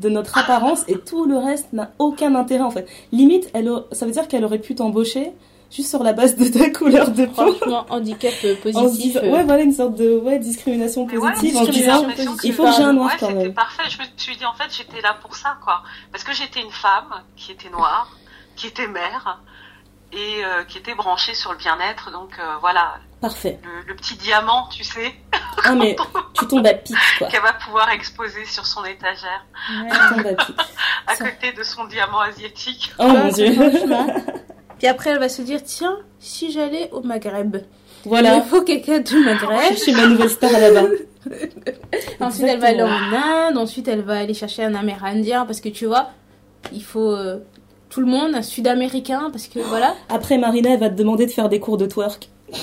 [0.00, 2.88] De notre apparence, et tout le reste n'a aucun intérêt, en fait.
[3.12, 5.32] Limite, elle, a- ça veut dire qu'elle aurait pu t'embaucher
[5.70, 7.52] juste sur la base de ta couleur de peau.
[7.52, 9.12] Franchement, handicap euh, positif.
[9.12, 12.06] disant, euh, ouais, voilà, une sorte de ouais, discrimination ouais, positive, en disant,
[12.42, 13.54] il faut que j'ai un noir ouais, quand c'était même.
[13.54, 13.82] parfait.
[13.90, 15.82] Je me suis dit, en fait, j'étais là pour ça, quoi.
[16.10, 18.08] Parce que j'étais une femme qui était noire,
[18.56, 19.40] qui était mère,
[20.12, 22.10] et euh, qui était branchée sur le bien-être.
[22.12, 23.58] Donc euh, voilà, Parfait.
[23.62, 25.14] le, le petit diamant, tu sais,
[25.64, 25.96] Ah, mais
[26.38, 27.28] tu tombes à pic, quoi.
[27.28, 29.44] qu'elle va pouvoir exposer sur son étagère,
[29.84, 29.90] ouais.
[29.90, 30.56] Tu tombes à pic.
[31.06, 31.24] à Ça.
[31.30, 32.92] côté de son diamant asiatique.
[32.98, 33.52] Oh mon dieu.
[33.54, 34.06] Franchement.
[34.78, 37.58] Puis après, elle va se dire tiens, si j'allais au Maghreb,
[38.06, 38.36] Voilà.
[38.36, 39.60] il faut quelqu'un du Maghreb.
[39.60, 40.86] Chercher ma nouvelle star là-bas.
[42.20, 42.88] Ensuite, elle va aller en.
[42.88, 43.58] Inde.
[43.58, 46.08] Ensuite, elle va aller chercher un Amérindien parce que tu vois,
[46.72, 47.38] il faut euh,
[47.90, 49.94] tout le monde, un Sud-Américain parce que voilà.
[50.08, 52.28] Après, Marina, elle va te demander de faire des cours de twerk.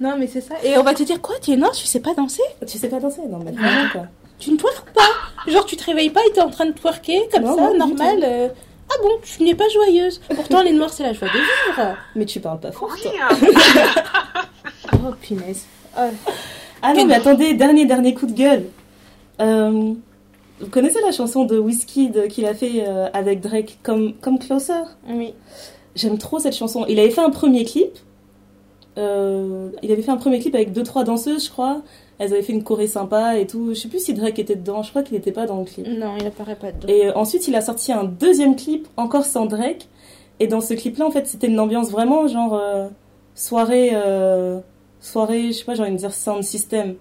[0.00, 0.54] Non, mais c'est ça.
[0.64, 2.42] Et on va te dire quoi Tu es noir, tu sais pas danser?
[2.66, 3.20] Tu sais pas danser?
[3.30, 4.02] Non, mais vraiment, quoi.
[4.40, 7.28] Tu ne twerques pas Genre, tu te réveilles pas et t'es en train de twerker
[7.32, 8.18] comme Non, ça, non, normal.
[8.24, 8.48] euh,
[8.90, 10.20] Ah bon, tu n'es pas joyeuse.
[10.34, 11.96] Pourtant, les noirs, c'est la joie de vivre.
[12.16, 13.46] Mais tu parles pas fort, Oui, euh,
[15.06, 15.66] Oh, punaise.
[15.96, 16.08] Ah,
[16.82, 18.64] Ah non, mais attendez, dernier, dernier coup de gueule.
[19.40, 19.92] Euh,
[20.60, 24.82] vous connaissez la chanson de Wizkid qu'il a fait euh, avec Drake, comme, comme Closer?
[25.08, 25.34] Oui.
[25.94, 26.86] J'aime trop cette chanson.
[26.88, 27.90] Il avait fait un premier clip.
[28.98, 31.82] euh, il avait fait un premier clip avec deux trois danseuses, je crois.
[32.18, 33.70] Elles avaient fait une choré sympa et tout.
[33.74, 34.82] Je sais plus si Drake était dedans.
[34.82, 35.86] Je crois qu'il n'était pas dans le clip.
[35.88, 36.86] Non, il apparaît pas dedans.
[36.88, 39.88] Et euh, ensuite, il a sorti un deuxième clip, encore sans Drake.
[40.40, 42.88] Et dans ce clip-là, en fait, c'était une ambiance vraiment genre euh,
[43.34, 44.60] soirée, euh,
[45.00, 46.94] soirée, je sais pas, envie de dire sound system,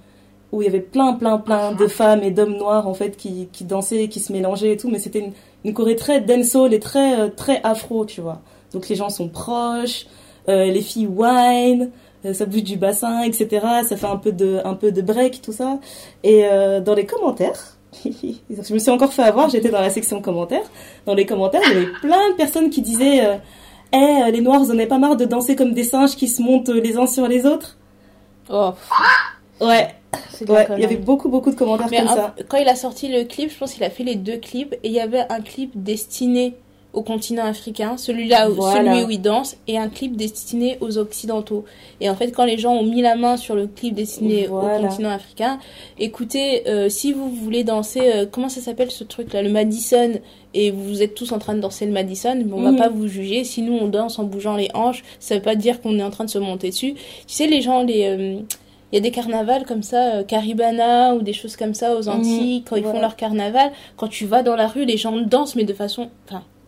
[0.52, 3.48] où il y avait plein, plein, plein de femmes et d'hommes noirs en fait qui,
[3.52, 4.90] qui dansaient, qui se mélangeaient et tout.
[4.90, 8.42] Mais c'était une, une choré très dancehall et très, euh, très afro, tu vois.
[8.74, 10.08] Donc les gens sont proches,
[10.50, 11.92] euh, les filles wine,
[12.26, 13.66] euh, ça bouge du bassin, etc.
[13.88, 15.80] Ça fait un peu de, un peu de break, tout ça.
[16.24, 20.22] Et euh, dans les commentaires, je me suis encore fait avoir, j'étais dans la section
[20.22, 20.70] commentaires.
[21.06, 23.38] Dans les commentaires, il y avait plein de personnes qui disaient euh,
[23.94, 26.42] Eh, les noirs, vous en avez pas marre de danser comme des singes qui se
[26.42, 27.78] montent euh, les uns sur les autres
[28.50, 28.72] Oh,
[29.62, 29.88] Ouais,
[30.42, 32.36] il y avait beaucoup, beaucoup de commentaires Mais comme ça.
[32.50, 34.88] quand il a sorti le clip, je pense qu'il a fait les deux clips et
[34.88, 36.56] il y avait un clip destiné
[36.94, 38.92] au continent africain, celui-là, Voilà.
[38.94, 41.64] celui où il danse, et un clip destiné aux occidentaux.
[42.02, 44.78] Et en fait, quand les gens ont mis la main sur le clip destiné Voilà.
[44.80, 45.58] au continent africain,
[46.00, 50.12] écoutez, euh, si vous voulez danser, euh, comment ça s'appelle ce truc-là, le Madison,
[50.54, 52.78] et vous êtes tous en train de danser le Madison, mais on va Mhm.
[52.78, 53.46] pas vous juger.
[53.46, 56.12] Si nous on danse en bougeant les hanches, ça veut pas dire qu'on est en
[56.12, 56.96] train de se monter dessus.
[56.96, 58.36] Tu sais, les gens, les euh,
[58.92, 62.10] il y a des carnavals comme ça, euh, Caribana ou des choses comme ça aux
[62.10, 62.96] Antilles, quand ils voilà.
[62.96, 63.72] font leur carnaval.
[63.98, 66.10] Quand tu vas dans la rue, les gens dansent, mais de façon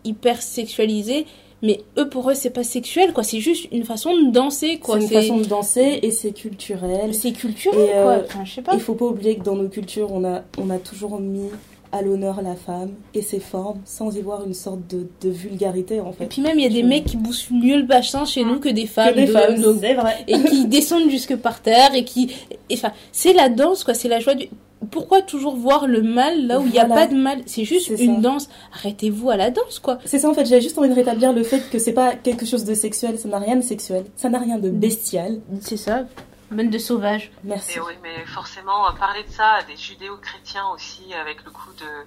[0.04, 1.26] hyper sexualisée.
[1.62, 3.22] Mais eux, pour eux, c'est pas sexuel, quoi.
[3.22, 5.00] C'est juste une façon de danser, quoi.
[5.00, 7.14] C'est une façon de danser et c'est culturel.
[7.14, 8.24] C'est culturel, Et, euh, quoi.
[8.26, 8.74] Enfin, je sais pas.
[8.74, 11.48] Il faut pas oublier que dans nos cultures, on a, on a toujours mis
[11.96, 16.00] à l'honneur la femme et ses formes sans y voir une sorte de, de vulgarité
[16.00, 16.26] en Et fait.
[16.26, 18.58] puis même, il y a des Je- mecs qui bousent mieux le bassin chez nous
[18.58, 19.10] que des femmes.
[19.14, 20.16] Que des de- femmes, c'est vrai.
[20.26, 22.32] et qui descendent jusque par terre et qui
[22.68, 24.48] et, enfin c'est la danse quoi c'est la joie du
[24.90, 27.06] pourquoi toujours voir le mal là où il n'y a Voilà.
[27.06, 27.38] pas de mal?
[27.46, 28.20] C'est juste une ça.
[28.20, 31.32] danse arrêtez-vous à la danse quoi C'est ça en fait, j'avais juste envie de rétablir
[31.32, 34.28] le fait que c'est pas quelque chose de sexuel, ça n'a rien de sexuel, ça
[34.28, 35.38] n'a rien de bestial.
[35.60, 36.04] c'est ça
[36.50, 37.78] même de sauvage Merci.
[37.78, 42.04] Mais oui, mais forcément, parler de ça à des judéo-chrétiens aussi, avec le coup de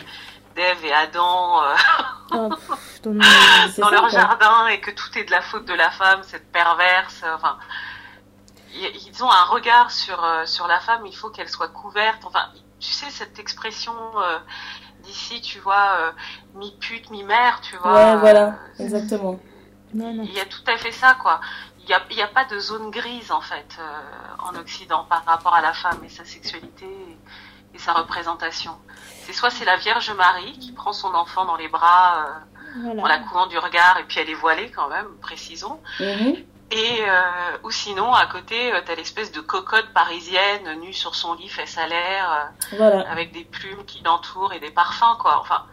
[0.55, 1.75] d'Ève et Adam euh,
[2.31, 2.49] Oh,
[3.77, 7.21] dans leur jardin et que tout est de la faute de la femme, cette perverse.
[7.23, 7.57] euh, Enfin,
[8.73, 11.05] ils ont un regard sur euh, sur la femme.
[11.05, 12.23] Il faut qu'elle soit couverte.
[12.25, 12.47] Enfin,
[12.79, 14.37] tu sais cette expression euh,
[15.03, 16.11] d'ici, tu vois, euh,
[16.55, 17.93] mi pute, mi mère, tu vois.
[17.93, 19.39] Ouais, voilà, exactement.
[19.93, 21.39] non non Il y a tout à fait ça, quoi.
[21.89, 24.01] Il n'y a, pas de zone grise, en fait, euh,
[24.39, 28.73] en Occident par rapport à la femme et sa sexualité et, et sa représentation.
[29.23, 32.25] C'est soit c'est la Vierge Marie qui prend son enfant dans les bras
[32.85, 35.79] euh, en la courant du regard et puis elle est voilée quand même, précisons.
[35.99, 36.35] Mhm.
[36.71, 41.47] Et euh, ou sinon à côté t'as l'espèce de cocotte parisienne nue sur son lit
[41.47, 45.39] fesses à l'air Voilà, avec des plumes qui l'entourent et des parfums quoi.
[45.39, 45.63] Enfin,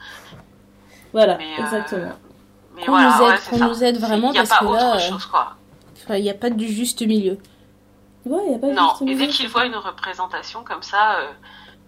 [1.14, 2.12] voilà, mais, exactement.
[2.74, 4.58] mais Qu'on voilà, nous aide, ouais, qu'on nous aide vraiment, Il n'y a parce pas
[4.58, 5.54] que autre là, euh, chose quoi.
[6.04, 7.38] Enfin, il n'y a pas du juste milieu
[8.26, 9.66] Ouais, y a pas Non, juste et dès milieu, qu'ils c'est voient ça.
[9.66, 11.32] une représentation comme ça, euh,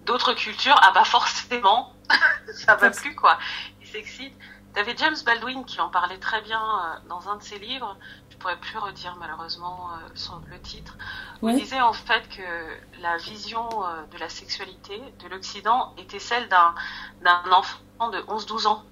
[0.05, 1.93] d'autres cultures, ah bah forcément,
[2.55, 3.39] ça va plus quoi.
[3.81, 4.37] Ils s'excitent.
[4.75, 7.97] T'avais James Baldwin qui en parlait très bien euh, dans un de ses livres.
[8.31, 10.97] Je pourrais plus redire malheureusement euh, son, le titre.
[11.41, 11.55] où Ouais.
[11.55, 16.47] Il disait en fait que la vision euh, de la sexualité de l'Occident était celle
[16.51, 16.75] d'un
[17.23, 18.83] d'un enfant de 11-12 ans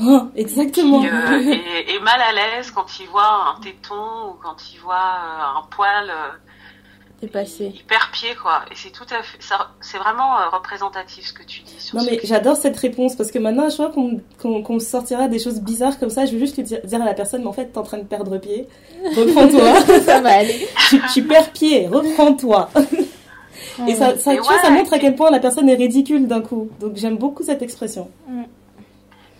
[0.00, 1.00] Oh, exactement.
[1.00, 4.80] qui euh, est, est mal à l'aise quand il voit un téton ou quand il
[4.80, 6.10] voit euh, un poil.
[6.10, 6.30] euh,
[7.22, 11.28] dépassé il perd pied quoi et c'est tout à fait ça c'est vraiment euh, représentatif
[11.28, 13.92] ce que tu dis sur Non mais j'adore cette réponse parce que maintenant je crois
[13.92, 17.04] qu'on me sortira des choses bizarres comme ça, je vais juste lui dire, dire à
[17.04, 18.66] la personne mais en fait t'es en train de perdre pied,
[19.16, 22.68] reprends-toi, ça va aller tu, tu perds pied, reprends-toi.
[23.88, 26.26] Et ça, ça, Et tu vois, ça montre à quel point la personne est ridicule
[26.28, 26.68] d'un coup.
[26.80, 28.10] Donc j'aime beaucoup cette expression.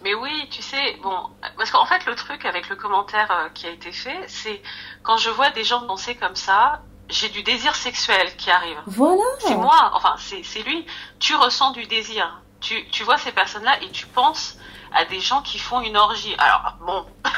[0.05, 1.17] Mais oui tu sais bon
[1.57, 4.61] parce qu'en fait le truc avec le commentaire euh, qui a été fait c'est
[5.03, 8.79] quand je vois des gens danser comme ça j'ai du désir sexuel qui arrive.
[8.87, 9.23] Voilà.
[9.41, 10.87] c'est moi enfin c'est c'est lui.
[11.19, 12.41] Tu ressens du désir.
[12.61, 14.57] Tu tu vois ces personnes là et tu penses
[14.95, 16.35] à des gens qui font une orgie.
[16.39, 17.05] Alors bon.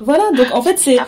[0.00, 0.98] Voilà, donc en fait c'est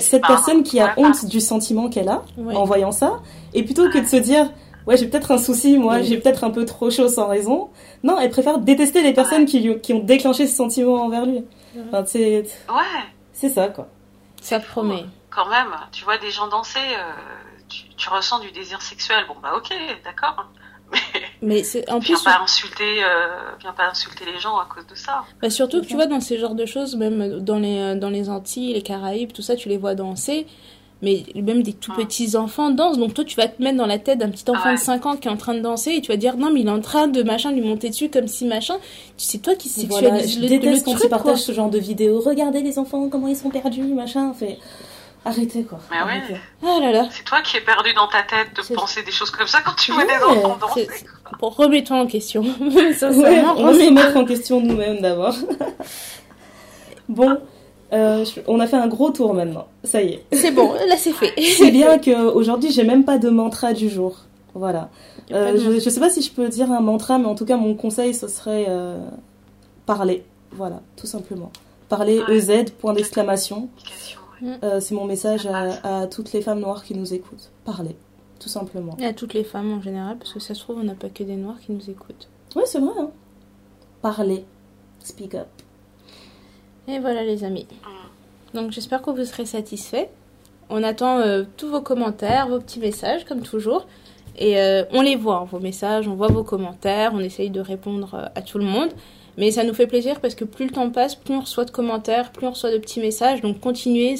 [0.00, 1.08] cette personne qui a voilà.
[1.10, 3.22] honte du sentiment qu'elle a en voyant ça,
[3.54, 4.50] et plutôt que de se dire
[4.86, 6.04] ouais j'ai peut-être un souci, moi Oui.
[6.04, 7.70] j'ai peut-être un peu trop chaud sans raison,
[8.04, 9.44] non elle préfère détester les personnes Ouais.
[9.46, 11.42] qui, lui- qui ont déclenché ce sentiment envers lui.
[11.88, 13.02] Enfin, c'est ouais
[13.32, 13.88] c'est ça quoi.
[14.40, 17.12] ça promet quand même, tu vois des gens danser, euh,
[17.68, 19.24] tu, tu ressens du désir sexuel.
[19.26, 19.74] Bon, bah ok,
[20.04, 20.46] d'accord.
[20.92, 20.98] Mais
[21.42, 24.86] mais c'est en viens plus pas insulter, euh, viens pas insulter les gens à cause
[24.86, 25.24] de ça.
[25.42, 28.10] Bah surtout que tu vois dans ces genres de choses, même dans les, euh, dans
[28.10, 30.46] les Antilles, les Caraïbes, tout ça, tu les vois danser.
[31.02, 31.96] Mais même des tout Mm.
[31.96, 32.96] petits enfants dansent.
[32.98, 34.74] Donc toi, tu vas te mettre dans la tête d'un petit enfant Ah ouais.
[34.76, 36.60] de 5 ans qui est en train de danser et tu vas dire non, mais
[36.60, 38.76] il est en train de machin lui monter dessus comme si machin.
[39.18, 41.36] C'est toi qui Voilà, sexualise je le, déteste le quand truc, partagent quoi.
[41.46, 42.20] ce genre de vidéos.
[42.20, 44.32] Regardez les enfants comment ils sont perdus, machin.
[44.32, 44.58] Fait
[45.26, 45.78] Arrêtez quoi.
[45.90, 46.02] Mais ouais.
[46.02, 46.36] Arrêtez.
[46.62, 47.08] Ah là là.
[47.10, 49.74] C'est toi qui es perdu dans ta tête de penser des choses comme ça quand
[49.74, 50.86] tu vois des enfants danser.
[51.38, 52.44] Pour remettons en question.
[52.96, 55.34] Ça, Ouais, on va se remettre en question nous-mêmes d'abord.
[57.08, 57.38] bon,
[57.94, 59.66] euh, on a fait un gros tour maintenant.
[59.84, 60.24] Ça y est.
[60.32, 61.32] C'est bon, là c'est fait.
[61.56, 64.16] C'est bien qu'aujourd'hui, j'ai même pas de mantra du jour.
[64.54, 64.90] Voilà.
[65.32, 67.44] Euh, de- je, je sais pas si je peux dire un mantra, mais en tout
[67.44, 68.98] cas, mon conseil, ce serait euh,
[69.86, 70.24] parler.
[70.52, 71.50] Voilà, tout simplement.
[71.88, 72.36] Parler Ouais.
[72.36, 73.68] EZ, point d'exclamation.
[74.42, 74.80] Ouais.
[74.80, 77.50] C'est mon message à, à toutes les femmes noires qui nous écoutent.
[77.64, 77.96] Parler,
[78.40, 78.96] tout simplement.
[79.00, 81.08] Et à toutes les femmes en général, parce que ça se trouve, on n'a pas
[81.08, 82.28] que des noirs qui nous écoutent.
[82.56, 82.92] Ouais, c'est vrai.
[82.98, 83.10] Hein.
[84.02, 84.44] Parler.
[85.02, 85.46] Speak up.
[86.88, 87.66] Et voilà les amis.
[88.52, 90.06] Donc j'espère que vous serez satisfaits.
[90.70, 93.86] On attend euh, tous vos commentaires, vos petits messages, comme toujours.
[94.38, 97.60] Et euh, on les voit, hein, vos messages, on voit vos commentaires, on essaye de
[97.60, 98.90] répondre euh, à tout le monde.
[99.36, 101.70] Mais ça nous fait plaisir parce que plus le temps passe, plus on reçoit de
[101.70, 103.40] commentaires, plus on reçoit de petits messages.
[103.40, 104.14] Donc continuez,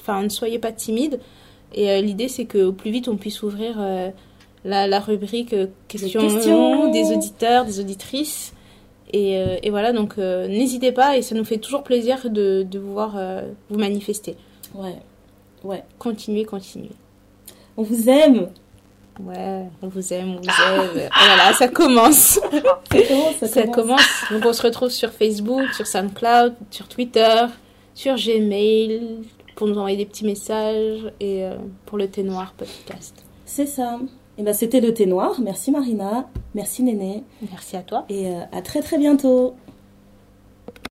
[0.00, 1.18] enfin, ne soyez pas timides.
[1.74, 3.78] Et l'idée c'est qu'au plus vite on puisse ouvrir
[4.64, 5.54] la, la rubrique
[5.88, 6.92] questions, questions.
[6.92, 8.52] des auditeurs, des auditrices.
[9.12, 12.62] Et, euh, et voilà, donc euh, n'hésitez pas et ça nous fait toujours plaisir de,
[12.68, 14.36] de vous voir euh, vous manifester.
[14.74, 14.96] Ouais.
[15.64, 15.82] Ouais.
[15.98, 16.90] Continuez, continuez.
[17.76, 18.48] On vous aime.
[19.20, 20.90] Ouais, on vous aime, on vous aime.
[20.94, 22.38] Oh là là, ça commence.
[22.40, 23.74] Ça commence, ça, Ça commence.
[23.76, 24.24] commence.
[24.30, 27.44] Donc on se retrouve sur Facebook, sur SoundCloud, sur Twitter,
[27.94, 29.18] sur Gmail
[29.56, 33.14] pour nous envoyer des petits messages et euh, pour le thé noir podcast.
[33.44, 33.98] C'est ça.
[34.40, 35.38] Et ben, c'était le thé noir.
[35.42, 36.30] Merci Marina.
[36.54, 37.24] Merci Néné.
[37.50, 38.06] Merci à toi.
[38.08, 39.54] Et euh, à très très bientôt.